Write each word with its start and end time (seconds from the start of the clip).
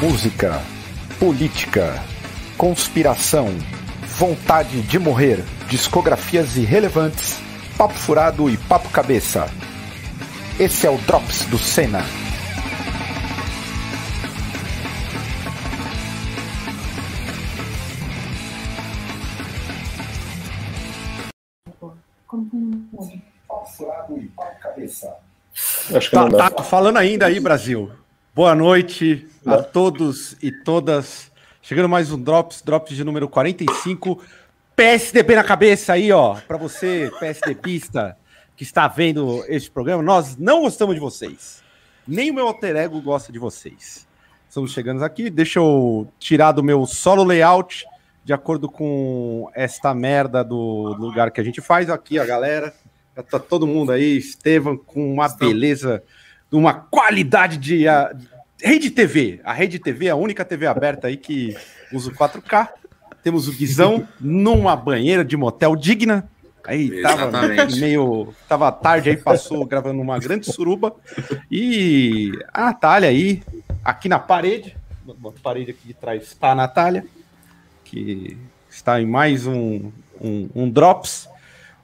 música, 0.00 0.60
política, 1.18 2.02
conspiração, 2.58 3.48
vontade 4.18 4.82
de 4.82 4.98
morrer, 4.98 5.42
discografias 5.68 6.56
irrelevantes, 6.56 7.38
papo 7.78 7.94
furado 7.94 8.50
e 8.50 8.58
papo 8.58 8.90
cabeça. 8.90 9.48
Esse 10.60 10.86
é 10.86 10.90
o 10.90 10.98
Drops 10.98 11.46
do 11.46 11.58
Senna. 11.58 12.04
Acho 25.94 26.10
que 26.10 26.16
tá, 26.16 26.50
tá 26.50 26.62
falando 26.62 26.98
ainda 26.98 27.26
aí, 27.26 27.40
Brasil. 27.40 27.90
Boa 28.34 28.54
noite 28.54 29.26
a 29.46 29.62
todos 29.62 30.36
e 30.42 30.50
todas. 30.50 31.30
Chegando 31.62 31.88
mais 31.88 32.10
um 32.10 32.20
Drops, 32.20 32.62
Drops 32.62 32.96
de 32.96 33.04
número 33.04 33.28
45. 33.28 34.20
PSDB 34.74 35.36
na 35.36 35.44
cabeça 35.44 35.92
aí, 35.92 36.10
ó. 36.10 36.34
Para 36.46 36.56
você, 36.56 37.10
PSDBista, 37.20 38.16
que 38.56 38.64
está 38.64 38.88
vendo 38.88 39.44
este 39.46 39.70
programa, 39.70 40.02
nós 40.02 40.36
não 40.36 40.62
gostamos 40.62 40.96
de 40.96 41.00
vocês. 41.00 41.62
Nem 42.06 42.30
o 42.30 42.34
meu 42.34 42.48
alter 42.48 42.74
ego 42.76 43.00
gosta 43.00 43.32
de 43.32 43.38
vocês. 43.38 44.06
Estamos 44.48 44.72
chegando 44.72 45.04
aqui. 45.04 45.30
Deixa 45.30 45.60
eu 45.60 46.08
tirar 46.18 46.50
do 46.52 46.62
meu 46.62 46.84
solo 46.84 47.22
layout, 47.22 47.86
de 48.24 48.32
acordo 48.32 48.68
com 48.68 49.48
esta 49.54 49.94
merda 49.94 50.42
do 50.42 50.94
lugar 50.98 51.30
que 51.30 51.40
a 51.40 51.44
gente 51.44 51.60
faz. 51.60 51.88
Aqui, 51.88 52.18
a 52.18 52.24
galera. 52.24 52.74
Já 53.16 53.22
tá 53.22 53.38
todo 53.38 53.66
mundo 53.66 53.92
aí, 53.92 54.18
Estevam, 54.18 54.76
com 54.76 55.14
uma 55.14 55.28
beleza, 55.28 56.02
uma 56.50 56.74
qualidade 56.74 57.56
de. 57.56 57.86
Rede 58.62 58.90
TV. 58.90 59.40
A 59.44 59.52
Rede 59.52 59.78
TV 59.78 60.06
é 60.06 60.10
a 60.10 60.16
única 60.16 60.44
TV 60.44 60.66
aberta 60.66 61.08
aí 61.08 61.16
que 61.16 61.56
usa 61.92 62.10
o 62.10 62.14
4K. 62.14 62.70
Temos 63.22 63.48
o 63.48 63.52
Guizão 63.52 64.08
numa 64.20 64.76
banheira 64.76 65.24
de 65.24 65.36
motel 65.36 65.76
digna. 65.76 66.28
Aí 66.66 67.00
tava 67.00 67.30
meio. 67.78 68.34
Tava 68.48 68.72
tarde 68.72 69.10
aí, 69.10 69.16
passou 69.16 69.64
gravando 69.64 70.00
uma 70.00 70.18
grande 70.18 70.46
suruba. 70.46 70.94
E 71.50 72.32
a 72.52 72.66
Natália 72.66 73.08
aí, 73.08 73.42
aqui 73.84 74.08
na 74.08 74.18
parede. 74.18 74.76
Na 75.06 75.30
parede 75.42 75.70
aqui 75.70 75.86
de 75.86 75.94
trás 75.94 76.24
está 76.24 76.50
a 76.50 76.54
Natália, 76.54 77.06
que 77.84 78.36
está 78.68 79.00
em 79.00 79.06
mais 79.06 79.46
um, 79.46 79.92
um, 80.20 80.48
um 80.54 80.70
Drops. 80.70 81.28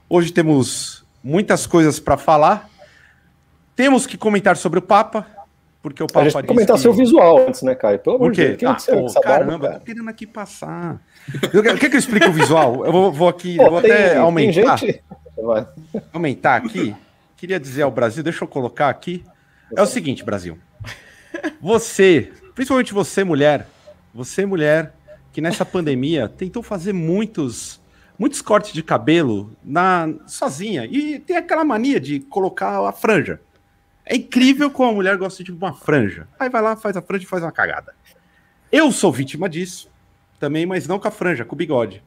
Hoje 0.09 0.31
temos 0.31 1.05
muitas 1.23 1.65
coisas 1.65 1.99
para 1.99 2.17
falar. 2.17 2.69
Temos 3.75 4.05
que 4.05 4.17
comentar 4.17 4.57
sobre 4.57 4.79
o 4.79 4.81
Papa, 4.81 5.25
porque 5.83 6.01
o 6.01 6.07
Papa. 6.07 6.21
A 6.21 6.29
gente 6.29 6.47
comentar 6.47 6.77
que... 6.77 6.81
seu 6.81 6.93
visual 6.93 7.45
antes, 7.45 7.61
né, 7.61 7.75
Caio? 7.75 7.99
Pelo 7.99 8.15
amor 8.15 8.31
de 8.31 8.55
Deus. 8.55 8.89
Ah, 8.89 8.95
pô, 8.95 9.21
caramba, 9.21 9.57
barba, 9.57 9.79
tô 9.79 9.85
querendo 9.85 10.09
aqui 10.09 10.25
passar. 10.25 11.01
Quer 11.77 11.89
que 11.89 11.95
eu 11.97 11.99
explique 11.99 12.25
o 12.25 12.31
visual? 12.31 12.85
Eu 12.85 12.91
vou, 12.91 13.11
vou 13.11 13.27
aqui, 13.27 13.57
pô, 13.57 13.69
vou 13.69 13.81
tem, 13.81 13.91
até 13.91 14.15
aumentar. 14.15 14.77
Gente... 14.77 15.03
Aumentar 16.13 16.55
aqui. 16.55 16.95
Queria 17.35 17.59
dizer 17.59 17.81
ao 17.81 17.91
Brasil, 17.91 18.23
deixa 18.23 18.45
eu 18.45 18.47
colocar 18.47 18.87
aqui. 18.87 19.25
É 19.75 19.81
o 19.81 19.85
seguinte, 19.85 20.23
Brasil. 20.23 20.57
Você, 21.59 22.31
principalmente 22.55 22.93
você, 22.93 23.25
mulher, 23.25 23.67
você, 24.13 24.45
mulher, 24.45 24.93
que 25.33 25.41
nessa 25.41 25.65
pandemia 25.65 26.29
tentou 26.29 26.63
fazer 26.63 26.93
muitos 26.93 27.81
muitos 28.17 28.41
cortes 28.41 28.71
de 28.71 28.81
cabelo 28.83 29.53
na 29.61 30.07
sozinha 30.27 30.85
e 30.85 31.19
tem 31.19 31.35
aquela 31.35 31.65
mania 31.65 31.99
de 31.99 32.21
colocar 32.21 32.87
a 32.87 32.91
franja. 32.93 33.41
É 34.05 34.15
incrível 34.15 34.69
como 34.69 34.89
a 34.89 34.93
mulher 34.93 35.17
gosta 35.17 35.43
de 35.43 35.51
uma 35.51 35.73
franja. 35.73 36.27
Aí 36.39 36.49
vai 36.49 36.61
lá, 36.61 36.75
faz 36.75 36.97
a 36.97 37.01
franja 37.01 37.23
e 37.23 37.27
faz 37.27 37.43
uma 37.43 37.51
cagada. 37.51 37.93
Eu 38.71 38.91
sou 38.91 39.11
vítima 39.11 39.47
disso 39.47 39.89
também, 40.39 40.65
mas 40.65 40.87
não 40.87 40.99
com 40.99 41.07
a 41.07 41.11
franja, 41.11 41.45
com 41.45 41.55
o 41.55 41.57
bigode. 41.57 42.03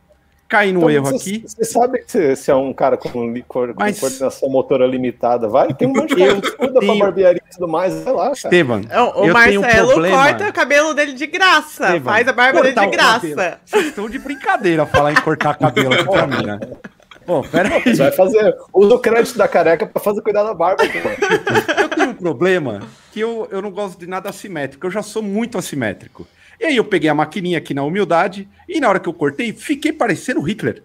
Caí 0.49 0.73
no 0.73 0.81
então, 0.81 0.91
erro 0.91 1.07
você, 1.07 1.17
aqui. 1.17 1.45
Você 1.47 1.65
sabe 1.65 1.99
que 2.01 2.37
você 2.37 2.51
é 2.51 2.55
um 2.55 2.73
cara 2.73 2.97
com, 2.97 3.11
com 3.49 3.75
mas... 3.77 3.99
coordenação 3.99 4.49
motora 4.49 4.87
limitada. 4.87 5.49
Vai, 5.49 5.75
tem 5.75 5.89
um 5.89 5.93
monte 5.93 6.15
de 6.15 6.53
cuida 6.53 6.79
tenho... 6.79 6.93
pra 6.93 7.07
barbearia 7.07 7.43
e 7.45 7.53
tudo 7.53 7.67
mais. 7.67 8.05
Vai 8.05 8.13
lá. 8.13 8.33
Esteban, 8.33 8.83
é, 8.89 9.01
o, 9.01 9.23
o 9.23 9.33
Marcelo 9.33 10.07
um 10.07 10.11
corta 10.11 10.49
o 10.49 10.53
cabelo 10.53 10.95
dele 10.95 11.15
de 11.15 11.27
graça. 11.27 11.87
Esteban, 11.87 12.05
faz 12.05 12.29
a 12.29 12.33
barba 12.33 12.63
dele 12.63 12.79
de 12.79 12.87
graça. 12.87 13.61
Vocês 13.65 13.87
estão 13.87 14.09
de 14.09 14.19
brincadeira 14.21 14.87
falar 14.87 15.13
em 15.13 15.17
cortar 15.17 15.59
cabelo 15.59 15.95
aqui 15.95 16.05
pra 16.05 16.27
mim, 16.29 16.47
né? 16.47 16.59
Bom, 17.27 17.43
pera 17.43 17.75
aí. 17.75 17.83
Você 17.83 17.97
vai 17.97 18.13
fazer. 18.13 18.55
Usa 18.73 18.95
o 18.95 18.99
crédito 18.99 19.37
da 19.37 19.49
careca 19.49 19.87
pra 19.87 20.01
fazer 20.01 20.23
cuidar 20.23 20.45
da 20.45 20.55
barba. 20.55 20.85
eu 20.85 21.89
tenho 21.89 22.11
um 22.11 22.15
problema 22.15 22.83
que 23.13 23.21
eu, 23.21 23.49
eu 23.51 23.61
não 23.61 23.71
gosto 23.71 23.99
de 23.99 24.07
nada 24.07 24.29
assimétrico. 24.29 24.87
Eu 24.87 24.91
já 24.91 25.03
sou 25.03 25.23
muito 25.23 25.59
assimétrico. 25.59 26.27
E 26.61 26.65
aí 26.65 26.77
eu 26.77 26.85
peguei 26.85 27.11
a 27.11 27.15
maquininha 27.15 27.59
aqui 27.59 27.75
na 27.75 27.83
humildade 27.83 28.49
e 28.69 28.81
na 28.81 28.89
hora 28.89 29.01
que 29.01 29.09
eu 29.09 29.13
cortei, 29.13 29.53
fiquei 29.53 29.93
parecendo 29.93 30.41
o 30.41 30.43
Hitler. 30.43 30.83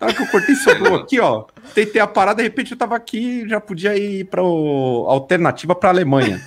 Na 0.00 0.06
hora 0.06 0.16
que 0.16 0.22
eu 0.22 0.26
cortei, 0.26 0.54
sobrou 0.54 0.96
aqui, 0.96 1.18
ó. 1.18 1.44
Tentei 1.74 2.00
a 2.00 2.06
parada, 2.06 2.36
de 2.36 2.42
repente 2.42 2.72
eu 2.72 2.78
tava 2.78 2.94
aqui 2.94 3.48
já 3.48 3.60
podia 3.60 3.96
ir 3.96 4.24
para 4.24 4.42
alternativa 4.42 5.74
para 5.74 5.88
Alemanha. 5.88 6.40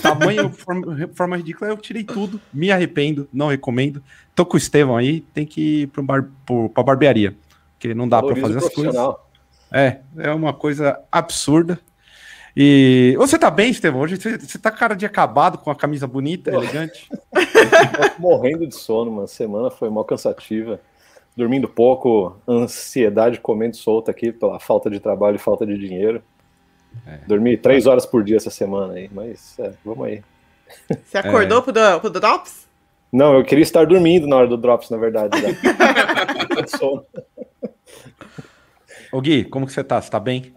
Tamanho, 0.00 0.50
forma, 0.50 1.10
forma, 1.12 1.36
ridícula, 1.36 1.70
eu 1.70 1.76
tirei 1.76 2.04
tudo, 2.04 2.40
me 2.54 2.70
arrependo, 2.70 3.28
não 3.32 3.48
recomendo. 3.48 4.02
Tô 4.34 4.46
com 4.46 4.54
o 4.54 4.58
Estevão 4.58 4.96
aí, 4.96 5.22
tem 5.34 5.44
que 5.44 5.82
ir 5.82 5.86
para 5.88 6.02
bar, 6.02 6.28
pra 6.72 6.84
barbearia, 6.84 7.36
porque 7.86 7.94
não 7.94 8.08
dá 8.08 8.22
para 8.22 8.34
fazer 8.36 8.58
as 8.58 8.68
coisas. 8.68 8.96
É, 9.72 9.98
é 10.18 10.30
uma 10.32 10.52
coisa 10.52 10.98
absurda. 11.10 11.78
E 12.56 13.14
você 13.18 13.38
tá 13.38 13.50
bem, 13.50 13.70
Estevão? 13.70 14.00
Hoje 14.00 14.16
você, 14.16 14.38
você 14.38 14.58
tá 14.58 14.70
cara 14.70 14.94
de 14.94 15.04
acabado 15.04 15.58
com 15.58 15.70
a 15.70 15.76
camisa 15.76 16.06
bonita, 16.06 16.50
elegante. 16.50 17.08
morrendo 18.18 18.66
de 18.66 18.74
sono, 18.74 19.10
uma 19.10 19.26
semana 19.26 19.70
foi 19.70 19.90
mal 19.90 20.04
cansativa. 20.04 20.80
Dormindo 21.36 21.68
pouco, 21.68 22.40
ansiedade 22.48 23.38
comendo 23.40 23.76
solta 23.76 24.10
aqui 24.10 24.32
pela 24.32 24.58
falta 24.58 24.88
de 24.88 24.98
trabalho 24.98 25.36
e 25.36 25.38
falta 25.38 25.66
de 25.66 25.76
dinheiro. 25.76 26.22
É. 27.06 27.18
Dormi 27.26 27.58
três 27.58 27.86
horas 27.86 28.06
por 28.06 28.24
dia 28.24 28.38
essa 28.38 28.48
semana 28.48 28.94
aí, 28.94 29.10
mas 29.12 29.58
é, 29.58 29.70
vamos 29.84 30.06
aí. 30.06 30.22
Você 31.04 31.18
acordou 31.18 31.58
é. 31.58 31.62
pro, 31.62 32.00
pro 32.00 32.10
Drops? 32.10 32.66
Não, 33.12 33.34
eu 33.34 33.44
queria 33.44 33.62
estar 33.62 33.84
dormindo 33.84 34.26
na 34.26 34.36
hora 34.36 34.48
do 34.48 34.56
Drops, 34.56 34.88
na 34.88 34.96
verdade. 34.96 35.40
Né? 35.42 35.54
Ô 39.12 39.20
Gui, 39.20 39.44
como 39.44 39.66
que 39.66 39.72
você 39.72 39.84
tá? 39.84 40.00
Você 40.00 40.10
tá 40.10 40.20
bem? 40.20 40.54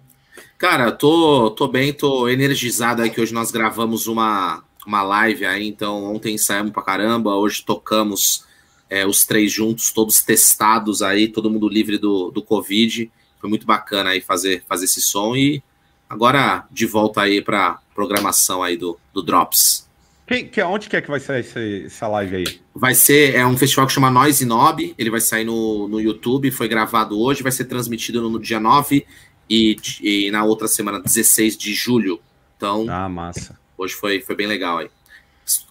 Cara, 0.57 0.91
tô, 0.91 1.51
tô 1.51 1.67
bem, 1.67 1.93
tô 1.93 2.27
energizado 2.27 3.01
aí 3.01 3.09
que 3.09 3.21
hoje 3.21 3.33
nós 3.33 3.51
gravamos 3.51 4.07
uma, 4.07 4.63
uma 4.85 5.01
live 5.01 5.45
aí, 5.45 5.67
então 5.67 6.03
ontem 6.13 6.35
ensaiamos 6.35 6.71
pra 6.71 6.81
caramba, 6.81 7.35
hoje 7.35 7.63
tocamos 7.63 8.45
é, 8.89 9.05
os 9.05 9.25
três 9.25 9.51
juntos, 9.51 9.91
todos 9.91 10.21
testados 10.21 11.01
aí, 11.01 11.27
todo 11.27 11.49
mundo 11.49 11.69
livre 11.69 11.97
do, 11.97 12.31
do 12.31 12.41
Covid. 12.41 13.09
Foi 13.39 13.49
muito 13.49 13.65
bacana 13.65 14.11
aí 14.11 14.21
fazer, 14.21 14.63
fazer 14.67 14.85
esse 14.85 15.01
som 15.01 15.35
e 15.35 15.63
agora 16.09 16.67
de 16.71 16.85
volta 16.85 17.21
aí 17.21 17.41
pra 17.41 17.79
programação 17.95 18.61
aí 18.63 18.75
do, 18.75 18.99
do 19.13 19.21
Drops. 19.21 19.88
Quem, 20.29 20.47
que, 20.47 20.61
onde 20.61 20.87
que 20.87 20.95
é 20.95 21.01
que 21.01 21.09
vai 21.09 21.19
sair 21.19 21.39
essa, 21.39 21.59
essa 21.59 22.07
live 22.07 22.35
aí? 22.35 22.61
Vai 22.75 22.93
ser, 22.93 23.33
é 23.33 23.43
um 23.43 23.57
festival 23.57 23.87
que 23.87 23.93
chama 23.93 24.11
Noise 24.11 24.45
Nob, 24.45 24.93
ele 24.95 25.09
vai 25.09 25.19
sair 25.19 25.43
no, 25.43 25.87
no 25.87 25.99
YouTube, 25.99 26.51
foi 26.51 26.67
gravado 26.67 27.19
hoje, 27.19 27.41
vai 27.41 27.51
ser 27.51 27.65
transmitido 27.65 28.21
no, 28.21 28.29
no 28.29 28.39
dia 28.39 28.59
9 28.59 29.07
e, 29.49 29.75
e, 30.03 30.29
na 30.29 30.43
outra 30.43 30.67
semana, 30.67 31.01
16 31.01 31.57
de 31.57 31.73
julho. 31.73 32.21
Então, 32.55 32.85
ah, 32.91 33.09
massa. 33.09 33.57
Hoje 33.75 33.95
foi, 33.95 34.21
foi 34.21 34.35
bem 34.35 34.45
legal 34.45 34.77
aí. 34.77 34.91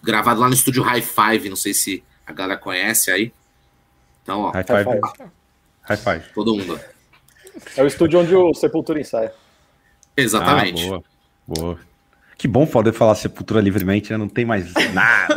Gravado 0.03 0.41
lá 0.41 0.49
no 0.49 0.53
estúdio 0.53 0.83
High 0.83 1.03
Five, 1.03 1.47
não 1.47 1.55
sei 1.55 1.73
se 1.73 2.03
a 2.27 2.33
galera 2.33 2.59
conhece 2.59 3.09
aí. 3.11 3.31
Então, 4.21 4.41
ó. 4.41 4.51
High 4.51 4.65
Five. 4.65 5.31
High 5.83 5.97
Five. 5.97 6.33
Todo 6.33 6.53
mundo. 6.53 6.77
É 7.77 7.81
o 7.81 7.87
estúdio 7.87 8.19
onde 8.19 8.35
o 8.35 8.53
Sepultura 8.53 8.99
ensaia. 8.99 9.33
Exatamente. 10.17 10.83
Ah, 10.83 10.89
boa, 10.89 11.03
boa. 11.47 11.88
Que 12.39 12.47
bom 12.47 12.65
poder 12.65 12.93
falar 12.93 13.15
Sepultura 13.15 13.59
livremente, 13.59 14.11
né? 14.11 14.17
Não 14.17 14.29
tem 14.29 14.45
mais 14.45 14.73
nada, 14.95 15.35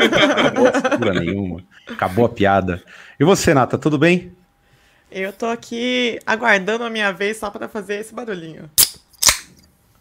não 1.05 1.13
nenhuma. 1.13 1.61
Acabou 1.89 2.25
a 2.25 2.29
piada. 2.29 2.81
E 3.19 3.25
você, 3.25 3.53
Nata, 3.53 3.77
tudo 3.77 3.99
bem? 3.99 4.33
Eu 5.11 5.33
tô 5.33 5.47
aqui 5.47 6.21
aguardando 6.25 6.85
a 6.85 6.91
minha 6.91 7.13
vez 7.13 7.39
só 7.39 7.51
para 7.51 7.69
fazer 7.69 7.97
esse 7.97 8.15
barulhinho. 8.15 8.71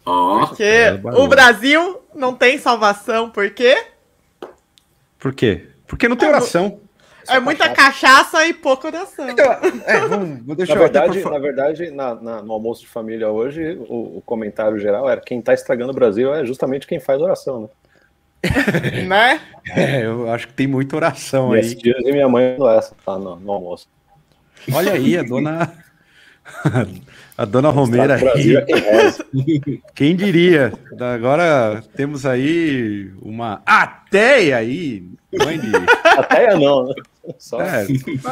Oh, 0.06 0.46
Porque 0.46 0.62
é 0.62 1.00
o 1.04 1.26
Brasil 1.26 2.00
não 2.14 2.34
tem 2.34 2.56
salvação, 2.56 3.28
por 3.28 3.50
quê? 3.50 3.84
Por 5.18 5.34
quê? 5.34 5.70
Porque 5.88 6.06
não 6.06 6.16
tem 6.16 6.28
é, 6.28 6.30
oração. 6.30 6.80
É 7.28 7.40
muita 7.40 7.68
cachaça 7.68 8.46
e 8.46 8.52
pouca 8.52 8.88
oração. 8.88 9.28
Então, 9.28 9.44
é, 9.86 10.00
vamos, 10.08 10.44
vou 10.44 10.56
deixar 10.56 10.74
na 10.74 10.80
verdade, 10.80 11.24
na 11.24 11.38
verdade 11.38 11.90
na, 11.90 12.14
na, 12.14 12.42
no 12.42 12.52
almoço 12.52 12.82
de 12.82 12.88
família 12.88 13.28
hoje, 13.28 13.78
o, 13.88 14.18
o, 14.18 14.22
comentário 14.24 14.78
geral 14.78 15.08
era 15.08 15.20
quem 15.20 15.40
tá 15.40 15.54
estragando 15.54 15.92
o 15.92 15.94
Brasil 15.94 16.34
é 16.34 16.44
justamente 16.44 16.86
quem 16.86 17.00
faz 17.00 17.20
oração, 17.20 17.62
né? 17.62 17.68
né? 19.06 19.40
É, 19.74 20.04
eu 20.04 20.30
acho 20.30 20.48
que 20.48 20.54
tem 20.54 20.66
muita 20.66 20.96
oração 20.96 21.52
aí. 21.52 21.76
e 21.84 22.12
minha 22.12 22.28
mãe 22.28 22.56
não 22.58 22.68
essa, 22.68 22.94
tá 23.04 23.18
no, 23.18 23.36
no 23.36 23.52
almoço. 23.52 23.86
Olha 24.72 24.92
aí, 24.92 25.16
a 25.16 25.22
dona. 25.22 25.72
A 27.36 27.46
dona 27.46 27.70
Romera 27.70 28.16
aí. 28.16 28.56
É 28.56 28.62
quem 29.94 30.14
diria? 30.14 30.72
Agora 31.14 31.82
temos 31.96 32.26
aí 32.26 33.10
uma 33.22 33.62
ateia 33.64 34.58
aí, 34.58 35.02
Mãe 35.32 35.58
de. 35.58 35.72
Até 36.04 36.54
não, 36.54 36.86
né? 36.86 36.94
Só, 37.38 37.60
é, 37.60 37.86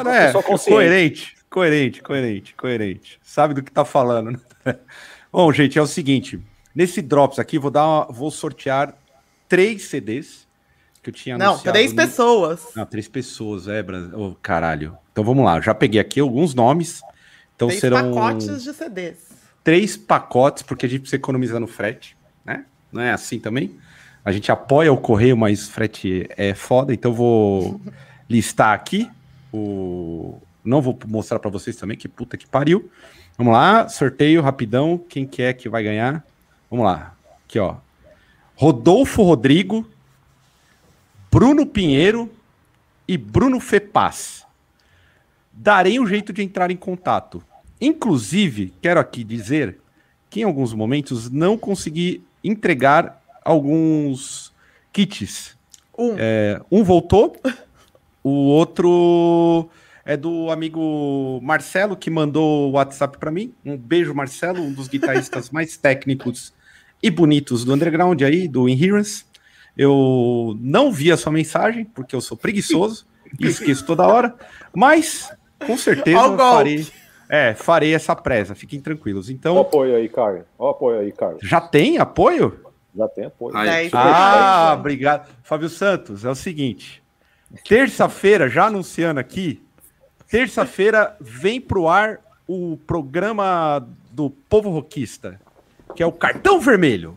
é, 0.09 0.33
só 0.33 0.43
coerente, 0.43 1.37
coerente, 1.49 2.03
coerente, 2.03 2.55
coerente. 2.55 3.21
Sabe 3.23 3.55
do 3.55 3.63
que 3.63 3.71
tá 3.71 3.85
falando, 3.85 4.33
né? 4.33 4.39
Bom, 5.33 5.53
gente, 5.53 5.79
é 5.79 5.83
o 5.83 5.87
seguinte. 5.87 6.41
Nesse 6.75 7.01
Drops 7.01 7.39
aqui, 7.39 7.59
vou 7.59 7.71
dar 7.71 7.87
uma, 7.87 8.05
vou 8.07 8.31
sortear 8.31 8.97
três 9.49 9.83
CDs 9.85 10.49
que 11.03 11.11
eu 11.11 11.15
tinha 11.15 11.39
Não, 11.39 11.59
três 11.59 11.93
no... 11.93 11.97
pessoas. 11.97 12.67
Não, 12.75 12.85
três 12.85 13.09
pessoas, 13.09 13.69
é, 13.69 13.85
oh, 14.15 14.35
caralho. 14.43 14.97
Então 15.13 15.25
vamos 15.25 15.45
lá, 15.45 15.61
já 15.61 15.75
peguei 15.75 16.01
aqui 16.01 16.21
alguns 16.21 16.55
nomes. 16.55 17.01
Então 17.57 17.69
três 17.69 17.81
serão 17.81 18.13
pacotes 18.13 18.63
de 18.63 18.73
CDs. 18.73 19.31
Três 19.63 19.97
pacotes, 19.97 20.63
porque 20.63 20.87
a 20.87 20.89
gente 20.89 21.01
precisa 21.03 21.17
economizar 21.17 21.61
no 21.61 21.67
frete, 21.67 22.17
né? 22.45 22.65
Não 22.93 23.03
é 23.03 23.13
assim 23.13 23.39
também? 23.39 23.77
A 24.25 24.33
gente 24.33 24.51
apoia 24.53 24.93
o 24.93 24.97
correio, 24.97 25.37
mas 25.37 25.69
frete 25.69 26.27
é 26.37 26.55
foda, 26.55 26.93
então 26.93 27.13
vou 27.13 27.81
listar 28.31 28.73
aqui 28.73 29.11
o 29.53 30.41
não 30.65 30.81
vou 30.81 30.99
mostrar 31.07 31.39
para 31.39 31.51
vocês 31.51 31.77
também 31.77 31.97
que 31.97 32.09
puta 32.09 32.37
que 32.37 32.47
pariu. 32.47 32.91
Vamos 33.37 33.53
lá, 33.53 33.89
sorteio 33.89 34.43
rapidão, 34.43 34.99
quem 35.09 35.27
que 35.27 35.43
é 35.43 35.53
que 35.53 35.69
vai 35.69 35.83
ganhar? 35.83 36.25
Vamos 36.71 36.85
lá. 36.85 37.15
Aqui, 37.45 37.59
ó. 37.59 37.77
Rodolfo 38.55 39.23
Rodrigo, 39.23 39.89
Bruno 41.31 41.65
Pinheiro 41.65 42.31
e 43.09 43.17
Bruno 43.17 43.59
Fepaz. 43.59 44.47
Darei 45.53 45.99
um 45.99 46.07
jeito 46.07 46.33
de 46.33 46.43
entrar 46.43 46.71
em 46.71 46.77
contato. 46.77 47.43
Inclusive, 47.81 48.75
quero 48.83 49.01
aqui 49.01 49.25
dizer 49.25 49.79
que 50.29 50.41
em 50.41 50.45
alguns 50.45 50.75
momentos 50.75 51.31
não 51.31 51.57
consegui 51.57 52.23
entregar 52.45 53.21
alguns 53.43 54.53
kits. 54.93 55.57
Um, 55.99 56.15
é, 56.19 56.61
um 56.71 56.85
voltou, 56.85 57.37
o 58.23 58.31
outro 58.31 59.69
é 60.05 60.17
do 60.17 60.51
amigo 60.51 61.41
Marcelo, 61.43 61.97
que 61.97 62.11
mandou 62.11 62.71
o 62.71 62.73
WhatsApp 62.73 63.19
para 63.19 63.31
mim. 63.31 63.55
Um 63.65 63.77
beijo, 63.77 64.15
Marcelo, 64.15 64.63
um 64.63 64.73
dos 64.73 64.89
guitarristas 64.89 65.51
mais 65.53 65.77
técnicos 65.77 66.53
e 67.03 67.11
bonitos 67.11 67.65
do 67.65 67.73
underground 67.73 68.21
aí, 68.23 68.49
do 68.49 68.69
Inherence. 68.69 69.25
Eu 69.77 70.57
não 70.61 70.91
vi 70.91 71.13
a 71.13 71.17
sua 71.17 71.33
mensagem, 71.33 71.85
porque 71.85 72.15
eu 72.15 72.21
sou 72.21 72.37
preguiçoso 72.37 73.07
e 73.39 73.47
esqueço 73.47 73.87
toda 73.87 74.07
hora, 74.07 74.35
mas 74.75 75.31
com 75.65 75.77
certeza 75.77 76.37
farei, 76.37 76.87
é, 77.29 77.55
farei 77.55 77.95
essa 77.95 78.17
presa, 78.17 78.55
fiquem 78.55 78.81
tranquilos. 78.81 79.31
Então, 79.31 79.57
o 79.57 79.61
apoio 79.61 79.95
aí, 79.95 80.09
Carlos. 80.09 80.43
O 80.59 80.67
apoio 80.67 81.01
aí, 81.01 81.13
Carlos. 81.13 81.41
Já 81.43 81.61
tem 81.61 81.99
apoio? 81.99 82.61
Já 82.97 83.09
tem 83.09 83.27
apoio. 83.27 83.57
Aí. 83.57 83.89
Ah, 83.93 84.75
obrigado. 84.79 85.29
Fábio 85.43 85.69
Santos, 85.69 86.25
é 86.25 86.31
o 86.31 86.35
seguinte. 86.35 87.00
Terça-feira, 87.67 88.49
já 88.49 88.67
anunciando 88.67 89.21
aqui, 89.21 89.63
terça-feira 90.29 91.17
vem 91.21 91.61
pro 91.61 91.89
ar 91.89 92.21
o 92.47 92.77
programa 92.87 93.87
do 94.11 94.31
Povo 94.31 94.71
Roquista 94.71 95.41
que 95.95 96.03
é 96.03 96.07
o 96.07 96.13
Cartão 96.13 96.61
Vermelho. 96.61 97.17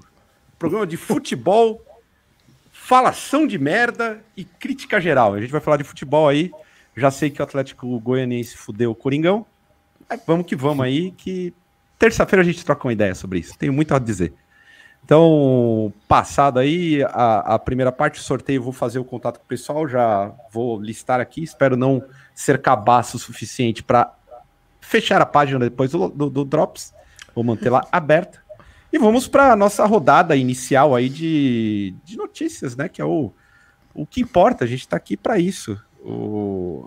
Programa 0.58 0.88
de 0.88 0.98
futebol, 0.98 1.82
falação 2.72 3.46
de 3.46 3.58
merda 3.58 4.24
e 4.36 4.44
crítica 4.44 5.00
geral. 5.00 5.34
A 5.34 5.42
gente 5.42 5.52
vai 5.52 5.62
falar 5.62 5.78
de 5.78 5.84
futebol 5.84 6.28
aí. 6.28 6.52
Já 6.96 7.12
sei 7.12 7.30
que 7.30 7.42
o 7.42 7.44
Atlético 7.44 8.00
Goianiense 8.00 8.58
fudeu 8.58 8.92
o 8.92 8.96
Coringão. 8.96 9.46
vamos 10.26 10.46
que 10.46 10.56
vamos 10.56 10.86
aí, 10.86 11.12
que 11.12 11.54
terça-feira 11.98 12.42
a 12.42 12.46
gente 12.46 12.64
troca 12.64 12.88
uma 12.88 12.94
ideia 12.94 13.16
sobre 13.16 13.40
isso. 13.40 13.58
Tenho 13.58 13.74
muito 13.74 13.94
a 13.94 14.00
dizer. 14.00 14.34
Então, 15.06 15.92
passado 16.08 16.60
aí 16.60 17.04
a, 17.04 17.56
a 17.56 17.60
primeira 17.60 17.92
parte 17.92 18.20
do 18.20 18.24
sorteio, 18.24 18.64
vou 18.64 18.72
fazer 18.72 19.00
o 19.00 19.04
contato 19.04 19.38
com 19.38 19.44
o 19.44 19.48
pessoal, 19.48 19.88
já 19.88 20.32
vou 20.52 20.80
listar 20.80 21.20
aqui. 21.20 21.44
Espero 21.44 21.76
não 21.76 22.02
ser 22.34 22.62
cabaço 22.62 23.18
o 23.18 23.20
suficiente 23.20 23.84
para 23.84 24.14
fechar 24.80 25.22
a 25.22 25.26
página 25.26 25.60
depois 25.60 25.92
do, 25.92 26.08
do, 26.08 26.30
do 26.30 26.46
Drops. 26.46 26.94
Vou 27.36 27.44
manter 27.44 27.70
lá 27.70 27.86
aberta. 27.92 28.42
E 28.94 28.98
vamos 28.98 29.28
para 29.28 29.52
a 29.52 29.56
nossa 29.56 29.86
rodada 29.86 30.36
inicial 30.36 30.96
aí 30.96 31.10
de, 31.10 31.96
de 32.06 32.16
notícias, 32.16 32.76
né? 32.76 32.88
Que 32.88 33.02
é 33.02 33.06
o, 33.06 33.34
o 33.94 34.06
que 34.06 34.22
importa. 34.22 34.64
A 34.64 34.68
gente 34.68 34.82
está 34.82 34.96
aqui 34.96 35.18
para 35.18 35.38
isso, 35.38 35.78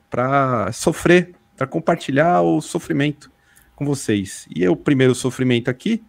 para 0.08 0.70
sofrer, 0.72 1.34
para 1.56 1.66
compartilhar 1.66 2.40
o 2.42 2.62
sofrimento 2.62 3.30
com 3.74 3.84
vocês. 3.84 4.46
E 4.54 4.66
o 4.68 4.76
primeiro 4.76 5.14
sofrimento 5.14 5.68
aqui 5.68 6.02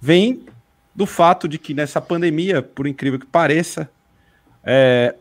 vem 0.00 0.44
do 0.96 1.04
fato 1.04 1.46
de 1.46 1.58
que 1.58 1.74
nessa 1.74 2.00
pandemia, 2.00 2.62
por 2.62 2.86
incrível 2.86 3.20
que 3.20 3.26
pareça, 3.26 3.88
é, 4.64 5.14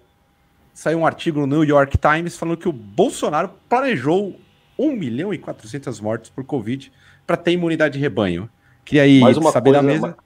saiu 0.74 1.00
um 1.00 1.06
artigo 1.06 1.42
no 1.42 1.45
New 1.45 1.63
York 1.63 1.98
Times 1.98 2.38
falando 2.38 2.56
que 2.56 2.69
o 2.69 2.72
Bolsonaro 2.72 3.51
planejou 3.68 4.39
1 4.80 4.92
milhão 4.94 5.33
e 5.33 5.38
400 5.38 6.00
mortes 6.00 6.30
por 6.30 6.45
Covid 6.45 6.92
para 7.27 7.36
ter 7.36 7.51
imunidade 7.51 7.95
de 7.95 8.00
rebanho. 8.00 8.50
Queria 8.86 9.04
aí 9.04 9.19
saber 9.51 9.72
coisa, 9.72 9.72
da 9.72 9.81
mesa. 9.81 10.18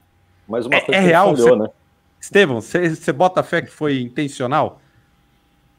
Mais 0.47 0.65
uma 0.67 0.75
é, 0.75 0.81
coisa 0.81 1.01
é 1.01 1.03
real, 1.03 1.35
falhou, 1.35 1.49
cê, 1.49 1.55
né? 1.55 1.69
Estevão, 2.21 2.61
você 2.61 3.11
bota 3.11 3.41
fé 3.41 3.61
que 3.63 3.71
foi 3.71 4.01
intencional? 4.01 4.79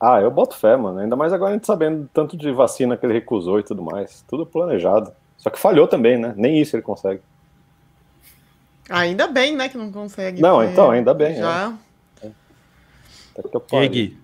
Ah, 0.01 0.21
eu 0.21 0.31
boto 0.31 0.57
fé, 0.57 0.77
mano. 0.77 0.99
Ainda 0.99 1.15
mais 1.15 1.33
agora 1.33 1.51
a 1.51 1.55
gente 1.55 1.67
sabendo 1.67 2.09
tanto 2.13 2.37
de 2.37 2.51
vacina 2.51 2.97
que 2.97 3.07
ele 3.07 3.13
recusou 3.13 3.61
e 3.61 3.63
tudo 3.63 3.83
mais. 3.83 4.25
Tudo 4.27 4.47
planejado. 4.47 5.13
Só 5.37 5.51
que 5.51 5.59
falhou 5.59 5.87
também, 5.87 6.19
né? 6.19 6.33
Nem 6.37 6.59
isso 6.59 6.75
ele 6.75 6.83
consegue. 6.83 7.21
Ainda 8.91 9.29
bem, 9.29 9.57
né, 9.57 9.69
que 9.69 9.79
não 9.79 9.91
consegue. 9.91 10.43
Não, 10.43 10.63
então, 10.63 10.91
ainda 10.91 11.15
bem. 11.15 11.37
Já. 11.37 11.73
É. 12.23 12.27
É. 12.27 13.85
E 13.87 14.21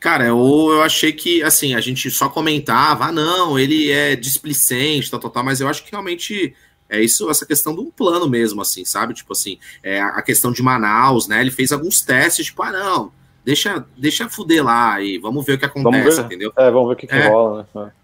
Cara, 0.00 0.24
eu, 0.24 0.68
eu 0.72 0.82
achei 0.82 1.12
que, 1.12 1.42
assim, 1.42 1.74
a 1.74 1.80
gente 1.80 2.10
só 2.10 2.28
comentava, 2.28 3.06
ah, 3.06 3.12
não, 3.12 3.58
ele 3.58 3.90
é 3.90 4.16
displicente, 4.16 5.10
tal, 5.10 5.20
tal, 5.20 5.30
tal, 5.30 5.44
mas 5.44 5.60
eu 5.60 5.68
acho 5.68 5.84
que 5.84 5.92
realmente 5.92 6.54
é 6.88 7.00
isso, 7.00 7.30
essa 7.30 7.46
questão 7.46 7.74
de 7.74 7.80
um 7.80 7.90
plano 7.90 8.28
mesmo, 8.28 8.60
assim, 8.60 8.84
sabe? 8.84 9.14
Tipo 9.14 9.32
assim, 9.32 9.58
é, 9.82 10.00
a 10.00 10.20
questão 10.20 10.52
de 10.52 10.62
Manaus, 10.62 11.28
né? 11.28 11.40
Ele 11.40 11.50
fez 11.50 11.72
alguns 11.72 12.02
testes, 12.02 12.46
tipo, 12.46 12.62
ah, 12.62 12.72
não, 12.72 13.12
deixa, 13.44 13.84
deixa 13.96 14.28
fuder 14.28 14.64
lá 14.64 15.00
e 15.00 15.18
vamos 15.18 15.44
ver 15.46 15.54
o 15.54 15.58
que 15.58 15.64
acontece, 15.64 16.20
entendeu? 16.20 16.52
É, 16.56 16.70
vamos 16.70 16.88
ver 16.88 16.94
o 16.94 16.96
que, 16.96 17.06
que 17.06 17.14
é. 17.14 17.28
rola, 17.28 17.68
né? 17.74 17.92
É. 17.98 18.01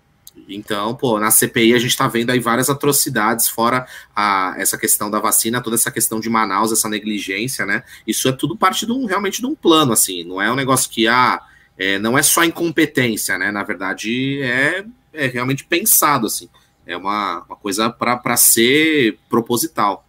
Então, 0.49 0.95
pô, 0.95 1.21
na 1.21 1.31
CPI 1.31 1.75
a 1.75 1.79
gente 1.79 1.97
tá 1.97 2.09
vendo 2.09 2.31
aí 2.31 2.41
várias 2.41 2.71
atrocidades, 2.71 3.49
fora 3.49 3.87
a, 4.17 4.55
essa 4.57 4.79
questão 4.79 5.11
da 5.11 5.21
vacina, 5.21 5.61
toda 5.61 5.77
essa 5.77 5.91
questão 5.91 6.19
de 6.19 6.31
Manaus, 6.31 6.73
essa 6.73 6.89
negligência, 6.89 7.67
né? 7.67 7.83
Isso 8.07 8.29
é 8.29 8.33
tudo 8.33 8.57
parte 8.57 8.87
de 8.87 8.93
um, 8.93 9.05
realmente 9.05 9.41
de 9.41 9.47
um 9.47 9.55
plano, 9.55 9.93
assim, 9.93 10.25
não 10.25 10.41
é 10.41 10.51
um 10.51 10.57
negócio 10.57 10.91
que, 10.91 11.07
ah, 11.07 11.41
é, 11.77 11.99
não 11.99 12.17
é 12.17 12.23
só 12.23 12.43
incompetência, 12.45 13.37
né? 13.37 13.53
Na 13.53 13.63
verdade, 13.63 14.41
é, 14.43 14.85
é 15.13 15.27
realmente 15.27 15.65
pensado, 15.65 16.27
assim. 16.27 16.49
É 16.87 16.97
uma, 16.97 17.45
uma 17.45 17.57
coisa 17.57 17.91
para 17.91 18.37
ser 18.37 19.19
proposital. 19.29 20.08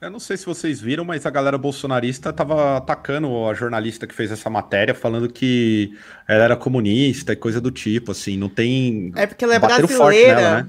Eu 0.00 0.10
não 0.10 0.18
sei 0.18 0.36
se 0.36 0.44
vocês 0.44 0.78
viram, 0.78 1.04
mas 1.04 1.24
a 1.24 1.30
galera 1.30 1.56
bolsonarista 1.56 2.28
estava 2.28 2.76
atacando 2.76 3.46
a 3.46 3.54
jornalista 3.54 4.06
que 4.06 4.14
fez 4.14 4.30
essa 4.30 4.50
matéria, 4.50 4.94
falando 4.94 5.26
que 5.26 5.96
ela 6.28 6.44
era 6.44 6.56
comunista 6.56 7.32
e 7.32 7.36
coisa 7.36 7.62
do 7.62 7.70
tipo, 7.70 8.12
assim, 8.12 8.36
não 8.36 8.48
tem. 8.48 9.10
É 9.16 9.26
porque 9.26 9.44
ela 9.44 9.54
é 9.54 9.58
brasileira. 9.58 10.34
Nela, 10.36 10.62
né? 10.62 10.68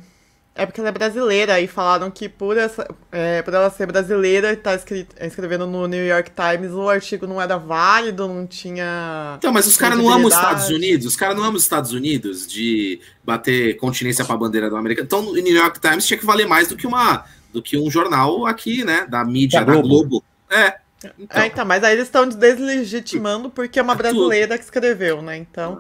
É 0.56 0.66
porque 0.66 0.80
ela 0.80 0.90
é 0.90 0.92
brasileira 0.92 1.62
e 1.62 1.68
falaram 1.68 2.10
que 2.10 2.28
por, 2.28 2.58
essa, 2.58 2.88
é, 3.12 3.44
por 3.44 3.54
ela 3.54 3.70
ser 3.70 3.86
brasileira 3.86 4.54
e 4.54 4.56
tá 4.56 4.74
escrito, 4.74 5.16
escrevendo 5.22 5.68
no 5.68 5.88
New 5.88 6.04
York 6.08 6.32
Times, 6.32 6.72
o 6.72 6.90
artigo 6.90 7.28
não 7.28 7.40
era 7.40 7.58
válido, 7.58 8.28
não 8.28 8.48
tinha. 8.48 9.36
Então, 9.38 9.54
mas 9.54 9.68
os 9.68 9.78
caras 9.78 10.00
não 10.00 10.10
amam 10.10 10.26
os 10.26 10.34
Estados 10.34 10.70
Unidos? 10.70 11.06
Os 11.06 11.16
caras 11.16 11.36
não 11.36 11.44
amam 11.44 11.58
os 11.58 11.62
Estados 11.62 11.92
Unidos 11.92 12.48
de 12.48 13.00
bater 13.24 13.78
continência 13.78 14.26
para 14.26 14.34
a 14.34 14.38
bandeira 14.38 14.68
do 14.68 14.76
América. 14.76 15.04
Então, 15.04 15.20
o 15.20 15.36
New 15.36 15.56
York 15.56 15.80
Times 15.80 16.08
tinha 16.08 16.18
que 16.18 16.26
valer 16.26 16.48
mais 16.48 16.70
do 16.70 16.76
que 16.76 16.88
uma 16.88 17.24
do 17.58 17.64
que 17.64 17.78
um 17.78 17.90
jornal 17.90 18.46
aqui, 18.46 18.84
né? 18.84 19.06
Da 19.10 19.26
mídia, 19.26 19.66
da, 19.66 19.74
da 19.74 19.82
Globo. 19.82 20.24
É. 20.50 20.78
Então. 21.20 21.42
É, 21.42 21.48
então, 21.48 21.66
mas 21.66 21.84
aí 21.84 21.94
eles 21.94 22.06
estão 22.06 22.28
deslegitimando 22.28 23.50
porque 23.50 23.80
é 23.80 23.82
uma 23.82 23.94
é 23.94 23.96
brasileira 23.96 24.58
que 24.58 24.64
escreveu, 24.64 25.22
né? 25.22 25.38
Então, 25.38 25.80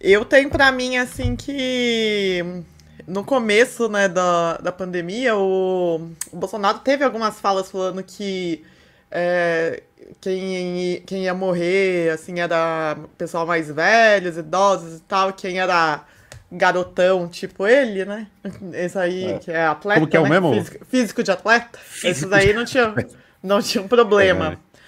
eu 0.00 0.24
tenho 0.24 0.48
para 0.48 0.70
mim 0.72 0.96
assim 0.96 1.36
que 1.36 2.42
no 3.06 3.24
começo 3.24 3.88
né, 3.88 4.08
da, 4.08 4.58
da 4.58 4.72
pandemia, 4.72 5.36
o, 5.36 6.10
o 6.32 6.36
Bolsonaro 6.36 6.78
teve 6.78 7.04
algumas 7.04 7.38
falas 7.38 7.70
falando 7.70 8.02
que 8.02 8.64
é, 9.10 9.82
quem, 10.20 11.02
quem 11.06 11.24
ia 11.24 11.34
morrer, 11.34 12.10
assim, 12.10 12.40
era 12.40 12.96
pessoal 13.18 13.46
mais 13.46 13.70
velhos, 13.70 14.36
idosos 14.36 14.98
e 14.98 15.02
tal, 15.02 15.32
quem 15.32 15.58
era 15.58 16.04
garotão, 16.50 17.28
tipo 17.28 17.66
ele, 17.66 18.04
né? 18.04 18.26
Esse 18.72 18.98
aí, 18.98 19.32
é. 19.32 19.38
que 19.38 19.50
é 19.50 19.66
atleta, 19.66 20.00
Como 20.00 20.10
que 20.10 20.16
é 20.16 20.20
o 20.20 20.24
né? 20.24 20.30
mesmo? 20.30 20.52
Físico, 20.54 20.84
físico 20.86 21.22
de 21.22 21.30
atleta. 21.30 21.78
Físico 21.78 22.08
Esses 22.08 22.32
aí 22.32 22.52
não 22.52 22.64
tinha, 22.64 22.94
não 23.42 23.62
tinha 23.62 23.82
um 23.82 23.88
problema. 23.88 24.52
É. 24.52 24.80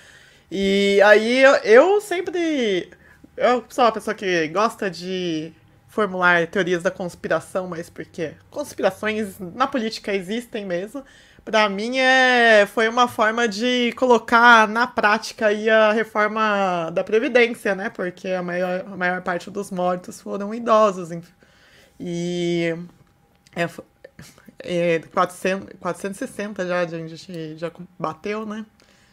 E 0.50 1.00
aí 1.02 1.42
eu, 1.42 1.54
eu 1.56 2.00
sempre... 2.00 2.90
Eu 3.36 3.64
sou 3.68 3.84
uma 3.84 3.92
pessoa 3.92 4.14
que 4.14 4.48
gosta 4.48 4.90
de 4.90 5.52
formular 5.88 6.46
teorias 6.46 6.82
da 6.82 6.90
conspiração, 6.90 7.66
mas 7.68 7.88
porque 7.88 8.32
conspirações 8.50 9.38
na 9.38 9.66
política 9.66 10.14
existem 10.14 10.64
mesmo. 10.64 11.04
Para 11.44 11.68
mim 11.68 11.98
é 11.98 12.66
foi 12.66 12.88
uma 12.88 13.08
forma 13.08 13.48
de 13.48 13.92
colocar 13.96 14.68
na 14.68 14.86
prática 14.86 15.46
aí 15.46 15.68
a 15.68 15.92
reforma 15.92 16.90
da 16.92 17.02
previdência, 17.02 17.74
né? 17.74 17.90
Porque 17.90 18.28
a 18.28 18.42
maior, 18.42 18.84
a 18.86 18.96
maior 18.96 19.22
parte 19.22 19.50
dos 19.50 19.70
mortos 19.70 20.20
foram 20.20 20.54
idosos. 20.54 21.10
E 22.04 22.74
é, 23.54 23.68
é 24.58 24.98
400, 24.98 25.68
460 25.78 26.66
já 26.66 26.80
a 26.80 26.86
gente 26.86 27.56
já 27.56 27.70
bateu, 27.96 28.44
né? 28.44 28.66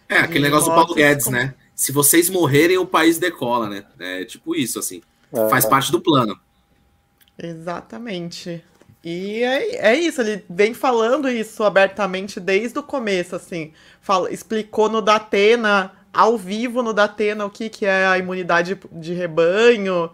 É, 0.07 0.17
aquele 0.17 0.45
negócio 0.45 0.69
do 0.69 0.75
Paulo 0.75 0.95
Guedes, 0.95 1.25
com... 1.25 1.31
né? 1.31 1.53
Se 1.75 1.91
vocês 1.91 2.31
morrerem, 2.31 2.79
o 2.79 2.85
país 2.85 3.19
decola, 3.19 3.69
né? 3.69 3.85
É 3.99 4.25
tipo 4.25 4.55
isso, 4.55 4.79
assim. 4.79 5.01
É, 5.31 5.47
Faz 5.49 5.65
parte 5.65 5.91
do 5.91 6.01
plano. 6.01 6.37
Exatamente. 7.37 8.63
E 9.03 9.43
é, 9.43 9.91
é 9.91 9.95
isso, 9.95 10.21
ele 10.21 10.43
vem 10.49 10.73
falando 10.73 11.29
isso 11.29 11.63
abertamente 11.63 12.39
desde 12.39 12.79
o 12.79 12.83
começo, 12.83 13.35
assim. 13.35 13.71
Fala, 14.01 14.33
explicou 14.33 14.89
no 14.89 14.99
Datena, 14.99 15.91
ao 16.11 16.37
vivo 16.39 16.81
no 16.81 16.91
Datena, 16.91 17.45
o 17.45 17.49
que, 17.49 17.69
que 17.69 17.85
é 17.85 18.07
a 18.07 18.17
imunidade 18.17 18.77
de 18.91 19.13
rebanho. 19.13 20.09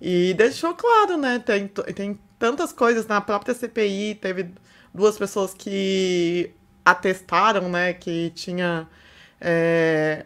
E 0.00 0.34
deixou 0.34 0.74
claro, 0.74 1.16
né? 1.16 1.38
Tem, 1.38 1.68
tem 1.68 2.18
tantas 2.38 2.72
coisas 2.72 3.06
na 3.06 3.20
própria 3.20 3.54
CPI, 3.54 4.16
teve 4.16 4.50
duas 4.94 5.18
pessoas 5.18 5.52
que 5.54 6.50
atestaram, 6.84 7.68
né, 7.68 7.92
que 7.92 8.30
tinha 8.30 8.88
é, 9.40 10.24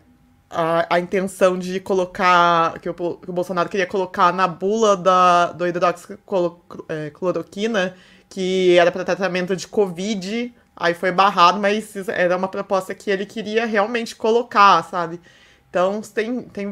a, 0.48 0.94
a 0.94 1.00
intenção 1.00 1.58
de 1.58 1.80
colocar, 1.80 2.78
que 2.78 2.88
o, 2.88 2.94
que 2.94 3.30
o, 3.30 3.32
Bolsonaro 3.32 3.68
queria 3.68 3.86
colocar 3.86 4.32
na 4.32 4.46
bula 4.46 4.96
da, 4.96 5.52
do 5.52 5.66
hidroxicloroquina, 5.66 7.86
é, 7.86 7.94
que 8.28 8.78
era 8.78 8.92
para 8.92 9.04
tratamento 9.04 9.56
de 9.56 9.66
Covid, 9.66 10.54
aí 10.76 10.94
foi 10.94 11.10
barrado, 11.12 11.58
mas 11.58 11.96
era 12.08 12.36
uma 12.36 12.48
proposta 12.48 12.94
que 12.94 13.10
ele 13.10 13.26
queria 13.26 13.66
realmente 13.66 14.14
colocar, 14.16 14.82
sabe? 14.84 15.20
Então 15.68 16.00
tem, 16.00 16.42
tem, 16.42 16.70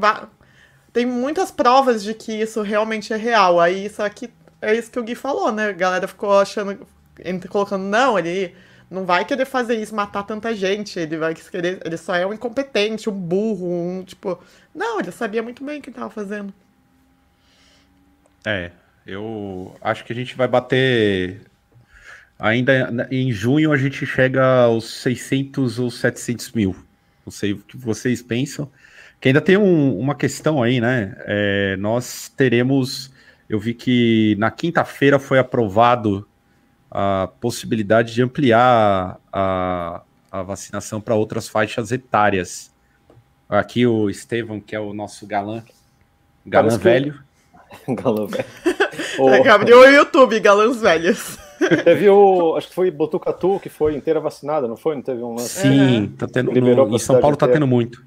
tem 0.93 1.07
muitas 1.07 1.51
provas 1.51 2.03
de 2.03 2.15
que 2.15 2.33
isso 2.33 2.63
realmente 2.63 3.13
é 3.13 3.17
real. 3.17 3.61
Aí 3.61 3.87
isso 3.87 4.03
aqui 4.03 4.31
é 4.61 4.75
isso 4.75 4.91
que 4.91 4.99
o 4.99 5.03
Gui 5.03 5.15
falou, 5.15 5.53
né? 5.53 5.69
A 5.69 5.73
galera 5.73 6.09
ficou 6.09 6.39
achando, 6.39 6.87
colocando, 7.49 7.85
não, 7.85 8.19
ele 8.19 8.55
não 8.91 9.07
vai 9.07 9.25
querer 9.25 9.47
fazer 9.47 9.81
isso, 9.81 9.95
matar 9.95 10.25
tanta 10.25 10.55
gente. 10.55 10.99
Ele 10.99 11.17
vai 11.17 11.35
querer. 11.35 11.81
Ele 11.85 11.97
só 11.97 12.15
é 12.15 12.27
um 12.27 12.35
incompetente, 12.35 13.09
um 13.09 13.13
burro, 13.13 13.67
um 13.67 14.05
tipo. 14.05 14.39
Não, 14.75 14.99
ele 14.99 15.13
sabia 15.13 15.43
muito 15.43 15.65
bem 15.65 15.79
o 15.79 15.83
que 15.83 15.91
estava 15.91 16.11
fazendo. 16.11 16.53
É, 18.45 18.71
eu 19.07 19.77
acho 19.81 20.05
que 20.05 20.13
a 20.13 20.17
gente 20.17 20.37
vai 20.37 20.49
bater. 20.49 21.43
Ainda 22.39 23.07
em 23.11 23.31
junho 23.31 23.71
a 23.71 23.77
gente 23.77 24.07
chega 24.07 24.63
aos 24.63 24.91
600 25.03 25.79
ou 25.79 25.91
700 25.91 26.53
mil. 26.53 26.75
Não 27.25 27.31
sei 27.31 27.53
o 27.53 27.59
que 27.59 27.77
vocês 27.77 28.23
pensam. 28.23 28.71
Que 29.21 29.29
ainda 29.29 29.41
tem 29.41 29.57
um, 29.57 29.99
uma 29.99 30.15
questão 30.15 30.63
aí, 30.63 30.81
né? 30.81 31.15
É, 31.27 31.77
nós 31.79 32.33
teremos. 32.35 33.13
Eu 33.49 33.61
vi 33.61 33.75
que 33.75 34.35
na 34.39 34.51
quinta-feira 34.51 35.19
foi 35.19 35.39
aprovado 35.39 36.27
a 36.91 37.29
possibilidade 37.41 38.15
de 38.15 38.23
ampliar 38.23 39.21
a, 39.33 40.03
a 40.33 40.43
vacinação 40.43 41.01
para 41.01 41.15
outras 41.15 41.49
faixas 41.49 41.93
etárias. 41.93 42.73
Aqui 43.49 43.87
o 43.87 44.09
Estevam, 44.09 44.61
que 44.61 44.75
é 44.75 44.81
o 44.81 44.95
nosso 44.95 45.27
galã, 45.27 45.63
galã 46.47 46.79
velho. 46.79 47.21
galã 47.89 48.27
velho. 48.27 48.47
o... 49.19 49.51
Abriu 49.51 49.81
o 49.81 49.85
YouTube, 49.85 50.41
galãs 50.41 50.81
velhos. 50.81 51.39
Teve 51.85 52.09
o. 52.09 52.57
Acho 52.57 52.69
que 52.69 52.75
foi 52.75 52.91
Botucatu 52.91 53.61
que 53.61 53.69
foi 53.69 53.95
inteira 53.95 54.19
vacinada, 54.19 54.67
não 54.67 54.77
foi? 54.77 54.95
Não 54.95 55.03
teve 55.03 55.23
um 55.23 55.35
lance? 55.35 55.61
Sim, 55.61 56.15
tá 56.17 56.27
tendo. 56.27 56.53
No, 56.53 56.95
em 56.95 56.99
São 56.99 57.21
Paulo 57.21 57.37
tá 57.37 57.47
tendo 57.47 57.67
muito. 57.67 58.03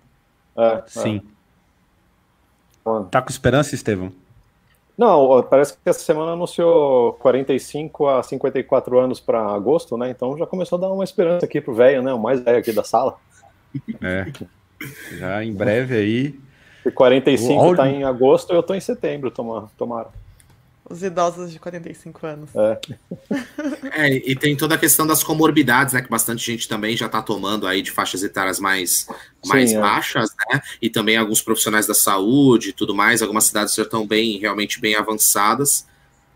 É, 0.57 0.83
Sim. 0.87 1.21
É. 2.85 3.03
Tá 3.09 3.21
com 3.21 3.29
esperança, 3.29 3.75
Estevam? 3.75 4.11
Não, 4.97 5.41
parece 5.43 5.73
que 5.73 5.89
essa 5.89 5.99
semana 5.99 6.33
anunciou 6.33 7.13
45 7.13 8.07
a 8.07 8.21
54 8.21 8.99
anos 8.99 9.19
para 9.19 9.43
agosto, 9.53 9.97
né? 9.97 10.11
Então 10.11 10.37
já 10.37 10.45
começou 10.45 10.77
a 10.77 10.81
dar 10.81 10.91
uma 10.91 11.03
esperança 11.03 11.45
aqui 11.45 11.59
pro 11.59 11.73
velho, 11.73 12.03
né? 12.03 12.13
O 12.13 12.19
mais 12.19 12.41
velho 12.41 12.59
aqui 12.59 12.71
da 12.71 12.83
sala. 12.83 13.17
É. 14.01 14.31
Já 15.17 15.43
em 15.43 15.51
breve 15.51 15.95
aí. 15.95 16.39
E 16.85 16.91
45 16.91 17.65
o... 17.65 17.75
tá 17.75 17.87
em 17.87 18.03
agosto, 18.03 18.53
eu 18.53 18.61
tô 18.61 18.75
em 18.75 18.79
setembro, 18.79 19.31
tomara. 19.31 20.09
Os 20.89 21.01
idosos 21.01 21.51
de 21.51 21.59
45 21.59 22.27
anos. 22.27 22.49
É. 22.53 22.79
é. 24.07 24.31
e 24.31 24.35
tem 24.35 24.55
toda 24.55 24.75
a 24.75 24.77
questão 24.77 25.07
das 25.07 25.23
comorbidades, 25.23 25.93
né? 25.93 26.01
Que 26.01 26.09
bastante 26.09 26.45
gente 26.45 26.67
também 26.67 26.97
já 26.97 27.05
está 27.05 27.21
tomando 27.21 27.65
aí 27.65 27.81
de 27.81 27.89
faixas 27.89 28.21
etárias 28.21 28.59
mais, 28.59 29.07
mais 29.45 29.69
Sim, 29.69 29.77
é. 29.77 29.79
baixas, 29.79 30.29
né? 30.49 30.61
E 30.81 30.89
também 30.89 31.15
alguns 31.15 31.41
profissionais 31.41 31.87
da 31.87 31.93
saúde 31.93 32.69
e 32.69 32.73
tudo 32.73 32.93
mais. 32.93 33.21
Algumas 33.21 33.45
cidades 33.45 33.73
já 33.73 33.83
estão 33.83 34.05
bem, 34.05 34.37
realmente 34.39 34.79
bem 34.79 34.95
avançadas. 34.95 35.87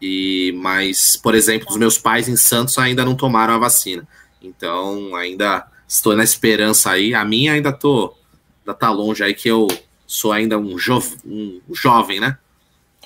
E 0.01 0.53
mas, 0.55 1.17
por 1.17 1.35
exemplo, 1.35 1.67
os 1.69 1.77
meus 1.77 1.97
pais 1.97 2.29
em 2.29 2.37
Santos 2.37 2.77
ainda 2.77 3.03
não 3.03 3.15
tomaram 3.15 3.53
a 3.53 3.57
vacina. 3.57 4.07
Então, 4.41 5.13
ainda 5.13 5.67
estou 5.85 6.15
na 6.15 6.23
esperança 6.23 6.91
aí. 6.91 7.13
A 7.13 7.25
minha 7.25 7.51
ainda 7.51 7.73
tô, 7.73 8.15
ainda 8.61 8.73
tá 8.73 8.89
longe 8.91 9.21
aí 9.23 9.33
que 9.33 9.49
eu 9.49 9.67
sou 10.05 10.31
ainda 10.31 10.57
um, 10.57 10.77
jo 10.77 11.03
um 11.25 11.61
jovem, 11.73 12.21
né? 12.21 12.37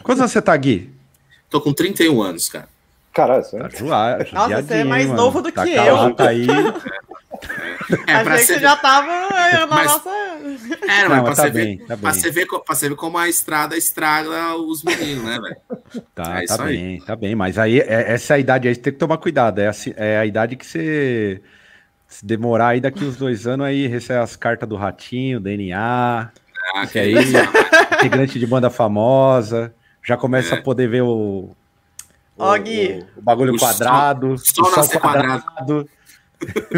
Quantos 0.03 0.21
anos 0.21 0.31
você 0.31 0.41
tá, 0.41 0.55
Gui? 0.55 1.00
Tô 1.51 1.60
com 1.60 1.74
31 1.74 2.22
anos, 2.22 2.48
cara. 2.48 2.70
Caralho, 3.13 3.43
tá 3.43 3.58
Nossa, 4.31 4.63
você 4.63 4.74
é 4.75 4.84
mais 4.86 5.05
mano. 5.05 5.22
novo 5.22 5.41
do 5.41 5.51
tá 5.51 5.65
que 5.65 5.74
eu. 5.74 6.15
Tá 6.15 6.29
aí. 6.29 6.48
É, 8.08 8.13
Achei 8.13 8.38
que 8.38 8.43
você 8.46 8.60
já 8.60 8.75
tava 8.75 9.08
na 9.08 9.67
Mas... 9.67 9.88
nossa. 9.88 10.10
É, 10.10 11.10
não, 11.10 11.24
pra, 11.24 11.34
tá 11.34 11.36
você 11.36 11.50
bem, 11.50 11.77
ver, 11.77 11.86
tá 11.88 11.98
pra, 11.98 12.13
você 12.13 12.29
ver, 12.29 12.46
pra 12.46 12.75
você 12.75 12.89
ver 12.89 12.96
como 12.96 13.17
a 13.17 13.27
estrada 13.27 13.75
estraga 13.75 14.55
os 14.55 14.84
meninos, 14.84 15.24
né, 15.24 15.39
velho? 15.39 16.03
Tá, 16.13 16.43
é 16.43 16.46
tá 16.46 16.58
bem, 16.60 16.86
aí. 16.86 17.01
tá 17.01 17.15
bem. 17.15 17.34
Mas 17.34 17.58
aí, 17.58 17.79
é, 17.79 18.13
essa 18.13 18.34
é 18.34 18.36
a 18.36 18.39
idade 18.39 18.67
aí, 18.67 18.75
você 18.75 18.81
tem 18.81 18.93
que 18.93 19.00
tomar 19.00 19.17
cuidado. 19.17 19.60
É 19.60 19.67
a, 19.67 19.74
é 19.98 20.20
a 20.20 20.25
idade 20.25 20.55
que 20.55 20.65
você. 20.65 21.41
Se 22.08 22.24
demorar 22.24 22.70
aí 22.70 22.79
daqui 22.79 23.03
uns 23.03 23.17
dois 23.17 23.48
anos, 23.48 23.65
aí 23.65 23.88
recebe 23.88 24.20
as 24.20 24.36
cartas 24.36 24.70
do 24.70 24.75
ratinho, 24.75 25.39
DNA. 25.39 26.31
Ah, 26.75 26.88
que 26.88 27.00
aí, 27.00 27.15
integrante 27.96 28.38
de 28.38 28.46
banda 28.46 28.70
famosa. 28.70 29.74
Já 30.03 30.17
começa 30.17 30.55
é. 30.55 30.60
a 30.60 30.62
poder 30.62 30.89
ver 30.89 31.01
o. 31.01 31.50
O, 32.38 32.43
o, 32.43 33.17
o 33.17 33.22
bagulho 33.22 33.53
o 33.53 33.60
quadrado. 33.60 34.38
Sol, 34.38 34.65
o 34.65 34.84
sol 34.84 35.00
quadrado. 35.00 35.43
quadrado. 35.43 35.89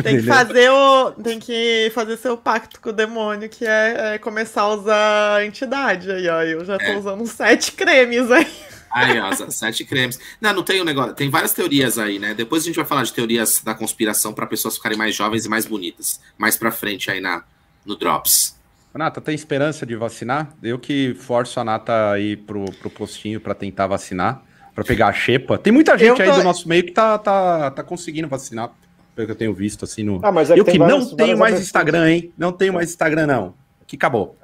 Tem 0.03 0.18
que 0.18 0.24
fazer 0.24 0.70
o. 0.70 1.12
Tem 1.12 1.39
que 1.39 1.92
fazer 1.94 2.18
seu 2.18 2.38
pacto 2.38 2.82
com 2.82 2.89
o 2.89 2.94
demônio, 2.94 3.48
que 3.48 3.65
é, 3.65 4.15
é 4.15 4.18
começar 4.18 4.63
a 4.63 4.74
usar 4.74 5.36
a 5.38 5.46
entidade 5.46 6.12
aí, 6.12 6.27
ó. 6.27 6.42
Eu 6.42 6.65
já 6.65 6.77
tô 6.77 6.86
é. 6.86 6.98
usando 6.98 7.25
sete 7.25 7.72
cremes 7.72 8.30
aí. 8.30 8.48
Aí, 8.92 9.20
ó, 9.20 9.32
sete 9.50 9.86
cremes. 9.86 10.20
Não, 10.39 10.53
não 10.53 10.63
tem 10.63 10.82
um 10.82 10.86
negócio. 10.86 11.13
Tem 11.13 11.30
várias 11.30 11.53
teorias 11.53 11.98
aí, 11.98 12.20
né? 12.20 12.34
Depois 12.34 12.63
a 12.63 12.65
gente 12.65 12.75
vai 12.75 12.86
falar 12.86 13.03
de 13.03 13.13
teorias 13.13 13.62
da 13.63 13.74
conspiração 13.74 14.34
para 14.34 14.46
pessoas 14.46 14.75
ficarem 14.75 14.98
mais 14.98 15.15
jovens 15.15 15.46
e 15.46 15.50
mais 15.50 15.65
bonitas. 15.65 16.20
Mais 16.38 16.58
pra 16.58 16.72
frente 16.72 17.10
aí 17.10 17.20
na, 17.20 17.44
no 17.86 17.96
Drops. 17.96 18.56
Nata, 18.97 19.19
tem 19.19 19.33
esperança 19.33 19.85
de 19.85 19.95
vacinar? 19.95 20.53
Eu 20.62 20.77
que 20.77 21.15
forço 21.15 21.59
a 21.59 21.63
Nata 21.63 22.12
a 22.12 22.19
ir 22.19 22.38
pro, 22.38 22.65
pro 22.79 22.89
postinho 22.89 23.39
para 23.39 23.55
tentar 23.55 23.88
vacinar, 23.88 24.43
para 24.75 24.83
pegar 24.83 25.07
a 25.07 25.13
xepa. 25.13 25.57
Tem 25.57 25.73
muita 25.73 25.97
gente 25.97 26.21
aí 26.21 26.31
do 26.31 26.43
nosso 26.43 26.69
meio 26.69 26.83
que 26.83 26.91
tá, 26.91 27.17
tá, 27.17 27.71
tá 27.71 27.83
conseguindo 27.83 28.27
vacinar, 28.27 28.71
pelo 29.15 29.27
que 29.27 29.31
eu 29.31 29.38
tenho 29.38 29.53
visto, 29.53 29.85
assim, 29.85 30.03
no... 30.03 30.19
Ah, 30.23 30.31
mas 30.31 30.51
é 30.51 30.59
eu 30.59 30.63
que, 30.63 30.71
que 30.71 30.77
várias, 30.77 31.09
não 31.09 31.15
tenho 31.15 31.38
mais 31.38 31.59
Instagram, 31.59 32.09
hein? 32.09 32.33
Não 32.38 32.51
tenho 32.51 32.73
mais 32.73 32.89
Instagram, 32.89 33.27
não. 33.27 33.53
Que 33.88 33.95
acabou. 33.95 34.35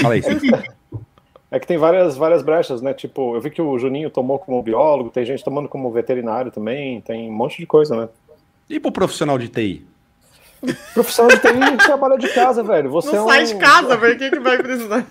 Fala 0.00 0.14
aí, 0.14 0.22
É 1.50 1.58
que 1.58 1.66
tem 1.66 1.78
várias, 1.78 2.16
várias 2.16 2.42
brechas, 2.42 2.82
né? 2.82 2.92
Tipo, 2.92 3.34
eu 3.34 3.40
vi 3.40 3.50
que 3.50 3.62
o 3.62 3.78
Juninho 3.78 4.10
tomou 4.10 4.38
como 4.38 4.62
biólogo, 4.62 5.08
tem 5.08 5.24
gente 5.24 5.42
tomando 5.42 5.66
como 5.68 5.90
veterinário 5.90 6.50
também, 6.50 7.00
tem 7.00 7.30
um 7.30 7.32
monte 7.32 7.56
de 7.56 7.66
coisa, 7.66 7.96
né? 7.96 8.08
E 8.68 8.78
pro 8.78 8.92
profissional 8.92 9.38
de 9.38 9.48
TI? 9.48 9.86
Profissional 10.94 11.36
de 11.36 11.42
TI 11.42 11.76
trabalha 11.84 12.18
de 12.18 12.28
casa, 12.28 12.62
velho. 12.62 12.90
Você 12.90 13.14
não 13.14 13.30
é 13.30 13.34
sai 13.34 13.42
um... 13.42 13.46
de 13.46 13.54
casa, 13.56 13.96
por 13.96 14.16
que, 14.16 14.30
que 14.30 14.40
vai 14.40 14.58
precisar? 14.58 15.06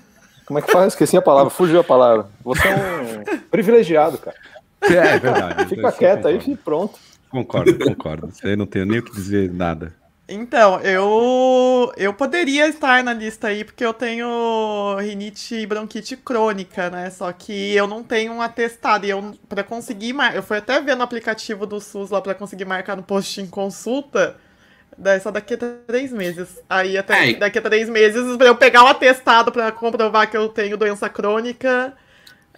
Como 0.46 0.60
é 0.60 0.62
que 0.62 0.72
faz? 0.72 0.94
Esqueci 0.94 1.18
a 1.18 1.22
palavra, 1.22 1.50
fugiu 1.50 1.80
a 1.80 1.84
palavra. 1.84 2.28
Você 2.44 2.68
é 2.68 2.76
um 2.76 3.38
privilegiado, 3.52 4.18
cara. 4.18 4.38
É, 4.82 4.94
é 4.94 5.20
verdade. 5.20 5.66
Fica 5.68 5.82
então, 5.82 5.92
quieto 5.92 6.28
aí 6.28 6.42
e 6.46 6.56
pronto. 6.56 6.98
Concordo, 7.30 7.78
concordo. 7.78 8.30
Você 8.32 8.56
não 8.56 8.66
tem 8.66 8.86
nem 8.86 9.00
o 9.00 9.04
que 9.04 9.12
dizer 9.12 9.52
nada. 9.52 9.94
Então, 10.30 10.82
eu 10.82 11.92
eu 11.96 12.14
poderia 12.14 12.68
estar 12.68 13.02
na 13.02 13.14
lista 13.14 13.48
aí 13.48 13.64
porque 13.64 13.86
eu 13.86 13.94
tenho 13.94 14.98
rinite 15.00 15.56
e 15.56 15.66
bronquite 15.66 16.18
crônica, 16.18 16.90
né? 16.90 17.10
Só 17.10 17.32
que 17.32 17.74
eu 17.74 17.88
não 17.88 18.04
tenho 18.04 18.34
um 18.34 18.42
atestado 18.42 19.06
e 19.06 19.10
eu 19.10 19.34
para 19.48 19.64
conseguir, 19.64 20.14
eu 20.34 20.44
fui 20.44 20.58
até 20.58 20.82
ver 20.82 20.96
no 20.96 21.04
aplicativo 21.04 21.66
do 21.66 21.80
SUS 21.80 22.10
lá 22.10 22.22
para 22.22 22.36
conseguir 22.36 22.66
marcar 22.66 22.98
no 22.98 23.04
post 23.04 23.40
em 23.40 23.48
consulta. 23.48 24.36
Só 25.22 25.32
daqui 25.32 25.54
a 25.54 25.58
três 25.86 26.12
meses. 26.12 26.60
Aí 26.70 26.98
até 26.98 27.32
é. 27.32 27.34
daqui 27.36 27.60
a 27.60 27.62
três 27.62 27.88
meses, 27.88 28.36
pra 28.36 28.48
eu 28.48 28.56
pegar 28.56 28.84
o 28.84 28.88
atestado 28.88 29.52
pra 29.52 29.72
comprovar 29.72 30.30
que 30.30 30.36
eu 30.36 30.50
tenho 30.50 30.78
doença 30.78 31.08
crônica, 31.08 31.94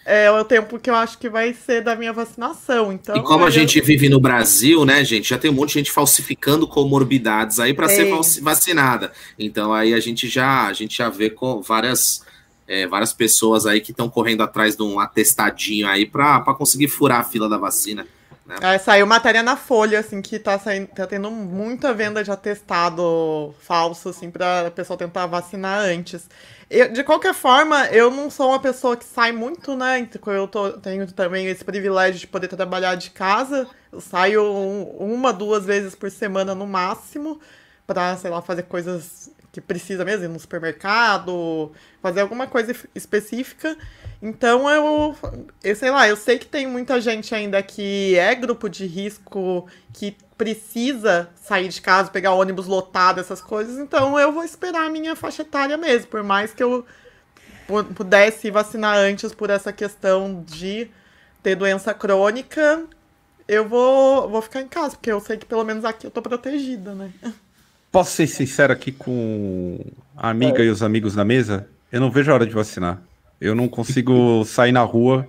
é 0.05 0.31
o 0.31 0.43
tempo 0.43 0.79
que 0.79 0.89
eu 0.89 0.95
acho 0.95 1.17
que 1.17 1.29
vai 1.29 1.53
ser 1.53 1.81
da 1.81 1.95
minha 1.95 2.13
vacinação. 2.13 2.91
Então, 2.91 3.15
e 3.15 3.23
como 3.23 3.45
a 3.45 3.49
gente 3.49 3.79
vive 3.81 4.09
no 4.09 4.19
Brasil, 4.19 4.85
né, 4.85 5.03
gente, 5.03 5.29
já 5.29 5.37
tem 5.37 5.51
um 5.51 5.53
monte 5.53 5.69
de 5.69 5.73
gente 5.75 5.91
falsificando 5.91 6.67
comorbidades 6.67 7.59
aí 7.59 7.73
para 7.73 7.89
ser 7.89 8.09
vacinada. 8.41 9.11
Então 9.37 9.73
aí 9.73 9.93
a 9.93 9.99
gente 9.99 10.27
já 10.27 10.67
a 10.67 10.73
gente 10.73 10.97
já 10.97 11.09
vê 11.09 11.29
com 11.29 11.61
várias 11.61 12.23
é, 12.67 12.87
várias 12.87 13.11
pessoas 13.11 13.65
aí 13.65 13.81
que 13.81 13.91
estão 13.91 14.09
correndo 14.09 14.41
atrás 14.41 14.75
de 14.75 14.83
um 14.83 14.99
atestadinho 14.99 15.87
aí 15.87 16.05
para 16.05 16.41
conseguir 16.53 16.87
furar 16.87 17.19
a 17.19 17.23
fila 17.23 17.49
da 17.49 17.57
vacina. 17.57 18.07
Né? 18.49 18.55
É, 18.75 18.79
saiu 18.79 19.05
matéria 19.05 19.43
na 19.43 19.55
Folha, 19.55 19.99
assim, 19.99 20.23
que 20.23 20.39
tá, 20.39 20.57
saindo, 20.57 20.87
tá 20.87 21.05
tendo 21.05 21.29
muita 21.29 21.93
venda 21.93 22.23
de 22.23 22.31
atestado 22.31 23.53
falso, 23.59 24.09
assim, 24.09 24.31
pra 24.31 24.71
pessoa 24.71 24.97
tentar 24.97 25.27
vacinar 25.27 25.81
antes. 25.81 26.27
Eu, 26.67 26.91
de 26.91 27.03
qualquer 27.03 27.35
forma, 27.35 27.85
eu 27.87 28.09
não 28.09 28.27
sou 28.29 28.49
uma 28.49 28.59
pessoa 28.59 28.97
que 28.97 29.05
sai 29.05 29.31
muito, 29.31 29.75
né? 29.75 29.99
Então, 29.99 30.33
eu 30.33 30.47
tô, 30.47 30.71
tenho 30.73 31.05
também 31.11 31.45
esse 31.45 31.63
privilégio 31.63 32.19
de 32.19 32.25
poder 32.25 32.47
trabalhar 32.47 32.95
de 32.95 33.11
casa. 33.11 33.67
Eu 33.91 34.01
saio 34.01 34.43
um, 34.43 35.13
uma, 35.13 35.31
duas 35.31 35.65
vezes 35.65 35.93
por 35.93 36.09
semana 36.09 36.55
no 36.55 36.65
máximo, 36.65 37.39
pra, 37.89 38.15
sei 38.15 38.29
lá, 38.29 38.39
fazer 38.39 38.63
coisas 38.63 39.31
que 39.51 39.59
precisa 39.59 40.05
mesmo, 40.05 40.25
ir 40.25 40.27
no 40.27 40.39
supermercado, 40.39 41.71
fazer 42.03 42.21
alguma 42.21 42.45
coisa 42.45 42.75
específica. 42.93 43.75
Então 44.21 44.69
eu, 44.69 45.15
eu 45.63 45.75
sei 45.75 45.89
lá, 45.89 46.07
eu 46.07 46.15
sei 46.15 46.37
que 46.37 46.45
tem 46.45 46.67
muita 46.67 47.01
gente 47.01 47.33
ainda 47.33 47.63
que 47.63 48.15
é 48.15 48.35
grupo 48.35 48.69
de 48.69 48.85
risco, 48.85 49.67
que 49.91 50.15
precisa 50.37 51.31
sair 51.35 51.67
de 51.67 51.81
casa, 51.81 52.11
pegar 52.11 52.33
ônibus 52.33 52.67
lotado, 52.67 53.19
essas 53.19 53.41
coisas, 53.41 53.79
então 53.79 54.19
eu 54.19 54.31
vou 54.31 54.43
esperar 54.43 54.85
a 54.85 54.89
minha 54.89 55.15
faixa 55.15 55.41
etária 55.41 55.77
mesmo, 55.77 56.07
por 56.07 56.21
mais 56.21 56.53
que 56.53 56.61
eu 56.61 56.85
pudesse 57.95 58.51
vacinar 58.51 58.95
antes 58.97 59.33
por 59.33 59.49
essa 59.49 59.73
questão 59.73 60.43
de 60.45 60.91
ter 61.41 61.55
doença 61.55 61.91
crônica, 61.91 62.85
eu 63.47 63.67
vou, 63.67 64.29
vou 64.29 64.41
ficar 64.43 64.61
em 64.61 64.67
casa, 64.67 64.91
porque 64.91 65.11
eu 65.11 65.19
sei 65.19 65.37
que 65.37 65.45
pelo 65.45 65.63
menos 65.63 65.83
aqui 65.83 66.05
eu 66.05 66.11
tô 66.11 66.21
protegida, 66.21 66.93
né? 66.93 67.11
Posso 67.91 68.11
ser 68.11 68.27
sincero 68.27 68.71
aqui 68.71 68.91
com 68.91 69.79
a 70.15 70.29
amiga 70.29 70.61
é. 70.61 70.65
e 70.65 70.69
os 70.69 70.83
amigos 70.83 71.15
da 71.15 71.25
mesa? 71.25 71.67
Eu 71.91 71.99
não 71.99 72.11
vejo 72.11 72.31
a 72.31 72.35
hora 72.35 72.45
de 72.45 72.53
vacinar. 72.53 73.01
Eu 73.41 73.55
não 73.55 73.67
consigo 73.67 74.43
sair 74.45 74.71
na 74.71 74.83
rua 74.83 75.27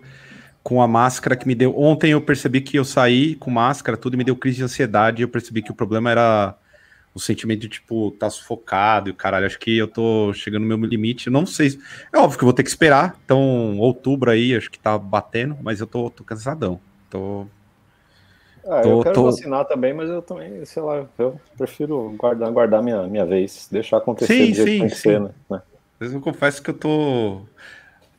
com 0.62 0.82
a 0.82 0.86
máscara 0.86 1.36
que 1.36 1.46
me 1.46 1.54
deu. 1.54 1.78
Ontem 1.78 2.10
eu 2.12 2.20
percebi 2.20 2.60
que 2.60 2.78
eu 2.78 2.84
saí 2.84 3.34
com 3.36 3.50
máscara, 3.50 3.96
tudo 3.96 4.18
me 4.18 4.24
deu 4.24 4.36
crise 4.36 4.58
de 4.58 4.64
ansiedade. 4.64 5.22
E 5.22 5.24
eu 5.24 5.28
percebi 5.28 5.62
que 5.62 5.70
o 5.70 5.74
problema 5.74 6.10
era 6.10 6.54
o 7.14 7.18
sentimento 7.18 7.60
de, 7.60 7.68
tipo, 7.68 8.10
tá 8.12 8.28
sufocado 8.28 9.08
e 9.08 9.14
caralho. 9.14 9.46
Acho 9.46 9.58
que 9.58 9.76
eu 9.76 9.88
tô 9.88 10.32
chegando 10.34 10.62
no 10.62 10.76
meu 10.76 10.88
limite. 10.88 11.28
Eu 11.28 11.32
não 11.32 11.46
sei. 11.46 11.78
É 12.12 12.18
óbvio 12.18 12.38
que 12.38 12.44
eu 12.44 12.46
vou 12.46 12.54
ter 12.54 12.62
que 12.62 12.68
esperar. 12.68 13.16
Então, 13.24 13.78
outubro 13.78 14.30
aí, 14.30 14.54
acho 14.54 14.70
que 14.70 14.78
tá 14.78 14.98
batendo, 14.98 15.56
mas 15.62 15.80
eu 15.80 15.86
tô, 15.86 16.10
tô 16.10 16.22
cansadão. 16.24 16.78
Tô. 17.08 17.46
Ah, 18.66 18.82
tô, 18.82 18.88
eu 18.88 19.02
quero 19.02 19.14
tô... 19.14 19.24
vacinar 19.24 19.64
também, 19.64 19.92
mas 19.92 20.08
eu 20.08 20.22
também, 20.22 20.64
sei 20.64 20.82
lá, 20.82 21.04
eu 21.18 21.40
prefiro 21.56 22.14
guardar, 22.16 22.50
guardar 22.50 22.82
minha, 22.82 23.02
minha 23.04 23.24
vez, 23.24 23.68
deixar 23.70 23.98
acontecer 23.98 24.32
sim, 24.32 24.50
do 24.50 24.54
jeito 24.54 24.68
sim, 24.68 24.72
que 24.72 24.80
tem 24.80 24.88
que 24.88 24.96
ser, 24.96 25.20
né? 25.20 25.30
Mas 25.98 26.12
eu 26.12 26.20
confesso 26.20 26.62
que 26.62 26.70
eu 26.70 26.74
tô. 26.74 27.40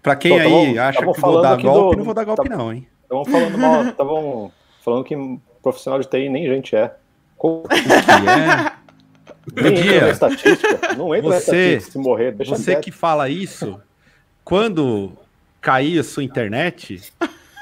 Pra 0.01 0.15
quem 0.15 0.39
aí 0.39 0.77
acha 0.79 1.00
que 1.00 1.19
vou 1.19 1.41
dar 1.41 1.62
golpe, 1.62 1.95
do... 1.95 1.98
não 1.98 2.05
vou 2.05 2.13
dar 2.13 2.24
golpe, 2.24 2.50
não, 2.50 2.74
hein? 2.74 2.88
Estavam 3.03 3.25
falando 3.25 3.57
mal, 3.57 3.83
estavam 3.89 4.51
falando 4.83 5.03
que 5.03 5.39
profissional 5.62 6.00
de 6.00 6.07
TI 6.07 6.29
nem 6.29 6.48
gente 6.48 6.75
é. 6.75 6.93
Como 7.38 7.63
que 7.67 7.75
é? 7.75 8.81
Nem 9.62 9.77
entra 9.77 10.01
na 10.01 10.10
estatística. 10.12 10.95
Não 10.95 11.15
entra 11.15 11.29
você, 11.29 11.31
na 11.31 11.38
estatística 11.38 11.91
se 11.91 11.98
morrer. 11.98 12.31
Deixa 12.31 12.55
você 12.55 12.75
que 12.75 12.91
fala 12.91 13.29
isso, 13.29 13.79
quando 14.43 15.13
cair 15.60 16.00
a 16.00 16.03
sua 16.03 16.24
internet, 16.24 17.01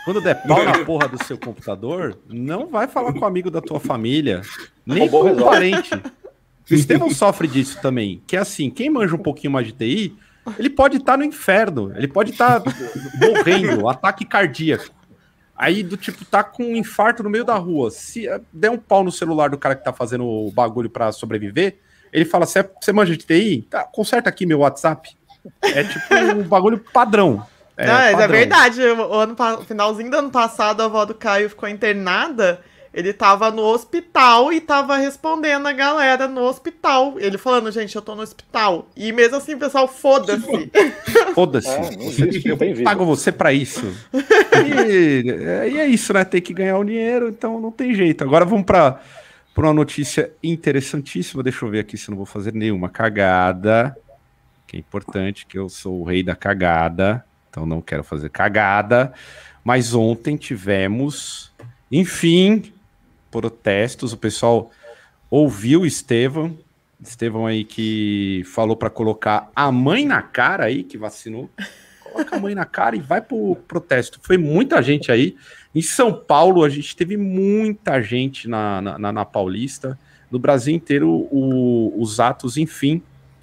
quando 0.05 0.21
der 0.21 0.35
pau 0.43 0.63
na 0.63 0.79
porra 0.85 1.07
do 1.07 1.23
seu 1.23 1.37
computador, 1.37 2.17
não 2.27 2.67
vai 2.67 2.87
falar 2.87 3.13
com 3.13 3.19
o 3.19 3.25
amigo 3.25 3.51
da 3.51 3.61
tua 3.61 3.79
família, 3.79 4.41
nem 4.85 5.07
com 5.09 5.31
o 5.31 5.43
parente. 5.43 5.91
O 6.71 6.75
Estevão 6.75 7.09
sofre 7.09 7.47
disso 7.47 7.79
também, 7.81 8.21
que 8.27 8.35
é 8.35 8.39
assim, 8.39 8.69
quem 8.69 8.91
manja 8.91 9.15
um 9.15 9.19
pouquinho 9.23 9.51
mais 9.51 9.65
de 9.65 9.73
TI, 9.73 10.15
ele 10.57 10.69
pode 10.69 10.97
estar 10.97 11.13
tá 11.13 11.17
no 11.17 11.23
inferno, 11.23 11.91
ele 11.95 12.07
pode 12.07 12.29
estar 12.29 12.59
tá 12.59 12.71
morrendo, 13.19 13.89
ataque 13.89 14.23
cardíaco. 14.23 14.85
Aí, 15.55 15.81
do 15.81 15.97
tipo, 15.97 16.23
tá 16.23 16.43
com 16.43 16.63
um 16.63 16.75
infarto 16.75 17.23
no 17.23 17.29
meio 17.29 17.43
da 17.43 17.55
rua. 17.55 17.89
Se 17.89 18.27
der 18.53 18.69
um 18.69 18.77
pau 18.77 19.03
no 19.03 19.12
celular 19.12 19.49
do 19.49 19.57
cara 19.57 19.75
que 19.75 19.83
tá 19.83 19.91
fazendo 19.91 20.25
o 20.25 20.51
bagulho 20.51 20.91
para 20.91 21.12
sobreviver, 21.12 21.79
ele 22.13 22.23
fala: 22.23 22.45
Você 22.45 22.93
manja 22.93 23.17
de 23.17 23.25
TI? 23.25 23.67
Tá, 23.69 23.83
conserta 23.83 24.29
aqui 24.29 24.45
meu 24.45 24.59
WhatsApp. 24.59 25.09
É 25.62 25.83
tipo 25.83 26.15
um 26.38 26.43
bagulho 26.43 26.79
padrão. 26.93 27.45
É, 27.79 27.87
Não, 27.87 27.97
é 27.97 28.11
é 28.11 28.27
verdade. 28.27 28.81
O 28.81 29.13
ano, 29.13 29.35
finalzinho 29.65 30.11
do 30.11 30.17
ano 30.17 30.29
passado, 30.29 30.81
a 30.81 30.85
avó 30.85 31.05
do 31.05 31.15
Caio 31.15 31.49
ficou 31.49 31.69
internada. 31.69 32.61
Ele 32.93 33.13
tava 33.13 33.49
no 33.51 33.61
hospital 33.61 34.51
e 34.51 34.59
tava 34.59 34.97
respondendo 34.97 35.65
a 35.65 35.71
galera 35.71 36.27
no 36.27 36.41
hospital. 36.41 37.15
Ele 37.17 37.37
falando, 37.37 37.71
gente, 37.71 37.95
eu 37.95 38.01
tô 38.01 38.15
no 38.15 38.21
hospital. 38.21 38.89
E 38.97 39.13
mesmo 39.13 39.37
assim, 39.37 39.57
pessoal, 39.57 39.87
foda-se. 39.87 40.41
Foda-se. 41.33 41.69
É, 41.69 42.51
eu 42.51 42.83
pago 42.83 43.05
você 43.05 43.31
pra 43.31 43.53
isso. 43.53 43.85
E, 44.59 45.29
é, 45.29 45.69
e, 45.69 45.77
é 45.77 45.85
isso, 45.85 46.11
né? 46.11 46.25
Tem 46.25 46.41
que 46.41 46.53
ganhar 46.53 46.77
o 46.77 46.83
dinheiro, 46.83 47.29
então 47.29 47.61
não 47.61 47.71
tem 47.71 47.93
jeito. 47.93 48.23
Agora 48.25 48.43
vamos 48.43 48.65
pra, 48.65 48.99
pra 49.53 49.67
uma 49.67 49.73
notícia 49.73 50.31
interessantíssima. 50.43 51.41
Deixa 51.41 51.63
eu 51.63 51.69
ver 51.69 51.79
aqui 51.79 51.95
se 51.95 52.09
eu 52.09 52.11
não 52.11 52.17
vou 52.17 52.25
fazer 52.25 52.53
nenhuma 52.53 52.89
cagada. 52.89 53.95
Que 54.67 54.75
é 54.75 54.79
importante, 54.79 55.45
que 55.45 55.57
eu 55.57 55.69
sou 55.69 56.01
o 56.01 56.03
rei 56.03 56.23
da 56.23 56.35
cagada. 56.35 57.23
Então 57.49 57.65
não 57.65 57.81
quero 57.81 58.03
fazer 58.03 58.29
cagada. 58.29 59.13
Mas 59.63 59.93
ontem 59.93 60.38
tivemos, 60.38 61.51
enfim, 61.91 62.71
protestos, 63.29 64.13
o 64.13 64.17
pessoal 64.17 64.71
ouviu 65.29 65.81
o 65.81 65.85
Estevão, 65.85 66.57
Estevão 67.01 67.45
aí 67.45 67.63
que 67.63 68.43
falou 68.45 68.75
para 68.75 68.89
colocar 68.89 69.49
a 69.55 69.71
mãe 69.71 70.05
na 70.05 70.21
cara 70.21 70.65
aí, 70.65 70.83
que 70.83 70.97
vacinou. 70.97 71.49
Coloca 72.03 72.35
a 72.35 72.39
mãe 72.39 72.53
na 72.53 72.65
cara 72.65 72.95
e 72.95 72.99
vai 72.99 73.21
pro 73.21 73.55
protesto. 73.67 74.19
Foi 74.21 74.38
muita 74.38 74.81
gente 74.81 75.12
aí. 75.12 75.38
Em 75.73 75.81
São 75.81 76.12
Paulo, 76.12 76.63
a 76.63 76.69
gente 76.69 76.95
teve 76.95 77.15
muita 77.15 78.01
gente 78.01 78.49
na, 78.49 78.81
na, 78.81 79.12
na 79.12 79.25
Paulista. 79.25 79.97
No 80.29 80.39
Brasil 80.39 80.75
inteiro, 80.75 81.09
o, 81.09 81.93
os 81.97 82.19
atos, 82.19 82.57
enfim, 82.57 83.01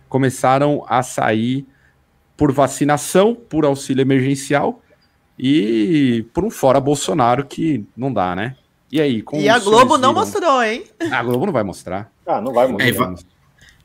começaram 0.09 0.85
a 0.87 1.03
sair 1.03 1.66
por 2.37 2.53
vacinação, 2.53 3.35
por 3.35 3.64
auxílio 3.64 4.03
emergencial 4.03 4.83
e 5.38 6.25
por 6.33 6.44
um 6.44 6.51
fora 6.51 6.81
Bolsonaro 6.81 7.44
que 7.44 7.85
não 7.96 8.12
dá, 8.12 8.35
né? 8.35 8.57
E 8.90 9.01
aí? 9.01 9.25
e 9.35 9.49
a 9.49 9.59
Globo 9.59 9.99
não 9.99 10.14
mostrou, 10.14 10.62
hein? 10.62 10.85
A 11.11 11.22
Globo 11.22 11.46
não 11.46 11.53
vai 11.53 11.64
mostrar. 11.64 12.11
Ah, 12.25 12.40
não 12.40 12.53
vai 12.53 12.68
mostrar. 12.68 12.88
É, 12.88 13.14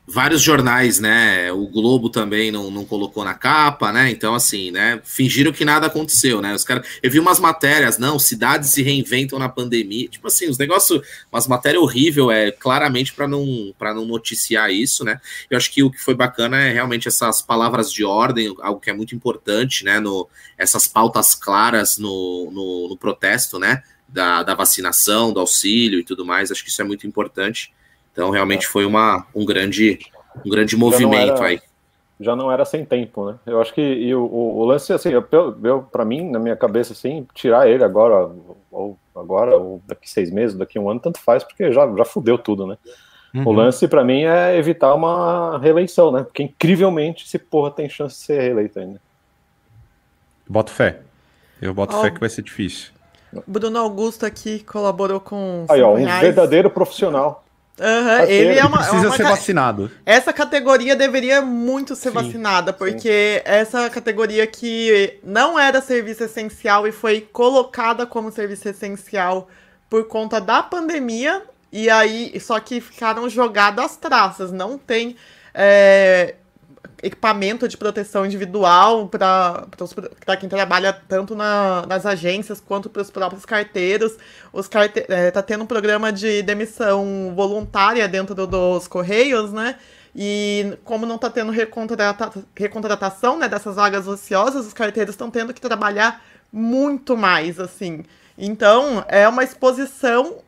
vários 0.06 0.42
jornais, 0.42 0.98
né? 0.98 1.52
O 1.52 1.66
Globo 1.68 2.10
também 2.10 2.50
não, 2.50 2.70
não 2.70 2.84
colocou 2.84 3.24
na 3.24 3.34
capa, 3.34 3.92
né? 3.92 4.10
Então, 4.10 4.34
assim, 4.34 4.70
né? 4.70 5.00
Fingiram 5.04 5.52
que 5.52 5.64
nada 5.64 5.86
aconteceu, 5.86 6.40
né? 6.40 6.54
Os 6.54 6.64
caras. 6.64 6.86
Eu 7.02 7.10
vi 7.10 7.18
umas 7.18 7.38
matérias, 7.38 7.98
não, 7.98 8.18
cidades 8.18 8.70
se 8.70 8.82
reinventam 8.82 9.38
na 9.38 9.48
pandemia. 9.48 10.08
Tipo 10.08 10.26
assim, 10.26 10.48
os 10.48 10.58
negócios. 10.58 11.00
Umas 11.32 11.46
matérias 11.46 11.82
horríveis, 11.82 12.28
é 12.30 12.50
claramente 12.50 13.12
para 13.12 13.28
não, 13.28 13.74
para 13.78 13.94
não 13.94 14.04
noticiar 14.04 14.70
isso, 14.72 15.04
né? 15.04 15.20
Eu 15.50 15.56
acho 15.56 15.70
que 15.70 15.82
o 15.82 15.90
que 15.90 15.98
foi 15.98 16.14
bacana 16.14 16.58
é 16.60 16.72
realmente 16.72 17.08
essas 17.08 17.40
palavras 17.40 17.92
de 17.92 18.04
ordem, 18.04 18.54
algo 18.60 18.80
que 18.80 18.90
é 18.90 18.92
muito 18.92 19.14
importante, 19.14 19.84
né? 19.84 20.00
No, 20.00 20.28
essas 20.58 20.86
pautas 20.86 21.34
claras 21.34 21.96
no, 21.96 22.50
no, 22.52 22.88
no 22.88 22.96
protesto, 22.96 23.58
né? 23.58 23.82
da, 24.12 24.42
da 24.42 24.54
vacinação, 24.54 25.32
do 25.32 25.40
auxílio 25.40 25.98
e 25.98 26.04
tudo 26.04 26.24
mais. 26.24 26.52
Acho 26.52 26.62
que 26.62 26.68
isso 26.68 26.82
é 26.82 26.84
muito 26.84 27.06
importante. 27.06 27.72
Então, 28.12 28.30
realmente 28.30 28.66
foi 28.66 28.84
uma, 28.84 29.26
um 29.34 29.44
grande, 29.44 29.98
um 30.44 30.50
grande 30.50 30.76
movimento 30.76 31.42
era, 31.42 31.46
aí. 31.46 31.60
Já 32.20 32.36
não 32.36 32.52
era 32.52 32.64
sem 32.64 32.84
tempo, 32.84 33.30
né? 33.30 33.38
Eu 33.46 33.60
acho 33.60 33.72
que 33.72 33.80
e 33.80 34.14
o, 34.14 34.22
o, 34.22 34.58
o 34.58 34.64
lance, 34.64 34.92
assim, 34.92 35.10
eu, 35.10 35.26
eu 35.64 35.82
para 35.82 36.04
mim, 36.04 36.30
na 36.30 36.38
minha 36.38 36.56
cabeça, 36.56 36.92
assim, 36.92 37.26
tirar 37.34 37.68
ele 37.68 37.82
agora, 37.82 38.30
ou 38.70 38.98
agora, 39.16 39.56
ou 39.56 39.82
daqui 39.86 40.08
seis 40.08 40.30
meses, 40.30 40.56
daqui 40.56 40.78
um 40.78 40.88
ano, 40.88 41.00
tanto 41.00 41.18
faz, 41.18 41.42
porque 41.42 41.72
já, 41.72 41.90
já 41.96 42.04
fudeu 42.04 42.38
tudo, 42.38 42.66
né? 42.66 42.76
Uhum. 43.34 43.48
O 43.48 43.52
lance, 43.52 43.88
para 43.88 44.04
mim, 44.04 44.24
é 44.24 44.56
evitar 44.56 44.94
uma 44.94 45.58
reeleição, 45.58 46.12
né? 46.12 46.22
Porque, 46.22 46.42
incrivelmente, 46.42 47.24
esse 47.24 47.38
porra 47.38 47.70
tem 47.70 47.88
chance 47.88 48.16
de 48.16 48.22
ser 48.22 48.40
reeleito 48.40 48.78
ainda. 48.78 49.00
Boto 50.46 50.70
fé. 50.70 51.00
Eu 51.60 51.72
boto 51.72 51.96
oh. 51.96 52.02
fé 52.02 52.10
que 52.10 52.20
vai 52.20 52.28
ser 52.28 52.42
difícil. 52.42 52.92
Bruno 53.46 53.78
Augusto 53.78 54.26
aqui 54.26 54.62
colaborou 54.62 55.18
com. 55.18 55.64
Aí, 55.70 55.80
ó, 55.80 55.92
um 55.92 56.04
reais. 56.04 56.20
verdadeiro 56.20 56.68
profissional. 56.68 57.44
Uhum, 57.82 58.24
ele 58.28 58.58
é 58.58 58.64
uma. 58.64 58.78
Precisa 58.78 59.06
é 59.06 59.08
uma 59.08 59.16
ser 59.16 59.22
vacinado. 59.24 59.90
Essa 60.06 60.32
categoria 60.32 60.94
deveria 60.94 61.42
muito 61.42 61.96
ser 61.96 62.10
sim, 62.10 62.14
vacinada, 62.14 62.72
porque 62.72 63.42
sim. 63.44 63.52
essa 63.52 63.90
categoria 63.90 64.46
que 64.46 65.18
não 65.24 65.58
era 65.58 65.80
serviço 65.80 66.22
essencial 66.22 66.86
e 66.86 66.92
foi 66.92 67.20
colocada 67.32 68.06
como 68.06 68.30
serviço 68.30 68.68
essencial 68.68 69.48
por 69.90 70.06
conta 70.06 70.40
da 70.40 70.62
pandemia, 70.62 71.42
e 71.72 71.90
aí, 71.90 72.38
só 72.38 72.60
que 72.60 72.80
ficaram 72.80 73.28
jogadas 73.28 73.84
as 73.84 73.96
traças. 73.96 74.52
Não 74.52 74.78
tem. 74.78 75.16
É, 75.52 76.36
equipamento 77.02 77.66
de 77.66 77.76
proteção 77.76 78.24
individual 78.24 79.08
para 79.08 80.36
quem 80.38 80.48
trabalha 80.48 80.92
tanto 80.92 81.34
na, 81.34 81.84
nas 81.86 82.06
agências 82.06 82.60
quanto 82.60 82.88
para 82.88 83.02
os 83.02 83.10
próprios 83.10 83.44
carteiros. 83.44 84.16
Os 84.52 84.68
carte 84.68 85.04
é, 85.08 85.30
tá 85.30 85.42
tendo 85.42 85.64
um 85.64 85.66
programa 85.66 86.12
de 86.12 86.42
demissão 86.42 87.32
voluntária 87.34 88.06
dentro 88.06 88.34
do, 88.34 88.46
dos 88.46 88.86
Correios, 88.86 89.52
né? 89.52 89.76
E 90.14 90.78
como 90.84 91.04
não 91.06 91.16
está 91.16 91.28
tendo 91.28 91.50
recontrata 91.50 92.30
recontratação 92.54 93.38
né, 93.38 93.48
dessas 93.48 93.76
vagas 93.76 94.06
ociosas, 94.06 94.66
os 94.66 94.74
carteiros 94.74 95.14
estão 95.14 95.30
tendo 95.30 95.52
que 95.52 95.60
trabalhar 95.60 96.22
muito 96.52 97.16
mais, 97.16 97.58
assim. 97.58 98.04
Então, 98.36 99.04
é 99.08 99.26
uma 99.26 99.42
exposição 99.42 100.38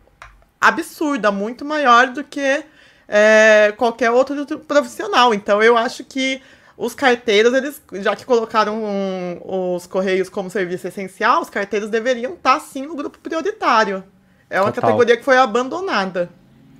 absurda, 0.60 1.30
muito 1.32 1.64
maior 1.64 2.08
do 2.08 2.22
que 2.22 2.64
é, 3.08 3.72
qualquer 3.76 4.10
outro 4.10 4.44
profissional. 4.60 5.34
Então, 5.34 5.62
eu 5.62 5.76
acho 5.76 6.04
que 6.04 6.40
os 6.76 6.94
carteiros, 6.94 7.52
eles, 7.54 7.82
já 7.94 8.16
que 8.16 8.24
colocaram 8.24 8.82
um, 8.82 9.74
os 9.74 9.86
correios 9.86 10.28
como 10.28 10.50
serviço 10.50 10.88
essencial, 10.88 11.42
os 11.42 11.50
carteiros 11.50 11.88
deveriam 11.88 12.34
estar 12.34 12.60
sim 12.60 12.86
no 12.86 12.96
grupo 12.96 13.18
prioritário. 13.18 14.02
É 14.50 14.60
uma 14.60 14.72
Total. 14.72 14.90
categoria 14.90 15.16
que 15.16 15.24
foi 15.24 15.36
abandonada. 15.36 16.28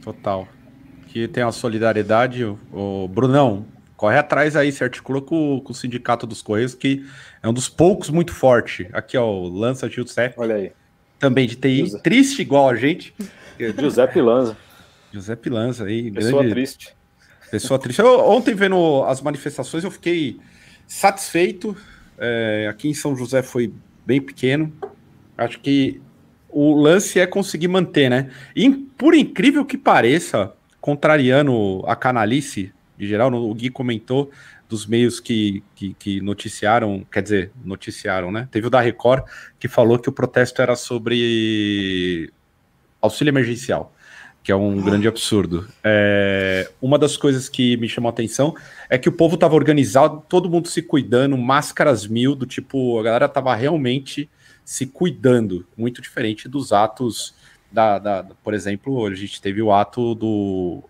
Total 0.03 0.49
que 1.15 1.29
tem 1.29 1.45
a 1.45 1.53
solidariedade. 1.53 2.45
O, 2.45 2.59
o 2.73 3.09
Brunão, 3.09 3.65
corre 3.97 4.19
atrás 4.19 4.57
aí, 4.57 4.73
se 4.73 4.83
articula 4.83 5.21
com, 5.21 5.61
com, 5.61 5.73
o 5.73 5.75
Sindicato 5.75 6.27
dos 6.27 6.43
Correios, 6.43 6.75
que 6.75 7.07
é 7.41 7.49
um 7.49 7.53
dos 7.53 7.69
poucos 7.69 8.11
muito 8.11 8.33
forte. 8.33 8.89
Aqui, 8.93 9.17
ó, 9.17 9.25
o 9.25 9.49
Lança 9.49 9.89
Giuseppe. 9.89 10.35
Olha 10.37 10.57
aí. 10.57 10.73
Também 11.21 11.47
de 11.47 11.55
TI, 11.55 11.87
José. 11.87 12.01
triste 12.01 12.43
igual 12.43 12.69
a 12.69 12.75
gente. 12.75 13.15
Giuseppe 13.79 14.21
Lanza. 14.21 14.57
Giuseppe 15.15 15.49
Lanza 15.49 15.85
aí. 15.85 16.11
Pessoa 16.11 16.43
grande... 16.43 16.55
triste. 16.55 16.95
Pessoa 17.51 17.79
triste. 17.79 18.01
Eu, 18.01 18.21
ontem, 18.29 18.55
vendo 18.55 19.05
as 19.05 19.21
manifestações, 19.21 19.85
eu 19.85 19.91
fiquei 19.91 20.39
satisfeito. 20.87 21.77
É, 22.19 22.67
aqui 22.69 22.89
em 22.89 22.95
São 22.95 23.17
José 23.17 23.43
foi 23.43 23.73
bem 24.05 24.21
pequeno. 24.21 24.73
Acho 25.39 25.61
que 25.61 26.01
o 26.49 26.75
lance 26.75 27.19
é 27.21 27.27
conseguir 27.27 27.69
manter, 27.69 28.09
né? 28.09 28.31
E 28.55 28.69
por 28.71 29.15
incrível 29.15 29.65
que 29.65 29.79
pareça, 29.79 30.53
contrariando 30.81 31.83
a 31.87 31.97
canalice 31.97 32.73
de 32.97 33.07
geral, 33.07 33.33
o 33.33 33.55
Gui 33.55 33.71
comentou 33.71 34.31
dos 34.69 34.87
meios 34.87 35.21
que, 35.21 35.63
que, 35.75 35.95
que, 35.95 36.21
noticiaram, 36.21 37.05
quer 37.11 37.23
dizer, 37.23 37.51
noticiaram, 37.65 38.33
né? 38.33 38.49
Teve 38.51 38.67
o 38.67 38.71
da 38.71 38.81
Record 38.81 39.25
que 39.59 39.69
falou 39.69 39.99
que 39.99 40.09
o 40.09 40.13
protesto 40.13 40.63
era 40.63 40.75
sobre 40.77 42.33
auxílio 43.01 43.31
emergencial, 43.31 43.94
que 44.45 44.53
é 44.53 44.57
um 44.57 44.79
ah. 44.79 44.83
grande 44.83 45.09
absurdo. 45.09 45.67
É, 45.83 46.71
uma 46.81 46.99
das 46.99 47.17
coisas 47.17 47.49
que 47.49 47.79
me 47.79 47.89
chamou 47.89 48.11
a 48.11 48.13
atenção 48.13 48.55
é 48.91 48.99
que 48.99 49.09
o 49.09 49.13
povo 49.13 49.37
estava 49.37 49.55
organizado, 49.55 50.23
todo 50.29 50.51
mundo 50.51 50.69
se 50.69 50.83
cuidando, 50.83 51.37
máscaras 51.39 52.07
mil, 52.07 52.37
do 52.37 52.45
tipo, 52.45 53.01
a 53.01 53.03
galera 53.03 53.25
estava 53.25 53.55
realmente 53.55 54.31
se 54.63 54.87
cuidando, 54.87 55.67
muito 55.77 56.03
diferente 56.03 56.47
dos 56.47 56.73
atos 56.73 57.35
da, 57.73 57.99
da, 57.99 58.23
por 58.23 58.55
exemplo, 58.55 59.05
a 59.07 59.15
gente 59.15 59.41
teve 59.41 59.61
o 59.61 59.73
ato 59.73 60.15
do, 60.15 60.85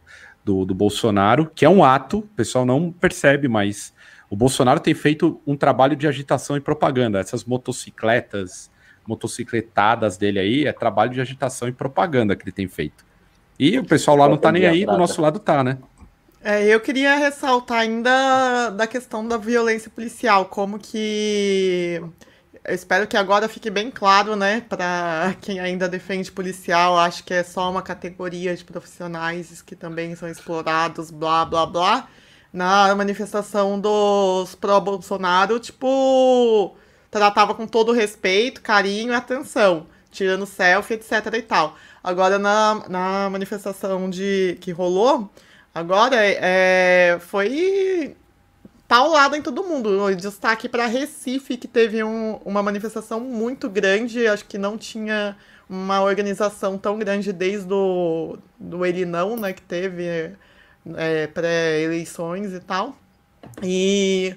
do, 0.44 0.64
do 0.64 0.74
Bolsonaro, 0.74 1.50
que 1.54 1.64
é 1.64 1.68
um 1.68 1.82
ato, 1.82 2.18
o 2.18 2.22
pessoal 2.22 2.66
não 2.66 2.92
percebe, 2.92 3.48
mas 3.48 3.94
o 4.28 4.36
Bolsonaro 4.36 4.80
tem 4.80 4.94
feito 4.94 5.40
um 5.46 5.56
trabalho 5.56 5.96
de 5.96 6.06
agitação 6.06 6.56
e 6.56 6.60
propaganda. 6.60 7.20
Essas 7.20 7.44
motocicletas, 7.44 8.70
motocicletadas 9.06 10.16
dele 10.16 10.40
aí, 10.40 10.66
é 10.66 10.72
trabalho 10.72 11.12
de 11.12 11.20
agitação 11.20 11.68
e 11.68 11.72
propaganda 11.72 12.34
que 12.36 12.44
ele 12.44 12.52
tem 12.52 12.68
feito. 12.68 13.04
E 13.58 13.78
o 13.78 13.84
pessoal 13.84 14.16
lá 14.16 14.28
não 14.28 14.36
tá 14.36 14.50
nem 14.50 14.66
aí, 14.66 14.84
do 14.84 14.96
nosso 14.98 15.20
lado 15.20 15.38
tá, 15.38 15.62
né? 15.62 15.78
É, 16.42 16.62
eu 16.66 16.78
queria 16.80 17.14
ressaltar 17.16 17.78
ainda 17.78 18.68
da 18.70 18.86
questão 18.86 19.26
da 19.26 19.38
violência 19.38 19.90
policial, 19.90 20.44
como 20.44 20.78
que 20.78 22.02
eu 22.64 22.74
espero 22.74 23.06
que 23.06 23.16
agora 23.16 23.48
fique 23.48 23.70
bem 23.70 23.90
claro, 23.90 24.34
né, 24.36 24.62
para 24.68 25.34
quem 25.40 25.60
ainda 25.60 25.86
defende 25.86 26.32
policial, 26.32 26.98
acho 26.98 27.22
que 27.22 27.34
é 27.34 27.42
só 27.42 27.70
uma 27.70 27.82
categoria 27.82 28.56
de 28.56 28.64
profissionais 28.64 29.60
que 29.60 29.76
também 29.76 30.14
são 30.16 30.28
explorados, 30.28 31.10
blá, 31.10 31.44
blá, 31.44 31.66
blá. 31.66 32.08
Na 32.52 32.94
manifestação 32.94 33.80
dos 33.80 34.54
pró-Bolsonaro, 34.54 35.58
tipo, 35.58 36.76
tratava 37.10 37.54
com 37.54 37.66
todo 37.66 37.92
respeito, 37.92 38.62
carinho 38.62 39.12
e 39.12 39.14
atenção, 39.14 39.86
tirando 40.10 40.46
selfie, 40.46 40.94
etc 40.94 41.12
e 41.34 41.42
tal. 41.42 41.76
Agora, 42.04 42.38
na, 42.38 42.82
na 42.86 43.30
manifestação 43.30 44.10
de 44.10 44.58
que 44.60 44.70
rolou, 44.70 45.30
agora 45.74 46.16
é, 46.20 47.16
foi 47.18 48.14
paulada 48.86 49.38
em 49.38 49.42
todo 49.42 49.64
mundo. 49.64 50.14
Destaque 50.14 50.68
para 50.68 50.86
Recife, 50.86 51.56
que 51.56 51.66
teve 51.66 52.04
um, 52.04 52.34
uma 52.44 52.62
manifestação 52.62 53.20
muito 53.20 53.70
grande. 53.70 54.26
Acho 54.26 54.44
que 54.44 54.58
não 54.58 54.76
tinha 54.76 55.34
uma 55.66 56.02
organização 56.02 56.76
tão 56.76 56.98
grande 56.98 57.32
desde 57.32 57.72
o 57.72 58.36
do 58.60 58.84
ele 58.84 59.06
não, 59.06 59.34
né, 59.34 59.54
que 59.54 59.62
teve 59.62 60.36
é, 60.96 61.26
pré-eleições 61.28 62.52
e 62.52 62.60
tal. 62.60 62.94
E 63.62 64.36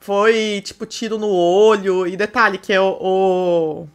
foi, 0.00 0.62
tipo, 0.64 0.86
tiro 0.86 1.18
no 1.18 1.28
olho. 1.28 2.06
E 2.06 2.16
detalhe, 2.16 2.56
que 2.56 2.72
é 2.72 2.80
o, 2.80 2.96
o 3.00 3.88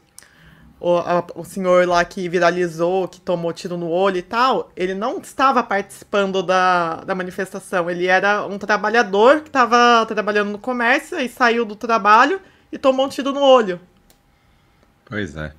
o, 0.80 0.98
a, 0.98 1.26
o 1.36 1.44
senhor 1.44 1.88
lá 1.88 2.04
que 2.06 2.30
viralizou, 2.30 3.08
que 3.08 3.20
tomou 3.20 3.52
tiro 3.52 3.78
no 3.78 3.90
olho 3.90 4.18
e 4.18 4.22
tal, 4.22 4.72
ele 4.76 4.94
não 4.94 5.20
estava 5.20 5.64
participando 5.64 6.44
da, 6.44 7.04
da 7.04 7.16
manifestação. 7.16 7.90
Ele 7.90 8.08
era 8.08 8.46
um 8.46 8.58
trabalhador 8.58 9.42
que 9.42 9.50
estava 9.50 10.06
trabalhando 10.06 10.52
no 10.52 10.60
comércio 10.60 11.20
e 11.20 11.28
saiu 11.28 11.66
do 11.66 11.76
trabalho 11.76 12.40
e 12.72 12.78
tomou 12.78 13.06
um 13.06 13.10
tiro 13.10 13.32
no 13.32 13.42
olho. 13.42 13.80
Pois 15.06 15.36
é. 15.36 15.52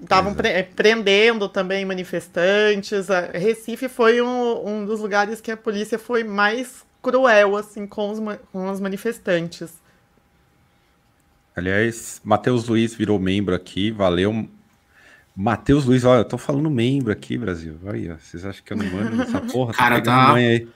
Estavam 0.00 0.34
é. 0.44 0.62
prendendo 0.62 1.46
também 1.48 1.84
manifestantes. 1.84 3.08
Recife 3.34 3.86
foi 3.88 4.22
um, 4.22 4.66
um 4.66 4.86
dos 4.86 5.00
lugares 5.00 5.42
que 5.42 5.50
a 5.50 5.56
polícia 5.56 5.98
foi 5.98 6.24
mais 6.24 6.86
cruel, 7.02 7.56
assim, 7.56 7.86
com 7.86 8.10
os, 8.10 8.18
com 8.50 8.70
os 8.70 8.80
manifestantes. 8.80 9.74
Aliás, 11.60 12.22
Matheus 12.24 12.66
Luiz 12.66 12.94
virou 12.94 13.18
membro 13.18 13.54
aqui, 13.54 13.90
valeu. 13.90 14.48
Matheus 15.36 15.84
Luiz, 15.84 16.04
olha, 16.04 16.20
eu 16.20 16.24
tô 16.24 16.38
falando 16.38 16.70
membro 16.70 17.12
aqui, 17.12 17.36
Brasil. 17.36 17.78
Olha, 17.84 18.16
vocês 18.18 18.46
acham 18.46 18.64
que 18.64 18.72
eu 18.72 18.78
não 18.78 18.86
mando 18.86 19.20
essa 19.20 19.42
porra? 19.52 19.74
Cara, 19.74 20.00
tá. 20.00 20.32
Aí. 20.32 20.66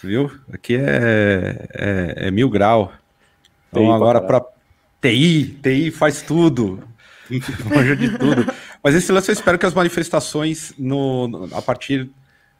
Viu? 0.00 0.30
Aqui 0.52 0.76
é, 0.76 1.66
é, 1.74 2.14
é 2.28 2.30
mil 2.30 2.48
grau. 2.48 2.92
Então 3.70 3.82
TI 3.82 3.90
agora 3.90 4.20
para 4.20 4.40
TI, 5.00 5.58
TI 5.60 5.90
faz 5.90 6.22
tudo. 6.22 6.80
Manja 7.68 7.96
de 7.96 8.16
tudo. 8.16 8.46
Mas 8.84 8.94
esse 8.94 9.10
lance 9.10 9.30
eu 9.30 9.32
espero 9.32 9.58
que 9.58 9.66
as 9.66 9.74
manifestações, 9.74 10.72
no, 10.78 11.26
no, 11.26 11.56
a 11.56 11.60
partir 11.60 12.08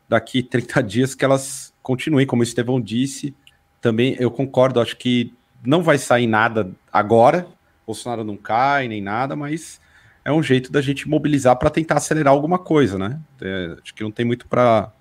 daqui 0.09 0.43
30 0.43 0.83
dias, 0.83 1.15
que 1.15 1.25
elas 1.25 1.73
continuem, 1.81 2.27
como 2.27 2.41
o 2.41 2.45
Estevão 2.45 2.81
disse. 2.81 3.33
Também 3.81 4.17
eu 4.19 4.29
concordo, 4.29 4.81
acho 4.81 4.97
que 4.97 5.33
não 5.65 5.85
vai 5.85 5.99
sair 5.99 6.27
nada 6.27 6.73
agora. 6.93 7.47
Bolsonaro 7.91 8.25
não 8.25 8.37
cai 8.37 8.89
nem 8.89 9.03
nada, 9.03 9.35
mas 9.37 9.81
é 10.25 10.33
um 10.33 10.43
jeito 10.43 10.71
da 10.71 10.81
gente 10.81 11.09
mobilizar 11.09 11.57
para 11.57 11.71
tentar 11.71 11.97
acelerar 11.97 12.33
alguma 12.33 12.59
coisa, 12.59 12.99
né? 12.99 13.21
É, 13.41 13.77
acho 13.83 13.95
que 13.95 14.03
não 14.03 14.11
tem 14.11 14.25
muito 14.25 14.47
para. 14.47 14.93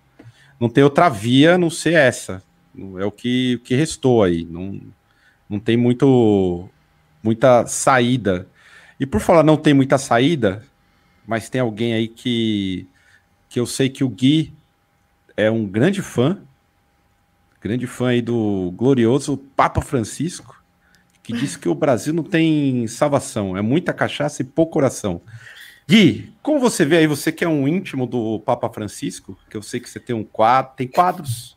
Não 0.59 0.69
tem 0.69 0.83
outra 0.83 1.09
via 1.09 1.57
não 1.57 1.69
ser 1.69 1.93
essa. 1.93 2.43
É 2.97 3.05
o 3.05 3.11
que, 3.11 3.55
o 3.55 3.59
que 3.59 3.75
restou 3.75 4.23
aí. 4.23 4.45
Não, 4.45 4.79
não 5.49 5.59
tem 5.59 5.77
muito, 5.77 6.69
muita 7.23 7.65
saída. 7.65 8.47
E 8.99 9.05
por 9.05 9.21
falar 9.21 9.43
não 9.43 9.55
tem 9.55 9.73
muita 9.73 9.97
saída, 9.97 10.63
mas 11.25 11.49
tem 11.49 11.61
alguém 11.61 11.93
aí 11.93 12.07
que, 12.07 12.87
que 13.47 13.59
eu 13.59 13.65
sei 13.65 13.89
que 13.89 14.03
o 14.03 14.09
Gui 14.09 14.53
é 15.37 15.49
um 15.49 15.65
grande 15.65 16.01
fã 16.01 16.41
grande 17.61 17.85
fã 17.85 18.09
aí 18.09 18.21
do 18.21 18.71
glorioso 18.75 19.37
Papa 19.37 19.81
Francisco, 19.81 20.58
que 21.29 21.37
disse 21.37 21.59
que 21.59 21.69
o 21.69 21.75
Brasil 21.75 22.11
não 22.11 22.23
tem 22.23 22.87
salvação, 22.87 23.55
é 23.55 23.61
muita 23.61 23.93
cachaça 23.93 24.41
e 24.41 24.45
pouco 24.45 24.73
coração. 24.73 25.21
Gui, 25.87 26.33
como 26.41 26.59
você 26.59 26.83
vê 26.83 26.97
aí, 26.97 27.07
você 27.07 27.31
que 27.31 27.43
é 27.43 27.47
um 27.47 27.67
íntimo 27.67 28.07
do 28.07 28.39
Papa 28.39 28.67
Francisco, 28.69 29.37
que 29.47 29.55
eu 29.55 29.61
sei 29.61 29.79
que 29.79 29.87
você 29.87 29.99
tem 29.99 30.15
um 30.15 30.23
quadro, 30.23 30.73
tem 30.75 30.87
quadros, 30.87 31.55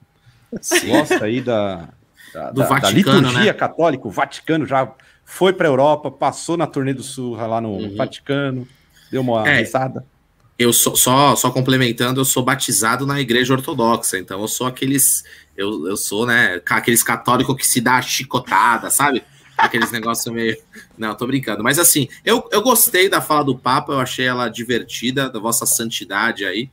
gosta 0.87 1.25
aí 1.25 1.41
da, 1.41 1.89
da, 2.35 2.51
do 2.51 2.61
da, 2.61 2.67
Vaticano, 2.67 3.23
da 3.23 3.29
liturgia 3.29 3.53
né? 3.53 3.59
católica, 3.59 4.07
o 4.07 4.11
Vaticano 4.11 4.67
já 4.67 4.93
foi 5.25 5.55
para 5.55 5.67
a 5.67 5.71
Europa, 5.71 6.11
passou 6.11 6.59
na 6.59 6.67
turnê 6.67 6.93
do 6.93 7.03
Sul 7.03 7.35
lá 7.35 7.61
no 7.61 7.71
uhum. 7.71 7.97
Vaticano, 7.97 8.69
deu 9.11 9.23
uma 9.23 9.49
é, 9.49 9.61
risada. 9.61 10.05
Eu 10.59 10.73
sou 10.73 10.95
só, 10.97 11.35
só 11.35 11.51
complementando, 11.51 12.21
eu 12.21 12.25
sou 12.27 12.43
batizado 12.43 13.07
na 13.07 13.21
igreja 13.21 13.55
ortodoxa, 13.55 14.19
então 14.19 14.41
eu 14.41 14.49
sou 14.49 14.67
aqueles 14.67 15.25
eu, 15.57 15.87
eu 15.87 15.97
sou, 15.97 16.27
né, 16.27 16.61
aqueles 16.67 17.03
católicos 17.03 17.55
que 17.57 17.67
se 17.67 17.81
dá 17.81 18.01
chicotada, 18.01 18.91
sabe? 18.91 19.23
Aqueles 19.63 19.93
negócios 19.93 20.35
meio. 20.35 20.57
Não, 20.99 21.15
tô 21.15 21.25
brincando. 21.25 21.63
Mas 21.63 21.79
assim, 21.79 22.09
eu, 22.25 22.49
eu 22.51 22.63
gostei 22.63 23.09
da 23.09 23.21
fala 23.21 23.45
do 23.45 23.57
Papa, 23.57 23.93
eu 23.93 24.01
achei 24.01 24.27
ela 24.27 24.49
divertida, 24.49 25.31
da 25.31 25.39
vossa 25.39 25.65
santidade 25.65 26.45
aí. 26.45 26.69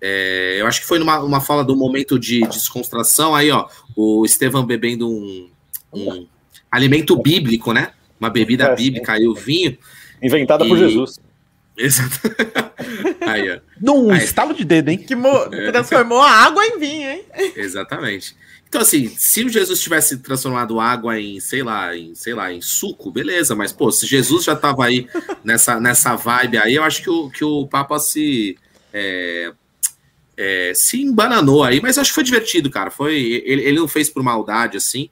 É, 0.00 0.56
eu 0.58 0.66
acho 0.66 0.80
que 0.80 0.86
foi 0.86 0.98
numa 0.98 1.20
uma 1.20 1.42
fala 1.42 1.62
do 1.62 1.76
momento 1.76 2.18
de 2.18 2.40
descontração, 2.48 3.34
aí, 3.34 3.50
ó, 3.50 3.68
o 3.94 4.24
Estevão 4.24 4.64
bebendo 4.64 5.06
um, 5.06 5.50
um 5.92 6.26
alimento 6.70 7.20
bíblico, 7.20 7.74
né? 7.74 7.92
Uma 8.18 8.30
bebida 8.30 8.64
é, 8.64 8.74
bíblica, 8.74 9.12
aí 9.12 9.28
o 9.28 9.34
vinho. 9.34 9.76
Inventada 10.22 10.64
e... 10.64 10.68
por 10.68 10.78
Jesus. 10.78 11.20
Exato. 11.82 12.20
aí, 13.26 13.50
ó. 13.50 13.60
Num 13.80 14.12
aí, 14.12 14.22
estalo 14.22 14.54
de 14.54 14.64
dedo, 14.64 14.88
hein? 14.88 14.98
Que 14.98 15.16
transformou 15.70 16.20
a 16.20 16.30
água 16.30 16.64
em 16.64 16.78
vinho, 16.78 17.08
hein? 17.10 17.24
Exatamente. 17.56 18.36
Então, 18.68 18.80
assim, 18.80 19.08
se 19.08 19.44
o 19.44 19.48
Jesus 19.50 19.80
tivesse 19.80 20.18
transformado 20.18 20.80
água 20.80 21.20
em, 21.20 21.40
sei 21.40 21.62
lá, 21.62 21.94
em, 21.94 22.14
sei 22.14 22.32
lá, 22.32 22.52
em 22.52 22.62
suco, 22.62 23.10
beleza, 23.10 23.54
mas, 23.54 23.72
pô, 23.72 23.90
se 23.90 24.06
Jesus 24.06 24.44
já 24.44 24.56
tava 24.56 24.86
aí 24.86 25.06
nessa, 25.44 25.78
nessa 25.78 26.14
vibe 26.14 26.56
aí, 26.56 26.76
eu 26.76 26.82
acho 26.82 27.02
que 27.02 27.10
o, 27.10 27.28
que 27.28 27.44
o 27.44 27.66
Papa 27.66 27.98
se. 27.98 28.56
É, 28.92 29.52
é, 30.36 30.72
se 30.74 31.02
embananou 31.02 31.62
aí, 31.62 31.80
mas 31.80 31.98
acho 31.98 32.10
que 32.10 32.14
foi 32.14 32.24
divertido, 32.24 32.70
cara. 32.70 32.90
Foi, 32.90 33.14
ele, 33.44 33.62
ele 33.62 33.78
não 33.78 33.88
fez 33.88 34.08
por 34.08 34.22
maldade, 34.22 34.76
assim, 34.78 35.10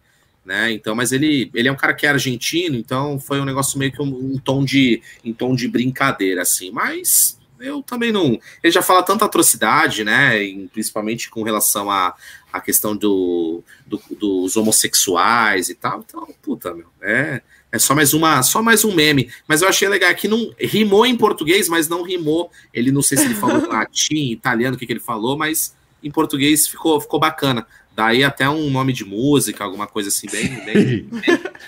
né? 0.51 0.73
Então, 0.73 0.97
mas 0.97 1.13
ele, 1.13 1.49
ele 1.55 1.69
é 1.69 1.73
um 1.73 1.77
cara 1.77 1.95
que 1.95 2.05
é 2.05 2.09
argentino, 2.09 2.75
então 2.75 3.21
foi 3.21 3.41
um 3.41 3.45
negócio 3.45 3.79
meio 3.79 3.93
que 3.93 4.03
um, 4.03 4.35
um 4.35 4.37
tom 4.37 4.65
de, 4.65 5.01
em 5.25 5.33
tom 5.33 5.55
de 5.55 5.69
brincadeira, 5.69 6.43
assim, 6.43 6.73
mas 6.73 7.39
eu 7.61 7.81
também 7.81 8.11
não. 8.11 8.37
Ele 8.61 8.73
já 8.73 8.83
fala 8.83 9.05
tanta 9.05 9.25
atrocidade, 9.25 10.03
né? 10.03 10.41
Principalmente 10.73 11.31
com 11.31 11.45
relação 11.45 11.89
a, 11.89 12.17
a 12.53 12.61
questão 12.61 12.97
do, 12.97 13.63
do, 13.87 14.03
dos 14.19 14.57
homossexuais 14.57 15.69
e 15.69 15.77
tal. 15.77 16.05
Então, 16.05 16.27
puta, 16.43 16.75
meu, 16.75 16.89
é, 17.01 17.43
é 17.71 17.79
só 17.79 17.95
mais 17.95 18.13
uma, 18.13 18.43
só 18.43 18.61
mais 18.61 18.85
um 18.85 18.93
meme. 18.93 19.31
Mas 19.47 19.63
eu 19.63 19.69
achei 19.69 19.89
legal 19.89 20.13
que 20.17 20.27
não 20.27 20.53
rimou 20.59 21.07
em 21.07 21.17
português, 21.17 21.69
mas 21.69 21.89
não 21.89 22.03
rimou. 22.03 22.51
Ele 22.75 22.91
não 22.91 23.03
sei 23.03 23.19
se 23.19 23.25
ele 23.25 23.37
falou 23.37 23.65
latim, 23.71 24.33
italiano, 24.33 24.75
o 24.75 24.79
que, 24.79 24.85
que 24.85 24.93
ele 24.93 24.99
falou, 24.99 25.39
mas 25.39 25.77
em 26.03 26.11
português 26.11 26.67
ficou, 26.67 27.01
ficou 27.01 27.21
bacana. 27.21 27.65
Daí 27.95 28.25
até 28.25 28.49
um 28.49 28.71
nome 28.71 28.93
de 28.93 29.05
música, 29.05 29.65
alguma 29.65 29.87
coisa 29.87 30.09
assim, 30.09 30.27
bem. 30.31 30.49
bem, 30.65 31.05
bem... 31.05 31.11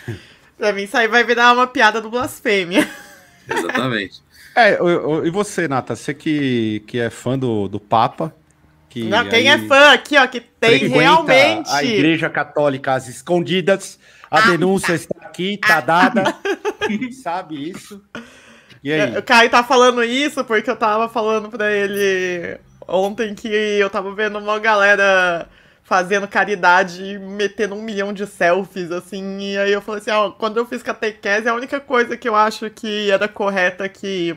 pra 0.56 0.72
mim, 0.72 0.82
isso 0.82 0.96
aí 0.96 1.08
vai 1.08 1.24
virar 1.24 1.52
uma 1.52 1.66
piada 1.66 2.00
do 2.00 2.10
blasfêmia. 2.10 2.88
Exatamente. 3.48 4.22
É, 4.54 4.78
e 5.24 5.30
você, 5.30 5.66
Nata, 5.66 5.96
você 5.96 6.12
que, 6.12 6.82
que 6.86 6.98
é 6.98 7.10
fã 7.10 7.38
do, 7.38 7.68
do 7.68 7.80
Papa, 7.80 8.34
que 8.92 9.04
Não, 9.04 9.26
quem 9.26 9.48
é 9.48 9.56
fã 9.56 9.92
aqui, 9.92 10.18
ó, 10.18 10.26
que 10.26 10.40
tem 10.40 10.86
realmente. 10.86 11.70
A 11.70 11.82
Igreja 11.82 12.28
Católica 12.28 12.92
às 12.92 13.08
escondidas. 13.08 13.98
A 14.30 14.38
ah, 14.38 14.50
denúncia 14.50 14.92
está 14.94 15.14
aqui, 15.22 15.56
tá 15.58 15.78
ah, 15.78 15.80
dada. 15.80 16.36
sabe 17.22 17.70
isso. 17.70 18.02
E 18.84 18.92
aí? 18.92 19.16
O 19.16 19.22
Caio 19.22 19.48
tá 19.48 19.64
falando 19.64 20.04
isso 20.04 20.44
porque 20.44 20.68
eu 20.68 20.76
tava 20.76 21.08
falando 21.08 21.48
pra 21.48 21.70
ele 21.72 22.58
ontem 22.86 23.34
que 23.34 23.48
eu 23.48 23.88
tava 23.88 24.14
vendo 24.14 24.38
uma 24.38 24.58
galera 24.58 25.48
fazendo 25.82 26.28
caridade 26.28 27.02
e 27.02 27.18
metendo 27.18 27.74
um 27.74 27.82
milhão 27.82 28.12
de 28.12 28.26
selfies, 28.26 28.90
assim. 28.90 29.40
E 29.40 29.58
aí 29.58 29.72
eu 29.72 29.82
falei 29.82 30.00
assim, 30.00 30.10
ó, 30.10 30.30
quando 30.30 30.56
eu 30.56 30.66
fiz 30.66 30.82
catequese, 30.82 31.48
a 31.48 31.54
única 31.54 31.80
coisa 31.80 32.16
que 32.16 32.28
eu 32.28 32.34
acho 32.34 32.70
que 32.70 33.10
era 33.10 33.28
correta 33.28 33.88
que 33.88 34.36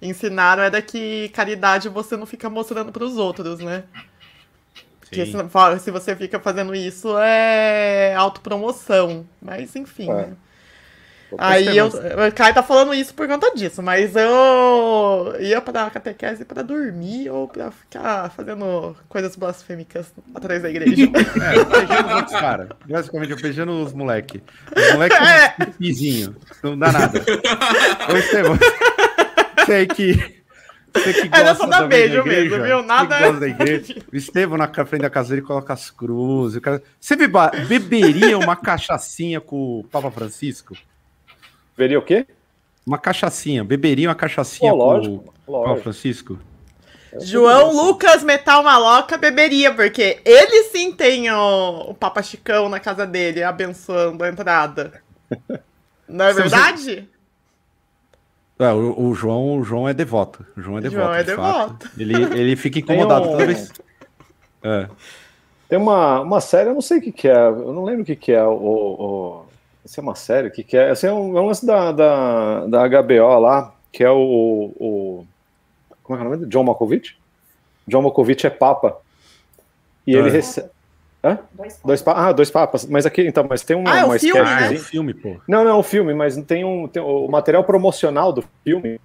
ensinaram 0.00 0.62
era 0.62 0.80
que 0.80 1.28
caridade 1.30 1.88
você 1.88 2.16
não 2.16 2.26
fica 2.26 2.48
mostrando 2.48 2.92
para 2.92 3.04
os 3.04 3.16
outros, 3.16 3.58
né? 3.58 3.84
Porque 5.00 5.26
se, 5.26 5.80
se, 5.80 5.90
você 5.90 6.16
fica 6.16 6.40
fazendo 6.40 6.74
isso 6.74 7.16
é 7.18 8.14
autopromoção. 8.14 9.26
Mas 9.40 9.76
enfim. 9.76 10.10
É. 10.10 10.14
Né? 10.14 10.36
Aí 11.38 11.76
eu, 11.76 11.88
o 11.88 12.32
Caio 12.34 12.54
tá 12.54 12.62
falando 12.62 12.94
isso 12.94 13.14
por 13.14 13.26
conta 13.26 13.54
disso, 13.54 13.82
mas 13.82 14.14
eu 14.16 15.36
ia 15.40 15.60
pra 15.60 15.90
catequese 15.90 16.44
pra 16.44 16.62
dormir 16.62 17.30
ou 17.30 17.48
pra 17.48 17.70
ficar 17.70 18.30
fazendo 18.30 18.96
coisas 19.08 19.36
blasfêmicas 19.36 20.12
atrás 20.34 20.62
da 20.62 20.70
igreja. 20.70 20.94
É, 21.34 21.64
beijando 21.64 22.08
os 22.08 22.14
outros 22.14 22.40
caras. 22.40 22.68
Basicamente, 22.88 23.30
eu 23.32 23.36
beijando 23.36 23.72
os 23.82 23.92
moleque. 23.92 24.42
Os 24.76 24.92
moleque 24.92 25.16
é. 25.16 25.54
um 25.60 25.72
pizinho. 25.72 26.36
Não 26.62 26.78
dá 26.78 26.92
nada. 26.92 27.22
Ô, 28.10 28.16
Estevão. 28.16 28.58
Sei 29.66 29.86
que. 29.86 30.44
Você 30.94 31.12
que 31.12 31.28
gosta 31.28 31.44
Era 31.44 31.54
só 31.54 31.66
dar 31.66 31.88
beijo 31.88 32.20
igreja, 32.20 32.50
mesmo, 32.50 32.64
viu? 32.64 32.82
Nada. 32.82 33.16
O 34.12 34.16
Estevão 34.16 34.56
na 34.56 34.68
frente 34.68 35.02
da 35.02 35.10
casa 35.10 35.30
dele 35.30 35.42
coloca 35.42 35.72
as 35.72 35.90
cruzes. 35.90 36.60
Você 37.00 37.16
beberia 37.66 38.38
uma 38.38 38.54
cachaçinha 38.54 39.40
com 39.40 39.80
o 39.80 39.84
Papa 39.84 40.10
Francisco? 40.10 40.74
Veria 41.76 41.98
o 41.98 42.02
quê? 42.02 42.26
Uma 42.86 42.98
cachaçinha. 42.98 43.64
Beberia 43.64 44.08
uma 44.08 44.14
cachaçinha 44.14 44.72
oh, 44.72 44.76
lógico, 44.76 45.34
com 45.46 45.76
Francisco? 45.76 46.38
João 47.20 47.72
Lucas 47.72 48.22
Metal 48.24 48.62
Maloca 48.62 49.16
beberia, 49.16 49.72
porque 49.72 50.20
ele 50.24 50.64
sim 50.64 50.92
tem 50.92 51.30
o, 51.30 51.90
o 51.90 51.94
Papa 51.94 52.22
Chicão 52.22 52.68
na 52.68 52.80
casa 52.80 53.06
dele, 53.06 53.42
abençoando 53.42 54.24
a 54.24 54.28
entrada. 54.28 55.00
Não 56.08 56.24
é 56.24 56.32
verdade? 56.32 57.08
É, 58.58 58.72
o, 58.72 59.08
o, 59.08 59.14
João, 59.14 59.58
o 59.58 59.64
João 59.64 59.88
é 59.88 59.94
devoto. 59.94 60.44
O 60.56 60.60
João 60.60 60.78
é 60.78 60.80
devoto. 60.80 61.02
João 61.02 61.14
é 61.14 61.24
devoto. 61.24 61.90
Ele, 61.98 62.22
ele 62.38 62.56
fica 62.56 62.78
incomodado 62.80 63.28
um... 63.28 63.32
toda 63.32 63.46
vez. 63.46 63.72
É. 64.62 64.88
Tem 65.68 65.78
uma, 65.78 66.20
uma 66.20 66.40
série, 66.40 66.68
eu 66.68 66.74
não 66.74 66.80
sei 66.80 66.98
o 66.98 67.02
que, 67.02 67.12
que 67.12 67.28
é, 67.28 67.36
eu 67.36 67.72
não 67.72 67.84
lembro 67.84 68.02
o 68.02 68.04
que, 68.04 68.16
que 68.16 68.32
é 68.32 68.44
o. 68.44 68.52
o... 68.52 69.43
Essa 69.84 70.00
é 70.00 70.02
uma 70.02 70.14
série, 70.14 70.48
o 70.48 70.50
que, 70.50 70.64
que 70.64 70.76
é? 70.76 70.90
Essa 70.90 71.08
é 71.08 71.12
um, 71.12 71.36
é 71.36 71.40
um 71.40 71.46
lance 71.46 71.64
da, 71.66 71.92
da, 71.92 72.66
da 72.66 72.88
HBO 72.88 73.38
lá, 73.38 73.74
que 73.92 74.02
é 74.02 74.10
o. 74.10 74.72
o 74.80 75.26
como 76.02 76.18
é 76.18 76.20
que 76.20 76.26
é 76.26 76.28
o 76.28 76.30
nome? 76.30 76.46
John 76.46 76.64
Malkovich? 76.64 77.16
John 77.86 78.02
Malkovich 78.02 78.46
é 78.46 78.50
Papa. 78.50 78.96
E 80.06 80.16
é. 80.16 80.18
ele 80.18 80.30
recebe. 80.30 80.70
Hã? 81.22 81.38
Dois, 81.52 81.80
dois 81.82 82.02
papas. 82.02 82.22
Ah, 82.22 82.32
dois 82.32 82.50
papas. 82.50 82.86
Mas 82.86 83.06
aqui, 83.06 83.26
então, 83.26 83.46
mas 83.48 83.62
tem 83.62 83.76
uma, 83.76 83.90
ah, 83.90 83.98
é 84.00 84.04
uma 84.04 84.18
filme, 84.18 84.42
né? 84.42 84.46
Ah, 84.46 84.66
é 84.66 84.70
um 84.70 84.78
filme, 84.78 85.14
pô. 85.14 85.36
Não, 85.48 85.64
não 85.64 85.70
é 85.70 85.74
um 85.74 85.82
filme, 85.82 86.14
mas 86.14 86.36
tem 86.44 86.64
um. 86.64 86.88
Tem, 86.88 87.02
o 87.02 87.28
material 87.28 87.64
promocional 87.64 88.32
do 88.32 88.44
filme 88.62 89.00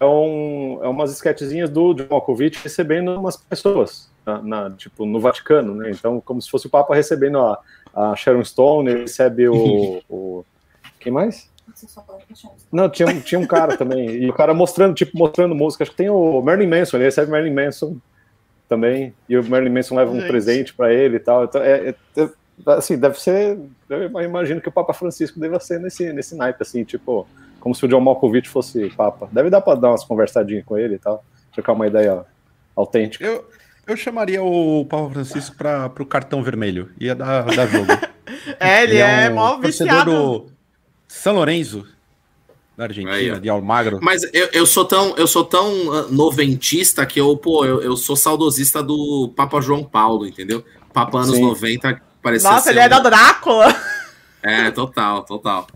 é, 0.00 0.04
um, 0.04 0.80
é 0.82 0.88
umas 0.88 1.12
esquetezinhas 1.12 1.70
do 1.70 1.94
John 1.94 2.06
Malkovich 2.10 2.60
recebendo 2.62 3.18
umas 3.18 3.36
pessoas, 3.36 4.10
na, 4.26 4.42
na, 4.42 4.70
tipo, 4.70 5.06
no 5.06 5.20
Vaticano, 5.20 5.74
né? 5.74 5.90
Então, 5.90 6.20
como 6.20 6.40
se 6.42 6.50
fosse 6.50 6.66
o 6.66 6.70
Papa 6.70 6.94
recebendo 6.94 7.38
a, 7.38 7.60
a 7.94 8.14
Sharon 8.16 8.44
Stone, 8.44 8.92
recebe 8.92 9.48
o, 9.48 10.00
o. 10.08 10.44
Quem 10.98 11.12
mais? 11.12 11.50
Não, 12.70 12.88
tinha, 12.88 13.20
tinha 13.20 13.38
um 13.38 13.46
cara 13.46 13.76
também. 13.76 14.10
E 14.10 14.28
o 14.28 14.34
cara 14.34 14.52
mostrando, 14.52 14.94
tipo, 14.94 15.16
mostrando 15.16 15.54
música. 15.54 15.84
Acho 15.84 15.90
que 15.92 15.96
tem 15.96 16.10
o 16.10 16.40
Marilyn 16.42 16.68
Manson, 16.68 16.96
ele 16.96 17.04
recebe 17.04 17.30
Marilyn 17.30 17.54
Manson 17.54 17.96
também, 18.68 19.12
e 19.28 19.36
o 19.36 19.44
Marilyn 19.44 19.72
Manson 19.72 19.96
leva 19.96 20.12
um 20.12 20.26
presente 20.26 20.74
para 20.74 20.92
ele 20.92 21.16
e 21.16 21.20
tal. 21.20 21.44
Então, 21.44 21.60
é, 21.62 21.88
é, 21.88 21.94
é, 22.16 22.28
assim, 22.66 22.98
deve 22.98 23.20
ser. 23.20 23.58
Eu 23.88 24.04
imagino 24.22 24.60
que 24.60 24.68
o 24.68 24.72
Papa 24.72 24.92
Francisco 24.92 25.40
deva 25.40 25.58
ser 25.58 25.80
nesse, 25.80 26.12
nesse 26.12 26.36
naipe, 26.36 26.62
assim, 26.62 26.84
tipo, 26.84 27.26
como 27.58 27.74
se 27.74 27.84
o 27.84 27.88
John 27.88 28.00
Malkovich 28.00 28.48
fosse 28.48 28.90
Papa. 28.90 29.28
Deve 29.32 29.50
dar 29.50 29.60
para 29.60 29.78
dar 29.78 29.90
umas 29.90 30.04
conversadinhas 30.04 30.64
com 30.64 30.78
ele 30.78 30.94
e 30.94 30.98
tal, 30.98 31.24
trocar 31.52 31.72
uma 31.72 31.86
ideia 31.86 32.24
autêntica. 32.76 33.24
Eu, 33.24 33.44
eu 33.90 33.96
chamaria 33.96 34.42
o 34.42 34.84
Papa 34.84 35.10
Francisco 35.10 35.56
para 35.56 35.92
o 35.98 36.06
cartão 36.06 36.42
vermelho, 36.42 36.90
ia 36.98 37.14
dar, 37.14 37.44
dar 37.44 37.66
jogo. 37.66 37.90
é, 38.58 38.84
ele, 38.84 38.92
ele 38.92 39.00
é, 39.02 39.24
é 39.24 39.30
um 39.30 39.34
mó 39.34 39.58
viciado. 39.58 40.10
do 40.10 40.46
São 41.08 41.34
Lourenço, 41.34 41.86
da 42.76 42.84
Argentina, 42.84 43.14
Aí, 43.14 43.40
de 43.40 43.48
Almagro. 43.48 43.98
Mas 44.00 44.22
eu, 44.32 44.48
eu 44.52 44.66
sou 44.66 44.84
tão 44.84 45.16
eu 45.16 45.26
sou 45.26 45.44
tão 45.44 45.92
ah, 45.92 46.06
noventista 46.10 47.04
que 47.04 47.20
eu, 47.20 47.36
pô, 47.36 47.64
eu, 47.64 47.82
eu 47.82 47.96
sou 47.96 48.16
saudosista 48.16 48.82
do 48.82 49.32
Papa 49.36 49.60
João 49.60 49.84
Paulo, 49.84 50.26
entendeu? 50.26 50.64
Papa 50.92 51.18
anos 51.18 51.36
Sim. 51.36 51.42
90 51.42 52.00
parecia 52.22 52.50
Nossa, 52.50 52.70
ele 52.70 52.80
é 52.80 52.88
da 52.88 53.00
Drácula. 53.00 53.74
É, 54.42 54.70
total, 54.70 55.24
total. 55.24 55.66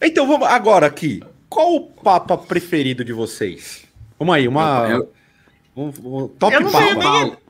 Então 0.00 0.26
vamos 0.26 0.46
agora 0.48 0.86
aqui. 0.86 1.22
Qual 1.48 1.74
o 1.74 1.80
Papa 1.80 2.38
preferido 2.38 3.04
de 3.04 3.12
vocês? 3.12 3.84
Vamos 4.18 4.34
aí, 4.34 4.48
uma 4.48 4.88
eu, 4.88 5.12
um, 5.76 5.88
um, 5.88 6.28
top 6.28 6.54
eu 6.54 6.60
não 6.60 6.70
Papa. 6.70 7.24
Nem... 7.24 7.43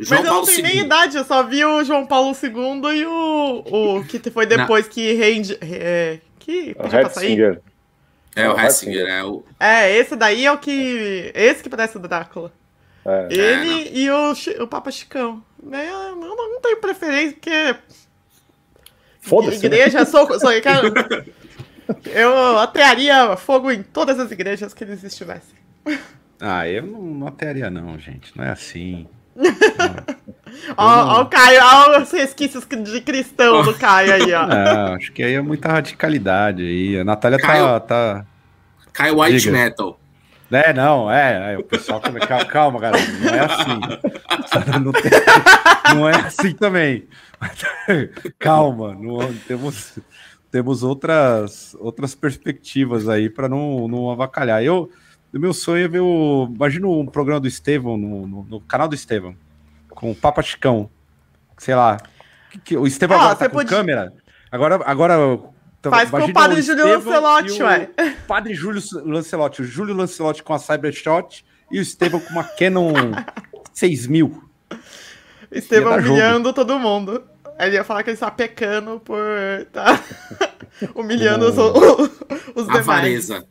João 0.00 0.20
Mas 0.20 0.30
Paulo 0.30 0.42
eu 0.42 0.46
não 0.46 0.54
tenho 0.54 0.62
nem 0.62 0.78
idade, 0.84 1.16
eu 1.16 1.24
só 1.24 1.42
vi 1.42 1.64
o 1.64 1.82
João 1.82 2.06
Paulo 2.06 2.36
II 2.40 2.98
e 2.98 3.06
o, 3.06 3.98
o 3.98 4.04
que 4.04 4.30
foi 4.30 4.46
depois 4.46 4.86
não. 4.86 4.92
que 4.92 5.12
rende. 5.12 5.58
É, 5.60 6.18
que 6.38 6.74
pediu 6.74 7.00
pra 7.00 7.10
sair. 7.10 7.60
É, 8.36 8.48
o 8.48 8.58
Hessinger, 8.58 9.08
é 9.08 9.24
o. 9.24 9.44
É, 9.58 9.96
esse 9.96 10.14
daí 10.14 10.46
é 10.46 10.52
o 10.52 10.58
que. 10.58 11.32
Esse 11.34 11.62
que 11.62 11.68
parece 11.68 11.96
o 11.96 12.00
Drácula. 12.00 12.52
É. 13.04 13.28
Ele 13.30 13.88
é, 13.88 13.92
e 13.92 14.10
o, 14.10 14.32
o 14.62 14.66
Papa 14.68 14.90
Chicão. 14.92 15.42
Né, 15.60 15.88
eu 15.90 16.14
não, 16.14 16.36
não 16.36 16.60
tenho 16.60 16.76
preferência, 16.76 17.32
porque. 17.32 17.76
Foda-se. 19.20 19.68
Né? 19.68 19.76
Igreja, 19.76 19.98
né? 19.98 20.04
sou, 20.04 20.38
sou, 20.38 20.52
eu, 20.52 20.62
eu 22.14 22.58
atearia 22.58 23.36
fogo 23.36 23.72
em 23.72 23.82
todas 23.82 24.20
as 24.20 24.30
igrejas 24.30 24.72
que 24.72 24.84
eles 24.84 25.02
estivessem. 25.02 25.56
Ah, 26.40 26.68
eu 26.68 26.86
não, 26.86 27.02
não 27.02 27.26
atearia, 27.26 27.68
não, 27.68 27.98
gente. 27.98 28.36
Não 28.36 28.44
é 28.44 28.50
assim. 28.50 29.08
Ó, 30.76 31.22
o 31.22 31.26
Caio, 31.26 31.60
ó 31.62 32.02
os 32.02 32.10
resquícios 32.10 32.64
de 32.66 33.00
cristão 33.00 33.62
do 33.62 33.74
Caio 33.74 34.12
aí, 34.12 34.32
ó. 34.32 34.46
Não, 34.46 34.94
acho 34.96 35.12
que 35.12 35.22
aí 35.22 35.34
é 35.34 35.40
muita 35.40 35.68
radicalidade 35.68 36.62
aí. 36.62 36.98
A 36.98 37.04
Natália 37.04 37.38
tá, 37.38 37.46
Caio, 37.46 37.80
tá. 37.80 38.26
Caio 38.92 39.20
White 39.20 39.38
Diga. 39.38 39.52
Metal. 39.52 39.98
É, 40.50 40.72
não, 40.72 41.10
é, 41.12 41.54
é 41.54 41.58
o 41.58 41.62
pessoal 41.62 42.00
calma, 42.00 42.20
calma, 42.46 42.80
galera, 42.80 43.06
não 43.20 43.34
é 43.34 43.40
assim. 43.40 43.80
Não, 44.82 44.92
tem, 44.92 45.10
não 45.94 46.08
é 46.08 46.16
assim 46.16 46.52
também. 46.54 47.06
Calma, 48.38 48.94
não, 48.94 49.32
temos, 49.46 49.98
temos 50.50 50.82
outras, 50.82 51.76
outras 51.78 52.14
perspectivas 52.14 53.08
aí 53.08 53.28
para 53.28 53.48
não, 53.48 53.86
não 53.86 54.10
avacalhar. 54.10 54.62
Eu, 54.62 54.90
o 55.32 55.38
meu 55.38 55.52
sonho 55.52 55.84
é 55.84 55.88
ver 55.88 56.00
o. 56.00 56.50
Imagina 56.54 56.88
um 56.88 57.06
programa 57.06 57.40
do 57.40 57.46
Estevão, 57.46 57.96
no, 57.96 58.26
no, 58.26 58.44
no 58.44 58.60
canal 58.60 58.88
do 58.88 58.94
Estevão, 58.94 59.36
com 59.98 60.12
o 60.12 60.14
Papa 60.14 60.42
Chicão. 60.42 60.88
Sei 61.58 61.74
lá. 61.74 61.96
Que, 62.50 62.58
que, 62.60 62.76
o 62.76 62.86
Estevão 62.86 63.18
ah, 63.18 63.22
agora 63.22 63.36
tá 63.36 63.48
com 63.48 63.56
pode... 63.56 63.68
câmera. 63.68 64.12
Agora, 64.50 64.80
agora 64.86 65.14
então, 65.80 65.90
Faz 65.90 66.08
com 66.08 66.18
o 66.18 66.32
padre 66.32 66.62
Júlio 66.62 66.86
Lancelotti, 66.86 67.62
ué. 67.62 67.90
Padre 68.26 68.54
Júlio 68.54 68.80
Lancelotti. 69.04 69.62
O 69.62 69.64
Júlio 69.64 69.94
Lancelotti 69.96 70.42
com 70.44 70.54
a 70.54 70.58
Cybershot 70.58 71.44
e 71.70 71.80
o 71.80 71.82
Estevão 71.82 72.20
com 72.20 72.30
uma 72.30 72.44
Canon 72.44 72.92
6000. 73.74 74.44
Estevão 75.50 75.98
humilhando 75.98 76.52
todo 76.52 76.78
mundo. 76.78 77.24
Ele 77.58 77.74
ia 77.74 77.82
falar 77.82 78.04
que 78.04 78.10
ele 78.10 78.14
está 78.14 78.30
pecando 78.30 79.00
por 79.00 79.18
tá 79.72 80.00
humilhando 80.94 81.46
os, 81.46 81.58
os 82.54 82.66
demais. 82.66 82.88
Avareza. 82.88 83.44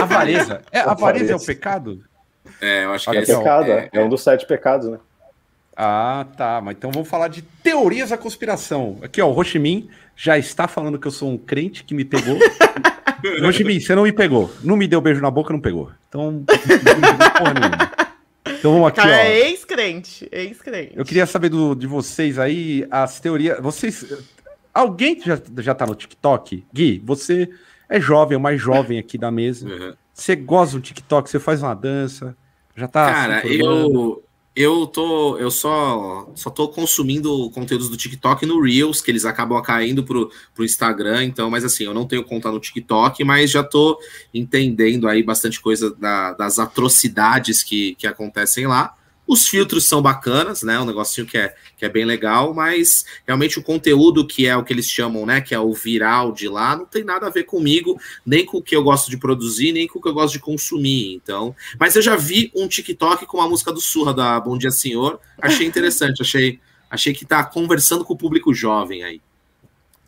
Avareza. 0.00 0.62
É, 0.72 0.80
avareza 0.80 1.32
é 1.32 1.36
o 1.36 1.40
pecado? 1.40 2.02
É, 2.62 2.84
eu 2.84 2.92
acho 2.92 3.10
que 3.10 3.16
é, 3.16 3.22
é 3.22 3.26
pecado. 3.26 3.70
É, 3.70 3.90
é 3.92 4.00
um 4.00 4.08
dos 4.08 4.22
sete 4.22 4.46
pecados, 4.46 4.88
né? 4.88 4.98
Ah, 5.76 6.26
tá. 6.36 6.60
Mas 6.62 6.76
então 6.76 6.90
vamos 6.90 7.08
falar 7.08 7.28
de 7.28 7.42
teorias 7.42 8.10
da 8.10 8.18
conspiração. 8.18 8.98
Aqui, 9.02 9.20
ó, 9.20 9.28
o 9.28 9.32
Rochimin 9.32 9.88
já 10.14 10.38
está 10.38 10.68
falando 10.68 10.98
que 10.98 11.06
eu 11.06 11.12
sou 11.12 11.30
um 11.30 11.38
crente 11.38 11.84
que 11.84 11.94
me 11.94 12.04
pegou. 12.04 12.38
Rochimin, 13.42 13.80
você 13.80 13.94
não 13.94 14.02
me 14.02 14.12
pegou. 14.12 14.50
Não 14.62 14.76
me 14.76 14.86
deu 14.86 15.00
beijo 15.00 15.20
na 15.20 15.30
boca, 15.30 15.52
não 15.52 15.60
pegou. 15.60 15.90
Então, 16.08 16.44
porra 17.38 17.54
nenhuma. 17.54 17.92
Então 18.58 18.72
vamos 18.72 18.88
aqui, 18.88 19.00
Cara, 19.00 19.10
ó. 19.10 19.14
é 19.14 19.50
ex-crente, 19.50 20.28
ex-crente. 20.30 20.92
Eu 20.94 21.04
queria 21.04 21.26
saber 21.26 21.48
do, 21.48 21.74
de 21.74 21.86
vocês 21.86 22.38
aí 22.38 22.86
as 22.90 23.20
teorias. 23.20 23.58
Vocês. 23.60 24.06
Alguém 24.74 25.20
já, 25.20 25.40
já 25.58 25.74
tá 25.74 25.86
no 25.86 25.94
TikTok? 25.94 26.64
Gui, 26.72 27.02
você 27.04 27.48
é 27.88 28.00
jovem, 28.00 28.34
é 28.34 28.38
o 28.38 28.40
mais 28.40 28.60
jovem 28.60 28.98
aqui 28.98 29.18
da 29.18 29.30
mesa. 29.30 29.68
Uhum. 29.68 29.94
Você 30.14 30.36
gosta 30.36 30.76
do 30.76 30.82
TikTok, 30.82 31.28
você 31.28 31.38
faz 31.38 31.62
uma 31.62 31.74
dança. 31.74 32.36
Já 32.76 32.88
tá. 32.88 33.12
Cara, 33.12 33.46
eu, 33.46 34.22
eu 34.54 34.86
tô, 34.86 35.38
eu 35.38 35.50
só, 35.50 36.30
só 36.34 36.50
tô 36.50 36.68
consumindo 36.68 37.50
conteúdos 37.50 37.88
do 37.88 37.96
TikTok 37.96 38.44
no 38.44 38.60
Reels, 38.60 39.00
que 39.00 39.10
eles 39.10 39.24
acabam 39.24 39.60
caindo 39.62 40.04
pro, 40.04 40.30
pro 40.54 40.64
Instagram, 40.64 41.24
então, 41.24 41.50
mas 41.50 41.64
assim, 41.64 41.84
eu 41.84 41.94
não 41.94 42.06
tenho 42.06 42.22
conta 42.22 42.50
no 42.50 42.60
TikTok, 42.60 43.24
mas 43.24 43.50
já 43.50 43.64
tô 43.64 43.98
entendendo 44.32 45.08
aí 45.08 45.22
bastante 45.22 45.60
coisa 45.60 45.94
da, 45.94 46.34
das 46.34 46.58
atrocidades 46.58 47.62
que, 47.62 47.94
que 47.94 48.06
acontecem 48.06 48.66
lá. 48.66 48.94
Os 49.32 49.48
filtros 49.48 49.88
são 49.88 50.02
bacanas, 50.02 50.62
né? 50.62 50.78
Um 50.78 50.84
negocinho 50.84 51.26
que 51.26 51.38
é, 51.38 51.54
que 51.78 51.86
é 51.86 51.88
bem 51.88 52.04
legal, 52.04 52.52
mas 52.52 53.06
realmente 53.26 53.58
o 53.58 53.62
conteúdo 53.62 54.26
que 54.26 54.46
é 54.46 54.54
o 54.54 54.62
que 54.62 54.74
eles 54.74 54.84
chamam, 54.84 55.24
né? 55.24 55.40
Que 55.40 55.54
é 55.54 55.58
o 55.58 55.72
viral 55.72 56.32
de 56.32 56.50
lá, 56.50 56.76
não 56.76 56.84
tem 56.84 57.02
nada 57.02 57.28
a 57.28 57.30
ver 57.30 57.44
comigo, 57.44 57.98
nem 58.26 58.44
com 58.44 58.58
o 58.58 58.62
que 58.62 58.76
eu 58.76 58.82
gosto 58.82 59.10
de 59.10 59.16
produzir, 59.16 59.72
nem 59.72 59.88
com 59.88 59.98
o 59.98 60.02
que 60.02 60.08
eu 60.10 60.12
gosto 60.12 60.34
de 60.34 60.38
consumir. 60.38 61.14
Então, 61.14 61.56
mas 61.80 61.96
eu 61.96 62.02
já 62.02 62.14
vi 62.14 62.52
um 62.54 62.68
TikTok 62.68 63.24
com 63.24 63.40
a 63.40 63.48
música 63.48 63.72
do 63.72 63.80
Surra 63.80 64.12
da 64.12 64.38
Bom 64.38 64.58
Dia 64.58 64.70
Senhor, 64.70 65.18
achei 65.40 65.66
interessante, 65.66 66.20
achei, 66.22 66.60
achei 66.90 67.14
que 67.14 67.24
tá 67.24 67.42
conversando 67.42 68.04
com 68.04 68.12
o 68.12 68.18
público 68.18 68.52
jovem 68.52 69.02
aí. 69.02 69.18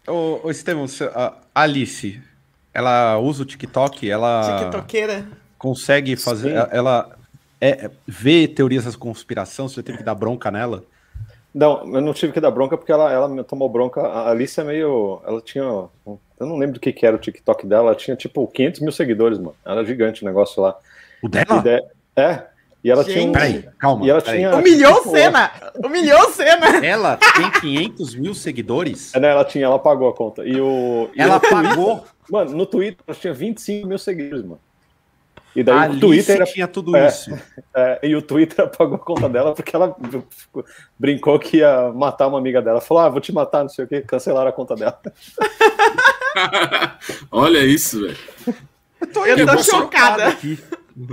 Ô, 0.06 0.40
ô 0.44 0.50
Estevão, 0.50 0.84
a 1.14 1.34
Alice, 1.54 2.20
ela 2.74 3.18
usa 3.18 3.42
o 3.42 3.46
TikTok, 3.46 4.10
ela. 4.10 4.64
TikTokeira. 4.64 5.26
Consegue 5.56 6.14
fazer. 6.14 6.50
Sim. 6.50 6.68
Ela 6.70 7.23
é, 7.60 7.90
ver 8.06 8.48
teorias 8.48 8.84
da 8.84 8.98
conspiração? 8.98 9.68
Você 9.68 9.82
teve 9.82 9.98
que 9.98 10.04
dar 10.04 10.14
bronca 10.14 10.50
nela? 10.50 10.84
Não, 11.54 11.94
eu 11.94 12.00
não 12.00 12.12
tive 12.12 12.32
que 12.32 12.40
dar 12.40 12.50
bronca 12.50 12.76
porque 12.76 12.90
ela, 12.90 13.12
ela 13.12 13.28
me 13.28 13.44
tomou 13.44 13.68
bronca. 13.68 14.00
A 14.00 14.30
Alice 14.30 14.58
é 14.60 14.64
meio. 14.64 15.20
Ela 15.24 15.40
tinha. 15.40 15.62
Eu 15.64 16.20
não 16.40 16.56
lembro 16.56 16.74
do 16.74 16.80
que, 16.80 16.92
que 16.92 17.06
era 17.06 17.14
o 17.14 17.18
TikTok 17.18 17.66
dela. 17.66 17.88
Ela 17.88 17.94
tinha 17.94 18.16
tipo 18.16 18.46
500 18.48 18.80
mil 18.80 18.92
seguidores, 18.92 19.38
mano. 19.38 19.54
Era 19.64 19.84
gigante 19.84 20.22
o 20.22 20.26
negócio 20.26 20.60
lá. 20.60 20.76
O 21.22 21.28
dela? 21.28 21.62
É. 22.16 22.42
E 22.82 22.90
ela 22.90 23.02
Gente. 23.02 23.14
tinha. 23.14 23.32
Peraí, 23.32 23.64
calma. 23.78 24.04
E 24.04 24.10
ela 24.10 24.20
peraí. 24.20 24.40
tinha. 24.40 24.56
Humilhou 24.56 24.96
tipo, 24.96 25.10
cena! 25.12 25.50
Humilhou 25.82 26.30
cena! 26.30 26.84
Ela 26.84 27.16
tem 27.16 27.50
500 27.50 28.14
mil 28.14 28.34
seguidores? 28.34 29.14
É, 29.14 29.20
né, 29.20 29.30
ela 29.30 29.44
tinha, 29.44 29.64
ela 29.64 29.78
pagou 29.78 30.08
a 30.08 30.12
conta. 30.12 30.44
E 30.44 30.60
o. 30.60 31.08
E 31.14 31.22
ela 31.22 31.40
pagou? 31.40 32.04
Mano, 32.30 32.50
no 32.50 32.66
Twitter 32.66 33.02
ela 33.06 33.16
tinha 33.16 33.32
25 33.32 33.86
mil 33.86 33.98
seguidores, 33.98 34.42
mano. 34.42 34.60
E 35.54 35.62
daí 35.62 35.90
o 35.90 36.00
Twitter 36.00 36.44
tinha 36.46 36.66
tudo 36.66 36.96
é, 36.96 37.06
isso. 37.06 37.30
É, 37.76 37.98
e 38.04 38.14
o 38.14 38.22
Twitter 38.22 38.64
apagou 38.64 38.94
a 38.94 38.98
conta 39.00 39.28
dela 39.28 39.52
porque 39.52 39.74
ela 39.74 39.96
brincou 40.96 41.36
que 41.40 41.56
ia 41.56 41.92
matar 41.92 42.28
uma 42.28 42.38
amiga 42.38 42.62
dela. 42.62 42.80
Falou: 42.80 43.02
Ah, 43.02 43.08
vou 43.08 43.20
te 43.20 43.32
matar, 43.32 43.62
não 43.62 43.68
sei 43.68 43.84
o 43.84 43.88
que, 43.88 44.00
cancelaram 44.02 44.48
a 44.48 44.52
conta 44.52 44.76
dela. 44.76 45.00
Olha 47.32 47.58
isso, 47.58 48.00
velho. 48.00 48.16
Eu 49.00 49.06
tô, 49.08 49.26
eu 49.26 49.46
tô 49.46 49.62
chocada. 49.62 50.28
Aqui. 50.28 50.56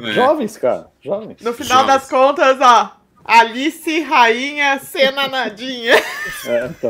É. 0.03 0.11
Jovens, 0.11 0.55
cara, 0.57 0.87
jovens. 1.01 1.37
No 1.41 1.51
final 1.53 1.79
jovens. 1.79 1.87
das 1.87 2.09
contas, 2.09 2.57
ó. 2.61 3.01
Alice, 3.23 4.01
rainha, 4.01 4.79
cena 4.79 5.27
nadinha. 5.27 5.95
É, 6.45 6.65
então. 6.65 6.89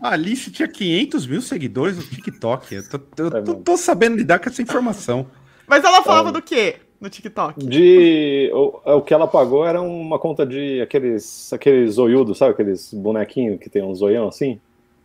A 0.00 0.10
Alice 0.10 0.50
tinha 0.50 0.68
500 0.68 1.26
mil 1.26 1.42
seguidores 1.42 1.96
no 1.96 2.02
TikTok. 2.02 2.74
Eu 2.74 2.88
tô, 2.88 3.00
eu 3.16 3.28
é 3.36 3.42
tô, 3.42 3.54
tô 3.54 3.76
sabendo 3.76 4.16
lidar 4.16 4.38
com 4.38 4.48
essa 4.48 4.62
informação. 4.62 5.26
Mas 5.70 5.84
ela 5.84 6.02
falava 6.02 6.30
é. 6.30 6.32
do 6.32 6.42
quê 6.42 6.76
no 7.00 7.08
TikTok? 7.08 7.64
De. 7.64 8.50
O, 8.52 8.96
o 8.96 9.02
que 9.02 9.14
ela 9.14 9.28
pagou 9.28 9.64
era 9.64 9.80
uma 9.80 10.18
conta 10.18 10.44
de 10.44 10.80
aqueles, 10.80 11.52
aqueles 11.52 11.94
zoiudos, 11.94 12.38
sabe? 12.38 12.50
Aqueles 12.50 12.92
bonequinhos 12.92 13.60
que 13.60 13.70
tem 13.70 13.80
um 13.80 13.94
zoião 13.94 14.26
assim. 14.26 14.60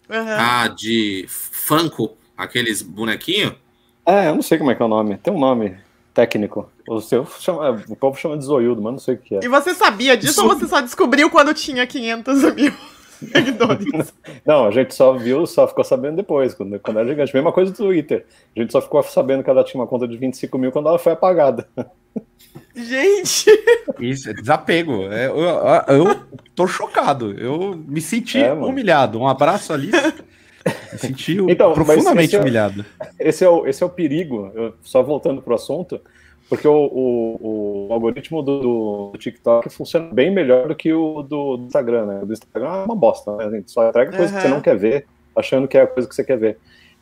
Uhum. 0.09 0.25
Ah, 0.27 0.67
de 0.67 1.27
Funko, 1.29 2.17
aqueles 2.35 2.81
bonequinhos? 2.81 3.53
É, 4.03 4.29
eu 4.29 4.35
não 4.35 4.41
sei 4.41 4.57
como 4.57 4.71
é 4.71 4.75
que 4.75 4.81
é 4.81 4.85
o 4.85 4.89
nome. 4.89 5.17
Tem 5.17 5.31
um 5.31 5.39
nome 5.39 5.77
técnico. 6.15 6.67
O, 6.87 6.99
seu 6.99 7.27
chama, 7.39 7.83
o 7.87 7.95
povo 7.95 8.17
chama 8.17 8.35
de 8.35 8.45
zoiudo, 8.45 8.81
mas 8.81 8.93
não 8.93 8.99
sei 8.99 9.15
o 9.15 9.17
que 9.19 9.35
é. 9.35 9.39
E 9.43 9.47
você 9.47 9.75
sabia 9.75 10.17
disso 10.17 10.31
Isso... 10.31 10.43
ou 10.43 10.49
você 10.49 10.67
só 10.67 10.81
descobriu 10.81 11.29
quando 11.29 11.53
tinha 11.53 11.85
500 11.85 12.55
mil? 12.55 12.73
Não, 14.45 14.65
a 14.67 14.71
gente 14.71 14.93
só 14.93 15.13
viu, 15.13 15.45
só 15.45 15.67
ficou 15.67 15.83
sabendo 15.83 16.17
depois, 16.17 16.53
quando, 16.53 16.79
quando 16.79 16.99
era 16.99 17.07
gigante. 17.07 17.33
Mesma 17.33 17.51
coisa 17.51 17.71
do 17.71 17.77
Twitter. 17.77 18.25
A 18.55 18.59
gente 18.59 18.71
só 18.71 18.81
ficou 18.81 19.01
sabendo 19.03 19.43
que 19.43 19.49
ela 19.49 19.63
tinha 19.63 19.81
uma 19.81 19.87
conta 19.87 20.07
de 20.07 20.17
25 20.17 20.57
mil 20.57 20.71
quando 20.71 20.89
ela 20.89 20.99
foi 20.99 21.13
apagada. 21.13 21.67
Gente! 22.75 23.45
Isso, 23.99 24.29
é 24.29 24.33
desapego. 24.33 25.11
É, 25.11 25.27
eu, 25.27 25.95
eu 25.95 26.21
tô 26.53 26.67
chocado. 26.67 27.31
Eu 27.39 27.75
me 27.75 28.01
senti 28.01 28.39
é, 28.39 28.53
humilhado. 28.53 29.19
Um 29.19 29.27
abraço, 29.27 29.73
ali. 29.73 29.91
Me 30.91 30.99
senti 30.99 31.37
então, 31.49 31.73
profundamente 31.73 32.27
esse 32.27 32.35
é, 32.35 32.41
humilhado. 32.41 32.85
Esse 33.19 33.43
é, 33.45 33.49
o, 33.49 33.67
esse 33.67 33.83
é 33.83 33.85
o 33.85 33.89
perigo. 33.89 34.51
Eu, 34.55 34.73
só 34.81 35.03
voltando 35.03 35.41
pro 35.41 35.55
assunto 35.55 36.01
porque 36.47 36.67
o, 36.67 36.73
o, 36.73 37.87
o 37.89 37.93
algoritmo 37.93 38.43
do, 38.43 39.11
do, 39.11 39.17
TikTok 39.17 39.69
funciona 39.69 40.13
bem 40.13 40.31
melhor 40.31 40.67
do 40.67 40.75
que 40.75 40.93
o 40.93 41.23
do, 41.23 41.57
do 41.57 41.65
Instagram, 41.65 42.05
né? 42.05 42.19
O 42.21 42.25
do 42.25 42.33
Instagram 42.33 42.67
é 42.67 42.83
uma 42.85 42.95
bosta, 42.95 43.35
né? 43.35 43.45
A 43.45 43.49
gente 43.49 43.71
só 43.71 43.87
entrega 43.87 44.15
coisa 44.15 44.31
uhum. 44.31 44.37
que 44.37 44.47
você 44.47 44.53
não 44.53 44.61
quer 44.61 44.77
ver, 44.77 45.07
achando 45.35 45.67
que 45.67 45.77
é 45.77 45.81
a 45.81 45.87
coisa 45.87 46.07
que 46.07 46.13
você 46.13 46.23
quer 46.23 46.37
ver. 46.37 46.57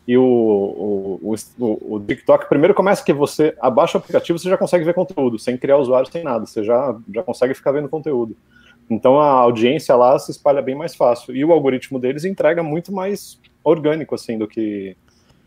E 0.08 0.17
o, 0.17 0.23
o, 0.23 1.36
o, 1.60 1.95
o, 1.95 1.99
TikTok, 1.99 2.47
primeiro 2.47 2.73
começa 2.73 3.03
que 3.03 3.13
você 3.13 3.56
abaixa 3.60 3.97
o 3.97 4.01
aplicativo, 4.01 4.38
você 4.38 4.49
já 4.49 4.58
consegue 4.58 4.84
ver 4.84 4.93
conteúdo, 4.93 5.39
sem 5.39 5.58
criar 5.58 5.77
usuário, 5.77 6.12
sem 6.12 6.23
nada, 6.23 6.45
você 6.45 6.63
já, 6.63 6.95
já 7.13 7.23
consegue 7.23 7.53
ficar 7.53 7.71
vendo 7.71 7.88
conteúdo. 7.88 8.36
Então 8.89 9.19
a 9.19 9.27
audiência 9.27 9.95
lá 9.95 10.17
se 10.19 10.32
espalha 10.32 10.62
bem 10.62 10.75
mais 10.75 10.95
fácil. 10.95 11.36
E 11.36 11.43
o 11.43 11.51
algoritmo 11.51 11.99
deles 11.99 12.25
entrega 12.25 12.62
muito 12.62 12.93
mais 12.93 13.39
orgânico, 13.63 14.15
assim, 14.15 14.38
do 14.38 14.47
que, 14.47 14.95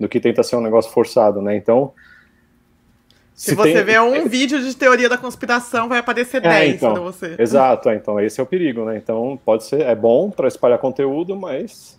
do 0.00 0.08
que 0.08 0.20
tenta 0.20 0.42
ser 0.42 0.56
um 0.56 0.62
negócio 0.62 0.90
forçado, 0.90 1.42
né? 1.42 1.54
Então, 1.54 1.92
se, 3.36 3.50
Se 3.50 3.54
você 3.54 3.74
tem... 3.74 3.84
vê 3.84 4.00
um 4.00 4.26
vídeo 4.26 4.62
de 4.62 4.74
teoria 4.74 5.10
da 5.10 5.18
conspiração, 5.18 5.90
vai 5.90 5.98
aparecer 5.98 6.38
é, 6.38 6.48
10 6.48 6.74
então, 6.76 6.94
para 6.94 7.02
você. 7.02 7.36
Exato, 7.38 7.90
então 7.90 8.18
esse 8.18 8.40
é 8.40 8.42
o 8.42 8.46
perigo, 8.46 8.86
né? 8.86 8.96
Então 8.96 9.38
pode 9.44 9.64
ser, 9.64 9.82
é 9.82 9.94
bom 9.94 10.30
para 10.30 10.48
espalhar 10.48 10.78
conteúdo, 10.78 11.36
mas 11.36 11.98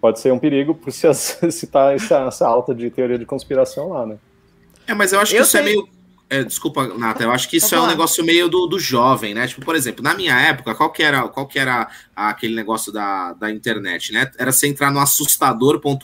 pode 0.00 0.18
ser 0.18 0.32
um 0.32 0.40
perigo 0.40 0.74
por 0.74 0.90
se 0.90 1.06
citar 1.52 1.94
essa, 1.94 2.26
essa 2.26 2.48
alta 2.48 2.74
de 2.74 2.90
teoria 2.90 3.16
de 3.16 3.24
conspiração 3.24 3.90
lá, 3.90 4.04
né? 4.04 4.16
É, 4.84 4.94
mas 4.94 5.12
eu 5.12 5.20
acho 5.20 5.30
que 5.30 5.38
eu 5.38 5.42
isso 5.42 5.56
é 5.56 5.62
meio 5.62 5.88
é, 6.32 6.42
desculpa, 6.42 6.88
Nata, 6.96 7.22
eu 7.22 7.30
acho 7.30 7.46
que 7.46 7.58
isso 7.58 7.74
é 7.74 7.80
um 7.80 7.86
negócio 7.86 8.24
meio 8.24 8.48
do, 8.48 8.66
do 8.66 8.80
jovem, 8.80 9.34
né? 9.34 9.46
Tipo, 9.46 9.62
por 9.62 9.76
exemplo, 9.76 10.02
na 10.02 10.14
minha 10.14 10.34
época, 10.40 10.74
qual 10.74 10.90
que 10.90 11.02
era, 11.02 11.28
qual 11.28 11.46
que 11.46 11.58
era 11.58 11.90
aquele 12.16 12.54
negócio 12.54 12.90
da, 12.90 13.34
da 13.34 13.50
internet, 13.50 14.14
né? 14.14 14.30
Era 14.38 14.50
você 14.50 14.66
entrar 14.66 14.90
no 14.90 14.98
assustador.com.br 14.98 16.02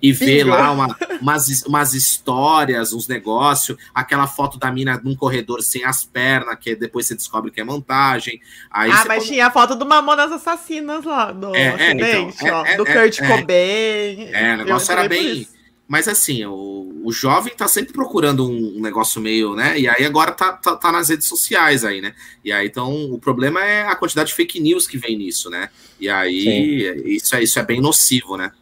e 0.00 0.12
ver 0.12 0.44
lá 0.44 0.70
uma, 0.70 0.96
umas, 1.20 1.62
umas 1.64 1.94
histórias, 1.94 2.92
uns 2.92 3.08
negócios, 3.08 3.76
aquela 3.92 4.28
foto 4.28 4.56
da 4.56 4.70
mina 4.70 5.00
num 5.02 5.16
corredor 5.16 5.62
sem 5.62 5.84
as 5.84 6.04
pernas, 6.04 6.56
que 6.60 6.76
depois 6.76 7.04
você 7.04 7.16
descobre 7.16 7.50
que 7.50 7.60
é 7.60 7.64
montagem. 7.64 8.40
Aí 8.70 8.88
ah, 8.88 9.04
mas 9.08 9.18
pode... 9.18 9.26
tinha 9.26 9.48
a 9.48 9.50
foto 9.50 9.74
do 9.74 9.84
Mamonas 9.84 10.30
Assassinas 10.30 11.04
lá, 11.04 11.32
do 11.32 11.56
é, 11.56 11.88
é, 11.88 11.90
então, 11.90 12.32
é, 12.40 12.52
ó, 12.52 12.62
do 12.76 12.86
é, 12.88 13.02
Kurt 13.02 13.20
é, 13.20 13.26
Cobain. 13.26 14.28
É, 14.32 14.54
o 14.54 14.58
negócio 14.58 14.92
era 14.92 15.08
bem... 15.08 15.48
Mas 15.92 16.08
assim, 16.08 16.44
o, 16.46 17.02
o 17.04 17.12
jovem 17.12 17.54
tá 17.54 17.68
sempre 17.68 17.92
procurando 17.92 18.48
um, 18.48 18.80
negócio 18.80 19.20
meio, 19.20 19.54
né? 19.54 19.78
E 19.78 19.86
aí 19.86 20.06
agora 20.06 20.32
tá, 20.32 20.54
tá, 20.54 20.74
tá, 20.74 20.90
nas 20.90 21.10
redes 21.10 21.28
sociais 21.28 21.84
aí, 21.84 22.00
né? 22.00 22.14
E 22.42 22.50
aí, 22.50 22.66
então, 22.66 23.12
o 23.12 23.18
problema 23.18 23.62
é 23.62 23.82
a 23.82 23.94
quantidade 23.94 24.30
de 24.30 24.34
fake 24.34 24.58
news 24.58 24.86
que 24.86 24.96
vem 24.96 25.18
nisso, 25.18 25.50
né? 25.50 25.68
E 26.00 26.08
aí, 26.08 27.04
isso 27.04 27.36
é, 27.36 27.42
isso 27.42 27.58
é 27.58 27.62
bem 27.62 27.78
nocivo, 27.78 28.38
né? 28.38 28.52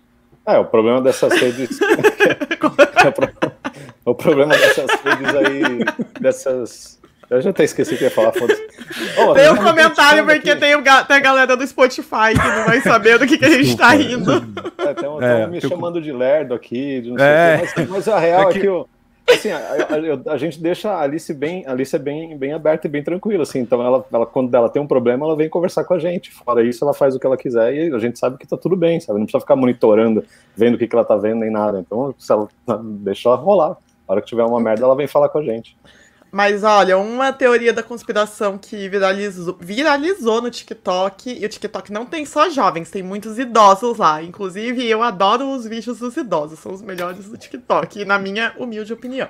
É, 0.44 0.58
o 0.58 0.64
problema 0.64 1.00
dessas 1.00 1.32
redes. 1.34 1.78
o 4.04 4.12
problema 4.12 4.52
dessas 4.52 4.90
redes 4.90 5.34
aí, 5.36 5.84
dessas 6.20 6.99
eu 7.30 7.40
já 7.40 7.50
até 7.50 7.62
esqueci 7.62 7.94
o 7.94 7.98
que 7.98 8.04
ia 8.04 8.10
falar. 8.10 8.32
Oh, 9.18 9.32
tem 9.34 9.50
um 9.50 9.56
comentário 9.56 10.26
porque 10.26 10.56
tem, 10.56 10.74
o, 10.74 10.82
tem 10.82 11.16
a 11.16 11.20
galera 11.20 11.56
do 11.56 11.64
Spotify 11.64 12.32
que 12.32 12.48
não 12.48 12.64
vai 12.64 12.80
saber 12.80 13.18
do 13.18 13.26
que, 13.26 13.38
que 13.38 13.44
a 13.44 13.50
gente 13.50 13.76
tá 13.76 13.90
rindo. 13.90 14.32
É, 14.78 14.94
tem 14.94 15.08
um, 15.08 15.22
é, 15.22 15.46
me 15.46 15.60
chamando 15.60 16.02
de 16.02 16.10
lerdo 16.10 16.54
aqui, 16.54 17.00
de 17.00 17.14
é. 17.22 17.60
mas, 17.76 17.88
mas, 17.88 18.08
a 18.08 18.18
real 18.18 18.50
é, 18.50 18.52
que... 18.52 18.58
é 18.58 18.60
que 18.62 18.66
eu, 18.66 18.88
assim, 19.32 19.50
a, 19.50 19.58
a, 19.58 20.32
a, 20.32 20.36
gente 20.36 20.60
deixa 20.60 20.90
a 20.90 21.02
Alice 21.02 21.32
bem, 21.32 21.64
a 21.66 21.70
Alice 21.70 21.94
é 21.94 21.98
bem, 21.98 22.36
bem 22.36 22.52
aberta 22.52 22.88
e 22.88 22.90
bem 22.90 23.02
tranquila, 23.02 23.44
assim, 23.44 23.60
então 23.60 23.80
ela, 23.80 24.04
ela, 24.12 24.26
quando 24.26 24.52
ela 24.52 24.68
tem 24.68 24.82
um 24.82 24.86
problema, 24.86 25.24
ela 25.24 25.36
vem 25.36 25.48
conversar 25.48 25.84
com 25.84 25.94
a 25.94 25.98
gente, 25.98 26.32
fora 26.32 26.64
isso, 26.64 26.84
ela 26.84 26.92
faz 26.92 27.14
o 27.14 27.20
que 27.20 27.26
ela 27.26 27.36
quiser 27.36 27.72
e 27.72 27.94
a 27.94 27.98
gente 27.98 28.18
sabe 28.18 28.38
que 28.38 28.46
tá 28.46 28.56
tudo 28.56 28.74
bem, 28.74 28.98
sabe, 28.98 29.18
não 29.18 29.26
precisa 29.26 29.40
ficar 29.40 29.56
monitorando, 29.56 30.24
vendo 30.56 30.74
o 30.74 30.78
que, 30.78 30.88
que 30.88 30.94
ela 30.96 31.04
tá 31.04 31.16
vendo, 31.16 31.40
nem 31.40 31.50
nada, 31.50 31.78
então, 31.78 32.12
se 32.18 32.32
ela, 32.32 32.48
deixa 32.82 33.28
ela 33.28 33.36
rolar, 33.36 33.76
a 34.08 34.12
hora 34.12 34.20
que 34.20 34.26
tiver 34.26 34.42
uma 34.42 34.60
merda, 34.60 34.84
ela 34.84 34.96
vem 34.96 35.06
falar 35.06 35.28
com 35.28 35.38
a 35.38 35.42
gente. 35.42 35.76
Mas 36.32 36.62
olha, 36.62 36.96
uma 36.96 37.32
teoria 37.32 37.72
da 37.72 37.82
conspiração 37.82 38.56
que 38.56 38.88
viralizou, 38.88 39.56
viralizou 39.60 40.40
no 40.40 40.48
TikTok, 40.48 41.38
e 41.40 41.44
o 41.44 41.48
TikTok 41.48 41.92
não 41.92 42.06
tem 42.06 42.24
só 42.24 42.48
jovens, 42.48 42.88
tem 42.88 43.02
muitos 43.02 43.38
idosos 43.38 43.98
lá. 43.98 44.22
Inclusive, 44.22 44.86
eu 44.86 45.02
adoro 45.02 45.50
os 45.50 45.66
vídeos 45.66 45.98
dos 45.98 46.16
idosos, 46.16 46.60
são 46.60 46.72
os 46.72 46.82
melhores 46.82 47.28
do 47.28 47.36
TikTok, 47.36 48.04
na 48.04 48.18
minha 48.18 48.54
humilde 48.56 48.92
opinião. 48.92 49.28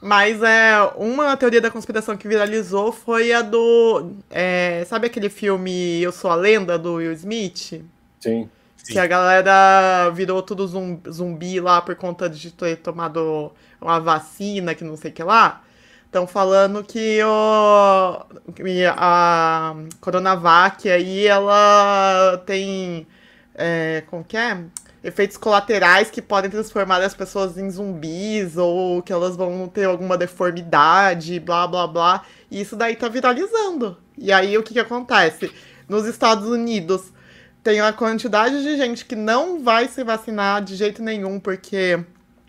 Mas 0.00 0.42
é 0.42 0.80
uma 0.96 1.36
teoria 1.36 1.60
da 1.60 1.70
conspiração 1.70 2.16
que 2.16 2.28
viralizou 2.28 2.92
foi 2.92 3.32
a 3.32 3.42
do. 3.42 4.12
É, 4.30 4.84
sabe 4.86 5.06
aquele 5.06 5.28
filme 5.28 6.00
Eu 6.00 6.12
Sou 6.12 6.30
a 6.30 6.36
Lenda, 6.36 6.78
do 6.78 6.94
Will 6.94 7.12
Smith? 7.14 7.82
Sim. 8.20 8.48
Que 8.86 8.98
a 8.98 9.06
galera 9.06 10.08
virou 10.10 10.40
tudo 10.40 10.66
zumbi 11.10 11.60
lá 11.60 11.82
por 11.82 11.96
conta 11.96 12.28
de 12.28 12.50
ter 12.52 12.76
tomado 12.76 13.52
uma 13.80 13.98
vacina, 13.98 14.74
que 14.74 14.84
não 14.84 14.96
sei 14.96 15.10
o 15.10 15.14
que 15.14 15.22
lá. 15.22 15.62
Estão 16.08 16.26
falando 16.26 16.82
que 16.82 17.22
o, 17.22 18.26
a 18.96 19.76
Coronavac 20.00 20.88
aí, 20.88 21.26
ela 21.26 22.42
tem. 22.46 23.06
É, 23.54 24.02
como 24.06 24.24
que 24.24 24.34
é? 24.34 24.64
Efeitos 25.04 25.36
colaterais 25.36 26.10
que 26.10 26.22
podem 26.22 26.50
transformar 26.50 27.02
as 27.02 27.12
pessoas 27.12 27.58
em 27.58 27.68
zumbis 27.68 28.56
ou 28.56 29.02
que 29.02 29.12
elas 29.12 29.36
vão 29.36 29.68
ter 29.68 29.84
alguma 29.84 30.16
deformidade, 30.16 31.38
blá 31.40 31.66
blá 31.66 31.86
blá. 31.86 32.24
E 32.50 32.58
isso 32.62 32.74
daí 32.74 32.96
tá 32.96 33.06
viralizando. 33.08 33.98
E 34.16 34.32
aí 34.32 34.56
o 34.56 34.62
que, 34.62 34.72
que 34.72 34.80
acontece? 34.80 35.52
Nos 35.86 36.06
Estados 36.06 36.48
Unidos 36.48 37.12
tem 37.62 37.82
uma 37.82 37.92
quantidade 37.92 38.62
de 38.62 38.78
gente 38.78 39.04
que 39.04 39.14
não 39.14 39.62
vai 39.62 39.86
se 39.88 40.02
vacinar 40.02 40.64
de 40.64 40.74
jeito 40.74 41.02
nenhum 41.02 41.38
porque 41.38 42.02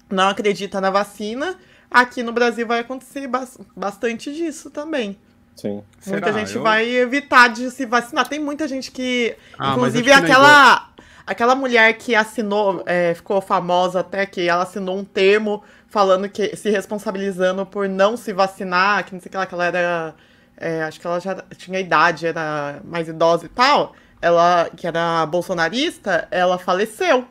não 0.10 0.30
acredita 0.30 0.80
na 0.80 0.90
vacina 0.90 1.58
Aqui 1.90 2.22
no 2.22 2.32
Brasil 2.32 2.68
vai 2.68 2.80
acontecer 2.80 3.28
bastante 3.76 4.34
disso 4.34 4.70
também. 4.70 5.18
Sim. 5.56 5.84
Muita 6.08 6.28
Será? 6.28 6.40
gente 6.40 6.56
Eu... 6.56 6.64
vai 6.64 6.88
evitar 6.88 7.50
de 7.50 7.70
se 7.72 7.86
vacinar. 7.86 8.28
Tem 8.28 8.40
muita 8.40 8.68
gente 8.68 8.92
que. 8.92 9.36
Ah, 9.58 9.72
inclusive, 9.74 10.12
aquela. 10.12 10.88
Aquela 11.26 11.54
mulher 11.54 11.94
que 11.94 12.16
assinou, 12.16 12.82
é, 12.88 13.14
ficou 13.14 13.40
famosa 13.40 14.00
até, 14.00 14.26
que 14.26 14.50
ela 14.50 14.64
assinou 14.64 14.98
um 14.98 15.06
termo 15.06 15.64
falando 15.88 16.28
que 16.28 16.56
se 16.56 16.72
responsabilizando 16.72 17.68
por 17.68 17.88
não 17.88 18.18
se 18.18 18.34
vacinar, 18.34 19.06
que 19.06 19.14
não 19.14 19.22
sei 19.22 19.30
o 19.30 19.32
que 19.32 19.38
lá, 19.38 19.46
que 19.46 19.54
ela 19.54 19.66
era. 19.66 20.16
É, 20.58 20.82
acho 20.82 21.00
que 21.00 21.06
ela 21.06 21.20
já 21.20 21.36
tinha 21.56 21.80
idade, 21.80 22.26
era 22.26 22.82
mais 22.84 23.08
idosa 23.08 23.46
e 23.46 23.50
tal. 23.50 23.96
Ela, 24.20 24.70
que 24.76 24.88
era 24.88 25.26
bolsonarista, 25.28 26.28
ela 26.32 26.58
faleceu. 26.58 27.26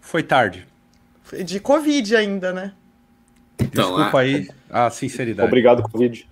Foi 0.00 0.22
tarde. 0.22 0.66
De 1.44 1.58
Covid 1.60 2.14
ainda, 2.14 2.52
né? 2.52 2.72
Então, 3.62 3.96
Desculpa 3.96 4.18
a... 4.18 4.20
aí 4.20 4.48
a 4.70 4.90
sinceridade. 4.90 5.46
Obrigado, 5.46 5.82
Covid. 5.82 6.28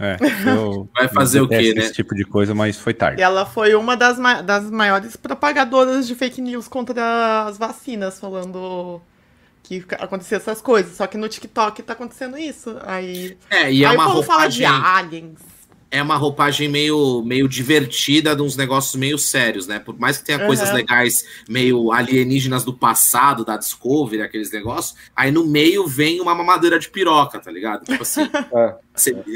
É, 0.00 0.16
Vai 0.94 1.08
fazer 1.08 1.40
o 1.40 1.48
quê, 1.48 1.74
né? 1.74 1.82
Esse 1.82 1.92
tipo 1.92 2.14
de 2.14 2.24
coisa, 2.24 2.54
mas 2.54 2.78
foi 2.78 2.94
tarde. 2.94 3.20
E 3.20 3.24
ela 3.24 3.44
foi 3.44 3.74
uma 3.74 3.96
das, 3.96 4.18
ma 4.18 4.40
das 4.40 4.70
maiores 4.70 5.16
propagadoras 5.16 6.06
de 6.06 6.14
fake 6.14 6.40
news 6.40 6.68
contra 6.68 7.44
as 7.44 7.58
vacinas, 7.58 8.18
falando 8.18 9.00
que 9.62 9.84
acontecia 9.98 10.38
essas 10.38 10.60
coisas. 10.60 10.96
Só 10.96 11.06
que 11.06 11.16
no 11.16 11.28
TikTok 11.28 11.82
tá 11.82 11.92
acontecendo 11.92 12.38
isso. 12.38 12.76
Aí, 12.82 13.36
é, 13.50 13.72
e 13.72 13.84
é 13.84 13.88
aí 13.88 13.96
uma 13.96 14.06
roupagem... 14.06 14.26
fala 14.26 14.48
de 14.48 14.64
aliens 14.64 15.55
é 15.90 16.02
uma 16.02 16.16
roupagem 16.16 16.68
meio, 16.68 17.22
meio 17.24 17.48
divertida 17.48 18.34
de 18.34 18.42
uns 18.42 18.56
negócios 18.56 18.94
meio 18.96 19.18
sérios, 19.18 19.66
né? 19.66 19.78
Por 19.78 19.98
mais 19.98 20.18
que 20.18 20.24
tenha 20.24 20.38
uhum. 20.38 20.46
coisas 20.46 20.72
legais, 20.72 21.24
meio 21.48 21.92
alienígenas 21.92 22.64
do 22.64 22.74
passado, 22.74 23.44
da 23.44 23.56
Discovery, 23.56 24.22
aqueles 24.22 24.50
negócios, 24.50 24.96
aí 25.14 25.30
no 25.30 25.46
meio 25.46 25.86
vem 25.86 26.20
uma 26.20 26.34
mamadeira 26.34 26.78
de 26.78 26.88
piroca, 26.88 27.38
tá 27.38 27.50
ligado? 27.50 27.84
Tipo 27.84 28.02
assim, 28.02 28.22
é. 28.54 28.74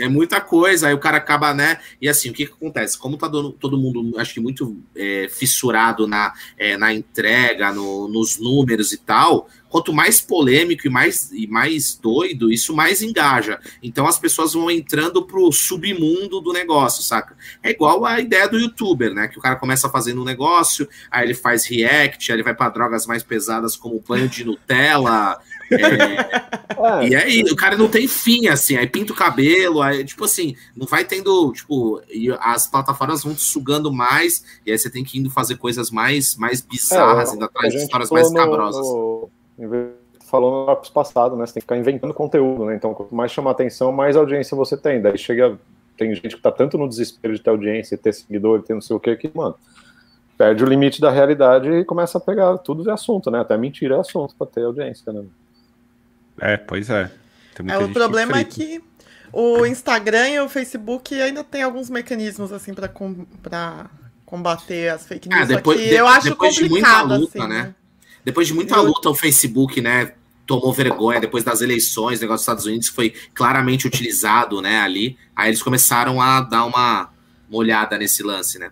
É 0.00 0.08
muita 0.08 0.40
coisa, 0.40 0.88
aí 0.88 0.94
o 0.94 0.98
cara 0.98 1.18
acaba, 1.18 1.52
né? 1.52 1.78
E 2.00 2.08
assim, 2.08 2.30
o 2.30 2.32
que, 2.32 2.46
que 2.46 2.52
acontece? 2.52 2.98
Como 2.98 3.16
tá 3.16 3.28
todo 3.28 3.78
mundo, 3.78 4.18
acho 4.18 4.34
que 4.34 4.40
muito 4.40 4.82
é, 4.96 5.28
fissurado 5.28 6.06
na, 6.06 6.32
é, 6.56 6.76
na 6.76 6.92
entrega, 6.94 7.72
no, 7.72 8.08
nos 8.08 8.38
números 8.38 8.92
e 8.92 8.98
tal, 8.98 9.48
quanto 9.70 9.92
mais 9.92 10.20
polêmico 10.20 10.86
e 10.86 10.90
mais, 10.90 11.30
e 11.32 11.46
mais 11.46 11.94
doido, 11.94 12.52
isso 12.52 12.74
mais 12.74 13.00
engaja. 13.00 13.58
Então 13.82 14.06
as 14.06 14.18
pessoas 14.18 14.52
vão 14.52 14.70
entrando 14.70 15.24
pro 15.24 15.50
submundo 15.52 16.40
do 16.40 16.52
negócio, 16.52 17.02
saca? 17.02 17.36
É 17.62 17.70
igual 17.70 18.04
a 18.04 18.20
ideia 18.20 18.48
do 18.48 18.58
youtuber, 18.58 19.14
né? 19.14 19.28
Que 19.28 19.38
o 19.38 19.42
cara 19.42 19.56
começa 19.56 19.88
fazendo 19.88 20.20
um 20.20 20.24
negócio, 20.24 20.88
aí 21.10 21.24
ele 21.24 21.34
faz 21.34 21.64
react, 21.64 22.30
aí 22.30 22.36
ele 22.36 22.42
vai 22.42 22.54
para 22.54 22.70
drogas 22.70 23.06
mais 23.06 23.22
pesadas 23.22 23.76
como 23.76 24.02
banho 24.06 24.28
de 24.28 24.44
Nutella. 24.44 25.38
É, 25.70 27.04
é. 27.04 27.08
E 27.08 27.14
aí, 27.16 27.42
o 27.42 27.56
cara 27.56 27.76
não 27.76 27.88
tem 27.88 28.08
fim, 28.08 28.48
assim, 28.48 28.76
aí 28.76 28.86
pinta 28.86 29.12
o 29.12 29.16
cabelo, 29.16 29.82
aí, 29.82 30.04
tipo 30.04 30.24
assim, 30.24 30.54
não 30.76 30.86
vai 30.86 31.04
tendo, 31.04 31.52
tipo, 31.52 32.00
as 32.40 32.66
plataformas 32.66 33.22
vão 33.22 33.34
te 33.34 33.42
sugando 33.42 33.92
mais, 33.92 34.44
e 34.66 34.72
aí 34.72 34.78
você 34.78 34.90
tem 34.90 35.04
que 35.04 35.18
indo 35.18 35.30
fazer 35.30 35.56
coisas 35.56 35.90
mais, 35.90 36.36
mais 36.36 36.60
bizarras, 36.60 37.30
é, 37.30 37.32
ainda 37.32 37.46
atrás 37.46 37.72
de 37.72 37.80
histórias 37.80 38.10
mais 38.10 38.32
cabrosas. 38.32 38.86
No 38.86 39.30
falou 40.30 40.66
no 40.66 40.92
passado, 40.92 41.36
né? 41.36 41.44
Você 41.44 41.54
tem 41.54 41.60
que 41.60 41.64
ficar 41.64 41.76
inventando 41.76 42.14
conteúdo, 42.14 42.64
né? 42.64 42.76
Então, 42.76 42.94
quanto 42.94 43.14
mais 43.14 43.32
chama 43.32 43.50
atenção, 43.50 43.90
mais 43.90 44.16
audiência 44.16 44.56
você 44.56 44.76
tem. 44.76 45.02
Daí 45.02 45.18
chega. 45.18 45.58
Tem 45.96 46.14
gente 46.14 46.36
que 46.36 46.40
tá 46.40 46.50
tanto 46.50 46.78
no 46.78 46.88
desespero 46.88 47.34
de 47.34 47.42
ter 47.42 47.50
audiência, 47.50 47.98
ter 47.98 48.14
seguidor, 48.14 48.62
ter 48.62 48.72
não 48.72 48.80
sei 48.80 48.96
o 48.96 49.00
que, 49.00 49.14
que, 49.16 49.30
mano, 49.34 49.54
perde 50.38 50.64
o 50.64 50.66
limite 50.66 50.98
da 50.98 51.10
realidade 51.10 51.68
e 51.70 51.84
começa 51.84 52.16
a 52.16 52.20
pegar 52.20 52.56
tudo 52.58 52.82
de 52.82 52.90
assunto, 52.90 53.30
né? 53.30 53.40
Até 53.40 53.54
mentira 53.58 53.96
é 53.96 54.00
assunto 54.00 54.34
pra 54.34 54.46
ter 54.46 54.64
audiência, 54.64 55.12
né? 55.12 55.22
É, 56.40 56.56
pois 56.56 56.88
é. 56.88 57.10
é 57.68 57.78
o 57.78 57.92
problema 57.92 58.38
é 58.38 58.44
que 58.44 58.82
o 59.32 59.64
Instagram 59.64 60.28
e 60.28 60.40
o 60.40 60.48
Facebook 60.48 61.14
ainda 61.20 61.44
tem 61.44 61.62
alguns 61.62 61.88
mecanismos, 61.88 62.52
assim, 62.52 62.74
pra, 62.74 62.88
com, 62.88 63.24
pra 63.42 63.90
combater 64.24 64.88
as 64.88 65.06
fake 65.06 65.28
news. 65.28 65.42
Ah, 65.42 65.44
depois, 65.44 65.78
de, 65.78 65.94
eu 65.94 66.06
acho 66.06 66.34
complicado, 66.34 67.16
luta, 67.16 67.38
assim, 67.38 67.48
né? 67.48 67.62
né? 67.62 67.74
Depois 68.24 68.46
de 68.46 68.54
muita 68.54 68.80
luta, 68.80 69.08
o 69.08 69.14
Facebook, 69.14 69.80
né, 69.80 70.12
tomou 70.46 70.72
vergonha 70.72 71.20
depois 71.20 71.44
das 71.44 71.60
eleições, 71.60 72.20
negócio 72.20 72.38
dos 72.38 72.42
Estados 72.42 72.66
Unidos 72.66 72.88
foi 72.88 73.14
claramente 73.34 73.86
utilizado, 73.86 74.60
né, 74.60 74.80
ali. 74.80 75.16
Aí 75.34 75.50
eles 75.50 75.62
começaram 75.62 76.20
a 76.20 76.40
dar 76.40 76.64
uma, 76.64 77.10
uma 77.48 77.58
olhada 77.58 77.96
nesse 77.96 78.22
lance, 78.22 78.58
né? 78.58 78.70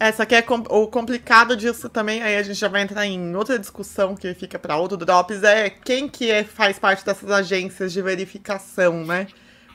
É, 0.00 0.10
só 0.10 0.24
que 0.24 0.34
é 0.34 0.40
com, 0.40 0.54
o 0.70 0.86
complicado 0.86 1.54
disso 1.54 1.86
também, 1.90 2.22
aí 2.22 2.34
a 2.38 2.42
gente 2.42 2.58
já 2.58 2.68
vai 2.68 2.80
entrar 2.80 3.04
em 3.04 3.36
outra 3.36 3.58
discussão 3.58 4.16
que 4.16 4.32
fica 4.32 4.58
para 4.58 4.74
outro 4.78 4.96
Drops, 4.96 5.42
é 5.42 5.68
quem 5.68 6.08
que 6.08 6.30
é, 6.30 6.42
faz 6.42 6.78
parte 6.78 7.04
dessas 7.04 7.30
agências 7.30 7.92
de 7.92 8.00
verificação, 8.00 9.04
né? 9.04 9.26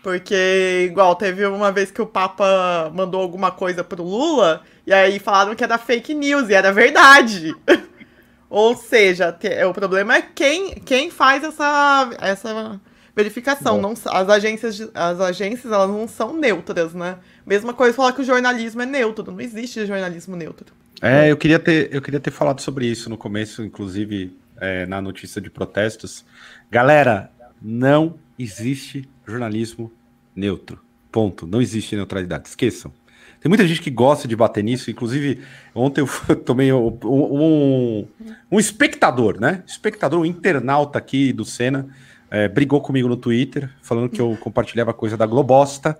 Porque, 0.01 0.87
igual, 0.89 1.15
teve 1.15 1.45
uma 1.45 1.71
vez 1.71 1.91
que 1.91 2.01
o 2.01 2.07
Papa 2.07 2.91
mandou 2.91 3.21
alguma 3.21 3.51
coisa 3.51 3.83
pro 3.83 4.01
Lula, 4.01 4.63
e 4.87 4.91
aí 4.91 5.19
falaram 5.19 5.53
que 5.53 5.63
era 5.63 5.77
fake 5.77 6.15
news, 6.15 6.49
e 6.49 6.55
era 6.55 6.73
verdade. 6.73 7.55
Ou 8.49 8.75
seja, 8.75 9.37
o 9.69 9.73
problema 9.73 10.15
é 10.15 10.21
quem, 10.23 10.73
quem 10.73 11.11
faz 11.11 11.43
essa, 11.43 12.09
essa 12.19 12.81
verificação. 13.15 13.79
Não, 13.79 13.93
as 13.93 14.29
agências, 14.29 14.89
as 14.93 15.19
agências 15.21 15.71
elas 15.71 15.89
não 15.89 16.07
são 16.07 16.33
neutras, 16.33 16.95
né? 16.95 17.17
Mesma 17.45 17.73
coisa 17.73 17.93
falar 17.93 18.11
que 18.13 18.21
o 18.21 18.25
jornalismo 18.25 18.81
é 18.81 18.85
neutro. 18.85 19.31
Não 19.31 19.39
existe 19.39 19.85
jornalismo 19.85 20.35
neutro. 20.35 20.73
É, 21.01 21.31
eu 21.31 21.37
queria 21.37 21.59
ter, 21.59 21.93
eu 21.93 22.01
queria 22.01 22.19
ter 22.19 22.31
falado 22.31 22.59
sobre 22.61 22.87
isso 22.87 23.09
no 23.09 23.17
começo, 23.17 23.63
inclusive 23.63 24.35
é, 24.57 24.85
na 24.85 25.01
notícia 25.01 25.39
de 25.39 25.49
protestos. 25.49 26.25
Galera, 26.71 27.29
não 27.61 28.15
existe 28.39 29.07
jornalismo 29.27 29.91
neutro. 30.35 30.79
Ponto. 31.11 31.45
Não 31.45 31.61
existe 31.61 31.95
neutralidade. 31.95 32.47
Esqueçam. 32.47 32.91
Tem 33.39 33.47
muita 33.47 33.67
gente 33.67 33.81
que 33.81 33.91
gosta 33.91 34.27
de 34.27 34.35
bater 34.35 34.63
nisso. 34.63 34.89
Inclusive, 34.89 35.41
ontem 35.75 36.01
eu 36.01 36.07
tomei 36.43 36.73
um, 36.73 36.97
um, 37.03 38.07
um 38.51 38.59
espectador, 38.59 39.39
né? 39.39 39.63
Espectador, 39.67 40.19
um 40.19 40.25
internauta 40.25 40.97
aqui 40.97 41.31
do 41.31 41.45
Senna, 41.45 41.87
é, 42.31 42.47
brigou 42.47 42.81
comigo 42.81 43.07
no 43.07 43.15
Twitter, 43.15 43.69
falando 43.83 44.09
que 44.09 44.19
eu 44.19 44.35
compartilhava 44.41 44.93
coisa 44.93 45.15
da 45.15 45.27
Globosta 45.27 45.95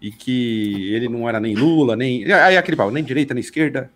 e 0.00 0.10
que 0.10 0.92
ele 0.94 1.08
não 1.08 1.28
era 1.28 1.38
nem 1.38 1.54
Lula, 1.54 1.94
nem. 1.94 2.30
Aí 2.32 2.56
aquele 2.56 2.76
pau, 2.76 2.90
nem 2.90 3.04
direita, 3.04 3.34
nem 3.34 3.40
esquerda. 3.40 3.90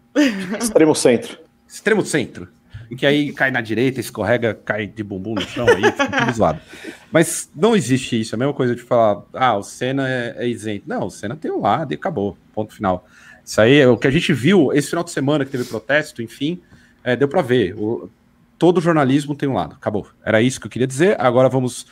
Extremo 0.60 0.94
centro. 0.94 1.38
Extremo 1.66 2.04
centro. 2.04 2.48
Que 2.96 3.06
aí 3.06 3.32
cai 3.32 3.50
na 3.50 3.60
direita, 3.60 3.98
escorrega, 3.98 4.54
cai 4.54 4.86
de 4.86 5.02
bumbum 5.02 5.34
no 5.34 5.40
chão, 5.40 5.66
aí 5.66 5.82
fica 5.90 6.08
tudo 6.20 6.32
zoado. 6.32 6.60
Mas 7.10 7.50
não 7.56 7.74
existe 7.74 8.20
isso. 8.20 8.34
É 8.34 8.36
a 8.36 8.38
mesma 8.38 8.54
coisa 8.54 8.74
de 8.74 8.82
falar, 8.82 9.22
ah, 9.32 9.56
o 9.56 9.62
Senna 9.62 10.08
é, 10.08 10.34
é 10.38 10.48
isento. 10.48 10.84
Não, 10.86 11.06
o 11.06 11.10
Senna 11.10 11.34
tem 11.34 11.50
um 11.50 11.60
lado 11.60 11.92
e 11.92 11.96
acabou. 11.96 12.36
Ponto 12.54 12.72
final. 12.72 13.04
Isso 13.44 13.60
aí 13.60 13.78
é 13.78 13.88
o 13.88 13.96
que 13.96 14.06
a 14.06 14.10
gente 14.10 14.32
viu 14.32 14.72
esse 14.72 14.90
final 14.90 15.02
de 15.02 15.10
semana 15.10 15.44
que 15.44 15.50
teve 15.50 15.64
protesto, 15.64 16.22
enfim, 16.22 16.60
é, 17.02 17.16
deu 17.16 17.26
para 17.26 17.42
ver. 17.42 17.74
O, 17.76 18.08
todo 18.58 18.80
jornalismo 18.80 19.34
tem 19.34 19.48
um 19.48 19.54
lado. 19.54 19.74
Acabou. 19.74 20.06
Era 20.24 20.40
isso 20.40 20.60
que 20.60 20.66
eu 20.66 20.70
queria 20.70 20.86
dizer. 20.86 21.20
Agora 21.20 21.48
vamos. 21.48 21.86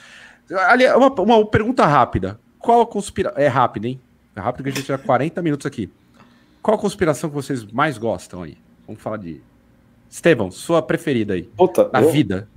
Ali, 0.69 0.87
uma, 0.87 1.09
uma 1.09 1.47
pergunta 1.47 1.85
rápida. 1.85 2.39
Qual 2.63 2.81
a 2.81 2.87
conspiração. 2.87 3.43
É 3.43 3.49
rápido, 3.49 3.87
hein? 3.87 4.01
É 4.35 4.41
rápido 4.41 4.65
que 4.65 4.71
a 4.71 4.73
gente 4.73 4.87
já 4.87 4.97
40 4.97 5.43
minutos 5.43 5.67
aqui. 5.67 5.91
Qual 6.63 6.77
a 6.77 6.81
conspiração 6.81 7.29
que 7.29 7.35
vocês 7.35 7.65
mais 7.65 7.99
gostam 7.99 8.43
aí? 8.43 8.57
Vamos 8.87 9.03
falar 9.03 9.17
de. 9.17 9.41
Estevão, 10.09 10.51
sua 10.51 10.81
preferida 10.81 11.35
aí. 11.35 11.43
Puta, 11.43 11.89
na 11.93 12.03
eu... 12.03 12.11
vida. 12.11 12.49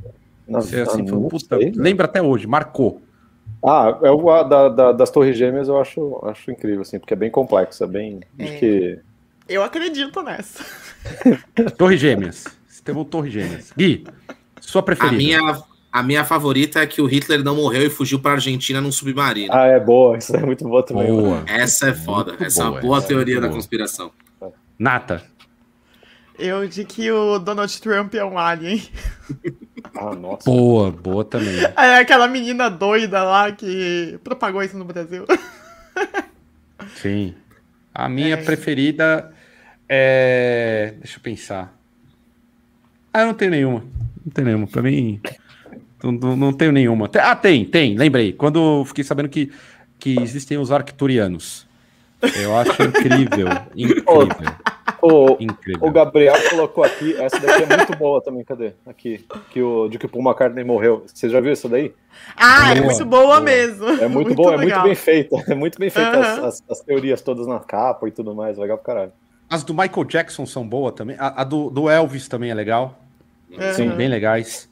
Na, 0.47 0.61
Você, 0.61 0.81
assim, 0.81 1.07
foi, 1.07 1.29
puta, 1.29 1.57
sei, 1.57 1.71
lembra 1.75 2.05
até 2.05 2.21
hoje, 2.21 2.45
marcou. 2.45 3.01
Ah, 3.63 3.97
é 4.03 4.11
o, 4.11 4.43
da, 4.43 4.69
da, 4.69 4.91
das 4.91 5.09
Torres 5.09 5.35
Gêmeas 5.35 5.67
eu 5.67 5.79
acho, 5.79 6.19
acho 6.23 6.51
incrível, 6.51 6.81
assim, 6.81 6.99
porque 6.99 7.13
é 7.13 7.17
bem 7.17 7.31
complexa, 7.31 7.87
bem. 7.87 8.19
É. 8.37 8.57
Que... 8.59 8.99
Eu 9.49 9.63
acredito 9.63 10.21
nessa. 10.21 10.63
Torre 11.77 11.97
Gêmeas. 11.97 12.45
Estevão 12.69 13.03
Torre 13.03 13.31
Gêmeas. 13.31 13.71
Gui, 13.75 14.05
sua 14.61 14.83
preferida. 14.83 15.15
A 15.15 15.17
minha, 15.17 15.63
a 15.95 16.03
minha 16.03 16.25
favorita 16.25 16.81
é 16.81 16.85
que 16.85 17.01
o 17.01 17.05
Hitler 17.05 17.41
não 17.41 17.55
morreu 17.55 17.83
e 17.83 17.89
fugiu 17.89 18.19
para 18.19 18.31
a 18.31 18.33
Argentina 18.33 18.81
num 18.81 18.91
submarino. 18.91 19.53
Ah, 19.53 19.67
é 19.67 19.79
boa, 19.79 20.17
isso 20.17 20.35
é 20.35 20.41
muito 20.41 20.65
boa 20.65 20.83
também. 20.83 21.07
Boa. 21.07 21.45
Essa 21.47 21.87
é 21.87 21.93
foda. 21.93 22.31
Muito 22.31 22.43
essa 22.43 22.65
boa, 22.65 22.67
é 22.67 22.73
uma 22.73 22.81
boa 22.81 23.01
teoria 23.01 23.37
é 23.37 23.39
da 23.39 23.47
boa. 23.47 23.53
conspiração. 23.53 24.11
Nata. 24.77 25.23
Eu 26.37 26.67
de 26.67 26.83
que 26.83 27.09
o 27.09 27.39
Donald 27.39 27.81
Trump 27.81 28.13
é 28.13 28.25
um 28.25 28.37
alien. 28.37 28.83
Ah, 29.97 30.13
nossa. 30.13 30.43
Boa, 30.43 30.91
boa 30.91 31.23
também. 31.23 31.57
É 31.77 31.99
aquela 31.99 32.27
menina 32.27 32.69
doida 32.69 33.23
lá 33.23 33.51
que 33.53 34.19
propagou 34.23 34.61
isso 34.61 34.77
no 34.77 34.83
Brasil. 34.83 35.25
Sim. 37.01 37.33
A 37.93 38.09
minha 38.09 38.33
é. 38.33 38.43
preferida 38.43 39.31
é. 39.87 40.95
Deixa 40.97 41.17
eu 41.17 41.21
pensar. 41.21 41.73
Ah, 43.13 43.21
eu 43.21 43.27
não 43.27 43.33
tenho 43.35 43.51
nenhuma. 43.51 43.85
Não 44.25 44.33
tenho 44.33 44.47
nenhuma. 44.47 44.67
Pra 44.67 44.81
mim. 44.81 45.21
Não, 46.11 46.35
não, 46.35 46.53
tenho 46.53 46.71
nenhuma. 46.71 47.09
Ah, 47.19 47.35
tem, 47.35 47.65
tem, 47.65 47.97
lembrei. 47.97 48.33
Quando 48.33 48.83
fiquei 48.85 49.03
sabendo 49.03 49.29
que, 49.29 49.51
que 49.99 50.19
existem 50.19 50.57
os 50.57 50.71
arcturianos. 50.71 51.65
Eu 52.21 52.55
acho 52.57 52.81
incrível. 52.83 53.47
incrível. 53.75 54.57
O, 55.01 55.37
Incrível. 55.39 55.87
o 55.87 55.91
Gabriel 55.91 56.33
colocou 56.49 56.83
aqui, 56.83 57.15
essa 57.15 57.39
daqui 57.39 57.71
é 57.71 57.77
muito 57.77 57.95
boa 57.95 58.21
também, 58.23 58.43
cadê? 58.43 58.73
Aqui, 58.87 59.23
que 59.51 59.61
o, 59.61 59.87
de 59.87 59.99
que 59.99 60.07
o 60.07 60.09
Paul 60.09 60.23
McCartney 60.23 60.63
morreu. 60.63 61.05
Você 61.05 61.29
já 61.29 61.39
viu 61.39 61.53
isso 61.53 61.69
daí? 61.69 61.93
Ah, 62.35 62.61
boa, 62.61 62.71
é 62.71 62.81
muito 62.81 63.05
boa, 63.05 63.23
boa, 63.23 63.41
mesmo. 63.41 63.85
É 63.85 64.07
muito, 64.07 64.27
muito 64.27 64.35
boa, 64.35 64.55
legal. 64.55 64.79
é 64.79 64.81
muito 64.81 64.83
bem 64.83 64.95
feita. 64.95 65.43
É 65.47 65.53
muito 65.53 65.77
bem 65.77 65.89
feita 65.91 66.19
as, 66.19 66.39
as, 66.39 66.63
as, 66.67 66.79
teorias 66.81 67.21
todas 67.21 67.45
na 67.45 67.59
capa 67.59 68.07
e 68.07 68.11
tudo 68.11 68.33
mais, 68.33 68.57
legal 68.57 68.77
pra 68.79 68.93
caralho. 68.93 69.11
As 69.47 69.63
do 69.63 69.75
Michael 69.75 70.05
Jackson 70.05 70.45
são 70.47 70.67
boas 70.67 70.95
também. 70.95 71.15
A, 71.19 71.41
a 71.41 71.43
do, 71.43 71.69
do, 71.69 71.87
Elvis 71.87 72.27
também 72.27 72.49
é 72.49 72.55
legal. 72.55 72.97
Uhum. 73.51 73.73
Sim, 73.73 73.89
bem 73.89 74.07
legais. 74.07 74.67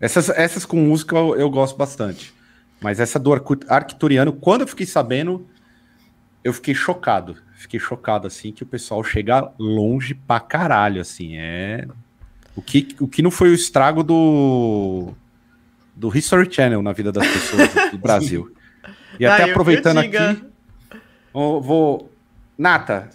Essas, 0.00 0.28
essas 0.30 0.64
com 0.64 0.76
música 0.76 1.16
eu, 1.16 1.36
eu 1.36 1.50
gosto 1.50 1.76
bastante. 1.76 2.32
Mas 2.80 3.00
essa 3.00 3.18
do 3.18 3.32
Arcturiano, 3.32 4.32
quando 4.32 4.62
eu 4.62 4.68
fiquei 4.68 4.86
sabendo, 4.86 5.46
eu 6.42 6.52
fiquei 6.52 6.74
chocado 6.74 7.36
fiquei 7.64 7.80
chocado, 7.80 8.26
assim, 8.26 8.52
que 8.52 8.62
o 8.62 8.66
pessoal 8.66 9.02
chega 9.02 9.50
longe 9.58 10.14
pra 10.14 10.38
caralho, 10.38 11.00
assim, 11.00 11.36
é... 11.36 11.86
O 12.56 12.62
que, 12.62 12.94
o 13.00 13.08
que 13.08 13.20
não 13.20 13.32
foi 13.32 13.50
o 13.50 13.54
estrago 13.54 14.04
do... 14.04 15.12
do 15.94 16.16
History 16.16 16.48
Channel 16.52 16.82
na 16.82 16.92
vida 16.92 17.10
das 17.10 17.26
pessoas 17.26 17.90
do 17.90 17.98
Brasil. 17.98 18.54
E 19.18 19.26
até 19.26 19.50
aproveitando 19.50 19.98
aqui, 19.98 20.44
vou, 21.32 21.60
vou... 21.60 22.12
Nata, 22.56 23.10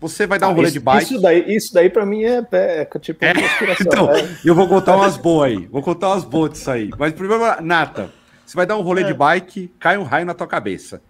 você 0.00 0.26
vai 0.26 0.38
dar 0.38 0.48
um 0.48 0.52
ah, 0.52 0.54
rolê 0.54 0.68
isso, 0.68 0.74
de 0.74 0.80
bike. 0.80 1.04
Isso 1.04 1.20
daí, 1.20 1.56
isso 1.56 1.74
daí 1.74 1.90
pra 1.90 2.06
mim 2.06 2.22
é, 2.22 2.46
é, 2.52 2.88
é 2.90 2.98
tipo 2.98 3.24
é, 3.24 3.32
Então, 3.80 4.14
é. 4.14 4.28
eu 4.44 4.54
vou 4.54 4.68
contar 4.68 4.96
umas 4.96 5.16
boas 5.16 5.50
aí. 5.50 5.66
Vou 5.66 5.82
contar 5.82 6.10
umas 6.10 6.24
boas 6.24 6.52
disso 6.52 6.70
aí. 6.70 6.90
Mas 6.98 7.12
primeiro, 7.12 7.42
Nata, 7.62 8.10
você 8.46 8.56
vai 8.56 8.66
dar 8.66 8.76
um 8.76 8.82
rolê 8.82 9.02
de 9.04 9.10
é. 9.10 9.14
bike, 9.14 9.72
cai 9.78 9.98
um 9.98 10.04
raio 10.04 10.26
na 10.26 10.34
tua 10.34 10.46
cabeça. 10.46 11.02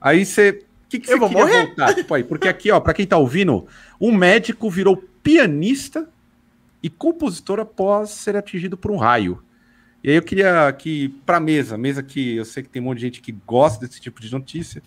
Aí 0.00 0.26
você 0.26 0.64
que, 0.98 1.06
que 1.08 1.12
eu 1.12 1.18
vou 1.18 1.30
morrer? 1.30 1.66
voltar? 1.66 1.94
Tipo 1.94 2.14
aí, 2.14 2.24
porque 2.24 2.48
aqui, 2.48 2.70
ó, 2.70 2.80
para 2.80 2.94
quem 2.94 3.06
tá 3.06 3.16
ouvindo, 3.16 3.66
um 4.00 4.12
médico 4.12 4.70
virou 4.70 4.96
pianista 5.22 6.08
e 6.82 6.90
compositor 6.90 7.60
após 7.60 8.10
ser 8.10 8.36
atingido 8.36 8.76
por 8.76 8.90
um 8.90 8.96
raio. 8.96 9.42
E 10.02 10.10
aí 10.10 10.16
eu 10.16 10.22
queria 10.22 10.70
que, 10.72 11.08
pra 11.24 11.40
mesa, 11.40 11.78
mesa 11.78 12.02
que 12.02 12.36
eu 12.36 12.44
sei 12.44 12.62
que 12.62 12.68
tem 12.68 12.82
um 12.82 12.86
monte 12.86 12.98
de 12.98 13.04
gente 13.06 13.20
que 13.20 13.32
gosta 13.32 13.86
desse 13.86 14.00
tipo 14.00 14.20
de 14.20 14.30
notícia. 14.30 14.82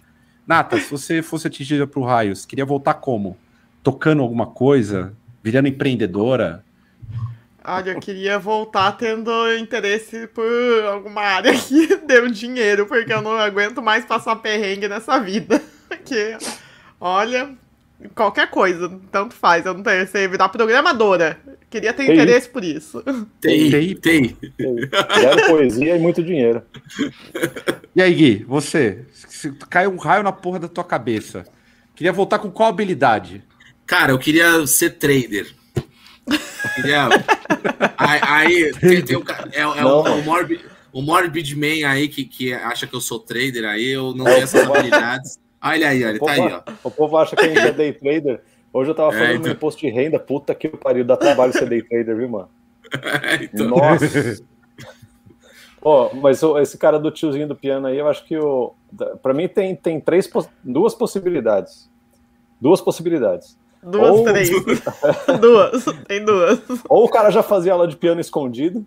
Nata, 0.48 0.80
se 0.80 0.90
você 0.90 1.22
fosse 1.22 1.46
atingida 1.46 1.86
por 1.86 2.04
raios, 2.04 2.46
queria 2.46 2.66
voltar 2.66 2.94
como? 2.94 3.38
Tocando 3.84 4.22
alguma 4.22 4.48
coisa? 4.48 5.14
Virando 5.44 5.68
empreendedora? 5.68 6.64
Olha, 7.66 7.92
eu 7.92 8.00
queria 8.00 8.40
voltar 8.40 8.94
tendo 8.94 9.30
interesse 9.58 10.26
por 10.28 10.46
alguma 10.90 11.22
área 11.22 11.52
que 11.60 11.98
deu 11.98 12.30
dinheiro, 12.30 12.86
porque 12.86 13.12
eu 13.12 13.22
não 13.22 13.34
aguento 13.34 13.82
mais 13.82 14.06
passar 14.06 14.38
perrengue 14.38 14.88
nessa 14.88 15.20
vida. 15.20 15.62
Porque, 15.88 16.38
olha, 17.00 17.56
qualquer 18.14 18.50
coisa, 18.50 19.00
tanto 19.10 19.34
faz. 19.34 19.66
Eu 19.66 19.74
não 19.74 19.84
tenho, 19.84 20.06
você 20.06 20.28
virar 20.28 20.50
programadora. 20.50 21.40
Queria 21.70 21.94
ter 21.94 22.06
tem. 22.06 22.14
interesse 22.14 22.50
por 22.50 22.64
isso. 22.64 23.02
Tem, 23.40 23.72
tem, 23.72 23.96
tem. 23.96 24.38
Quero 24.58 25.48
poesia 25.48 25.96
e 25.96 26.00
muito 26.00 26.22
dinheiro. 26.22 26.62
E 27.98 28.02
aí, 28.04 28.14
Gui, 28.14 28.44
você? 28.48 29.08
Se 29.12 29.52
cai 29.72 29.88
um 29.88 29.98
raio 29.98 30.22
na 30.22 30.32
porra 30.32 30.60
da 30.60 30.68
tua 30.68 30.84
cabeça. 30.84 31.46
Queria 31.96 32.14
voltar 32.14 32.38
com 32.38 32.52
qual 32.52 32.70
habilidade? 32.70 33.44
Cara, 33.88 34.12
eu 34.12 34.20
queria 34.20 34.68
ser 34.68 35.00
trader. 35.00 35.52
Queria... 36.76 37.10
aí, 37.98 38.20
aí 38.22 38.72
tem, 38.74 39.02
tem 39.02 39.18
o, 39.18 39.24
é, 39.52 39.62
é 39.62 39.84
o, 39.84 40.02
o, 40.02 40.24
Morbid, 40.24 40.64
o 40.94 41.02
Morbid 41.02 41.56
Man 41.56 41.90
aí 41.90 42.08
que, 42.08 42.24
que 42.24 42.54
acha 42.54 42.86
que 42.86 42.96
eu 42.96 43.02
sou 43.02 43.18
trader 43.18 43.66
aí, 43.66 43.88
eu 43.88 44.14
não 44.14 44.26
tenho 44.26 44.44
essas 44.44 44.70
habilidades. 44.70 45.40
Olha 45.60 45.90
aí, 45.90 46.06
olha, 46.06 46.20
tá 46.20 46.32
aí, 46.34 46.40
ó. 46.40 46.62
O 46.84 46.92
povo 46.92 47.18
acha 47.18 47.36
que 47.36 47.46
a 47.46 47.48
gente 47.48 47.60
é 47.62 47.72
day 47.72 47.94
trader. 47.94 48.42
Hoje 48.72 48.92
eu 48.92 48.96
tava 48.96 49.12
falando 49.12 49.28
é, 49.28 49.34
então... 49.38 49.48
no 49.48 49.54
imposto 49.54 49.82
de 49.82 49.90
renda, 49.90 50.20
puta 50.20 50.54
que 50.54 50.70
pariu, 50.70 51.04
dá 51.04 51.18
trabalho 51.18 51.52
ser 51.52 51.68
day 51.68 51.82
trader, 51.82 52.16
viu, 52.16 52.30
mano? 52.30 52.50
É, 53.24 53.44
então... 53.44 53.70
Nossa! 53.70 54.38
Oh, 55.90 56.14
mas 56.16 56.42
esse 56.44 56.78
cara 56.78 57.00
do 57.00 57.10
tiozinho 57.10 57.48
do 57.48 57.56
piano 57.56 57.88
aí, 57.88 57.98
eu 57.98 58.10
acho 58.10 58.26
que 58.26 58.38
o. 58.38 58.74
Pra 59.24 59.34
mim 59.34 59.48
tem, 59.48 59.74
tem 59.74 60.02
três, 60.02 60.30
duas 60.62 60.94
possibilidades. 60.94 61.90
Duas 62.60 62.82
possibilidades. 62.82 63.58
Duas, 63.82 64.10
Ou... 64.10 64.24
três. 64.26 64.50
duas, 65.40 65.86
tem 66.06 66.26
duas. 66.26 66.60
Ou 66.90 67.06
o 67.06 67.10
cara 67.10 67.30
já 67.30 67.42
fazia 67.42 67.72
aula 67.72 67.88
de 67.88 67.96
piano 67.96 68.20
escondido, 68.20 68.86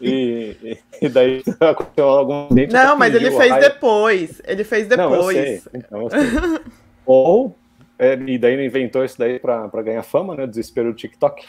e, 0.00 0.78
e 1.02 1.10
daí 1.10 1.42
aconteceu 1.60 2.08
algum 2.08 2.48
Não, 2.72 2.96
mas 2.96 3.14
ele 3.14 3.30
fez 3.30 3.54
depois. 3.56 4.40
Ele 4.46 4.64
fez 4.64 4.88
depois. 4.88 5.68
Não. 5.70 5.78
Então. 5.78 6.08
Ou, 7.04 7.54
é, 7.98 8.14
e 8.14 8.38
daí 8.38 8.54
ele 8.54 8.64
inventou 8.64 9.04
isso 9.04 9.18
daí 9.18 9.38
para 9.38 9.82
ganhar 9.82 10.02
fama, 10.02 10.34
né? 10.34 10.46
Desespero 10.46 10.90
do 10.90 10.96
TikTok. 10.96 11.44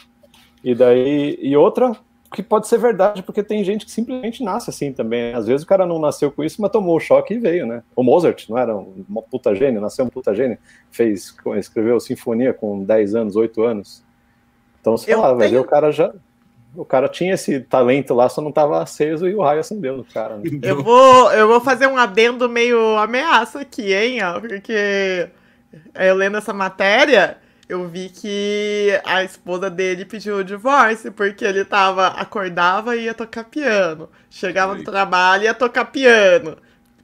E 0.62 0.74
daí, 0.74 1.38
e 1.40 1.56
outra 1.56 1.96
que 2.32 2.42
pode 2.42 2.68
ser 2.68 2.78
verdade, 2.78 3.22
porque 3.22 3.42
tem 3.42 3.64
gente 3.64 3.84
que 3.84 3.90
simplesmente 3.90 4.42
nasce 4.42 4.70
assim 4.70 4.92
também. 4.92 5.34
Às 5.34 5.46
vezes 5.46 5.64
o 5.64 5.66
cara 5.66 5.84
não 5.84 5.98
nasceu 5.98 6.30
com 6.30 6.44
isso, 6.44 6.62
mas 6.62 6.70
tomou 6.70 6.96
o 6.96 7.00
choque 7.00 7.34
e 7.34 7.38
veio, 7.38 7.66
né? 7.66 7.82
O 7.94 8.02
Mozart 8.02 8.48
não 8.48 8.56
era 8.56 8.76
um 8.76 9.04
puta 9.28 9.54
gênio, 9.54 9.80
nasceu 9.80 10.04
um 10.04 10.08
puta 10.08 10.34
gênio, 10.34 10.56
fez, 10.90 11.34
escreveu 11.56 11.98
sinfonia 11.98 12.54
com 12.54 12.84
10 12.84 13.14
anos, 13.16 13.36
8 13.36 13.62
anos. 13.62 14.04
Então, 14.80 14.96
sei 14.96 15.14
eu 15.14 15.20
lá, 15.20 15.36
tenho... 15.36 15.60
o 15.60 15.64
cara 15.64 15.90
já 15.90 16.12
o 16.76 16.84
cara 16.84 17.08
tinha 17.08 17.34
esse 17.34 17.60
talento 17.60 18.14
lá, 18.14 18.28
só 18.28 18.40
não 18.40 18.50
estava 18.50 18.80
aceso 18.80 19.28
e 19.28 19.34
o 19.34 19.42
raio 19.42 19.58
acendeu 19.58 19.96
no 19.96 20.04
cara. 20.04 20.36
Né? 20.36 20.44
Eu, 20.62 20.82
vou, 20.82 21.32
eu 21.32 21.48
vou 21.48 21.60
fazer 21.60 21.88
um 21.88 21.96
adendo 21.96 22.48
meio 22.48 22.96
ameaça 22.96 23.60
aqui, 23.60 23.92
hein? 23.92 24.20
Porque 24.40 25.28
eu 25.94 26.14
lendo 26.14 26.36
essa 26.36 26.52
matéria, 26.52 27.38
eu 27.70 27.86
vi 27.86 28.08
que 28.08 29.00
a 29.04 29.22
esposa 29.22 29.70
dele 29.70 30.04
pediu 30.04 30.38
o 30.38 30.44
divórcio, 30.44 31.12
porque 31.12 31.44
ele 31.44 31.64
tava, 31.64 32.08
acordava 32.08 32.96
e 32.96 33.04
ia 33.04 33.14
tocar 33.14 33.44
piano. 33.44 34.10
Chegava 34.28 34.74
no 34.74 34.82
trabalho 34.82 35.44
e 35.44 35.46
ia 35.46 35.54
tocar 35.54 35.84
piano. 35.84 36.56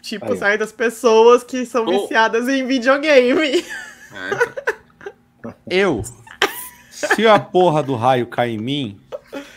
Tipo, 0.03 0.33
Aí. 0.45 0.59
das 0.59 0.73
pessoas 0.73 1.45
que 1.45 1.65
são 1.65 1.87
viciadas 1.87 2.49
em 2.49 2.67
videogame. 2.67 3.65
É. 4.13 5.55
Eu, 5.71 6.03
se 6.91 7.29
a 7.29 7.39
porra 7.39 7.81
do 7.81 7.95
raio 7.95 8.27
cair 8.27 8.57
em 8.57 8.59
mim, 8.59 9.01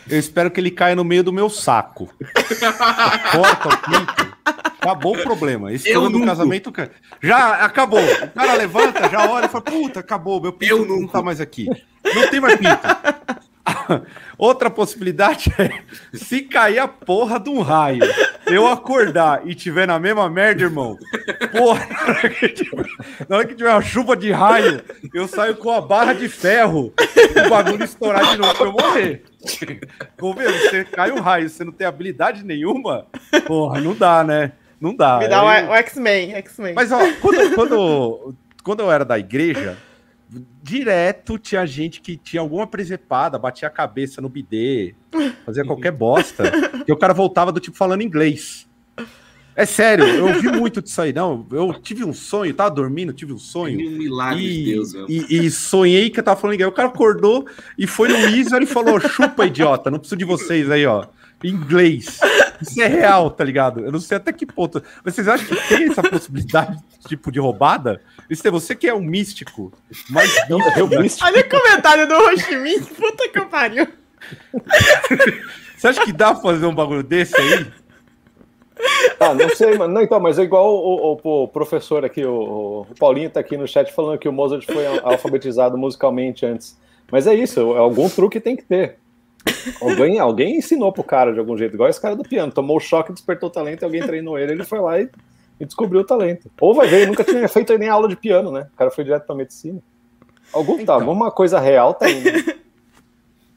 eu 0.08 0.20
espero 0.20 0.52
que 0.52 0.60
ele 0.60 0.70
caia 0.70 0.96
no 0.96 1.04
meio 1.04 1.24
do 1.24 1.34
meu 1.34 1.50
saco. 1.50 2.14
Corta 3.32 3.68
o 3.68 3.78
pinto. 3.78 4.38
Acabou 4.82 5.16
o 5.16 5.22
problema. 5.22 5.74
Esse 5.74 5.90
eu 5.90 6.10
do 6.10 6.26
casamento 6.26 6.74
já 7.22 7.66
acabou. 7.66 8.00
O 8.00 8.32
cara 8.32 8.54
levanta, 8.54 9.10
já 9.10 9.30
olha 9.30 9.46
e 9.46 9.50
fala: 9.50 9.64
Puta, 9.64 10.00
acabou, 10.00 10.42
meu 10.42 10.54
pinto 10.54 10.72
eu 10.72 10.86
não 10.86 11.08
tá 11.08 11.22
mais 11.22 11.42
aqui. 11.42 11.68
Não 12.16 12.28
tem 12.30 12.40
mais 12.40 12.56
pinto. 12.56 12.80
Outra 14.38 14.70
possibilidade 14.70 15.54
é 15.58 15.82
se 16.14 16.42
cair 16.42 16.80
a 16.80 16.88
porra 16.88 17.40
de 17.40 17.50
um 17.50 17.62
raio, 17.62 18.04
eu 18.48 18.68
acordar 18.68 19.42
e 19.46 19.54
tiver 19.54 19.86
na 19.86 20.00
mesma 20.00 20.30
merda, 20.30 20.64
irmão. 20.64 20.98
Porra, 21.52 21.88
na 23.28 23.36
hora 23.38 23.46
que 23.46 23.56
tiver 23.56 23.72
uma 23.72 23.82
chuva 23.82 24.16
de 24.16 24.32
raio, 24.32 24.82
eu 25.14 25.28
saio 25.28 25.56
com 25.56 25.72
a 25.72 25.82
barra 25.82 26.14
de 26.14 26.30
ferro, 26.30 26.94
o 27.46 27.50
bagulho 27.50 27.84
estourar 27.84 28.32
de 28.32 28.38
novo 28.38 28.56
pra 28.56 28.66
eu 28.66 28.72
morrer. 28.72 29.24
Ver, 30.38 30.52
você 30.52 30.86
cai 30.86 31.12
um 31.12 31.20
raio, 31.20 31.50
você 31.50 31.64
não 31.64 31.72
tem 31.72 31.86
habilidade 31.86 32.46
nenhuma, 32.46 33.08
porra, 33.46 33.82
não 33.82 33.94
dá, 33.94 34.24
né? 34.24 34.54
Não 34.80 34.96
dá. 34.96 35.20
Me 35.20 35.28
dá 35.28 35.44
o 35.44 35.76
X-Men, 35.76 36.34
X-Men. 36.36 36.74
Mas 36.74 36.92
ó, 36.92 37.00
quando, 37.22 37.56
quando, 37.56 38.36
quando 38.64 38.80
eu 38.82 38.92
era 38.92 39.04
da 39.04 39.20
igreja, 39.20 39.78
direto 40.62 41.38
tinha 41.38 41.66
gente 41.66 42.02
que 42.02 42.16
tinha 42.16 42.42
alguma 42.42 42.68
presepada, 42.68 43.38
batia 43.38 43.68
a 43.68 43.72
cabeça 43.72 44.22
no 44.22 44.30
bidê, 44.30 44.96
fazia 45.46 45.66
qualquer 45.66 45.92
bosta, 45.92 46.44
e 46.88 46.92
o 46.92 46.98
cara 46.98 47.14
voltava 47.14 47.52
do 47.52 47.60
tipo 47.60 47.76
falando 47.76 48.04
inglês. 48.04 48.68
É 49.56 49.66
sério, 49.66 50.06
eu 50.06 50.40
vi 50.40 50.48
muito 50.50 50.82
disso 50.82 51.02
aí, 51.02 51.12
não. 51.12 51.46
Eu 51.52 51.74
tive 51.74 52.06
um 52.06 52.14
sonho, 52.14 52.54
tava 52.54 52.72
dormindo, 52.72 53.12
tive 53.12 53.34
um 53.34 53.38
sonho. 53.38 53.78
Um 53.78 53.98
milagre 53.98 54.42
e, 54.42 54.64
de 54.64 54.72
Deus, 54.72 54.94
e, 55.10 55.46
e, 55.46 55.52
sonhei 55.52 56.10
que 56.10 56.18
eu 56.18 56.24
tava 56.24 56.40
falando 56.40 56.54
inglês. 56.54 56.72
O 56.72 56.74
cara 56.74 56.88
acordou 56.88 57.46
e 57.78 57.86
foi 57.86 58.08
no 58.08 58.16
Wizard 58.16 58.64
e 58.64 58.68
falou: 58.68 59.02
chupa, 59.02 59.46
idiota, 59.46 59.92
não 59.92 60.00
preciso 60.00 60.16
de 60.16 60.24
vocês 60.24 60.72
aí, 60.72 60.86
ó. 60.86 61.06
Inglês. 61.44 62.20
Isso 62.62 62.82
é 62.82 62.88
real, 62.88 63.30
tá 63.32 63.44
ligado? 63.44 63.86
Eu 63.86 63.92
não 63.92 64.00
sei 64.00 64.18
até 64.18 64.34
que 64.34 64.46
ponto. 64.46 64.82
Vocês 65.04 65.28
acham 65.28 65.48
que 65.48 65.68
tem 65.68 65.90
essa 65.90 66.02
possibilidade, 66.04 66.78
tipo, 67.08 67.32
de 67.32 67.40
roubada? 67.40 68.02
Isso 68.30 68.48
é 68.48 68.52
você 68.52 68.76
que 68.76 68.88
é 68.88 68.94
um 68.94 69.02
místico. 69.02 69.72
Mas 70.10 70.30
não 70.50 70.62
é 70.62 70.84
o 70.84 70.88
místico. 70.88 71.26
Olha 71.26 71.42
o 71.42 71.50
comentário 71.50 72.08
do 72.08 72.16
Rochimin, 72.16 72.80
puta 72.82 73.30
que 73.30 73.42
pariu. 73.42 73.88
você 75.78 75.88
acha 75.88 76.06
que 76.06 76.14
dá 76.14 76.34
pra 76.34 76.42
fazer 76.42 76.66
um 76.66 76.76
bagulho 76.76 77.04
desse 77.04 77.36
aí? 77.36 77.72
Ah, 79.20 79.34
não 79.34 79.50
sei, 79.50 79.78
mano. 79.78 79.94
Não, 79.94 80.02
então, 80.02 80.20
mas 80.20 80.40
é 80.40 80.44
igual 80.44 80.74
o, 80.74 81.20
o, 81.24 81.44
o 81.44 81.48
professor 81.48 82.06
aqui, 82.06 82.24
o, 82.26 82.86
o, 82.90 82.96
Paulinho 82.98 83.30
tá 83.30 83.40
aqui 83.40 83.58
no 83.58 83.68
chat 83.68 83.92
falando 83.94 84.18
que 84.18 84.30
o 84.30 84.34
Mozart 84.34 84.66
foi 84.66 84.86
alfabetizado 85.04 85.78
musicalmente 85.78 86.46
antes. 86.46 86.80
Mas 87.12 87.28
é 87.28 87.34
isso, 87.34 87.60
algum 87.60 88.08
truque 88.08 88.40
tem 88.40 88.56
que 88.56 88.64
ter. 88.64 89.00
Alguém, 89.82 90.20
alguém 90.20 90.58
ensinou 90.58 90.92
pro 90.92 91.04
cara 91.04 91.34
de 91.34 91.40
algum 91.40 91.58
jeito, 91.58 91.74
igual 91.74 91.90
esse 91.90 92.02
cara 92.02 92.16
do 92.16 92.24
piano. 92.24 92.52
Tomou 92.52 92.78
o 92.78 92.80
choque, 92.80 93.14
despertou 93.14 93.50
o 93.50 93.52
talento, 93.52 93.84
alguém 93.84 94.02
treinou 94.02 94.38
ele, 94.38 94.54
ele 94.54 94.64
foi 94.64 94.80
lá 94.80 95.00
e, 95.00 95.10
e 95.60 95.66
descobriu 95.66 96.02
o 96.02 96.06
talento. 96.06 96.50
Ou 96.60 96.74
vai 96.74 96.88
ver, 96.88 96.98
ele 96.98 97.08
nunca 97.08 97.24
tinha 97.24 97.48
feito 97.48 97.78
nem 97.78 97.90
aula 97.90 98.08
de 98.08 98.16
piano, 98.16 98.52
né? 98.52 98.68
O 98.74 98.78
cara 98.78 98.92
foi 98.92 99.04
direto 99.04 99.26
pra 99.26 99.36
medicina. 99.36 99.82
Algum 100.52 100.78
tá, 100.78 100.82
então. 100.84 101.00
tá, 101.00 101.06
uma 101.06 101.32
coisa 101.32 101.60
real 101.60 101.94
tá 101.94 102.10
indo. 102.10 102.30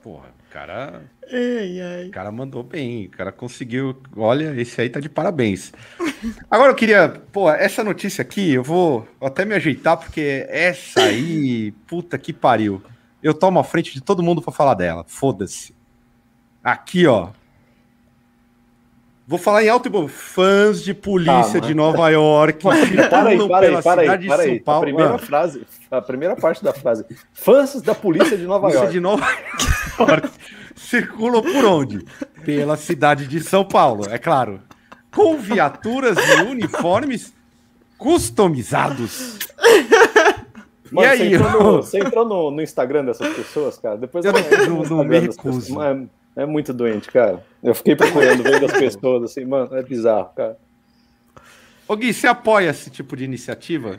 Porra, 0.03 0.28
o 0.49 0.53
cara. 0.53 1.03
Ai, 1.33 1.80
ai. 1.80 2.09
O 2.09 2.11
cara 2.11 2.30
mandou 2.30 2.62
bem, 2.62 3.07
o 3.07 3.11
cara 3.11 3.33
conseguiu. 3.33 3.97
Olha, 4.16 4.55
esse 4.61 4.80
aí 4.80 4.91
tá 4.91 5.01
de 5.01 5.09
parabéns. 5.09 5.72
Agora 6.51 6.70
eu 6.70 6.76
queria. 6.76 7.09
Pô, 7.33 7.51
essa 7.51 7.83
notícia 7.83 8.22
aqui, 8.22 8.53
eu 8.53 8.62
vou 8.62 9.07
até 9.20 9.45
me 9.45 9.55
ajeitar, 9.55 9.97
porque 9.97 10.47
essa 10.49 11.03
aí, 11.03 11.72
puta 11.87 12.18
que 12.18 12.33
pariu 12.33 12.83
eu 13.23 13.33
tomo 13.33 13.59
a 13.59 13.64
frente 13.64 13.93
de 13.93 14.01
todo 14.01 14.23
mundo 14.23 14.43
para 14.43 14.53
falar 14.53 14.75
dela. 14.75 15.05
Foda-se. 15.07 15.75
Aqui, 16.62 17.07
ó. 17.07 17.29
Vou 19.27 19.39
falar 19.39 19.62
em 19.62 19.68
alto 19.68 19.87
e 19.87 19.91
bom. 19.91 20.09
Fãs 20.09 20.83
de 20.83 20.93
polícia 20.93 21.61
de 21.61 21.75
Nova 21.75 22.11
York. 22.11 22.62
para 22.62 22.75
aí, 22.75 23.49
para 23.49 23.70
aí, 23.70 23.83
para 23.83 24.03
aí, 24.03 24.29
para 24.29 24.43
aí. 24.43 24.62
A 24.66 24.81
primeira 24.81 25.14
ah. 25.14 25.18
frase, 25.18 25.66
a 25.91 26.03
primeira 26.03 26.37
parte 26.37 26.62
da 26.62 26.73
frase. 26.73 27.05
Fãs 27.33 27.81
da 27.81 27.95
polícia 27.95 28.37
de 28.37 28.45
Nova 28.45 28.70
York. 28.70 28.93
de 28.93 29.01
Nova 29.01 29.27
York 29.99 30.29
circulam 30.75 31.43
por 31.43 31.64
onde? 31.64 32.05
Pela 32.45 32.77
cidade 32.77 33.27
de 33.27 33.41
São 33.41 33.64
Paulo, 33.64 34.07
é 34.11 34.18
claro. 34.18 34.61
Com 35.14 35.39
viaturas 35.39 36.16
e 36.18 36.43
uniformes 36.43 37.33
customizados. 37.97 39.39
Mano, 40.93 41.07
e 41.07 41.11
aí? 41.11 41.30
Você 41.30 41.34
entrou, 41.36 41.62
no, 41.62 41.76
você 41.82 41.99
entrou 41.99 42.28
no, 42.28 42.51
no, 42.51 42.62
Instagram 42.62 43.05
dessas 43.07 43.34
pessoas, 43.34 43.78
cara? 43.78 43.97
Depois 43.97 44.24
eu 44.24 44.32
não, 44.32 44.82
não 44.82 45.05
me 45.05 45.18
recuso. 45.18 45.82
É, 45.82 46.43
é, 46.43 46.47
muito 46.47 46.72
doente, 46.72 47.11
cara. 47.11 47.43
Eu 47.62 47.74
fiquei 47.74 47.97
procurando, 47.97 48.43
vendo 48.43 48.66
as 48.66 48.72
pessoas, 48.72 49.24
assim, 49.24 49.45
mano, 49.45 49.74
é 49.74 49.82
bizarro, 49.82 50.30
cara. 50.36 50.57
Ô 51.88 51.97
Gui, 51.97 52.12
você 52.12 52.26
apoia 52.26 52.70
esse 52.70 52.90
tipo 52.90 53.16
de 53.16 53.24
iniciativa? 53.24 53.97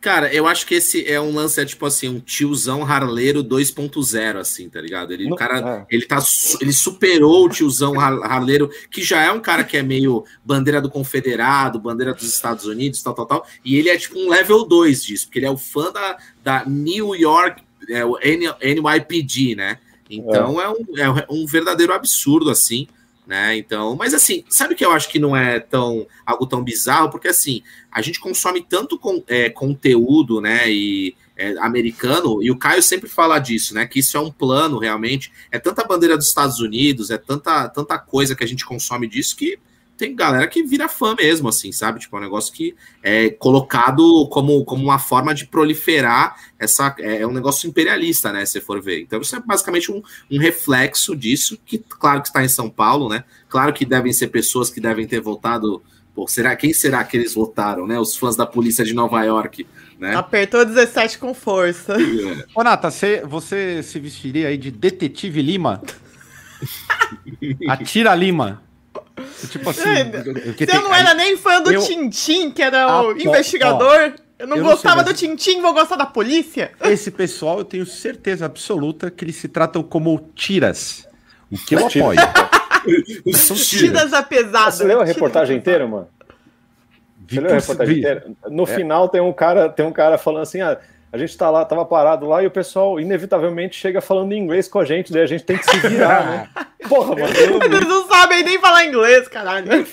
Cara, 0.00 0.32
eu 0.32 0.46
acho 0.46 0.64
que 0.64 0.76
esse 0.76 1.04
é 1.10 1.20
um 1.20 1.34
lance, 1.34 1.60
é 1.60 1.64
tipo 1.64 1.84
assim, 1.84 2.08
um 2.08 2.20
tiozão 2.20 2.84
harleiro 2.84 3.42
2.0, 3.42 4.36
assim, 4.36 4.68
tá 4.68 4.80
ligado? 4.80 5.12
Ele, 5.12 5.30
o 5.30 5.34
cara, 5.34 5.86
é. 5.90 5.94
ele, 5.94 6.06
tá, 6.06 6.18
ele 6.60 6.72
superou 6.72 7.46
o 7.46 7.48
tiozão 7.48 7.98
harleiro, 7.98 8.70
que 8.92 9.02
já 9.02 9.22
é 9.22 9.32
um 9.32 9.40
cara 9.40 9.64
que 9.64 9.76
é 9.76 9.82
meio 9.82 10.24
bandeira 10.44 10.80
do 10.80 10.88
confederado, 10.88 11.80
bandeira 11.80 12.14
dos 12.14 12.32
Estados 12.32 12.64
Unidos, 12.64 13.02
tal, 13.02 13.12
tal, 13.12 13.26
tal, 13.26 13.46
e 13.64 13.76
ele 13.76 13.88
é 13.88 13.98
tipo 13.98 14.16
um 14.20 14.28
level 14.28 14.64
2 14.64 15.04
disso, 15.04 15.26
porque 15.26 15.40
ele 15.40 15.46
é 15.46 15.50
o 15.50 15.58
fã 15.58 15.90
da, 15.90 16.16
da 16.44 16.64
New 16.64 17.16
York, 17.16 17.60
é, 17.88 18.04
o 18.04 18.16
NYPD, 18.18 19.56
né? 19.56 19.78
Então 20.08 20.60
é, 20.60 20.64
é 20.64 20.68
um, 20.68 20.98
é 20.98 21.26
um 21.28 21.44
verdadeiro 21.44 21.92
absurdo, 21.92 22.50
assim, 22.50 22.86
né? 23.28 23.58
Então, 23.58 23.94
mas 23.94 24.14
assim, 24.14 24.42
sabe 24.48 24.74
que 24.74 24.82
eu 24.82 24.90
acho 24.90 25.10
que 25.10 25.18
não 25.18 25.36
é 25.36 25.60
tão 25.60 26.06
algo 26.24 26.46
tão 26.46 26.64
bizarro, 26.64 27.10
porque 27.10 27.28
assim, 27.28 27.62
a 27.92 28.00
gente 28.00 28.18
consome 28.18 28.64
tanto 28.66 28.98
com, 28.98 29.22
é, 29.28 29.50
conteúdo, 29.50 30.40
né? 30.40 30.70
E 30.70 31.14
é, 31.36 31.50
americano, 31.58 32.42
e 32.42 32.50
o 32.50 32.56
Caio 32.56 32.82
sempre 32.82 33.06
fala 33.06 33.38
disso, 33.38 33.74
né? 33.74 33.86
Que 33.86 33.98
isso 33.98 34.16
é 34.16 34.20
um 34.20 34.32
plano 34.32 34.78
realmente. 34.78 35.30
É 35.52 35.58
tanta 35.58 35.84
bandeira 35.84 36.16
dos 36.16 36.26
Estados 36.26 36.58
Unidos, 36.58 37.10
é 37.10 37.18
tanta, 37.18 37.68
tanta 37.68 37.98
coisa 37.98 38.34
que 38.34 38.42
a 38.42 38.48
gente 38.48 38.64
consome 38.64 39.06
disso 39.06 39.36
que 39.36 39.58
tem 39.98 40.14
galera 40.14 40.46
que 40.46 40.62
vira 40.62 40.88
fã 40.88 41.14
mesmo, 41.16 41.48
assim, 41.48 41.72
sabe? 41.72 41.98
Tipo, 41.98 42.16
é 42.16 42.20
um 42.20 42.22
negócio 42.22 42.52
que 42.52 42.74
é 43.02 43.30
colocado 43.30 44.28
como, 44.28 44.64
como 44.64 44.84
uma 44.84 44.98
forma 44.98 45.34
de 45.34 45.44
proliferar 45.44 46.36
essa. 46.56 46.94
É, 47.00 47.22
é 47.22 47.26
um 47.26 47.32
negócio 47.32 47.68
imperialista, 47.68 48.32
né? 48.32 48.46
Se 48.46 48.60
for 48.60 48.80
ver. 48.80 49.00
Então, 49.02 49.20
isso 49.20 49.34
é 49.34 49.40
basicamente 49.40 49.90
um, 49.90 50.00
um 50.30 50.38
reflexo 50.38 51.16
disso, 51.16 51.58
que, 51.66 51.78
claro, 51.78 52.22
que 52.22 52.28
está 52.28 52.44
em 52.44 52.48
São 52.48 52.70
Paulo, 52.70 53.08
né? 53.08 53.24
Claro 53.48 53.72
que 53.72 53.84
devem 53.84 54.12
ser 54.12 54.28
pessoas 54.28 54.70
que 54.70 54.80
devem 54.80 55.06
ter 55.06 55.20
votado. 55.20 55.82
Pô, 56.14 56.28
será, 56.28 56.54
quem 56.54 56.72
será 56.72 57.02
que 57.02 57.16
eles 57.16 57.34
votaram, 57.34 57.84
né? 57.84 57.98
Os 57.98 58.16
fãs 58.16 58.36
da 58.36 58.46
polícia 58.46 58.84
de 58.84 58.94
Nova 58.94 59.22
York, 59.24 59.66
né? 59.98 60.14
Apertou 60.14 60.64
17 60.64 61.18
com 61.18 61.34
força. 61.34 61.94
É. 61.94 62.44
Ô, 62.54 62.62
Nata, 62.62 62.88
você, 62.88 63.22
você 63.26 63.82
se 63.82 63.98
vestiria 63.98 64.46
aí 64.46 64.56
de 64.56 64.70
Detetive 64.70 65.42
Lima? 65.42 65.82
Atira 67.68 68.14
Lima. 68.14 68.67
Tipo 69.50 69.70
assim. 69.70 69.82
Você 69.82 70.66
tem, 70.66 70.82
não 70.82 70.94
era 70.94 71.10
aí, 71.10 71.16
nem 71.16 71.36
fã 71.36 71.60
do 71.60 71.72
eu, 71.72 71.82
Tintim, 71.82 72.50
que 72.50 72.62
era 72.62 72.86
o 73.02 73.10
ah, 73.10 73.14
investigador. 73.18 74.14
Ó, 74.14 74.28
eu 74.38 74.46
não 74.46 74.56
eu 74.58 74.64
gostava 74.64 75.02
não 75.02 75.04
sei, 75.04 75.12
do 75.12 75.36
Tintim, 75.36 75.60
vou 75.60 75.74
gostar 75.74 75.96
da 75.96 76.06
polícia. 76.06 76.70
Esse 76.82 77.10
pessoal, 77.10 77.58
eu 77.58 77.64
tenho 77.64 77.84
certeza 77.84 78.46
absoluta 78.46 79.10
que 79.10 79.24
eles 79.24 79.36
se 79.36 79.48
tratam 79.48 79.82
como 79.82 80.30
tiras. 80.34 81.08
O 81.50 81.56
que 81.58 81.74
eu 81.74 81.86
apoio. 81.86 82.20
Os 83.26 83.68
tiras 83.68 84.12
apesadas. 84.12 84.74
Você 84.74 84.84
leu 84.84 85.00
a 85.00 85.04
reportagem 85.04 85.56
inteira, 85.56 85.86
mano? 85.86 86.08
Você 87.28 87.40
leu 87.40 87.50
a 87.50 87.54
reportagem 87.54 87.98
inteira? 87.98 88.26
No 88.48 88.62
é. 88.62 88.66
final 88.66 89.08
tem 89.08 89.20
um 89.20 89.32
cara, 89.32 89.68
tem 89.68 89.84
um 89.84 89.92
cara 89.92 90.16
falando 90.16 90.42
assim, 90.42 90.60
ah, 90.60 90.78
a 91.10 91.16
gente 91.16 91.36
tá 91.36 91.50
lá, 91.50 91.64
tava 91.64 91.84
parado 91.84 92.26
lá 92.26 92.42
e 92.42 92.46
o 92.46 92.50
pessoal 92.50 93.00
inevitavelmente 93.00 93.76
chega 93.76 94.00
falando 94.00 94.34
inglês 94.34 94.68
com 94.68 94.78
a 94.78 94.84
gente, 94.84 95.12
daí 95.12 95.22
a 95.22 95.26
gente 95.26 95.44
tem 95.44 95.56
que 95.56 95.64
se 95.64 95.76
virar, 95.78 96.26
né? 96.26 96.48
Porra, 96.88 97.16
mano. 97.16 97.64
Eles 97.64 97.88
não 97.88 98.06
sabem 98.06 98.44
nem 98.44 98.58
falar 98.60 98.84
inglês, 98.84 99.26
caralho. 99.26 99.86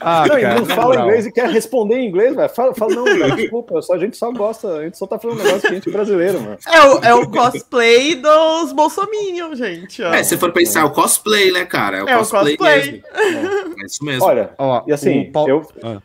Ah, 0.00 0.24
não, 0.26 0.40
cara, 0.40 0.54
não 0.60 0.66
fala 0.66 1.00
inglês 1.00 1.26
e 1.26 1.32
quer 1.32 1.48
responder 1.50 1.96
em 1.96 2.08
inglês, 2.08 2.34
velho. 2.34 2.48
Fala, 2.48 2.74
fala, 2.74 2.94
não, 2.94 3.04
véio, 3.04 3.36
desculpa, 3.36 3.82
só, 3.82 3.94
a 3.94 3.98
gente 3.98 4.16
só 4.16 4.30
gosta, 4.30 4.68
a 4.78 4.84
gente 4.84 4.96
só 4.96 5.06
tá 5.06 5.18
falando 5.18 5.40
um 5.40 5.42
negócio 5.42 5.62
que 5.62 5.66
a 5.66 5.74
gente 5.74 5.88
é 5.88 5.92
brasileiro, 5.92 6.40
mano. 6.40 6.58
É 6.66 6.82
o, 6.82 6.98
é 7.04 7.14
o 7.14 7.30
cosplay 7.30 8.14
dos 8.14 8.72
bolsominions, 8.72 9.58
gente. 9.58 10.02
Ó. 10.02 10.14
É, 10.14 10.22
se 10.22 10.36
for 10.36 10.52
pensar, 10.52 10.80
é 10.80 10.84
o 10.84 10.90
cosplay, 10.90 11.50
né, 11.50 11.64
cara? 11.64 11.98
É 11.98 12.04
o, 12.04 12.08
é 12.08 12.16
cosplay, 12.16 12.54
o 12.54 12.58
cosplay, 12.58 12.92
mesmo. 12.92 13.02
É, 13.14 13.82
é 13.82 13.86
isso 13.86 14.04
mesmo. 14.04 14.24
Olha, 14.24 14.54
ó, 14.58 14.84
e 14.86 14.92
assim, 14.92 15.30
eu... 15.46 15.66
Ah. 15.82 15.98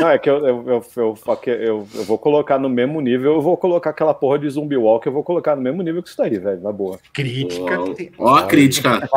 Não, 0.00 0.08
é 0.08 0.18
que 0.18 0.28
eu, 0.28 0.46
eu, 0.46 0.64
eu, 0.66 0.84
eu, 0.96 1.16
eu, 1.46 1.88
eu 1.94 2.04
vou 2.04 2.18
colocar 2.18 2.58
no 2.58 2.68
mesmo 2.68 3.00
nível, 3.00 3.34
eu 3.34 3.40
vou 3.40 3.56
colocar 3.56 3.90
aquela 3.90 4.14
porra 4.14 4.38
de 4.38 4.50
zumbi 4.50 4.76
walk, 4.76 5.06
eu 5.06 5.12
vou 5.12 5.22
colocar 5.22 5.54
no 5.54 5.62
mesmo 5.62 5.82
nível 5.82 6.02
que 6.02 6.08
isso 6.08 6.18
daí, 6.18 6.38
velho, 6.38 6.60
na 6.60 6.72
boa. 6.72 6.98
Crítica. 7.12 7.78
Ó, 8.18 8.34
a 8.34 8.46
crítica. 8.46 9.08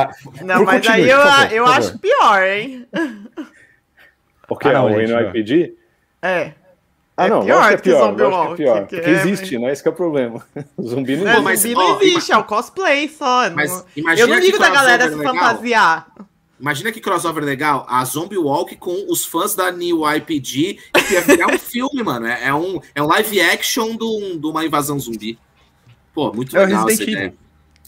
Não, 0.44 0.64
mas 0.64 0.86
continue, 0.86 1.12
aí 1.12 1.52
eu, 1.52 1.58
eu 1.58 1.66
acho 1.66 1.98
pior, 2.00 2.44
hein? 2.44 2.88
Porque 4.48 4.68
ah, 4.68 4.74
não, 4.74 4.86
o 4.86 4.90
NYPD? 4.90 5.74
É. 6.22 6.52
Ah, 7.18 7.28
é 7.28 7.30
não, 7.30 7.46
pior, 7.46 7.60
acho 7.60 7.68
que 7.70 7.74
é 7.74 7.78
pior, 7.78 8.10
que, 8.10 8.16
que 8.16 8.24
é 8.24 8.56
pior. 8.56 8.80
porque 8.82 8.96
é, 8.98 9.10
existe, 9.10 9.58
né? 9.58 9.72
Esse 9.72 9.82
que 9.82 9.88
é 9.88 9.92
o 9.92 9.96
problema. 9.96 10.46
O 10.76 10.84
zumbi 10.84 11.16
não, 11.16 11.32
é, 11.32 11.40
mas, 11.40 11.62
zumbi 11.62 11.74
não 11.74 12.02
existe, 12.02 12.32
é 12.32 12.38
o 12.38 12.44
cosplay 12.44 13.08
só. 13.08 13.50
Mas 13.52 13.72
não... 13.96 14.14
Eu 14.14 14.28
não 14.28 14.38
ligo 14.38 14.60
da 14.60 14.70
galera 14.70 15.10
se 15.10 15.24
fantasiar. 15.24 16.08
Imagina 16.60 16.92
que 16.92 17.02
crossover 17.02 17.44
legal, 17.44 17.86
a 17.90 18.04
Zombie 18.06 18.38
Walk 18.38 18.76
com 18.78 19.06
os 19.10 19.26
fãs 19.26 19.56
da 19.56 19.72
New 19.72 20.10
IPG, 20.10 20.80
que 21.08 21.14
ia 21.14 21.22
virar 21.22 21.54
um 21.54 21.60
filme, 21.60 22.02
mano. 22.02 22.28
É, 22.28 22.48
é, 22.48 22.54
um, 22.54 22.80
é 22.94 23.02
um 23.02 23.08
live 23.08 23.42
action 23.42 23.96
de 23.96 24.48
uma 24.48 24.66
invasão 24.66 24.98
zumbi. 24.98 25.38
Pô, 26.14 26.32
muito 26.32 26.56
é 26.56 26.66
legal 26.66 26.90
essa 26.90 27.04
ideia. 27.04 27.34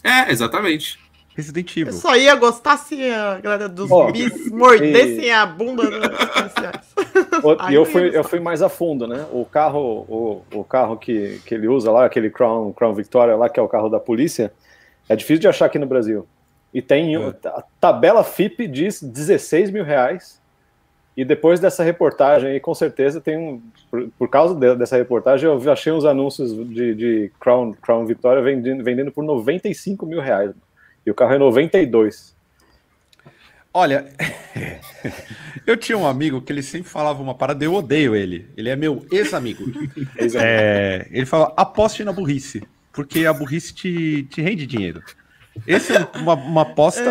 É, 0.04 0.30
exatamente. 0.30 0.98
Resident 1.34 1.70
Evil. 1.76 1.86
Eu 1.86 1.92
só 1.92 2.16
ia 2.16 2.34
gostar 2.34 2.76
se 2.76 3.00
a 3.10 3.38
galera 3.40 3.68
dos 3.68 3.88
oh, 3.90 4.06
zumbis 4.06 4.50
mordessem 4.50 5.26
e... 5.26 5.30
a 5.30 5.46
bunda 5.46 5.84
E 7.70 7.74
eu 7.74 7.84
fui, 7.84 8.10
eu 8.14 8.24
fui 8.24 8.40
mais 8.40 8.60
a 8.60 8.68
fundo, 8.68 9.06
né? 9.06 9.24
O 9.32 9.44
carro, 9.44 10.04
o, 10.08 10.42
o 10.52 10.64
carro 10.64 10.96
que, 10.96 11.40
que 11.46 11.54
ele 11.54 11.68
usa 11.68 11.92
lá, 11.92 12.04
aquele 12.04 12.28
Crown, 12.28 12.72
Crown 12.72 12.92
Victoria 12.92 13.36
lá, 13.36 13.48
que 13.48 13.60
é 13.60 13.62
o 13.62 13.68
carro 13.68 13.88
da 13.88 14.00
polícia, 14.00 14.52
é 15.08 15.14
difícil 15.14 15.40
de 15.40 15.48
achar 15.48 15.66
aqui 15.66 15.78
no 15.78 15.86
Brasil. 15.86 16.26
E 16.72 16.82
tem 16.82 17.16
é. 17.16 17.34
a 17.46 17.62
tabela 17.80 18.22
FIP 18.22 18.66
diz 18.66 19.02
16 19.02 19.70
mil 19.70 19.84
reais. 19.84 20.40
E 21.16 21.24
depois 21.24 21.58
dessa 21.58 21.82
reportagem 21.82 22.50
aí, 22.50 22.60
com 22.60 22.74
certeza 22.74 23.20
tem 23.20 23.36
um. 23.36 23.62
Por, 23.90 24.08
por 24.18 24.28
causa 24.28 24.54
de, 24.54 24.76
dessa 24.76 24.96
reportagem, 24.96 25.48
eu 25.48 25.72
achei 25.72 25.92
uns 25.92 26.04
anúncios 26.04 26.52
de, 26.68 26.94
de 26.94 27.32
Crown, 27.40 27.72
Crown 27.82 28.06
Victoria 28.06 28.42
vendendo, 28.42 28.84
vendendo 28.84 29.10
por 29.10 29.24
95 29.24 30.06
mil 30.06 30.20
reais. 30.20 30.52
E 31.04 31.10
o 31.10 31.14
carro 31.14 31.34
é 31.34 31.38
92. 31.38 32.36
Olha, 33.72 34.06
eu 35.66 35.76
tinha 35.76 35.96
um 35.96 36.06
amigo 36.06 36.40
que 36.40 36.52
ele 36.52 36.62
sempre 36.62 36.88
falava 36.88 37.22
uma 37.22 37.34
parada, 37.34 37.64
eu 37.64 37.74
odeio 37.74 38.14
ele. 38.14 38.48
Ele 38.56 38.68
é 38.68 38.76
meu 38.76 39.06
ex-amigo. 39.10 39.64
é, 40.40 41.06
ele 41.10 41.26
fala, 41.26 41.52
aposte 41.56 42.04
na 42.04 42.12
burrice, 42.12 42.62
porque 42.92 43.26
a 43.26 43.32
burrice 43.32 43.74
te, 43.74 44.22
te 44.24 44.40
rende 44.40 44.66
dinheiro. 44.66 45.02
Essa 45.66 45.94
é 45.94 46.18
uma, 46.18 46.34
uma 46.34 46.62
aposta 46.62 47.04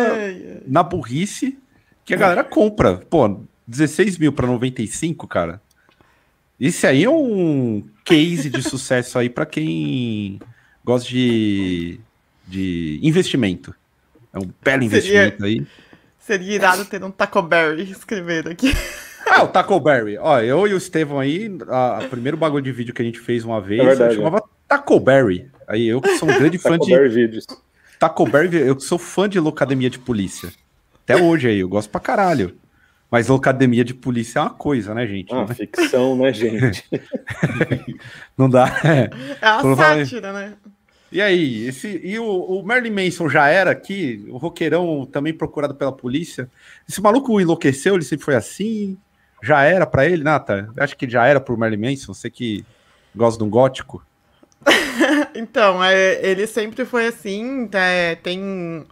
na 0.66 0.82
burrice 0.82 1.58
que 2.04 2.14
a 2.14 2.16
galera 2.16 2.44
compra. 2.44 2.96
Pô, 2.96 3.40
16 3.66 4.18
mil 4.18 4.32
para 4.32 4.46
95, 4.46 5.26
cara. 5.26 5.60
Esse 6.58 6.86
aí 6.86 7.04
é 7.04 7.10
um 7.10 7.84
case 8.04 8.50
de 8.50 8.62
sucesso 8.62 9.18
aí 9.18 9.28
para 9.28 9.46
quem 9.46 10.40
gosta 10.84 11.08
de, 11.08 12.00
de 12.46 12.98
investimento. 13.02 13.74
É 14.32 14.38
um 14.38 14.50
belo 14.62 14.82
investimento 14.82 15.40
seria, 15.40 15.60
aí. 15.60 15.66
Seria 16.18 16.54
irado 16.54 16.84
ter 16.84 17.02
um 17.04 17.10
Taco 17.10 17.42
Berry 17.42 17.90
escrevendo 17.90 18.48
aqui. 18.50 18.72
Ah, 19.30 19.44
o 19.44 19.48
Taco 19.48 19.78
Berry. 19.78 20.16
Ó, 20.16 20.40
eu 20.40 20.66
e 20.66 20.72
o 20.72 20.78
Estevão 20.78 21.20
aí, 21.20 21.54
a, 21.68 21.98
a 21.98 22.08
primeiro 22.08 22.36
bagulho 22.36 22.64
de 22.64 22.72
vídeo 22.72 22.94
que 22.94 23.02
a 23.02 23.04
gente 23.04 23.20
fez 23.20 23.44
uma 23.44 23.60
vez, 23.60 23.82
é 23.82 23.84
verdade, 23.84 24.14
chamava 24.14 24.38
é. 24.38 24.40
Taco 24.66 24.98
Berry. 24.98 25.50
Aí 25.66 25.86
eu 25.86 26.00
que 26.00 26.16
sou 26.16 26.30
um 26.30 26.38
grande 26.38 26.56
fã 26.56 26.78
de. 26.78 26.90
Taco 27.98 28.24
Berry, 28.24 28.56
eu 28.58 28.78
sou 28.78 28.98
fã 28.98 29.28
de 29.28 29.40
Locademia 29.40 29.90
de 29.90 29.98
Polícia. 29.98 30.52
Até 31.02 31.16
hoje 31.16 31.48
aí, 31.48 31.58
eu 31.58 31.68
gosto 31.68 31.90
pra 31.90 32.00
caralho. 32.00 32.56
Mas 33.10 33.28
Locademia 33.28 33.84
de 33.84 33.94
Polícia 33.94 34.38
é 34.38 34.42
uma 34.42 34.50
coisa, 34.50 34.94
né, 34.94 35.06
gente? 35.06 35.34
Ah, 35.34 35.46
ficção, 35.46 36.16
né, 36.16 36.32
gente? 36.32 36.84
não 38.36 38.48
dá. 38.48 38.66
É, 38.84 39.10
é 39.40 39.52
uma 39.62 39.76
sátira, 39.76 40.32
né? 40.32 40.54
E 41.10 41.22
aí, 41.22 41.66
esse, 41.66 42.00
e 42.04 42.18
o, 42.18 42.26
o 42.26 42.62
Marilyn 42.62 42.92
Manson 42.92 43.30
já 43.30 43.48
era 43.48 43.70
aqui, 43.70 44.26
o 44.28 44.36
roqueirão 44.36 45.06
também 45.10 45.32
procurado 45.32 45.74
pela 45.74 45.90
polícia. 45.90 46.50
Esse 46.86 47.00
maluco 47.00 47.40
enlouqueceu, 47.40 47.94
ele 47.94 48.04
sempre 48.04 48.26
foi 48.26 48.34
assim? 48.34 48.98
Já 49.42 49.62
era 49.62 49.86
para 49.86 50.06
ele, 50.06 50.22
Nata? 50.22 50.70
Acho 50.76 50.96
que 50.96 51.08
já 51.08 51.26
era 51.26 51.40
pro 51.40 51.56
Marilyn 51.56 51.90
Manson, 51.90 52.12
você 52.12 52.28
que 52.28 52.64
gosta 53.16 53.38
de 53.38 53.44
um 53.44 53.50
gótico. 53.50 54.04
então, 55.34 55.82
é, 55.82 56.20
ele 56.22 56.46
sempre 56.46 56.84
foi 56.84 57.06
assim, 57.06 57.68
é, 57.72 58.14
tem 58.16 58.86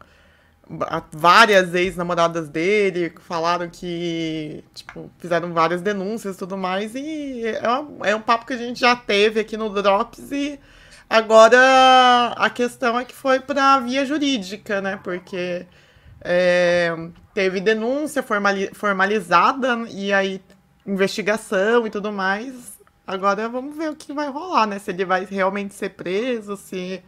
várias 1.12 1.74
ex-namoradas 1.74 2.48
dele 2.48 3.14
falaram 3.20 3.68
que, 3.68 4.64
tipo, 4.74 5.10
fizeram 5.18 5.52
várias 5.52 5.80
denúncias 5.80 6.34
e 6.34 6.38
tudo 6.38 6.56
mais, 6.56 6.94
e 6.94 7.42
é 7.46 7.70
um, 7.70 8.04
é 8.04 8.16
um 8.16 8.20
papo 8.20 8.46
que 8.46 8.52
a 8.52 8.56
gente 8.56 8.80
já 8.80 8.96
teve 8.96 9.38
aqui 9.38 9.56
no 9.56 9.70
Drops, 9.70 10.32
e 10.32 10.58
agora 11.08 12.34
a 12.36 12.50
questão 12.50 12.98
é 12.98 13.04
que 13.04 13.14
foi 13.14 13.38
pra 13.38 13.78
via 13.78 14.04
jurídica, 14.04 14.80
né, 14.80 14.98
porque 15.02 15.66
é, 16.20 16.94
teve 17.32 17.60
denúncia 17.60 18.22
formali 18.22 18.70
formalizada, 18.74 19.86
e 19.90 20.12
aí 20.12 20.42
investigação 20.84 21.86
e 21.86 21.90
tudo 21.90 22.12
mais, 22.12 22.75
Agora 23.06 23.48
vamos 23.48 23.76
ver 23.76 23.90
o 23.90 23.94
que 23.94 24.12
vai 24.12 24.28
rolar, 24.28 24.66
né? 24.66 24.78
Se 24.78 24.90
ele 24.90 25.04
vai 25.04 25.24
realmente 25.24 25.74
ser 25.74 25.90
preso, 25.90 26.56
se, 26.56 27.00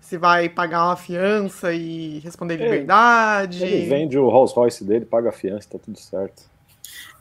se 0.00 0.16
vai 0.16 0.48
pagar 0.48 0.86
uma 0.86 0.96
fiança 0.96 1.72
e 1.72 2.20
responder 2.20 2.54
ele, 2.54 2.64
liberdade. 2.64 3.64
Ele 3.64 3.88
vende 3.88 4.16
o 4.16 4.28
Rolls 4.28 4.54
Royce 4.54 4.84
dele, 4.84 5.04
paga 5.04 5.30
a 5.30 5.32
fiança, 5.32 5.70
tá 5.70 5.78
tudo 5.78 5.98
certo. 5.98 6.54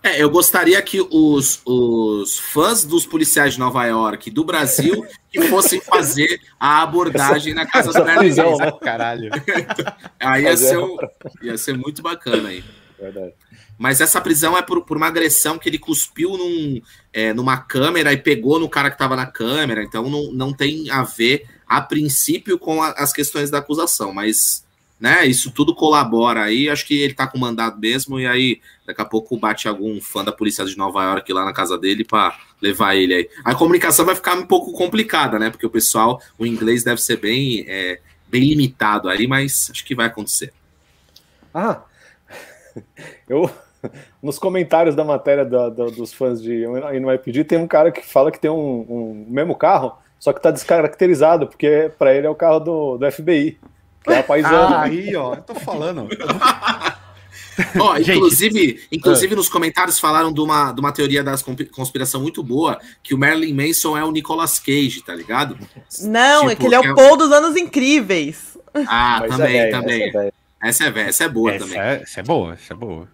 É, 0.03 0.21
eu 0.21 0.29
gostaria 0.29 0.81
que 0.81 0.99
os, 0.99 1.61
os 1.65 2.37
fãs 2.37 2.83
dos 2.83 3.05
policiais 3.05 3.53
de 3.53 3.59
Nova 3.59 3.85
York 3.85 4.29
do 4.29 4.43
Brasil 4.43 5.07
que 5.31 5.41
fossem 5.43 5.79
fazer 5.79 6.41
a 6.59 6.83
abordagem 6.83 7.53
essa, 7.53 7.63
na 7.63 7.65
casa 7.65 7.93
do 7.93 8.17
prisão, 8.17 8.57
né? 8.57 8.71
Caralho. 8.81 9.31
aí 10.19 10.43
ia 10.43 10.57
ser, 10.57 10.77
um, 10.77 10.97
ia 11.41 11.57
ser 11.57 11.77
muito 11.77 12.01
bacana 12.01 12.49
aí. 12.49 12.63
Verdade. 12.99 13.33
Mas 13.77 14.01
essa 14.01 14.21
prisão 14.21 14.57
é 14.57 14.61
por, 14.61 14.83
por 14.85 14.97
uma 14.97 15.07
agressão 15.07 15.57
que 15.57 15.67
ele 15.67 15.77
cuspiu 15.77 16.37
num, 16.37 16.81
é, 17.11 17.33
numa 17.33 17.57
câmera 17.57 18.13
e 18.13 18.17
pegou 18.17 18.59
no 18.59 18.69
cara 18.69 18.89
que 18.89 18.95
estava 18.95 19.15
na 19.15 19.25
câmera. 19.25 19.83
Então 19.83 20.09
não, 20.09 20.31
não 20.31 20.53
tem 20.53 20.89
a 20.89 21.03
ver, 21.03 21.45
a 21.67 21.81
princípio, 21.81 22.57
com 22.57 22.81
a, 22.81 22.91
as 22.91 23.11
questões 23.11 23.49
da 23.49 23.57
acusação. 23.57 24.13
Mas 24.13 24.63
né, 24.99 25.25
isso 25.25 25.51
tudo 25.51 25.75
colabora 25.75 26.43
aí. 26.43 26.69
Acho 26.69 26.85
que 26.85 27.01
ele 27.01 27.13
tá 27.13 27.27
com 27.27 27.37
mandado 27.37 27.77
mesmo. 27.77 28.19
E 28.19 28.25
aí 28.25 28.61
daqui 28.85 29.01
a 29.01 29.05
pouco 29.05 29.37
bate 29.37 29.67
algum 29.67 29.99
fã 29.99 30.23
da 30.23 30.31
polícia 30.31 30.63
de 30.65 30.77
Nova 30.77 31.03
York 31.03 31.33
lá 31.33 31.43
na 31.43 31.51
casa 31.51 31.77
dele 31.77 32.05
para 32.05 32.37
levar 32.61 32.95
ele 32.95 33.13
aí. 33.13 33.29
A 33.43 33.53
comunicação 33.53 34.05
vai 34.05 34.15
ficar 34.15 34.35
um 34.35 34.45
pouco 34.45 34.71
complicada, 34.71 35.37
né? 35.37 35.49
Porque 35.49 35.65
o 35.65 35.69
pessoal, 35.69 36.21
o 36.37 36.45
inglês 36.45 36.83
deve 36.85 37.01
ser 37.01 37.17
bem, 37.17 37.65
é, 37.67 37.99
bem 38.29 38.43
limitado 38.43 39.09
aí, 39.09 39.27
mas 39.27 39.69
acho 39.71 39.83
que 39.83 39.93
vai 39.93 40.07
acontecer. 40.07 40.53
Ah, 41.53 41.81
eu 43.27 43.49
nos 44.21 44.39
comentários 44.39 44.95
da 44.95 45.03
matéria 45.03 45.43
da, 45.43 45.69
da, 45.69 45.85
dos 45.85 46.13
fãs 46.13 46.41
de 46.41 46.65
NYPD, 46.65 47.43
tem 47.43 47.57
um 47.57 47.67
cara 47.67 47.91
que 47.91 48.05
fala 48.05 48.31
que 48.31 48.39
tem 48.39 48.49
um, 48.49 48.85
um 48.89 49.25
mesmo 49.27 49.55
carro, 49.55 49.93
só 50.19 50.31
que 50.31 50.41
tá 50.41 50.51
descaracterizado, 50.51 51.47
porque 51.47 51.91
para 51.99 52.13
ele 52.13 52.25
é 52.25 52.29
o 52.29 52.35
carro 52.35 52.59
do, 52.59 52.97
do 52.97 53.11
FBI, 53.11 53.59
que 54.03 54.09
é 54.11 54.19
a 54.19 54.23
paisana. 54.23 54.77
Ah, 54.77 54.81
aí, 54.83 55.15
ó, 55.15 55.35
eu 55.35 55.41
tô 55.41 55.55
falando. 55.55 56.07
Ó, 57.79 57.97
inclusive, 57.97 58.81
inclusive 58.91 59.35
nos 59.35 59.47
comentários 59.47 59.99
falaram 59.99 60.33
de 60.33 60.41
uma, 60.41 60.71
de 60.71 60.79
uma 60.79 60.91
teoria 60.91 61.23
da 61.23 61.35
conspiração 61.71 62.19
muito 62.19 62.41
boa, 62.41 62.79
que 63.03 63.13
o 63.13 63.17
Marilyn 63.17 63.53
Manson 63.53 63.95
é 63.95 64.03
o 64.03 64.11
Nicolas 64.11 64.57
Cage, 64.57 65.03
tá 65.05 65.13
ligado? 65.13 65.55
Não, 66.01 66.49
é 66.49 66.49
tipo, 66.49 66.51
é 66.51 66.55
que 66.55 66.65
ele 66.65 66.75
é 66.75 66.79
o 66.79 66.91
é 66.91 66.95
Paul 66.95 67.15
dos 67.15 67.31
Anos 67.31 67.55
Incríveis. 67.55 68.57
Ah, 68.87 69.19
Mas 69.21 69.37
também, 69.37 69.59
é 69.59 69.69
também. 69.69 70.09
Essa 70.09 70.17
é, 70.17 70.33
essa 70.63 70.85
é, 70.85 70.99
essa 71.01 71.23
é 71.25 71.29
boa 71.29 71.51
essa 71.51 71.65
também. 71.65 71.79
É, 71.79 72.01
essa 72.01 72.19
é 72.19 72.23
boa, 72.23 72.53
essa 72.53 72.73
é 72.73 72.75
boa. 72.75 73.07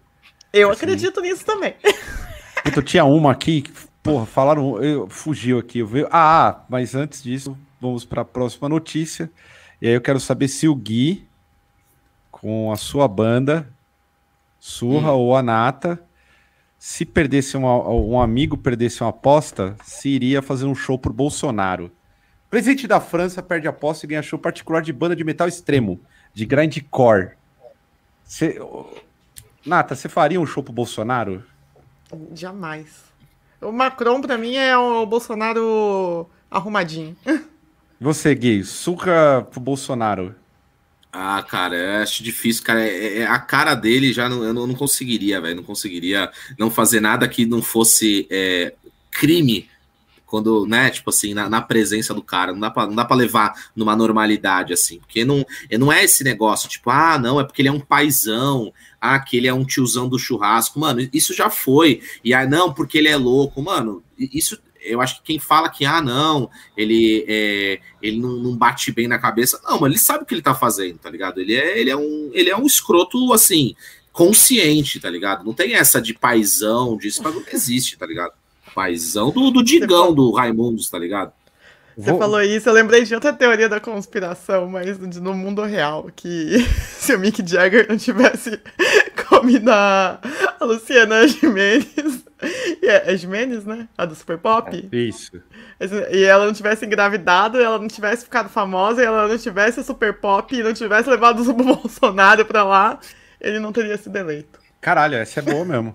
Eu 0.52 0.70
assim, 0.70 0.84
acredito 0.84 1.20
nisso 1.20 1.44
também. 1.44 1.74
Puta, 2.64 2.82
tinha 2.82 3.04
uma 3.04 3.32
aqui, 3.32 3.64
porra, 4.02 4.26
falaram, 4.26 4.82
eu, 4.82 5.08
fugiu 5.08 5.58
aqui. 5.58 5.80
Eu 5.80 5.86
vi, 5.86 6.06
ah, 6.10 6.62
mas 6.68 6.94
antes 6.94 7.22
disso, 7.22 7.56
vamos 7.80 8.04
para 8.04 8.22
a 8.22 8.24
próxima 8.24 8.68
notícia. 8.68 9.30
E 9.80 9.88
aí 9.88 9.94
eu 9.94 10.00
quero 10.00 10.20
saber 10.20 10.48
se 10.48 10.68
o 10.68 10.74
Gui, 10.74 11.26
com 12.30 12.70
a 12.72 12.76
sua 12.76 13.08
banda, 13.08 13.66
Surra 14.60 15.12
hum. 15.12 15.18
ou 15.18 15.36
Anata, 15.36 15.98
se 16.78 17.06
perdesse 17.06 17.56
uma, 17.56 17.88
um 17.88 18.20
amigo 18.20 18.58
perdesse 18.58 19.02
uma 19.02 19.08
aposta, 19.08 19.74
se 19.82 20.10
iria 20.10 20.42
fazer 20.42 20.66
um 20.66 20.74
show 20.74 20.98
pro 20.98 21.12
Bolsonaro. 21.12 21.90
Presidente 22.50 22.86
da 22.86 23.00
França 23.00 23.42
perde 23.42 23.66
aposta 23.66 24.04
e 24.04 24.08
ganha 24.08 24.22
show 24.22 24.38
particular 24.38 24.82
de 24.82 24.92
banda 24.92 25.16
de 25.16 25.24
metal 25.24 25.48
extremo, 25.48 26.00
de 26.34 26.44
grindcore. 26.44 27.30
Cê, 28.30 28.60
Nata, 29.66 29.96
você 29.96 30.08
faria 30.08 30.40
um 30.40 30.46
show 30.46 30.62
pro 30.62 30.72
Bolsonaro? 30.72 31.42
Jamais. 32.32 32.86
O 33.60 33.72
Macron, 33.72 34.20
pra 34.20 34.38
mim, 34.38 34.54
é 34.54 34.78
o 34.78 35.04
Bolsonaro 35.04 36.30
arrumadinho. 36.48 37.16
Você, 38.00 38.32
Gui, 38.32 38.62
suca 38.62 39.44
pro 39.50 39.58
Bolsonaro. 39.58 40.32
Ah, 41.12 41.42
cara, 41.42 41.74
eu 41.74 42.02
acho 42.04 42.22
difícil, 42.22 42.62
cara. 42.62 42.86
É, 42.86 43.18
é 43.18 43.26
a 43.26 43.40
cara 43.40 43.74
dele 43.74 44.12
já 44.12 44.28
não, 44.28 44.44
eu 44.44 44.54
não, 44.54 44.64
não 44.64 44.76
conseguiria, 44.76 45.40
velho. 45.40 45.56
Não 45.56 45.64
conseguiria 45.64 46.30
não 46.56 46.70
fazer 46.70 47.00
nada 47.00 47.28
que 47.28 47.44
não 47.44 47.60
fosse 47.60 48.28
é, 48.30 48.72
crime 49.10 49.68
quando, 50.30 50.64
né, 50.64 50.88
tipo 50.90 51.10
assim, 51.10 51.34
na, 51.34 51.48
na, 51.48 51.60
presença 51.60 52.14
do 52.14 52.22
cara, 52.22 52.52
não 52.52 52.60
dá, 52.60 52.70
pra, 52.70 52.86
não 52.86 52.94
dá 52.94 53.04
pra 53.04 53.16
levar 53.16 53.52
numa 53.74 53.96
normalidade, 53.96 54.72
assim, 54.72 55.00
porque 55.00 55.24
não, 55.24 55.44
não 55.76 55.92
é 55.92 56.04
esse 56.04 56.22
negócio, 56.22 56.68
tipo, 56.68 56.88
ah, 56.88 57.18
não, 57.18 57.40
é 57.40 57.44
porque 57.44 57.60
ele 57.60 57.68
é 57.68 57.72
um 57.72 57.80
paizão, 57.80 58.72
ah, 59.00 59.18
que 59.18 59.36
ele 59.36 59.48
é 59.48 59.52
um 59.52 59.64
tiozão 59.64 60.08
do 60.08 60.20
churrasco, 60.20 60.78
mano, 60.78 61.06
isso 61.12 61.34
já 61.34 61.50
foi, 61.50 62.00
e 62.24 62.32
ah, 62.32 62.46
não, 62.46 62.72
porque 62.72 62.98
ele 62.98 63.08
é 63.08 63.16
louco, 63.16 63.60
mano, 63.60 64.04
isso 64.16 64.56
eu 64.82 65.00
acho 65.00 65.16
que 65.16 65.24
quem 65.24 65.38
fala 65.38 65.68
que, 65.68 65.84
ah, 65.84 66.00
não, 66.00 66.48
ele, 66.76 67.24
é, 67.28 67.80
ele 68.00 68.18
não, 68.18 68.36
não, 68.36 68.56
bate 68.56 68.92
bem 68.92 69.08
na 69.08 69.18
cabeça, 69.18 69.60
não, 69.64 69.80
mas 69.80 69.90
ele 69.90 69.98
sabe 69.98 70.22
o 70.22 70.26
que 70.26 70.32
ele 70.32 70.40
tá 70.40 70.54
fazendo, 70.54 70.96
tá 70.96 71.10
ligado? 71.10 71.38
Ele 71.40 71.54
é, 71.54 71.78
ele 71.78 71.90
é, 71.90 71.96
um, 71.96 72.30
ele 72.32 72.48
é 72.48 72.56
um 72.56 72.64
escroto, 72.64 73.32
assim, 73.32 73.74
consciente, 74.12 74.98
tá 74.98 75.10
ligado? 75.10 75.44
Não 75.44 75.52
tem 75.52 75.74
essa 75.74 76.00
de 76.00 76.14
paizão, 76.14 76.96
disso, 76.96 77.22
não 77.22 77.42
existe, 77.52 77.98
tá 77.98 78.06
ligado? 78.06 78.32
Paizão 78.74 79.30
do, 79.30 79.50
do 79.50 79.62
Digão, 79.62 80.14
do 80.14 80.30
Raimundos, 80.32 80.88
tá 80.88 80.98
ligado? 80.98 81.32
Você 81.96 82.10
Vou... 82.10 82.18
falou 82.18 82.40
isso, 82.42 82.68
eu 82.68 82.72
lembrei 82.72 83.04
de 83.04 83.14
outra 83.14 83.32
teoria 83.32 83.68
da 83.68 83.78
conspiração, 83.78 84.68
mas 84.68 84.98
no 84.98 85.34
mundo 85.34 85.62
real, 85.62 86.08
que 86.14 86.58
se 86.96 87.14
o 87.14 87.18
Mick 87.18 87.46
Jagger 87.46 87.86
não 87.88 87.98
tivesse 87.98 88.58
comido 89.28 89.70
a, 89.70 90.18
a 90.58 90.64
Luciana 90.64 91.26
Jimenez, 91.26 92.24
é, 92.82 93.12
é 93.12 93.16
Jimenez, 93.16 93.64
né? 93.64 93.88
A 93.98 94.06
do 94.06 94.14
Super 94.14 94.38
Pop? 94.38 94.88
É, 94.90 94.96
isso. 94.96 95.32
E 96.10 96.24
ela 96.24 96.46
não 96.46 96.52
tivesse 96.52 96.86
engravidado, 96.86 97.60
ela 97.60 97.78
não 97.78 97.88
tivesse 97.88 98.24
ficado 98.24 98.48
famosa, 98.48 99.02
e 99.02 99.04
ela 99.04 99.28
não 99.28 99.36
tivesse 99.36 99.82
Super 99.82 100.14
Pop, 100.14 100.54
e 100.54 100.62
não 100.62 100.72
tivesse 100.72 101.10
levado 101.10 101.40
o 101.42 101.52
Bolsonaro 101.52 102.46
pra 102.46 102.64
lá, 102.64 102.98
ele 103.40 103.58
não 103.58 103.72
teria 103.72 103.98
sido 103.98 104.16
eleito. 104.16 104.58
Caralho, 104.80 105.16
essa 105.16 105.40
é 105.40 105.42
boa 105.42 105.64
mesmo. 105.64 105.94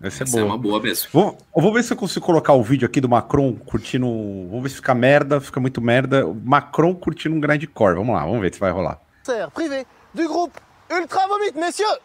Essa 0.00 0.22
é 0.22 0.24
Essa 0.24 0.36
é 0.36 0.40
boa. 0.40 0.42
é 0.42 0.44
uma 0.44 0.58
boa 0.58 0.80
mesmo. 0.80 1.08
Vou, 1.12 1.38
eu 1.56 1.62
vou 1.62 1.72
ver 1.72 1.82
se 1.82 1.92
eu 1.92 1.96
consigo 1.96 2.24
colocar 2.24 2.52
o 2.52 2.62
vídeo 2.62 2.86
aqui 2.86 3.00
do 3.00 3.08
Macron 3.08 3.54
curtindo. 3.54 4.06
Vamos 4.48 4.62
ver 4.62 4.68
se 4.68 4.76
fica 4.76 4.94
merda, 4.94 5.40
fica 5.40 5.58
muito 5.60 5.80
merda. 5.80 6.24
Macron 6.44 6.94
curtindo 6.94 7.34
um 7.34 7.40
grande 7.40 7.66
core. 7.66 7.96
Vamos 7.96 8.14
lá, 8.14 8.24
vamos 8.24 8.40
ver 8.40 8.54
se 8.54 8.60
vai 8.60 8.70
rolar. 8.70 9.00
Privé 9.52 9.84
do 10.14 10.22
grupo 10.22 10.60
Ultra 10.90 11.26
Vomit, 11.28 11.58
messieurs! 11.58 11.98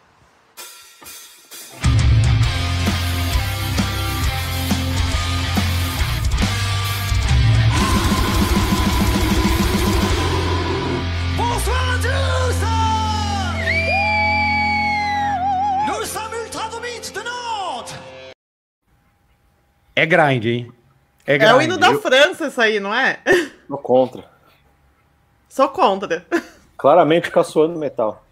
É 19.94 20.04
grind, 20.04 20.44
hein? 20.44 20.72
É, 21.26 21.38
grind. 21.38 21.50
é 21.50 21.54
o 21.54 21.62
hino 21.62 21.78
da 21.78 21.94
França, 21.98 22.48
isso 22.48 22.60
aí, 22.60 22.80
não 22.80 22.94
é? 22.94 23.20
Sou 23.68 23.78
contra. 23.78 24.24
Sou 25.48 25.68
contra. 25.68 26.26
Claramente 26.76 27.30
caçoando 27.30 27.78
metal. 27.78 28.24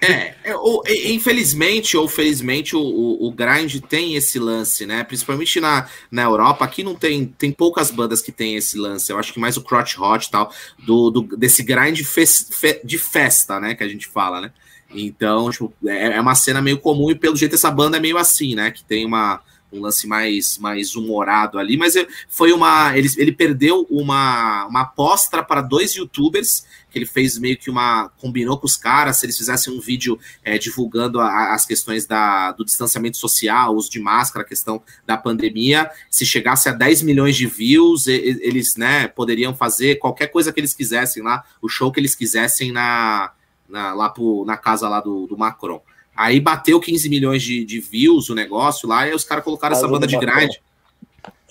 É, 0.00 0.34
é 0.44 0.56
ou, 0.56 0.82
infelizmente 0.86 1.96
ou 1.96 2.06
felizmente 2.06 2.76
o, 2.76 2.80
o, 2.80 3.26
o, 3.26 3.32
grind 3.32 3.80
tem 3.88 4.14
esse 4.14 4.38
lance, 4.38 4.86
né? 4.86 5.02
Principalmente 5.02 5.60
na, 5.60 5.88
na 6.10 6.22
Europa, 6.22 6.64
aqui 6.64 6.84
não 6.84 6.94
tem 6.94 7.26
tem 7.26 7.50
poucas 7.50 7.90
bandas 7.90 8.22
que 8.22 8.30
tem 8.30 8.54
esse 8.54 8.78
lance. 8.78 9.10
Eu 9.10 9.18
acho 9.18 9.32
que 9.32 9.40
mais 9.40 9.56
o 9.56 9.62
crotch 9.62 9.98
hot 9.98 10.26
e 10.26 10.30
tal, 10.30 10.52
do, 10.78 11.10
do, 11.10 11.36
desse 11.36 11.62
grind 11.62 12.00
fes, 12.02 12.48
fe, 12.52 12.80
de 12.84 12.98
festa, 12.98 13.58
né? 13.58 13.74
Que 13.74 13.82
a 13.82 13.88
gente 13.88 14.06
fala, 14.06 14.40
né? 14.40 14.52
Então, 14.90 15.50
tipo, 15.50 15.72
é, 15.86 16.16
é 16.16 16.20
uma 16.20 16.34
cena 16.34 16.62
meio 16.62 16.78
comum 16.78 17.10
e 17.10 17.14
pelo 17.14 17.36
jeito 17.36 17.56
essa 17.56 17.70
banda 17.70 17.96
é 17.96 18.00
meio 18.00 18.18
assim, 18.18 18.54
né? 18.54 18.70
Que 18.70 18.84
tem 18.84 19.04
uma 19.04 19.40
um 19.72 19.80
lance 19.80 20.06
mais, 20.06 20.58
mais 20.58 20.96
humorado 20.96 21.58
ali, 21.58 21.76
mas 21.76 21.94
foi 22.28 22.52
uma. 22.52 22.96
Ele, 22.96 23.08
ele 23.16 23.32
perdeu 23.32 23.86
uma, 23.90 24.66
uma 24.66 24.80
aposta 24.82 25.42
para 25.42 25.60
dois 25.60 25.94
youtubers, 25.94 26.64
que 26.90 26.98
ele 26.98 27.06
fez 27.06 27.38
meio 27.38 27.56
que 27.56 27.68
uma. 27.68 28.08
combinou 28.18 28.58
com 28.58 28.66
os 28.66 28.76
caras, 28.76 29.18
se 29.18 29.26
eles 29.26 29.36
fizessem 29.36 29.72
um 29.72 29.80
vídeo 29.80 30.18
é, 30.42 30.56
divulgando 30.56 31.20
a, 31.20 31.54
as 31.54 31.66
questões 31.66 32.06
da, 32.06 32.52
do 32.52 32.64
distanciamento 32.64 33.18
social, 33.18 33.74
uso 33.74 33.90
de 33.90 34.00
máscara, 34.00 34.44
a 34.44 34.48
questão 34.48 34.82
da 35.06 35.16
pandemia, 35.16 35.90
se 36.10 36.24
chegasse 36.24 36.68
a 36.68 36.72
10 36.72 37.02
milhões 37.02 37.36
de 37.36 37.46
views, 37.46 38.06
eles 38.06 38.76
né, 38.76 39.08
poderiam 39.08 39.54
fazer 39.54 39.96
qualquer 39.96 40.28
coisa 40.28 40.52
que 40.52 40.60
eles 40.60 40.72
quisessem 40.72 41.22
lá, 41.22 41.44
o 41.60 41.68
show 41.68 41.92
que 41.92 42.00
eles 42.00 42.14
quisessem 42.14 42.72
na, 42.72 43.32
na, 43.68 43.92
lá 43.92 44.08
pro, 44.08 44.44
na 44.46 44.56
casa 44.56 44.88
lá 44.88 45.00
do, 45.00 45.26
do 45.26 45.36
Macron. 45.36 45.82
Aí 46.18 46.40
bateu 46.40 46.80
15 46.80 47.08
milhões 47.08 47.44
de, 47.44 47.64
de 47.64 47.78
views 47.78 48.28
o 48.28 48.34
negócio 48.34 48.88
lá, 48.88 49.06
e 49.06 49.14
os 49.14 49.22
caras 49.22 49.44
colocaram 49.44 49.76
essa 49.76 49.86
banda 49.86 50.04
de 50.04 50.18
grind. 50.18 50.50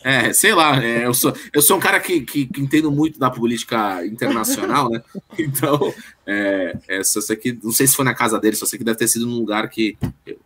É, 0.04 0.34
sei 0.34 0.54
lá, 0.54 0.84
é, 0.84 1.06
eu, 1.06 1.14
sou, 1.14 1.34
eu 1.54 1.62
sou 1.62 1.78
um 1.78 1.80
cara 1.80 2.02
que, 2.02 2.20
que, 2.20 2.46
que, 2.46 2.60
entendo 2.62 2.92
muito 2.92 3.18
da 3.18 3.30
política 3.30 4.06
internacional, 4.06 4.90
né? 4.90 5.02
Então, 5.40 5.94
é, 6.26 6.78
é, 6.86 7.04
só 7.04 7.22
sei 7.22 7.38
que, 7.38 7.58
não 7.64 7.72
sei 7.72 7.88
se 7.88 7.96
foi 7.96 8.04
na 8.04 8.14
casa 8.14 8.38
dele, 8.38 8.58
só 8.58 8.66
sei 8.66 8.78
que 8.78 8.84
deve 8.84 8.98
ter 8.98 9.08
sido 9.08 9.26
num 9.26 9.38
lugar 9.40 9.70
que 9.70 9.98
eu, 10.26 10.38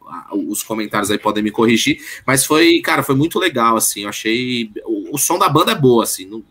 os 0.47 0.61
comentários 0.61 1.09
aí 1.09 1.17
podem 1.17 1.43
me 1.43 1.49
corrigir, 1.49 1.99
mas 2.25 2.45
foi, 2.45 2.79
cara, 2.79 3.01
foi 3.01 3.15
muito 3.15 3.39
legal, 3.39 3.75
assim, 3.75 4.03
eu 4.03 4.09
achei, 4.09 4.69
o, 4.85 5.15
o 5.15 5.17
som 5.17 5.39
da 5.39 5.49
banda 5.49 5.71
é 5.71 5.75
boa, 5.75 6.03
assim, 6.03 6.27
não, 6.27 6.43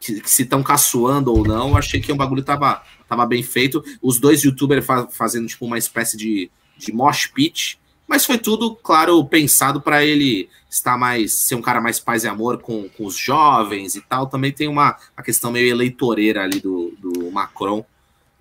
que, 0.00 0.20
que, 0.20 0.30
se 0.30 0.42
estão 0.42 0.60
caçoando 0.60 1.32
ou 1.32 1.46
não, 1.46 1.70
eu 1.70 1.76
achei 1.76 2.00
que 2.00 2.10
o 2.10 2.16
bagulho 2.16 2.42
tava, 2.42 2.82
tava 3.08 3.24
bem 3.26 3.44
feito, 3.44 3.82
os 4.02 4.18
dois 4.18 4.42
youtubers 4.42 4.84
fa 4.84 5.06
fazendo, 5.06 5.46
tipo, 5.46 5.64
uma 5.64 5.78
espécie 5.78 6.16
de 6.16 6.50
de 6.84 6.92
mosh 6.92 7.26
pit, 7.26 7.78
mas 8.06 8.26
foi 8.26 8.36
tudo, 8.36 8.74
claro, 8.74 9.24
pensado 9.24 9.80
para 9.80 10.04
ele 10.04 10.48
estar 10.68 10.98
mais, 10.98 11.32
ser 11.32 11.54
um 11.54 11.62
cara 11.62 11.80
mais 11.80 11.98
paz 11.98 12.24
e 12.24 12.28
amor 12.28 12.58
com, 12.58 12.88
com 12.90 13.06
os 13.06 13.16
jovens 13.16 13.94
e 13.94 14.00
tal. 14.00 14.26
Também 14.26 14.52
tem 14.52 14.68
uma, 14.68 14.96
uma 15.16 15.24
questão 15.24 15.50
meio 15.50 15.70
eleitoreira 15.70 16.42
ali 16.42 16.60
do, 16.60 16.92
do 16.98 17.30
Macron. 17.30 17.84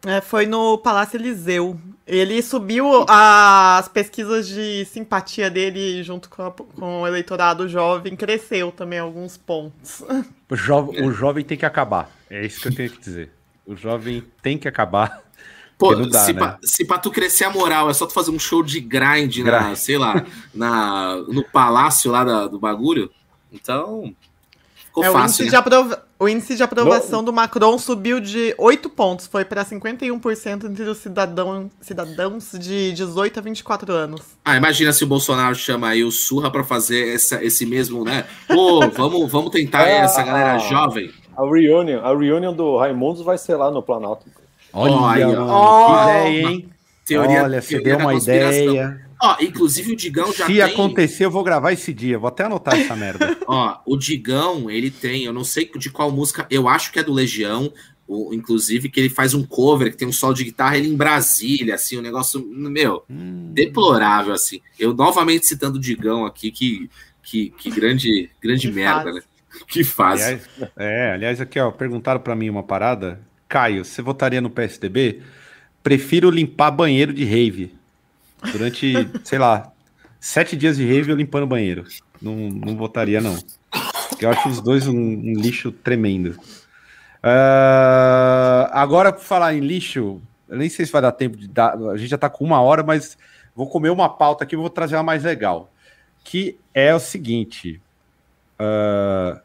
É, 0.05 0.19
foi 0.19 0.45
no 0.45 0.77
Palácio 0.79 1.17
Eliseu. 1.17 1.79
Ele 2.07 2.41
subiu 2.41 3.05
as 3.07 3.87
pesquisas 3.87 4.47
de 4.47 4.83
simpatia 4.85 5.49
dele 5.49 6.01
junto 6.03 6.29
com, 6.29 6.41
a, 6.41 6.51
com 6.51 7.01
o 7.01 7.07
eleitorado 7.07 7.69
jovem, 7.69 8.15
cresceu 8.15 8.71
também 8.71 8.99
alguns 8.99 9.37
pontos. 9.37 10.03
O, 10.49 10.55
jo 10.55 10.91
o 11.01 11.11
jovem 11.13 11.45
tem 11.45 11.57
que 11.57 11.65
acabar. 11.65 12.09
É 12.29 12.45
isso 12.45 12.59
que 12.61 12.67
eu 12.67 12.75
tenho 12.75 12.89
que 12.89 12.99
dizer. 12.99 13.31
O 13.65 13.75
jovem 13.75 14.23
tem 14.41 14.57
que 14.57 14.67
acabar. 14.67 15.21
Pô, 15.81 15.95
dá, 15.95 16.19
se, 16.19 16.33
né? 16.33 16.39
pra, 16.39 16.59
se 16.61 16.85
pra 16.85 16.99
tu 16.99 17.09
crescer 17.09 17.45
a 17.45 17.49
moral 17.49 17.89
é 17.89 17.93
só 17.93 18.05
tu 18.05 18.13
fazer 18.13 18.29
um 18.29 18.37
show 18.37 18.61
de 18.61 18.79
grind, 18.79 19.33
grind. 19.33 19.47
na, 19.47 19.75
sei 19.75 19.97
lá, 19.97 20.23
na, 20.53 21.15
no 21.27 21.43
palácio 21.43 22.11
lá 22.11 22.23
da, 22.23 22.45
do 22.45 22.59
bagulho, 22.59 23.09
então 23.51 24.13
ficou 24.75 25.03
é, 25.03 25.11
fácil. 25.11 25.41
O 25.41 25.47
índice, 25.47 25.51
né? 25.51 25.57
aprova... 25.57 26.03
o 26.19 26.29
índice 26.29 26.55
de 26.55 26.61
aprovação 26.61 27.23
do 27.23 27.33
Macron 27.33 27.79
subiu 27.79 28.19
de 28.19 28.53
8 28.59 28.91
pontos, 28.91 29.25
foi 29.25 29.43
para 29.43 29.65
51% 29.65 30.69
entre 30.69 30.83
os 30.83 30.99
cidadão, 30.99 31.71
cidadãos 31.81 32.51
de 32.51 32.91
18 32.91 33.39
a 33.39 33.41
24 33.41 33.91
anos. 33.91 34.21
Ah, 34.45 34.55
imagina 34.55 34.93
se 34.93 35.03
o 35.03 35.07
Bolsonaro 35.07 35.55
chama 35.55 35.87
aí 35.87 36.03
o 36.03 36.11
Surra 36.11 36.51
para 36.51 36.63
fazer 36.63 37.15
essa, 37.15 37.43
esse 37.43 37.65
mesmo, 37.65 38.03
né? 38.03 38.27
Pô, 38.47 38.81
vamos, 38.95 39.31
vamos 39.31 39.49
tentar 39.49 39.87
é, 39.87 39.97
essa 39.97 40.21
galera 40.21 40.53
a, 40.53 40.57
jovem. 40.59 41.11
A 41.35 41.41
reunion, 41.43 42.05
a 42.05 42.15
reunion 42.15 42.53
do 42.53 42.77
Raimundos 42.77 43.23
vai 43.23 43.39
ser 43.39 43.55
lá 43.55 43.71
no 43.71 43.81
Planalto. 43.81 44.27
Olha, 44.73 44.93
Olha 44.93 45.27
mano, 45.27 45.47
oh, 45.49 46.03
ideia, 46.03 46.49
hein? 46.49 46.69
Teoria, 47.05 47.43
Olha, 47.43 47.61
você 47.61 47.79
deu 47.79 47.97
uma 47.97 48.13
ideia. 48.13 49.01
Ó, 49.21 49.37
inclusive 49.39 49.93
o 49.93 49.95
Digão 49.95 50.33
já 50.33 50.47
Se 50.47 50.53
tem... 50.53 50.61
acontecer, 50.61 51.25
eu 51.25 51.31
vou 51.31 51.43
gravar 51.43 51.71
esse 51.71 51.93
dia. 51.93 52.17
Vou 52.17 52.27
até 52.27 52.45
anotar 52.45 52.75
essa 52.75 52.95
merda. 52.95 53.37
Ó, 53.45 53.77
o 53.85 53.95
Digão, 53.95 54.69
ele 54.69 54.89
tem, 54.89 55.25
eu 55.25 55.33
não 55.33 55.43
sei 55.43 55.69
de 55.77 55.91
qual 55.91 56.11
música, 56.11 56.47
eu 56.49 56.67
acho 56.67 56.91
que 56.91 56.97
é 56.97 57.03
do 57.03 57.13
Legião, 57.13 57.71
o, 58.07 58.33
inclusive 58.33 58.89
que 58.89 58.99
ele 58.99 59.09
faz 59.09 59.35
um 59.35 59.43
cover 59.43 59.91
que 59.91 59.97
tem 59.97 60.07
um 60.07 60.11
solo 60.11 60.33
de 60.33 60.45
guitarra 60.45 60.75
ele 60.75 60.87
em 60.87 60.97
Brasília, 60.97 61.75
assim, 61.75 61.99
um 61.99 62.01
negócio, 62.01 62.43
meu, 62.43 63.03
hum. 63.07 63.51
deplorável, 63.53 64.33
assim. 64.33 64.59
Eu 64.79 64.91
novamente 64.91 65.45
citando 65.45 65.77
o 65.77 65.81
Digão 65.81 66.25
aqui, 66.25 66.49
que, 66.49 66.89
que, 67.21 67.51
que 67.51 67.69
grande, 67.69 68.27
grande 68.41 68.69
que 68.69 68.73
merda, 68.73 69.03
faz. 69.03 69.15
né? 69.15 69.21
Que 69.67 69.83
faz. 69.83 70.21
Aliás, 70.21 70.49
é, 70.77 71.11
aliás, 71.11 71.41
aqui, 71.41 71.59
ó, 71.59 71.69
perguntaram 71.69 72.21
para 72.21 72.35
mim 72.35 72.49
uma 72.49 72.63
parada 72.63 73.21
Caio, 73.51 73.83
você 73.83 74.01
votaria 74.01 74.39
no 74.39 74.49
PSDB? 74.49 75.21
Prefiro 75.83 76.29
limpar 76.29 76.71
banheiro 76.71 77.13
de 77.13 77.25
rave. 77.25 77.75
Durante, 78.49 78.93
sei 79.25 79.37
lá, 79.37 79.69
sete 80.21 80.55
dias 80.55 80.77
de 80.77 80.87
rave 80.87 81.11
eu 81.11 81.17
limpando 81.17 81.45
banheiro. 81.45 81.83
Não, 82.21 82.33
não 82.33 82.77
votaria, 82.77 83.19
não. 83.19 83.37
Eu 84.21 84.29
acho 84.29 84.47
os 84.47 84.61
dois 84.61 84.87
um, 84.87 84.95
um 84.95 85.33
lixo 85.33 85.69
tremendo. 85.69 86.39
Uh, 87.21 88.71
agora, 88.71 89.11
por 89.11 89.21
falar 89.21 89.53
em 89.53 89.59
lixo, 89.59 90.21
eu 90.47 90.57
nem 90.57 90.69
sei 90.69 90.85
se 90.85 90.91
vai 90.93 91.01
dar 91.01 91.11
tempo 91.11 91.35
de 91.35 91.49
dar. 91.49 91.75
A 91.77 91.97
gente 91.97 92.09
já 92.09 92.17
tá 92.17 92.29
com 92.29 92.45
uma 92.45 92.61
hora, 92.61 92.83
mas 92.83 93.17
vou 93.53 93.67
comer 93.67 93.89
uma 93.89 94.07
pauta 94.07 94.45
aqui 94.45 94.55
e 94.55 94.57
vou 94.57 94.69
trazer 94.69 94.95
uma 94.95 95.03
mais 95.03 95.25
legal. 95.25 95.69
Que 96.23 96.57
é 96.73 96.95
o 96.95 96.99
seguinte. 97.01 97.81
Uh, 98.57 99.37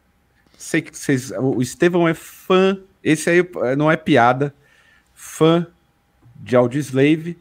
sei 0.57 0.81
que 0.81 0.97
vocês. 0.97 1.31
O 1.31 1.61
Estevão 1.61 2.07
é 2.07 2.13
fã 2.13 2.79
esse 3.07 3.29
aí 3.29 3.39
eh, 3.39 3.75
não 3.75 3.89
é 3.89 3.95
piada. 3.95 4.53
Fã 5.13 5.65
de 6.35 6.55
Audioslave, 6.55 7.37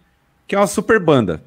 que 0.46 0.54
é 0.54 0.58
uma 0.58 0.66
super 0.66 0.98
banda. 0.98 1.42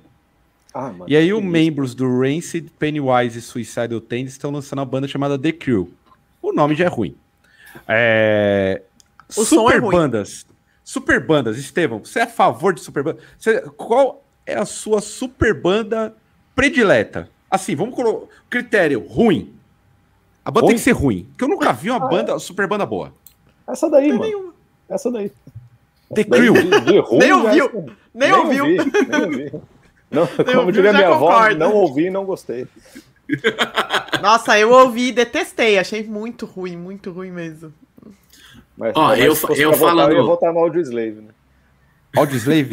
Ah, 0.73 0.91
mano, 0.91 1.05
e 1.07 1.15
aí, 1.15 1.33
os 1.33 1.43
membros 1.43 1.95
do 1.95 2.19
Rancid, 2.19 2.69
Pennywise 2.77 3.39
e 3.39 3.41
Suicidal 3.41 3.99
Tendencies 3.99 4.33
estão 4.33 4.51
lançando 4.51 4.79
uma 4.79 4.85
banda 4.85 5.07
chamada 5.07 5.39
The 5.39 5.51
Crew. 5.51 5.91
O 6.41 6.53
nome 6.53 6.75
já 6.75 6.85
é 6.85 6.87
ruim. 6.87 7.15
É... 7.87 8.83
O 9.35 9.43
super 9.43 9.77
é 9.77 9.81
bandas. 9.81 10.45
Super 10.83 11.19
bandas, 11.25 11.57
Estevão, 11.57 11.99
você 11.99 12.19
é 12.19 12.23
a 12.23 12.27
favor 12.27 12.73
de 12.73 12.81
super 12.81 13.03
bandas? 13.03 13.23
Você... 13.37 13.61
Qual 13.77 14.23
é 14.45 14.55
a 14.55 14.65
sua 14.65 15.01
super 15.01 15.53
banda 15.53 16.15
predileta? 16.55 17.29
Assim, 17.49 17.75
vamos 17.75 17.95
colocar 17.95 18.27
critério 18.49 19.05
ruim. 19.07 19.53
A 20.43 20.51
banda 20.51 20.65
ruim? 20.65 20.69
tem 20.69 20.77
que 20.77 20.83
ser 20.83 20.91
ruim. 20.91 21.25
Porque 21.29 21.43
eu 21.43 21.47
nunca 21.47 21.73
vi 21.73 21.89
uma 21.89 22.05
ah, 22.05 22.09
banda, 22.09 22.33
é. 22.33 22.39
super 22.39 22.67
banda 22.67 22.85
boa. 22.85 23.13
Essa 23.69 23.89
daí, 23.89 24.09
mano. 24.09 24.23
Nenhuma. 24.23 24.53
Essa 24.89 25.11
daí. 25.11 25.31
The 26.13 26.23
Crew. 26.23 26.53
De, 26.53 26.81
de 26.81 26.99
ruim, 26.99 27.19
nem 27.19 27.33
ouviu. 27.33 27.71
Nem, 28.13 28.29
nem 28.29 28.33
ouviu. 28.33 28.63
Ouvi, 28.65 28.77
nem 29.07 29.21
ouvi. 29.21 29.51
Não, 30.11 30.27
como 30.27 30.57
ouviu, 30.59 30.71
diria 30.71 30.93
minha 30.93 31.09
avó, 31.09 31.49
não 31.51 31.73
ouvi 31.73 32.05
e 32.05 32.09
não 32.09 32.25
gostei. 32.25 32.67
Nossa, 34.21 34.57
eu 34.57 34.71
ouvi 34.71 35.09
e 35.09 35.11
detestei. 35.11 35.77
Achei 35.77 36.03
muito 36.03 36.47
ruim, 36.47 36.75
muito 36.75 37.11
ruim 37.11 37.29
mesmo. 37.29 37.71
Mas, 38.75 38.93
Ó, 38.95 39.13
eu, 39.13 39.35
eu 39.55 39.73
falando. 39.73 40.11
Eu 40.11 40.17
ia 40.17 40.23
votar 40.23 40.51
no 40.51 40.59
Audio 40.59 40.81
Slave, 40.81 41.21
né? 41.21 41.29
Audio 42.15 42.37
Slave? 42.37 42.69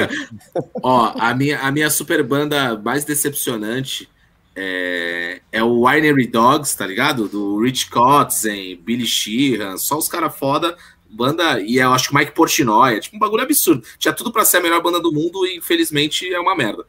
Ó, 0.82 1.12
a 1.18 1.34
minha, 1.34 1.60
a 1.60 1.70
minha 1.70 1.90
super 1.90 2.22
banda 2.22 2.78
mais 2.78 3.04
decepcionante 3.04 4.08
é, 4.56 5.42
é 5.52 5.62
o 5.62 5.86
Winery 5.86 6.26
Dogs, 6.26 6.74
tá 6.76 6.86
ligado? 6.86 7.28
Do 7.28 7.60
Rich 7.60 7.90
Kotzen, 7.90 8.76
Billy 8.76 9.06
Sheehan, 9.06 9.76
só 9.76 9.98
os 9.98 10.08
caras 10.08 10.36
foda. 10.36 10.76
Banda, 11.08 11.60
e 11.60 11.76
eu 11.76 11.92
acho 11.92 12.08
que 12.08 12.14
Mike 12.14 12.32
Portnoy, 12.32 12.96
é 12.96 13.00
tipo 13.00 13.16
um 13.16 13.18
bagulho 13.18 13.42
absurdo. 13.42 13.86
Tinha 13.98 14.12
tudo 14.12 14.32
para 14.32 14.44
ser 14.44 14.56
a 14.56 14.60
melhor 14.60 14.82
banda 14.82 15.00
do 15.00 15.12
mundo 15.12 15.46
e 15.46 15.56
infelizmente 15.56 16.32
é 16.32 16.40
uma 16.40 16.56
merda. 16.56 16.84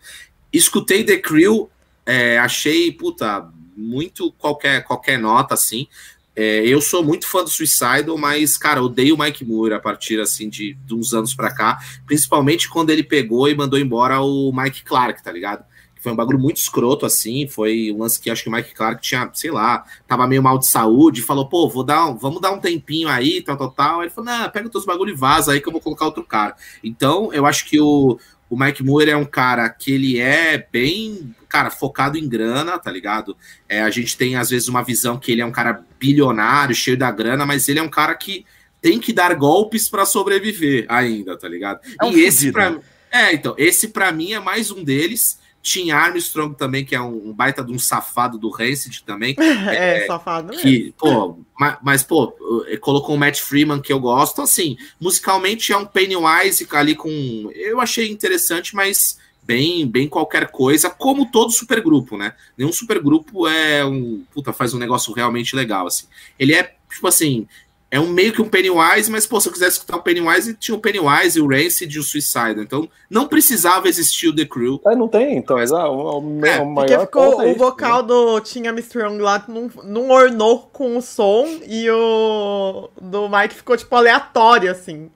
Escutei 0.51 1.03
The 1.03 1.18
Crew, 1.18 1.70
é, 2.05 2.38
achei, 2.39 2.91
puta, 2.91 3.47
muito 3.76 4.32
qualquer, 4.34 4.84
qualquer 4.84 5.20
nota, 5.20 5.53
assim. 5.53 5.88
É, 6.36 6.65
eu 6.65 6.82
sou 6.82 7.03
muito 7.03 7.28
fã 7.28 7.43
do 7.43 7.49
Suicidal, 7.49 8.18
mas, 8.18 8.57
cara, 8.57 8.82
odeio 8.82 9.15
o 9.15 9.20
Mike 9.20 9.43
Moore 9.43 9.74
a 9.74 9.80
partir, 9.80 10.20
assim, 10.20 10.49
de, 10.49 10.74
de 10.74 10.93
uns 10.93 11.13
anos 11.13 11.34
pra 11.34 11.53
cá. 11.53 11.80
Principalmente 12.05 12.70
quando 12.70 12.91
ele 12.91 13.03
pegou 13.03 13.49
e 13.49 13.55
mandou 13.55 13.78
embora 13.78 14.22
o 14.22 14.51
Mike 14.53 14.84
Clark, 14.84 15.24
tá 15.24 15.32
ligado? 15.32 15.65
Foi 16.07 16.13
um 16.13 16.15
bagulho 16.15 16.39
muito 16.39 16.55
escroto, 16.55 17.05
assim. 17.05 17.49
Foi 17.49 17.91
um 17.91 17.97
lance 17.97 18.17
que 18.17 18.29
acho 18.29 18.41
que 18.41 18.47
o 18.47 18.51
Mike 18.51 18.73
Clark 18.73 19.01
tinha, 19.01 19.29
sei 19.33 19.51
lá, 19.51 19.83
tava 20.07 20.25
meio 20.25 20.41
mal 20.41 20.57
de 20.57 20.65
saúde. 20.65 21.21
Falou, 21.21 21.49
pô, 21.49 21.67
vou 21.67 21.83
dar 21.83 22.07
um, 22.07 22.15
vamos 22.15 22.39
dar 22.39 22.51
um 22.51 22.61
tempinho 22.61 23.09
aí, 23.09 23.41
tal, 23.41 23.57
tal, 23.57 23.71
tal. 23.71 24.01
Ele 24.01 24.09
falou, 24.09 24.31
não, 24.31 24.49
pega 24.49 24.67
os 24.67 24.71
teus 24.71 24.85
bagulho 24.85 25.11
e 25.11 25.17
vaza 25.17 25.51
aí 25.51 25.59
que 25.59 25.67
eu 25.67 25.71
vou 25.73 25.81
colocar 25.81 26.05
outro 26.05 26.23
cara. 26.23 26.55
Então, 26.81 27.33
eu 27.33 27.45
acho 27.45 27.65
que 27.65 27.77
o, 27.77 28.17
o 28.49 28.57
Mike 28.57 28.81
Moore 28.85 29.09
é 29.09 29.17
um 29.17 29.25
cara 29.25 29.67
que 29.67 29.91
ele 29.91 30.17
é 30.17 30.65
bem, 30.71 31.35
cara, 31.49 31.69
focado 31.69 32.17
em 32.17 32.25
grana, 32.25 32.79
tá 32.79 32.89
ligado? 32.89 33.35
É, 33.67 33.81
a 33.81 33.89
gente 33.89 34.15
tem, 34.15 34.37
às 34.37 34.49
vezes, 34.49 34.69
uma 34.69 34.81
visão 34.81 35.19
que 35.19 35.29
ele 35.29 35.41
é 35.41 35.45
um 35.45 35.51
cara 35.51 35.83
bilionário, 35.99 36.73
cheio 36.73 36.95
da 36.95 37.11
grana, 37.11 37.45
mas 37.45 37.67
ele 37.67 37.79
é 37.79 37.83
um 37.83 37.89
cara 37.89 38.15
que 38.15 38.45
tem 38.81 38.97
que 38.97 39.11
dar 39.11 39.35
golpes 39.35 39.89
para 39.89 40.05
sobreviver 40.05 40.85
ainda, 40.87 41.37
tá 41.37 41.49
ligado? 41.49 41.81
É 41.99 42.05
um 42.05 42.13
e 42.13 42.21
esse, 42.21 42.49
pra, 42.53 42.79
é, 43.11 43.33
então, 43.33 43.55
esse 43.57 43.89
para 43.89 44.11
mim 44.11 44.33
é 44.33 44.39
mais 44.39 44.71
um 44.71 44.83
deles. 44.83 45.39
Tim 45.68 45.91
Armstrong 45.91 46.55
também, 46.55 46.86
que 46.86 46.95
é 46.95 47.01
um, 47.01 47.30
um 47.30 47.34
baita 47.34 47.61
de 47.61 47.74
um 47.74 47.78
safado 47.78 48.38
do 48.38 48.49
Rancid 48.49 49.03
também. 49.03 49.36
É, 49.68 50.03
é 50.03 50.07
safado 50.07 50.55
que, 50.55 50.93
Pô, 50.97 51.39
mas, 51.59 51.78
mas, 51.82 52.03
pô, 52.03 52.34
colocou 52.80 53.15
o 53.15 53.20
Matt 53.20 53.41
Freeman, 53.41 53.82
que 53.82 53.91
eu 53.91 53.99
gosto. 53.99 54.41
Assim, 54.41 54.78
musicalmente 54.99 55.74
é 55.74 55.78
um 55.78 55.86
Pennywise 55.86 56.65
ali 56.72 56.95
com... 56.95 57.09
Eu 57.53 57.82
achei 57.82 58.09
interessante, 58.09 58.76
mas 58.76 59.18
bem, 59.43 59.86
bem 59.86 60.07
qualquer 60.07 60.51
coisa, 60.51 60.89
como 60.89 61.30
todo 61.32 61.51
supergrupo, 61.51 62.18
né? 62.18 62.34
Nenhum 62.57 62.72
supergrupo 62.72 63.47
é 63.47 63.84
um... 63.84 64.24
Puta, 64.34 64.53
faz 64.53 64.74
um 64.74 64.80
negócio 64.80 65.13
realmente 65.13 65.55
legal, 65.55 65.88
assim. 65.88 66.05
Ele 66.39 66.53
é, 66.53 66.76
tipo 66.89 67.07
assim, 67.07 67.45
é 67.89 67.99
um 67.99 68.07
meio 68.07 68.33
que 68.33 68.41
um 68.41 68.49
Pennywise, 68.49 69.09
mas 69.09 69.25
pô, 69.25 69.39
se 69.39 69.47
eu 69.47 69.53
quisesse 69.53 69.77
escutar 69.77 69.97
o 69.97 70.01
Pennywise, 70.01 70.53
tinha 70.55 70.75
o 70.75 70.79
Pennywise, 70.79 71.39
o 71.39 71.47
Rancid 71.47 71.95
e 71.95 71.99
o 71.99 72.03
Suicide. 72.03 72.59
Então 72.59 72.88
não 73.09 73.27
precisava 73.27 73.88
existir 73.88 74.27
o 74.27 74.35
The 74.35 74.45
Crew. 74.45 74.81
É, 74.85 74.95
não 74.95 75.07
tem, 75.07 75.38
então, 75.38 75.59
exato. 75.59 75.91
O, 75.91 76.19
o, 76.19 76.45
é, 76.45 76.59
o 76.59 76.65
maior 76.65 77.01
ficou, 77.01 77.41
é 77.41 77.51
o 77.51 77.55
vocal 77.55 78.01
né? 78.01 78.07
do 78.09 78.41
Tim 78.41 78.67
Armstrong 78.67 79.17
lá 79.19 79.43
não, 79.47 79.69
não 79.83 80.09
ornou 80.09 80.69
com 80.73 80.97
o 80.97 81.01
som 81.01 81.47
e 81.65 81.89
o 81.89 82.89
do 83.01 83.29
Mike 83.29 83.55
ficou 83.55 83.77
tipo 83.77 83.95
aleatório, 83.95 84.69
assim. 84.69 85.09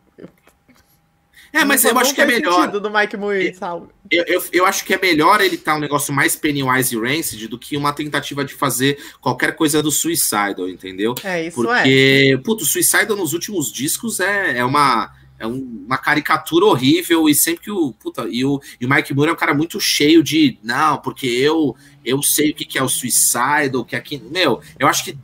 É, 1.54 1.66
mas 1.66 1.84
eu 1.84 1.98
acho 1.98 2.16
que 2.16 2.22
é 2.22 2.26
melhor. 2.26 2.72
do 2.72 2.90
Mike 2.90 3.18
Moore, 3.18 3.54
sabe? 3.54 3.88
Eu, 4.10 4.24
eu, 4.26 4.44
eu, 4.52 4.66
acho 4.66 4.86
que 4.86 4.94
é 4.94 5.00
melhor 5.00 5.42
ele 5.42 5.56
estar 5.56 5.74
tá 5.74 5.78
um 5.78 5.82
negócio 5.82 6.14
mais 6.14 6.36
Pennywise 6.36 6.96
e 6.96 7.00
Rancid 7.00 7.48
do 7.48 7.58
que 7.58 7.78
uma 7.78 7.94
tentativa 7.94 8.44
de 8.44 8.54
fazer 8.54 8.98
qualquer 9.20 9.56
coisa 9.56 9.82
do 9.82 9.92
Suicidal, 9.92 10.68
entendeu? 10.68 11.16
É, 11.24 11.48
isso 11.48 11.56
Porque, 11.56 12.34
é. 12.34 12.38
Porque, 12.38 12.64
o 12.64 12.66
Suicidal 12.66 13.16
nos 13.18 13.34
últimos 13.34 13.72
discos 13.72 14.20
é, 14.20 14.58
é 14.58 14.66
uma 14.66 15.12
é 15.40 15.48
uma 15.48 15.98
caricatura 15.98 16.68
horrível 16.68 17.28
e 17.28 17.34
sempre 17.34 17.64
que 17.64 17.72
o 17.72 17.94
puta, 17.94 18.28
e 18.30 18.46
o, 18.46 18.62
e 18.80 18.86
o 18.86 18.90
Mike 18.90 19.12
Moore 19.12 19.32
é 19.32 19.34
um 19.34 19.38
cara 19.38 19.56
muito 19.56 19.80
cheio 19.80 20.22
de 20.22 20.60
não, 20.64 21.00
porque 21.00 21.26
eu 21.26 21.76
eu 22.06 22.22
sei 22.22 22.52
o 22.52 22.54
que, 22.54 22.64
que 22.64 22.78
é 22.78 22.84
o 22.84 22.90
Suicidal, 22.90 23.84
que 23.84 23.96
é 23.96 24.00
aqui, 24.00 24.22
meu, 24.30 24.62
eu 24.78 24.88
acho 24.88 25.04
que 25.04 25.18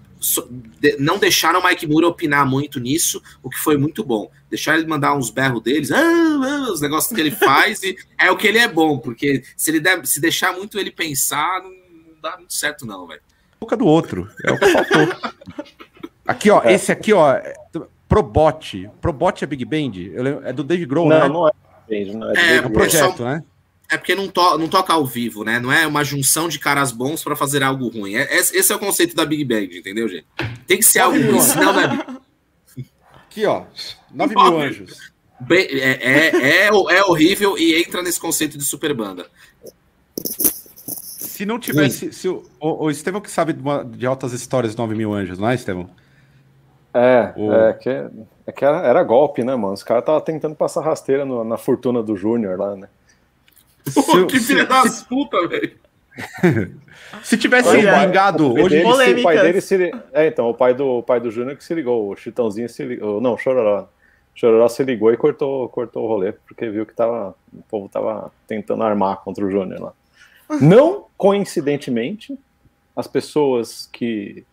não 1.00 1.18
deixaram 1.18 1.60
o 1.60 1.64
Mike 1.64 1.88
Moore 1.88 2.06
opinar 2.06 2.46
muito 2.46 2.80
nisso, 2.80 3.22
o 3.42 3.50
que 3.50 3.58
foi 3.58 3.78
muito 3.78 4.04
bom. 4.04 4.30
Deixaram 4.50 4.80
ele 4.80 4.88
mandar 4.88 5.16
uns 5.16 5.30
berros 5.30 5.62
deles, 5.62 5.92
ah, 5.92 6.00
ah, 6.00 6.72
os 6.72 6.82
negócios 6.82 7.14
que 7.14 7.20
ele 7.20 7.32
faz, 7.36 7.84
e 7.84 7.96
é 8.20 8.32
o 8.32 8.38
que 8.38 8.48
ele 8.48 8.58
é 8.58 8.68
bom, 8.68 8.98
porque 8.98 9.44
se 9.56 9.72
ele 9.72 9.80
der, 9.80 10.06
se 10.06 10.20
deixar 10.20 10.54
muito 10.54 10.80
ele 10.80 10.92
pensar, 10.92 11.62
não, 11.62 11.70
não 11.70 12.22
dá 12.22 12.38
muito 12.38 12.54
certo, 12.54 12.86
não, 12.86 13.08
velho. 13.08 13.22
Boca 13.60 13.76
do 13.76 13.86
outro, 13.86 14.30
é 14.44 14.52
o 14.52 14.60
que 14.60 14.68
faltou. 14.68 15.32
aqui, 16.28 16.50
ó, 16.50 16.62
é. 16.64 16.74
esse 16.74 16.92
aqui, 16.92 17.14
ó, 17.14 17.36
Probot. 18.08 18.90
Probot 19.02 19.44
é 19.44 19.48
Big 19.48 19.66
Band? 19.66 19.92
É 20.46 20.54
do 20.54 20.64
Dave 20.64 20.86
Grohl, 20.86 21.10
não, 21.10 21.20
né? 21.20 21.28
Não, 21.28 21.48
é 21.48 21.52
Band, 21.90 22.18
não 22.18 22.32
é, 22.32 22.34
é, 22.36 22.56
é 22.58 22.62
projeto, 22.70 23.24
né? 23.24 23.44
É 23.90 23.98
porque 23.98 24.16
não, 24.16 24.28
to 24.28 24.58
não 24.58 24.68
toca 24.68 24.94
ao 24.94 25.06
vivo, 25.06 25.44
né? 25.46 25.60
Não 25.60 25.72
é 25.72 25.88
uma 25.88 26.04
junção 26.04 26.50
de 26.50 26.60
caras 26.60 26.92
bons 26.92 27.24
para 27.24 27.36
fazer 27.36 27.64
algo 27.64 27.88
ruim. 27.88 28.16
É, 28.16 28.36
esse 28.38 28.72
é 28.72 28.76
o 28.76 28.80
conceito 28.80 29.16
da 29.16 29.26
Big 29.26 29.46
Bang, 29.46 29.78
entendeu, 29.78 30.10
gente? 30.10 30.26
Tem 30.66 30.78
que 30.78 30.84
ser 30.84 31.00
algo 31.00 31.18
ruim, 31.18 31.40
senão 31.40 31.74
não 31.74 31.82
é. 31.82 32.06
Aqui, 33.14 33.46
ó. 33.46 33.64
9 34.14 34.36
mil 34.36 34.60
anjos. 34.60 35.12
Bem, 35.40 35.68
é, 35.72 35.92
é, 36.02 36.36
é, 36.36 36.68
é, 36.68 37.04
horrível 37.04 37.58
e 37.58 37.80
entra 37.82 38.02
nesse 38.02 38.20
conceito 38.20 38.58
de 38.58 38.66
super 38.66 38.94
banda. 38.94 39.28
Se 40.16 41.46
não 41.46 41.60
tivesse. 41.60 42.12
Se 42.12 42.28
o, 42.28 42.44
o, 42.60 42.86
o 42.86 42.90
Estevão 42.90 43.22
que 43.22 43.30
sabe 43.30 43.54
de, 43.54 43.62
uma, 43.62 43.86
de 43.86 44.06
altas 44.06 44.34
histórias 44.34 44.76
9 44.76 44.96
mil 44.96 45.14
anjos, 45.14 45.38
não 45.38 45.50
é, 45.50 45.56
Estevão? 45.56 45.90
É, 46.94 47.34
o... 47.38 47.54
é 47.54 47.74
que, 47.74 47.90
é 48.48 48.52
que 48.52 48.66
era, 48.66 48.80
era, 48.80 49.04
golpe, 49.04 49.44
né, 49.44 49.56
mano? 49.56 49.74
Os 49.74 49.84
caras 49.84 50.02
estavam 50.02 50.22
tentando 50.22 50.56
passar 50.56 50.82
rasteira 50.82 51.24
no, 51.24 51.44
na 51.44 51.58
fortuna 51.58 52.02
do 52.02 52.18
Júnior 52.18 52.58
lá, 52.58 52.76
né? 52.76 52.90
Pô, 53.94 54.26
que 54.28 54.40
filha 54.40 54.66
das 54.66 55.04
puta, 55.04 55.48
velho. 55.48 55.78
se 57.24 57.38
tivesse 57.38 57.76
vingado 57.78 58.54
hoje 58.54 58.82
dele, 58.82 58.96
se, 58.96 59.20
o 59.20 59.24
pai 59.24 59.42
dele 59.42 59.62
se 59.62 59.92
é 60.14 60.28
então 60.28 60.50
o 60.50 60.54
pai 60.54 60.74
do 60.74 60.98
o 60.98 61.04
pai 61.04 61.20
do 61.20 61.30
Júnior 61.30 61.56
que 61.56 61.64
se 61.64 61.74
ligou 61.74 62.10
o 62.10 62.16
Chitãozinho 62.16 62.68
se 62.68 62.84
ligou 62.84 63.22
não 63.22 63.38
Chororó. 63.38 63.88
Chororó 64.34 64.68
se 64.68 64.84
ligou 64.84 65.12
e 65.12 65.18
cortou 65.18 65.70
cortou 65.70 66.06
o 66.06 66.08
rolê 66.08 66.32
porque 66.32 66.70
viu 66.70 66.86
que 66.86 66.94
tava 66.94 67.36
o 67.54 67.62
povo 67.64 67.90
tava 67.90 68.32
tentando 68.48 68.84
armar 68.84 69.18
contra 69.18 69.46
o 69.46 69.52
Júnior 69.52 69.80
lá. 69.80 69.94
Não 70.62 71.06
coincidentemente 71.18 72.38
as 72.96 73.08
pessoas 73.08 73.88
que 73.92 74.44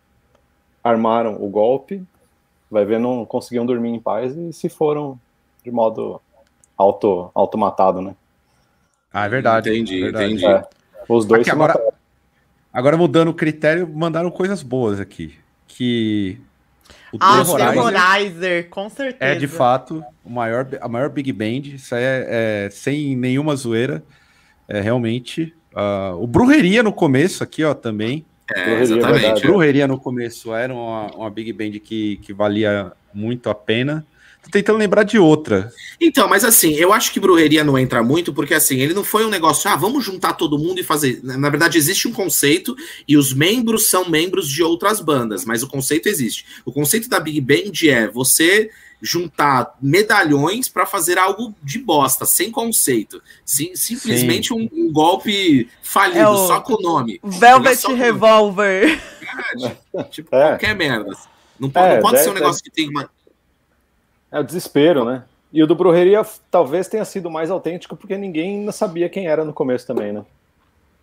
armaram 0.83 1.41
o 1.41 1.47
golpe 1.49 2.03
vai 2.69 2.85
ver 2.85 2.99
não 2.99 3.25
conseguiam 3.25 3.65
dormir 3.65 3.89
em 3.89 3.99
paz 3.99 4.35
e 4.35 4.53
se 4.53 4.69
foram 4.69 5.19
de 5.63 5.71
modo 5.71 6.21
auto 6.77 7.31
automatado 7.33 8.01
né 8.01 8.15
ah, 9.15 9.25
é 9.25 9.29
verdade. 9.29 9.69
Entendi, 9.69 9.99
é 9.99 10.03
verdade. 10.03 10.25
entendi. 10.25 10.45
É. 10.45 10.63
Os 11.07 11.25
dois 11.25 11.47
agora, 11.47 11.79
agora 12.73 12.97
mudando 12.97 13.29
o 13.29 13.33
critério, 13.33 13.87
mandaram 13.87 14.29
coisas 14.29 14.61
boas 14.61 14.99
aqui. 14.99 15.35
Que 15.67 16.37
o 17.13 17.17
ah, 17.21 17.41
Terrorizer, 17.45 18.69
com 18.69 18.89
certeza. 18.89 19.31
É 19.31 19.35
de 19.35 19.47
fato 19.47 20.03
o 20.21 20.29
maior, 20.29 20.67
a 20.81 20.89
maior 20.89 21.09
Big 21.09 21.31
Band. 21.31 21.75
Isso 21.75 21.95
é, 21.95 22.65
é 22.65 22.69
sem 22.69 23.15
nenhuma 23.15 23.55
zoeira. 23.55 24.03
É 24.67 24.81
realmente. 24.81 25.55
Uh, 25.73 26.21
o 26.21 26.27
Brujeria 26.27 26.83
no 26.83 26.91
começo 26.91 27.41
aqui, 27.41 27.63
ó, 27.63 27.73
também. 27.73 28.25
É, 28.53 28.81
exatamente. 28.81 29.47
Brujeria 29.47 29.87
no 29.87 29.97
começo 29.97 30.53
era 30.53 30.73
uma, 30.73 31.07
uma 31.15 31.29
Big 31.29 31.53
Band 31.53 31.79
que, 31.79 32.17
que 32.17 32.33
valia 32.33 32.91
muito 33.13 33.49
a 33.49 33.55
pena. 33.55 34.05
Tô 34.45 34.51
tentando 34.51 34.77
lembrar 34.77 35.03
de 35.03 35.17
outra. 35.17 35.73
Então, 35.99 36.27
mas 36.27 36.43
assim, 36.43 36.73
eu 36.73 36.93
acho 36.93 37.11
que 37.11 37.19
brujeria 37.19 37.63
não 37.63 37.77
entra 37.77 38.03
muito, 38.03 38.31
porque 38.31 38.53
assim, 38.53 38.79
ele 38.79 38.93
não 38.93 39.03
foi 39.03 39.25
um 39.25 39.29
negócio, 39.29 39.69
ah, 39.69 39.75
vamos 39.75 40.05
juntar 40.05 40.33
todo 40.33 40.59
mundo 40.59 40.79
e 40.79 40.83
fazer. 40.83 41.19
Na 41.23 41.49
verdade, 41.49 41.77
existe 41.77 42.07
um 42.07 42.11
conceito 42.11 42.75
e 43.07 43.17
os 43.17 43.33
membros 43.33 43.89
são 43.89 44.07
membros 44.07 44.47
de 44.47 44.61
outras 44.61 45.01
bandas, 45.01 45.43
mas 45.45 45.63
o 45.63 45.67
conceito 45.67 46.07
existe. 46.07 46.45
O 46.63 46.71
conceito 46.71 47.09
da 47.09 47.19
Big 47.19 47.41
Band 47.41 47.71
é 47.89 48.07
você 48.07 48.69
juntar 49.01 49.75
medalhões 49.81 50.69
para 50.69 50.85
fazer 50.85 51.17
algo 51.17 51.53
de 51.61 51.79
bosta, 51.79 52.25
sem 52.25 52.51
conceito. 52.51 53.21
Sim, 53.43 53.75
simplesmente 53.75 54.53
um, 54.53 54.69
um, 54.71 54.91
golpe 54.91 55.69
falido, 55.81 56.19
é 56.19 56.29
o... 56.29 56.47
só 56.47 56.61
com 56.61 56.73
o 56.73 56.81
nome. 56.81 57.19
Velvet 57.23 57.83
Revolver. 57.93 59.01
É, 59.93 60.03
tipo, 60.03 60.35
é. 60.35 60.49
qualquer 60.49 60.75
merda. 60.75 61.11
Não 61.59 61.69
pode, 61.69 61.87
é, 61.87 61.95
não 61.95 62.01
pode 62.01 62.23
ser 62.23 62.29
um 62.29 62.33
negócio 62.33 62.63
que 62.63 62.69
tem 62.69 62.89
uma 62.89 63.09
é 64.35 64.39
o 64.39 64.43
desespero, 64.43 65.05
né? 65.05 65.23
E 65.51 65.63
o 65.63 65.67
do 65.67 65.75
Brujeria 65.75 66.21
talvez 66.51 66.87
tenha 66.89 67.05
sido 67.05 67.31
mais 67.31 67.49
autêntico 67.49 67.95
porque 67.95 68.17
ninguém 68.17 68.69
sabia 68.71 69.07
quem 69.07 69.27
era 69.27 69.45
no 69.45 69.53
começo 69.53 69.87
também, 69.87 70.11
né? 70.11 70.25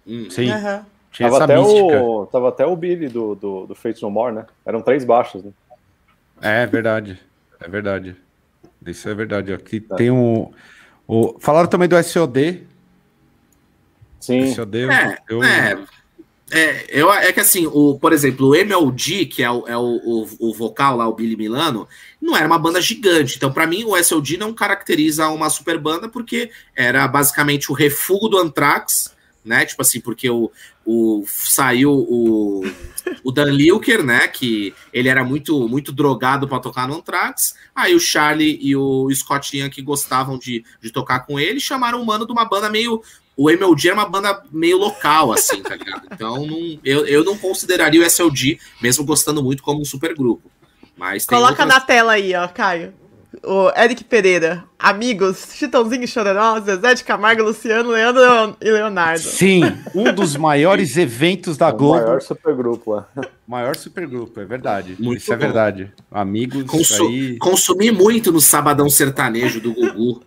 Hum. 0.06 0.28
Sim. 0.28 0.50
Uhum. 0.50 0.84
Tinha 1.10 1.30
tava, 1.30 1.44
até 1.44 1.58
o, 1.58 2.26
tava 2.26 2.48
até 2.48 2.66
o 2.66 2.76
Billy 2.76 3.08
do, 3.08 3.34
do, 3.34 3.66
do 3.66 3.74
Fates 3.74 4.00
No 4.02 4.10
More, 4.10 4.34
né? 4.34 4.46
Eram 4.64 4.82
três 4.82 5.04
baixos, 5.04 5.42
né? 5.42 5.50
É 6.40 6.66
verdade. 6.66 7.18
É 7.60 7.68
verdade. 7.68 8.16
Isso 8.86 9.08
é 9.08 9.14
verdade. 9.14 9.52
Aqui 9.52 9.84
é. 9.90 9.94
tem 9.94 10.10
um. 10.10 10.50
O, 11.06 11.38
falaram 11.38 11.68
também 11.68 11.88
do 11.88 12.02
SOD. 12.02 12.66
Sim. 14.20 14.52
SOD, 14.54 14.90
é, 14.90 15.18
eu, 15.28 15.42
é, 15.42 15.84
é, 16.52 16.86
eu, 16.88 17.12
é 17.12 17.32
que 17.32 17.40
assim, 17.40 17.66
o, 17.66 17.98
por 17.98 18.12
exemplo, 18.12 18.48
o 18.48 18.54
MLG, 18.54 19.26
que 19.26 19.42
é, 19.42 19.50
o, 19.50 19.66
é 19.66 19.76
o, 19.76 20.00
o, 20.04 20.28
o, 20.38 20.54
vocal 20.54 20.96
lá, 20.96 21.08
o 21.08 21.14
Billy 21.14 21.36
Milano, 21.36 21.88
não 22.20 22.36
era 22.36 22.46
uma 22.46 22.58
banda 22.58 22.80
gigante. 22.80 23.36
Então, 23.36 23.52
para 23.52 23.66
mim, 23.66 23.84
o 23.84 23.96
SLG 23.96 24.36
não 24.36 24.52
caracteriza 24.52 25.28
uma 25.28 25.48
super 25.48 25.78
banda 25.78 26.08
porque 26.08 26.50
era 26.76 27.08
basicamente 27.08 27.72
o 27.72 27.74
refúgio 27.74 28.28
do 28.28 28.38
Anthrax 28.38 29.12
né? 29.44 29.64
Tipo 29.64 29.82
assim, 29.82 30.00
porque 30.00 30.30
o, 30.30 30.50
o 30.86 31.24
saiu 31.26 31.92
o, 31.92 32.62
o 33.24 33.32
Dan 33.32 33.50
Lilker, 33.50 34.02
né? 34.04 34.28
Que 34.28 34.74
ele 34.92 35.08
era 35.08 35.24
muito 35.24 35.68
muito 35.68 35.92
drogado 35.92 36.46
para 36.46 36.60
tocar 36.60 36.86
no 36.86 36.96
Anthrax. 36.96 37.54
Aí 37.74 37.94
o 37.94 38.00
Charlie 38.00 38.58
e 38.60 38.76
o 38.76 39.10
Scott 39.12 39.56
Ian, 39.56 39.68
que 39.68 39.82
gostavam 39.82 40.38
de, 40.38 40.64
de 40.80 40.90
tocar 40.90 41.20
com 41.20 41.38
ele, 41.40 41.58
chamaram 41.58 42.00
o 42.00 42.06
mano 42.06 42.26
de 42.26 42.32
uma 42.32 42.44
banda 42.44 42.70
meio. 42.70 43.02
O 43.36 43.50
MLG 43.50 43.88
era 43.88 43.96
uma 43.96 44.08
banda 44.08 44.42
meio 44.52 44.76
local, 44.76 45.32
assim, 45.32 45.62
tá 45.62 45.74
ligado? 45.74 46.02
Então 46.12 46.46
não, 46.46 46.78
eu, 46.84 47.06
eu 47.06 47.24
não 47.24 47.36
consideraria 47.36 48.00
o 48.00 48.04
SLG, 48.04 48.58
mesmo 48.80 49.04
gostando 49.04 49.42
muito, 49.42 49.62
como 49.62 49.80
um 49.80 49.84
super 49.84 50.14
grupo. 50.14 50.50
Mas 50.96 51.24
Coloca 51.24 51.62
outras... 51.62 51.68
na 51.68 51.80
tela 51.80 52.12
aí, 52.12 52.34
ó, 52.34 52.46
Caio 52.48 52.92
o 53.44 53.70
Eric 53.76 54.04
Pereira, 54.04 54.64
amigos, 54.78 55.48
Chitãozinho 55.52 56.06
Chororó, 56.06 56.60
Zé 56.60 56.94
de 56.94 57.04
Camargo, 57.04 57.42
Luciano, 57.42 57.90
Leandro 57.90 58.56
e 58.60 58.70
Leonardo. 58.70 59.20
Sim, 59.20 59.62
um 59.94 60.12
dos 60.12 60.36
maiores 60.36 60.96
eventos 60.98 61.56
da 61.56 61.70
Globo. 61.70 61.98
O 61.98 62.02
maior 62.02 62.20
supergrupo 62.20 62.92
lá. 62.92 63.08
Maior 63.46 63.76
supergrupo, 63.76 64.40
é 64.40 64.46
verdade. 64.46 64.96
Muito 64.98 65.20
Isso 65.20 65.30
é 65.30 65.36
bom. 65.36 65.42
é 65.42 65.46
verdade. 65.46 65.92
Amigos 66.10 66.64
Consu 66.64 67.06
aí... 67.06 67.36
Consumi 67.36 67.90
muito 67.90 68.32
no 68.32 68.40
Sabadão 68.40 68.88
Sertanejo 68.88 69.60
do 69.60 69.74
Gugu. 69.74 70.22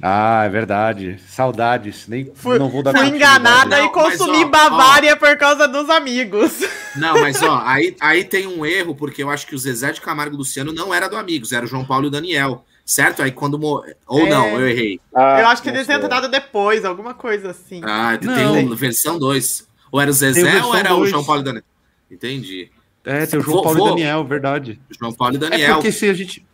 Ah, 0.00 0.44
é 0.44 0.48
verdade. 0.48 1.18
Saudades. 1.28 2.06
Nem 2.06 2.30
fui, 2.34 2.58
não 2.58 2.68
vou 2.68 2.82
dar 2.82 2.96
Fui 2.96 3.06
enganada 3.06 3.78
não, 3.78 3.86
e 3.86 3.92
consumi 3.92 4.44
mas, 4.44 4.66
ó, 4.66 4.70
Bavária 4.70 5.12
ó, 5.14 5.16
por 5.16 5.36
causa 5.36 5.66
dos 5.66 5.90
amigos. 5.90 6.60
Não, 6.96 7.20
mas 7.20 7.40
ó, 7.42 7.62
aí, 7.64 7.94
aí 8.00 8.24
tem 8.24 8.46
um 8.46 8.66
erro, 8.66 8.92
porque 8.92 9.22
eu 9.22 9.30
acho 9.30 9.46
que 9.46 9.54
o 9.54 9.58
Zezé 9.58 9.92
de 9.92 10.00
Camargo 10.00 10.34
e 10.34 10.38
Luciano 10.38 10.72
não 10.72 10.92
era 10.92 11.06
do 11.06 11.16
Amigos, 11.16 11.52
era 11.52 11.64
o 11.64 11.68
João 11.68 11.84
Paulo 11.84 12.06
e 12.06 12.08
o 12.08 12.10
Daniel. 12.10 12.64
Certo? 12.84 13.22
Aí 13.22 13.30
quando. 13.30 13.62
Ou 13.62 13.84
é... 14.26 14.28
não, 14.28 14.58
eu 14.58 14.68
errei. 14.68 14.98
Ah, 15.14 15.40
eu 15.40 15.46
acho 15.46 15.62
que 15.62 15.68
eles 15.68 15.88
entraram 15.88 16.28
depois, 16.28 16.84
alguma 16.84 17.12
coisa 17.14 17.50
assim. 17.50 17.82
Ah, 17.84 18.16
tem 18.16 18.64
não. 18.64 18.74
versão 18.74 19.18
2. 19.18 19.68
Ou 19.92 20.00
era 20.00 20.10
o 20.10 20.14
Zezé 20.14 20.64
ou 20.64 20.74
era 20.74 20.88
dois. 20.88 21.02
o 21.02 21.06
João 21.06 21.24
Paulo 21.24 21.40
e 21.40 21.42
o 21.42 21.44
Daniel? 21.44 21.64
Entendi. 22.10 22.70
É, 23.04 23.26
tem 23.26 23.38
o 23.38 23.42
João 23.42 23.56
vou, 23.56 23.62
Paulo 23.62 23.78
vou... 23.78 23.88
e 23.88 23.90
Daniel, 23.90 24.24
verdade. 24.24 24.80
João 24.98 25.12
Paulo 25.12 25.34
e 25.34 25.38
Daniel. 25.38 25.70
É 25.70 25.74
porque 25.74 25.92
se 25.92 26.08
a 26.08 26.14
gente. 26.14 26.44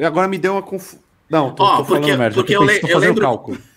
Agora 0.00 0.28
me 0.28 0.38
deu 0.38 0.52
uma 0.52 0.62
confusão. 0.62 1.00
Não, 1.32 1.50
tô, 1.50 1.64
tô 1.64 1.84
porque, 1.86 2.02
falando 2.02 2.18
merda, 2.18 2.34
porque 2.34 2.54
eu, 2.54 2.62
eu, 2.68 2.88
eu 2.88 2.98
lembro... 2.98 3.22
cálculo. 3.22 3.58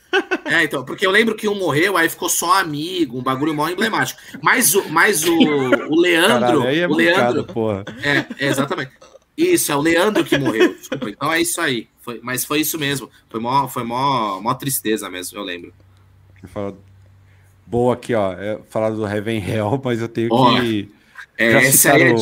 É, 0.46 0.64
então, 0.64 0.86
porque 0.86 1.06
eu 1.06 1.12
lembro 1.12 1.36
que 1.36 1.46
um 1.46 1.56
morreu, 1.56 1.98
aí 1.98 2.08
ficou 2.08 2.30
só 2.30 2.60
amigo, 2.60 3.18
um 3.18 3.22
bagulho 3.22 3.54
mó 3.54 3.68
emblemático. 3.68 4.22
Mas 4.42 4.74
o, 4.74 4.88
mas 4.88 5.26
o, 5.26 5.34
o 5.90 6.00
Leandro. 6.00 6.40
Caralho, 6.40 6.64
é 6.64 6.88
o 6.88 6.94
Leandro. 6.94 7.44
Porra. 7.44 7.84
É, 8.02 8.20
é, 8.40 8.48
exatamente. 8.48 8.92
Isso, 9.36 9.74
é 9.74 9.76
o 9.76 9.82
Leandro 9.82 10.24
que 10.24 10.38
morreu. 10.38 10.74
Desculpa. 10.74 11.10
Então 11.10 11.34
é 11.34 11.42
isso 11.42 11.60
aí. 11.60 11.90
Foi, 12.00 12.22
mas 12.24 12.46
foi 12.46 12.62
isso 12.62 12.80
mesmo. 12.80 13.10
Foi 13.28 13.42
mó, 13.42 13.68
foi 13.68 13.84
mó, 13.84 14.40
mó 14.40 14.54
tristeza 14.54 15.10
mesmo, 15.10 15.38
eu 15.38 15.44
lembro. 15.44 15.74
Boa 17.66 17.96
aqui, 17.96 18.14
ó. 18.14 18.32
É, 18.34 18.58
falar 18.70 18.92
do 18.92 19.06
Heaven 19.06 19.44
Hell, 19.46 19.82
mas 19.84 20.00
eu 20.00 20.08
tenho 20.08 20.30
oh, 20.32 20.56
que. 20.62 20.90
É, 21.38 21.58
esse, 21.64 21.90
aí 21.90 22.04
é, 22.04 22.16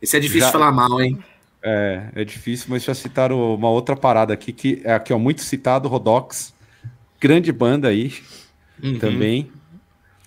esse 0.00 0.16
é 0.16 0.20
difícil 0.20 0.46
já... 0.46 0.52
falar 0.52 0.72
mal, 0.72 1.02
hein? 1.02 1.22
É, 1.62 2.08
é 2.14 2.24
difícil, 2.24 2.66
mas 2.68 2.84
já 2.84 2.94
citaram 2.94 3.54
uma 3.54 3.68
outra 3.68 3.96
parada 3.96 4.32
aqui, 4.32 4.52
que 4.52 4.80
é 4.84 4.94
aqui, 4.94 5.12
ó, 5.12 5.18
muito 5.18 5.42
citado, 5.42 5.88
Rodox. 5.88 6.54
Grande 7.20 7.50
banda 7.50 7.88
aí 7.88 8.12
uhum. 8.82 8.98
também. 8.98 9.50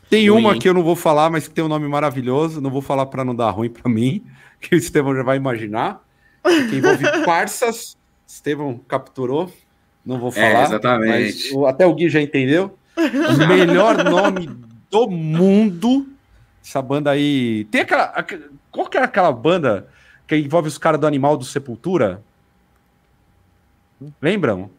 Tem 0.09 0.29
ruim. 0.29 0.41
uma 0.41 0.59
que 0.59 0.67
eu 0.67 0.73
não 0.73 0.83
vou 0.83 0.95
falar, 0.95 1.29
mas 1.29 1.47
que 1.47 1.53
tem 1.53 1.63
um 1.63 1.69
nome 1.69 1.87
maravilhoso. 1.87 2.59
Não 2.59 2.69
vou 2.69 2.81
falar 2.81 3.05
para 3.05 3.23
não 3.23 3.33
dar 3.33 3.49
ruim 3.51 3.69
para 3.69 3.89
mim, 3.89 4.23
que 4.59 4.75
o 4.75 4.77
Estevão 4.77 5.15
já 5.15 5.23
vai 5.23 5.37
imaginar. 5.37 6.03
Que 6.43 6.75
envolve 6.75 7.05
parças. 7.23 7.97
Estevão 8.27 8.77
capturou. 8.87 9.51
Não 10.05 10.19
vou 10.19 10.29
é, 10.29 10.31
falar. 10.33 10.59
É, 10.59 10.63
exatamente. 10.63 11.55
Mas 11.55 11.65
até 11.69 11.85
o 11.85 11.93
Gui 11.93 12.09
já 12.09 12.21
entendeu. 12.21 12.77
O 12.97 13.47
melhor 13.47 14.03
nome 14.03 14.49
do 14.89 15.09
mundo. 15.09 16.07
Essa 16.63 16.81
banda 16.81 17.11
aí. 17.11 17.65
Tem 17.71 17.81
aquela. 17.81 18.25
Qual 18.69 18.87
que 18.87 18.97
é 18.97 19.03
aquela 19.03 19.31
banda? 19.31 19.87
Que 20.31 20.45
envolve 20.45 20.69
os 20.69 20.77
caras 20.77 20.97
do 20.97 21.05
animal 21.05 21.35
do 21.35 21.43
Sepultura. 21.43 22.21
Lembram? 24.21 24.69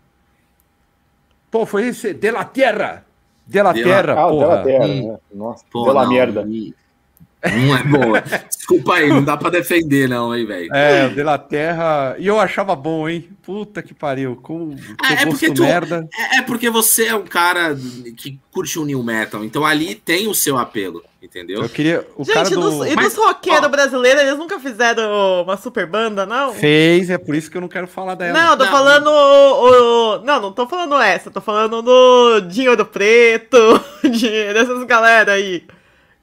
Pô, 1.50 1.66
foi 1.66 1.88
esse. 1.88 2.14
De 2.14 2.30
la 2.30 2.44
Terra! 2.44 3.04
De 3.46 3.62
la 3.62 3.74
Terra, 3.74 4.14
ah, 4.14 4.28
porra. 4.28 4.46
De 4.46 4.54
la 4.54 4.62
Terra, 4.62 4.86
hum. 4.86 5.08
né? 5.08 5.18
Nossa, 5.34 5.64
Pô, 5.70 5.84
de 5.84 5.92
la 5.92 6.08
merda. 6.08 6.44
Não 6.44 7.76
é 7.76 7.82
boa. 7.82 8.20
Desculpa 8.48 8.94
aí, 8.94 9.08
não 9.08 9.22
dá 9.22 9.36
pra 9.36 9.50
defender, 9.50 10.08
não, 10.08 10.34
hein, 10.34 10.46
velho. 10.46 10.74
É, 10.74 11.08
De 11.08 11.22
La 11.22 11.36
Terra. 11.36 12.16
E 12.18 12.26
eu 12.26 12.38
achava 12.38 12.74
bom, 12.74 13.08
hein? 13.08 13.28
Puta 13.42 13.82
que 13.82 13.92
pariu. 13.92 14.36
Com, 14.36 14.74
é, 15.04 15.24
é 15.24 15.26
porque 15.26 15.52
tu, 15.52 15.62
merda. 15.62 16.08
É, 16.14 16.38
é, 16.38 16.42
porque 16.42 16.70
você 16.70 17.06
é 17.06 17.14
um 17.14 17.24
cara 17.24 17.76
que 18.16 18.38
curte 18.50 18.78
o 18.78 18.84
New 18.84 19.02
Metal, 19.02 19.44
então 19.44 19.66
ali 19.66 19.96
tem 19.96 20.28
o 20.28 20.34
seu 20.34 20.56
apelo, 20.56 21.02
entendeu? 21.22 21.62
Eu 21.62 21.68
queria. 21.68 22.06
O 22.16 22.24
Gente, 22.24 22.34
cara 22.34 22.50
do... 22.50 22.60
dos, 22.60 22.86
e 22.86 22.96
dos 22.96 23.14
roqueiros 23.14 23.70
brasileiros, 23.70 24.22
eles 24.22 24.38
nunca 24.38 24.58
fizeram 24.58 25.42
uma 25.42 25.56
super 25.56 25.86
banda, 25.86 26.26
não? 26.26 26.52
Fez, 26.52 27.08
é 27.08 27.16
por 27.16 27.34
isso 27.34 27.50
que 27.50 27.56
eu 27.56 27.60
não 27.60 27.68
quero 27.68 27.86
falar 27.86 28.14
dela. 28.14 28.32
Não, 28.32 28.56
tô 28.56 28.64
não. 28.64 28.70
falando 28.70 29.06
o, 29.06 30.16
o, 30.18 30.24
Não, 30.24 30.40
não 30.40 30.52
tô 30.52 30.66
falando 30.66 31.00
essa, 31.00 31.30
tô 31.30 31.40
falando 31.40 31.80
do 31.80 32.40
Dinho 32.40 32.76
do 32.76 32.84
Preto, 32.84 33.56
de, 34.02 34.52
dessas 34.52 34.84
galera 34.84 35.32
aí. 35.32 35.64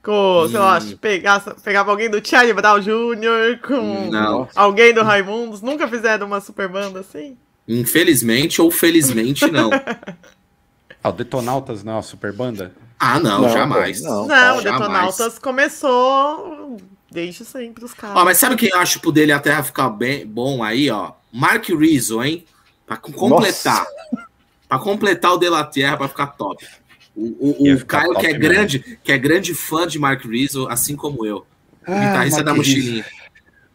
Com, 0.03 0.47
sei 0.49 0.59
lá, 0.59 0.79
pegava, 0.99 1.55
pegava 1.61 1.91
alguém 1.91 2.09
do 2.09 2.25
Charlie 2.25 2.53
Brown 2.53 2.79
Jr., 2.79 3.59
com 3.61 4.09
não. 4.09 4.47
alguém 4.55 4.93
do 4.93 5.03
Raimundos. 5.03 5.61
Nunca 5.61 5.87
fizeram 5.87 6.27
uma 6.27 6.39
super 6.39 6.69
banda 6.69 7.01
assim? 7.01 7.37
Infelizmente 7.67 8.61
ou 8.61 8.71
felizmente, 8.71 9.51
não. 9.51 9.69
ah, 11.03 11.09
o 11.09 11.11
Detonautas 11.11 11.83
não 11.83 11.93
é 11.93 11.95
uma 11.97 12.01
super 12.01 12.31
banda? 12.31 12.71
Ah, 12.99 13.19
não, 13.19 13.43
não 13.43 13.49
jamais. 13.49 14.01
Não, 14.01 14.27
não 14.27 14.57
o 14.57 14.61
Detonautas 14.61 15.39
começou 15.39 16.77
desde 17.09 17.45
sempre 17.45 17.85
os 17.85 17.93
caras. 17.93 18.17
Ó, 18.17 18.25
mas 18.25 18.37
sabe 18.37 18.55
quem 18.55 18.69
eu 18.69 18.79
acho 18.79 18.99
pro 18.99 19.11
dele 19.11 19.31
até 19.31 19.61
ficar 19.63 19.89
bem 19.89 20.27
bom 20.27 20.61
aí, 20.63 20.89
ó? 20.89 21.13
Mark 21.31 21.67
Rizzo, 21.69 22.23
hein? 22.23 22.45
Pra 22.85 22.97
completar. 22.97 23.85
Nossa. 23.85 24.27
Pra 24.67 24.79
completar 24.79 25.33
o 25.33 25.37
De 25.37 25.49
La 25.49 25.63
Terra 25.63 25.97
pra 25.97 26.07
ficar 26.07 26.27
top. 26.27 26.67
O, 27.15 27.67
o, 27.67 27.73
o 27.73 27.85
Caio, 27.85 28.13
que 28.15 28.27
é, 28.27 28.33
grande, 28.33 28.99
que 29.03 29.11
é 29.11 29.17
grande 29.17 29.53
fã 29.53 29.87
de 29.87 29.97
Mark 29.97 30.23
Rizzo, 30.23 30.67
assim 30.69 30.95
como 30.95 31.25
eu. 31.25 31.45
Ah, 31.85 31.99
guitarrista 31.99 32.43
da 32.43 32.53
mochilinha. 32.53 33.05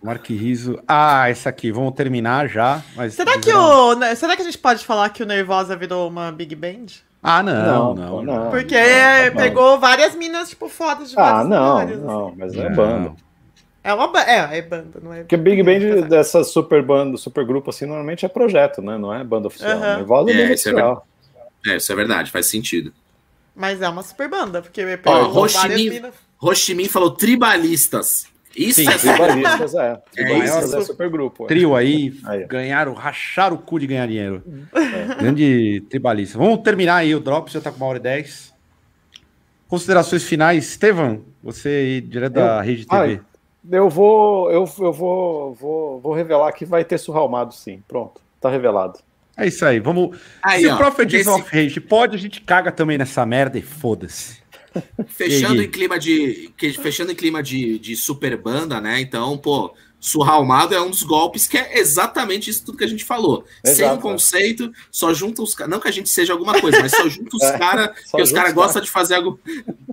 Mark 0.03 0.29
Rizzo. 0.29 0.79
Ah, 0.87 1.29
essa 1.29 1.49
aqui, 1.49 1.73
vamos 1.73 1.95
terminar 1.95 2.49
já. 2.49 2.83
Mas 2.95 3.15
será, 3.15 3.39
que 3.39 3.53
o, 3.53 3.95
né, 3.95 4.15
será 4.15 4.37
que 4.37 4.43
a 4.43 4.45
gente 4.45 4.59
pode 4.59 4.85
falar 4.85 5.09
que 5.09 5.23
o 5.23 5.27
Nervosa 5.27 5.75
virou 5.75 6.09
uma 6.09 6.31
Big 6.31 6.55
Band? 6.55 6.87
Ah, 7.27 7.43
não, 7.43 7.95
não. 7.95 7.95
não, 7.95 8.23
não 8.23 8.51
Porque 8.51 8.77
não, 8.77 9.37
pegou 9.41 9.81
várias 9.81 10.15
minas, 10.15 10.51
tipo, 10.51 10.69
fodas 10.69 11.09
de 11.09 11.19
Ah, 11.19 11.43
não, 11.43 11.71
lugares, 11.73 12.03
não, 12.03 12.27
assim. 12.29 12.37
mas 12.37 12.55
é 12.55 12.69
banda. 12.69 13.13
É 13.83 13.95
uma 13.95 14.13
é, 14.21 14.59
é 14.59 14.63
banda, 14.63 15.01
não 15.03 15.13
é? 15.13 15.21
Porque 15.21 15.39
Big 15.39 15.63
Band 15.63 16.07
dessa 16.07 16.45
super 16.45 16.83
banda, 16.83 17.17
super 17.17 17.47
grupo 17.47 17.71
assim, 17.71 17.87
normalmente 17.87 18.27
é 18.27 18.29
projeto, 18.29 18.83
né? 18.83 18.99
Não 18.99 19.13
é 19.13 19.25
banda 19.25 19.49
oficial. 19.49 19.79
Uhum. 19.79 20.29
É, 20.29 20.43
é 20.43 20.45
oficial. 20.45 21.07
É, 21.65 21.71
é, 21.71 21.77
isso 21.79 21.91
é 21.91 21.97
verdade, 21.97 22.31
faz 22.31 22.45
sentido. 22.47 22.93
Mas 23.57 23.81
é 23.81 23.89
uma 23.89 24.03
super 24.03 24.29
banda, 24.29 24.61
porque 24.61 24.83
Ó, 25.07 25.45
Ho 26.43 26.55
Chi 26.55 26.75
Minh 26.75 26.89
falou 26.89 27.11
tribalistas. 27.11 28.27
Isso 28.57 28.81
Sim, 28.81 28.89
é 28.89 28.99
tribalistas, 28.99 29.75
é. 29.75 30.03
Tribalistas 30.13 30.75
é, 30.75 30.79
é 30.79 30.81
super 30.83 31.11
grupo. 31.11 31.45
É. 31.45 31.47
Trio 31.49 31.75
aí, 31.75 32.15
aí, 32.25 32.47
ganharam, 32.47 32.95
racharam 32.95 33.57
o 33.57 33.59
cu 33.59 33.79
de 33.79 33.87
ganhar 33.87 34.07
dinheiro. 34.07 34.43
É. 34.73 35.15
Grande 35.17 35.85
tribalista. 35.91 36.39
Vamos 36.39 36.61
terminar 36.61 36.97
aí, 36.97 37.15
o 37.15 37.21
Drops 37.21 37.53
já 37.53 37.61
tá 37.61 37.71
com 37.71 37.79
uma 37.79 37.87
hora 37.87 37.99
e 37.99 38.03
dez. 38.03 38.55
Considerações 39.67 40.23
finais, 40.25 40.69
Estevam, 40.69 41.23
você 41.43 41.69
aí, 41.69 42.01
direto 42.01 42.37
eu, 42.37 42.43
da 42.43 42.61
Rede 42.61 42.87
TV. 42.87 43.21
eu 43.73 43.89
vou, 43.89 44.51
eu, 44.51 44.65
eu 44.79 44.93
vou, 44.93 45.55
vou, 45.55 46.01
vou 46.01 46.13
revelar 46.15 46.53
que 46.53 46.65
vai 46.65 46.85
ter 46.85 46.99
surralmado 46.99 47.53
sim. 47.53 47.83
Pronto, 47.89 48.21
tá 48.41 48.49
revelado. 48.49 49.01
É 49.37 49.49
isso 49.49 49.65
aí, 49.65 49.81
vamos. 49.81 50.17
Aí, 50.41 50.61
Se 50.61 50.69
ó, 50.69 50.75
o 50.75 50.79
Prophet 50.79 51.13
esse... 51.13 51.29
of 51.29 51.43
Rage 51.51 51.81
pode, 51.81 52.15
a 52.15 52.19
gente 52.19 52.41
caga 52.41 52.71
também 52.71 52.97
nessa 52.97 53.27
merda 53.27 53.59
e 53.59 53.63
foda-se. 53.63 54.44
Fechando 55.09 55.63
em 55.63 55.71
clima 55.71 55.99
de. 55.99 56.53
Fechando 56.83 57.13
em 57.13 57.15
clima 57.15 57.43
de, 57.43 57.79
de 57.79 57.97
super 57.97 58.37
banda, 58.37 58.81
né? 58.81 59.01
Então, 59.01 59.37
pô, 59.39 59.75
surralmado 60.01 60.75
é 60.75 60.81
um 60.81 60.91
dos 60.91 61.03
golpes 61.03 61.47
que 61.47 61.57
é 61.57 61.79
exatamente 61.79 62.51
isso 62.51 62.65
tudo 62.65 62.77
que 62.77 62.85
a 62.85 62.89
gente 62.89 63.05
falou. 63.05 63.45
Exato, 63.65 63.77
Sem 63.77 63.91
um 63.91 64.01
conceito, 64.01 64.73
só 64.91 65.15
junta 65.15 65.43
os 65.43 65.55
caras. 65.55 65.71
Não 65.71 65.81
que 65.81 65.89
a 65.89 65.93
gente 65.93 66.11
seja 66.11 66.33
alguma 66.33 66.61
coisa, 66.61 66.79
mas 66.81 66.93
só 66.93 67.09
junta 67.09 67.37
os 67.37 67.43
é, 67.45 67.59
caras, 67.59 67.91
que 68.11 68.21
os 68.21 68.31
caras 68.31 68.53
gostam 68.53 68.83
de 68.83 68.91
fazer 68.91 69.15
algo. 69.15 69.41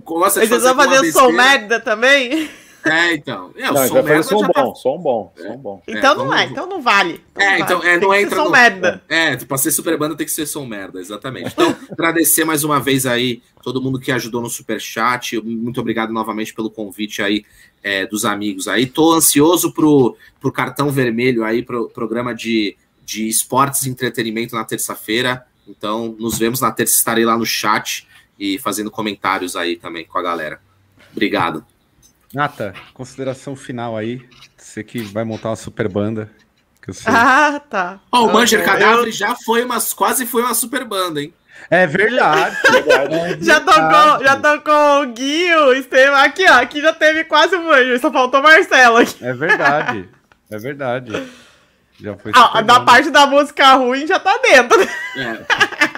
gosta 0.04 0.40
de 0.40 0.46
Eles 0.46 0.62
vão 0.62 0.76
fazer 0.76 0.96
fazer 0.96 1.12
som 1.12 1.32
merda 1.32 1.80
também? 1.80 2.50
É, 2.84 3.14
então. 3.14 3.52
É, 3.56 3.70
o 3.70 3.74
Não, 3.74 3.86
som 3.88 3.94
vai 3.94 4.02
fazer 4.02 4.02
merda 4.02 4.22
som 4.24 4.38
já 4.40 4.48
tá- 4.48 4.62
bom, 4.62 4.74
som 4.74 4.98
bom, 4.98 5.32
som 5.36 5.56
bom. 5.56 5.82
Então 5.86 6.14
não 6.16 6.24
vamos- 6.26 6.40
é, 6.40 6.44
então 6.46 6.66
não 6.66 6.82
vale. 6.82 7.20
Então 7.30 7.42
É, 7.46 7.50
não 7.58 7.64
então, 7.64 7.78
vale. 7.78 7.90
é, 7.90 7.92
não 7.94 8.00
Tem 8.00 8.10
que 8.10 8.16
entra 8.24 8.30
ser 8.30 8.36
som 8.36 8.44
no- 8.44 8.50
merda. 8.50 9.02
É, 9.08 9.36
pra 9.36 9.56
ser 9.58 9.70
super 9.70 9.96
banda 9.98 10.16
tem 10.16 10.26
que 10.26 10.32
ser 10.32 10.46
som 10.46 10.66
merda, 10.66 11.00
exatamente. 11.00 11.52
Então, 11.52 11.76
agradecer 11.92 12.44
mais 12.44 12.64
uma 12.64 12.80
vez 12.80 13.06
aí 13.06 13.42
todo 13.62 13.80
mundo 13.80 14.00
que 14.00 14.10
ajudou 14.10 14.42
no 14.42 14.50
Superchat. 14.50 15.40
Muito 15.40 15.80
obrigado 15.80 16.12
novamente 16.12 16.52
pelo 16.54 16.70
convite 16.70 17.22
aí 17.22 17.44
é, 17.82 18.06
dos 18.06 18.24
amigos 18.24 18.66
aí. 18.68 18.86
Tô 18.86 19.12
ansioso 19.12 19.72
pro, 19.72 20.16
pro 20.40 20.50
cartão 20.52 20.90
vermelho 20.90 21.44
aí, 21.44 21.62
pro 21.62 21.88
programa 21.88 22.34
de, 22.34 22.76
de 23.04 23.28
esportes 23.28 23.84
e 23.84 23.90
entretenimento 23.90 24.54
na 24.56 24.64
terça-feira. 24.64 25.44
Então, 25.68 26.16
nos 26.18 26.36
vemos 26.38 26.60
na 26.60 26.72
terça, 26.72 26.96
estarei 26.96 27.24
lá 27.24 27.38
no 27.38 27.46
chat 27.46 28.08
e 28.38 28.58
fazendo 28.58 28.90
comentários 28.90 29.54
aí 29.54 29.76
também 29.76 30.04
com 30.04 30.18
a 30.18 30.22
galera. 30.22 30.60
Obrigado. 31.12 31.64
Nata, 32.34 32.72
consideração 32.94 33.54
final 33.54 33.96
aí. 33.96 34.26
Você 34.56 34.82
que 34.82 35.00
vai 35.02 35.24
montar 35.24 35.50
uma 35.50 35.56
super 35.56 35.88
banda. 35.88 36.30
Que 36.82 36.90
eu 36.90 36.94
sei. 36.94 37.12
Ah, 37.14 37.60
tá. 37.68 38.00
Ó, 38.10 38.26
o 38.26 38.30
Ah, 38.30 38.32
Manger 38.32 38.60
eu- 38.60 38.64
Cadáver 38.64 39.12
já 39.12 39.36
foi 39.36 39.64
uma, 39.64 39.78
quase 39.94 40.26
foi 40.26 40.42
uma 40.42 40.54
super 40.54 40.84
banda, 40.84 41.20
hein? 41.22 41.32
É 41.70 41.86
verdade. 41.86 42.56
Verdade. 42.66 43.44
Já 43.44 43.60
tocou, 43.60 44.24
já 44.24 44.36
tocou 44.36 45.02
o 45.02 45.06
Guio, 45.12 45.72
Estevam. 45.74 46.18
Aqui, 46.18 46.44
ó. 46.48 46.54
Aqui 46.54 46.80
já 46.80 46.92
teve 46.92 47.22
quase 47.24 47.54
um 47.54 47.70
anjo. 47.70 48.00
Só 48.00 48.10
faltou 48.10 48.40
o 48.40 48.42
Marcelo 48.42 48.96
aqui. 48.96 49.24
É 49.24 49.32
verdade. 49.32 50.08
É 50.50 50.58
verdade. 50.58 51.28
Já 52.00 52.16
foi 52.16 52.32
Ah, 52.34 52.46
super 52.48 52.64
da 52.64 52.80
parte 52.80 53.10
da 53.10 53.26
música 53.26 53.74
ruim 53.74 54.06
já 54.08 54.18
tá 54.18 54.36
dentro. 54.38 54.80
É. 54.82 55.44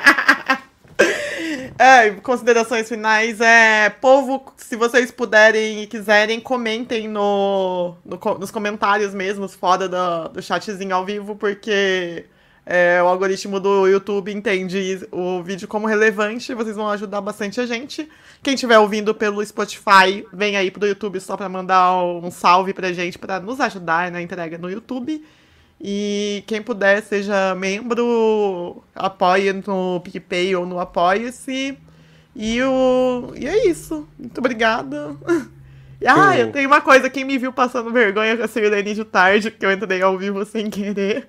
É, 1.76 2.10
considerações 2.10 2.88
finais 2.88 3.40
é 3.40 3.90
povo, 3.90 4.44
se 4.56 4.76
vocês 4.76 5.10
puderem 5.10 5.82
e 5.82 5.86
quiserem, 5.88 6.40
comentem 6.40 7.08
no, 7.08 7.96
no 8.04 8.18
nos 8.38 8.50
comentários 8.52 9.12
mesmo, 9.12 9.48
fora 9.48 9.88
do, 9.88 10.28
do 10.28 10.42
chatzinho 10.42 10.94
ao 10.94 11.04
vivo, 11.04 11.34
porque 11.34 12.26
é, 12.64 13.02
o 13.02 13.06
algoritmo 13.06 13.58
do 13.58 13.88
YouTube 13.88 14.32
entende 14.32 15.06
o 15.10 15.42
vídeo 15.42 15.66
como 15.66 15.88
relevante, 15.88 16.54
vocês 16.54 16.76
vão 16.76 16.88
ajudar 16.90 17.20
bastante 17.20 17.60
a 17.60 17.66
gente. 17.66 18.08
Quem 18.40 18.54
estiver 18.54 18.78
ouvindo 18.78 19.12
pelo 19.12 19.44
Spotify, 19.44 20.24
vem 20.32 20.56
aí 20.56 20.70
pro 20.70 20.86
YouTube 20.86 21.20
só 21.20 21.36
pra 21.36 21.48
mandar 21.48 21.92
um 22.02 22.30
salve 22.30 22.72
pra 22.72 22.92
gente, 22.92 23.18
pra 23.18 23.40
nos 23.40 23.60
ajudar 23.60 24.12
na 24.12 24.22
entrega 24.22 24.56
no 24.56 24.70
YouTube. 24.70 25.24
E 25.80 26.42
quem 26.46 26.62
puder, 26.62 27.02
seja 27.02 27.54
membro, 27.54 28.82
apoie 28.94 29.52
no 29.52 30.00
PicPay 30.00 30.54
ou 30.56 30.64
no 30.64 30.78
Apoia-se. 30.78 31.76
E, 32.34 32.62
o... 32.62 33.32
e 33.36 33.46
é 33.46 33.66
isso. 33.68 34.08
Muito 34.18 34.38
obrigada. 34.38 35.16
Ah, 36.06 36.38
Eu- 36.38 36.52
tenho 36.52 36.68
uma 36.68 36.82
coisa. 36.82 37.08
Quem 37.08 37.24
me 37.24 37.38
viu 37.38 37.50
passando 37.50 37.90
vergonha 37.90 38.36
com 38.36 38.42
a 38.42 38.48
Sirlene 38.48 38.92
de 38.92 39.04
tarde, 39.06 39.50
que 39.50 39.64
eu 39.64 39.72
entrei 39.72 40.02
ao 40.02 40.18
vivo 40.18 40.44
sem 40.44 40.68
querer. 40.68 41.28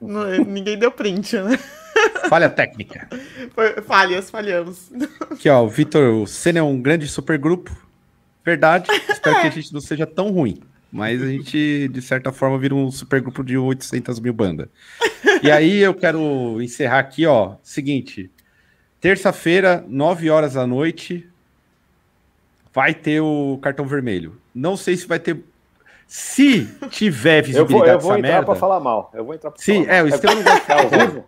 Ninguém 0.46 0.78
deu 0.78 0.92
print, 0.92 1.36
né? 1.38 1.58
Falha 2.28 2.48
técnica. 2.48 3.08
Falhas, 3.84 4.30
falhamos. 4.30 4.92
Aqui, 5.30 5.48
ó, 5.48 5.64
o 5.64 5.68
Vitor, 5.68 6.22
o 6.22 6.26
Senna 6.26 6.60
é 6.60 6.62
um 6.62 6.80
grande 6.80 7.08
supergrupo. 7.08 7.74
Verdade. 8.44 8.88
Espero 9.08 9.40
que 9.40 9.46
a 9.48 9.50
gente 9.50 9.72
não 9.72 9.80
seja 9.80 10.06
tão 10.06 10.30
ruim. 10.30 10.60
Mas 10.96 11.22
a 11.22 11.26
gente, 11.26 11.88
de 11.88 12.00
certa 12.02 12.32
forma, 12.32 12.58
vira 12.58 12.74
um 12.74 12.90
supergrupo 12.90 13.44
de 13.44 13.56
800 13.58 14.18
mil 14.18 14.32
bandas. 14.32 14.68
E 15.42 15.50
aí 15.50 15.78
eu 15.78 15.92
quero 15.94 16.60
encerrar 16.62 16.98
aqui, 17.00 17.26
ó. 17.26 17.56
Seguinte. 17.62 18.30
Terça-feira, 19.00 19.84
9 19.86 20.30
horas 20.30 20.54
da 20.54 20.66
noite, 20.66 21.28
vai 22.72 22.94
ter 22.94 23.20
o 23.20 23.58
cartão 23.62 23.86
vermelho. 23.86 24.36
Não 24.54 24.76
sei 24.76 24.96
se 24.96 25.06
vai 25.06 25.18
ter. 25.18 25.38
Se 26.06 26.66
tiver 26.90 27.40
Eu 27.40 27.44
visibilidade 27.44 27.74
vou, 27.74 27.92
eu 27.94 28.00
vou 28.00 28.16
entrar 28.18 28.28
merda. 28.32 28.46
pra 28.46 28.54
falar 28.54 28.80
mal. 28.80 29.10
Eu 29.12 29.24
vou 29.24 29.34
entrar 29.34 29.50
pra 29.50 29.60
Sim, 29.62 29.84
falar 29.84 29.96
é, 29.96 30.02
o 30.02 30.06
mal. 30.06 30.14
Estevão 30.14 30.36
não 30.36 30.42
vai 30.42 30.62
É 30.68 30.72
ao 30.72 30.88
vivo? 30.88 31.24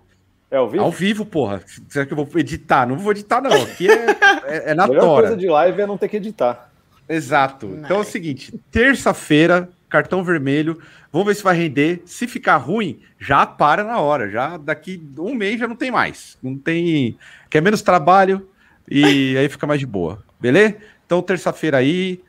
É 0.50 0.56
ao 0.56 0.68
vivo? 0.70 0.84
Ao 0.84 0.90
vivo, 0.90 1.26
porra. 1.26 1.62
Será 1.88 2.06
que 2.06 2.12
eu 2.12 2.16
vou 2.16 2.28
editar? 2.40 2.86
Não 2.86 2.96
vou 2.96 3.12
editar, 3.12 3.40
não. 3.42 3.52
Aqui 3.62 3.90
é, 3.90 4.06
é, 4.46 4.70
é 4.70 4.74
na 4.74 4.84
A 4.84 4.88
melhor 4.88 5.02
tora. 5.02 5.22
coisa 5.28 5.36
de 5.36 5.46
live 5.46 5.80
é 5.82 5.86
não 5.86 5.98
ter 5.98 6.08
que 6.08 6.16
editar. 6.16 6.70
Exato. 7.08 7.66
Então 7.78 7.98
é 7.98 8.00
o 8.00 8.04
seguinte: 8.04 8.52
terça-feira, 8.70 9.68
cartão 9.88 10.22
vermelho. 10.22 10.78
Vamos 11.10 11.28
ver 11.28 11.34
se 11.34 11.42
vai 11.42 11.56
render. 11.56 12.02
Se 12.04 12.26
ficar 12.26 12.56
ruim, 12.58 13.00
já 13.18 13.46
para 13.46 13.82
na 13.82 13.98
hora. 13.98 14.30
Já 14.30 14.56
daqui 14.56 15.02
um 15.18 15.34
mês 15.34 15.58
já 15.58 15.66
não 15.66 15.76
tem 15.76 15.90
mais. 15.90 16.36
Não 16.42 16.56
tem. 16.56 17.16
Quer 17.48 17.62
menos 17.62 17.80
trabalho 17.82 18.48
e 18.90 19.36
aí 19.36 19.48
fica 19.48 19.66
mais 19.66 19.80
de 19.80 19.86
boa. 19.86 20.22
Beleza? 20.38 20.76
Então, 21.06 21.22
terça-feira 21.22 21.78
aí. 21.78 22.20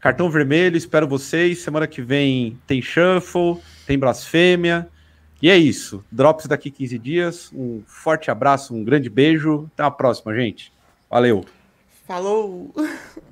Cartão 0.00 0.30
vermelho, 0.30 0.76
espero 0.76 1.08
vocês. 1.08 1.58
Semana 1.58 1.86
que 1.86 2.02
vem 2.02 2.58
tem 2.66 2.82
Shuffle, 2.82 3.60
tem 3.86 3.98
Blasfêmia. 3.98 4.88
E 5.40 5.48
é 5.48 5.56
isso. 5.56 6.04
Drops 6.10 6.46
daqui 6.46 6.70
15 6.70 6.98
dias. 6.98 7.50
Um 7.52 7.82
forte 7.86 8.30
abraço, 8.30 8.74
um 8.74 8.82
grande 8.82 9.08
beijo. 9.08 9.68
Até 9.74 9.84
a 9.84 9.90
próxima, 9.90 10.34
gente. 10.34 10.72
Valeu. 11.08 11.44
Falou! 12.06 12.74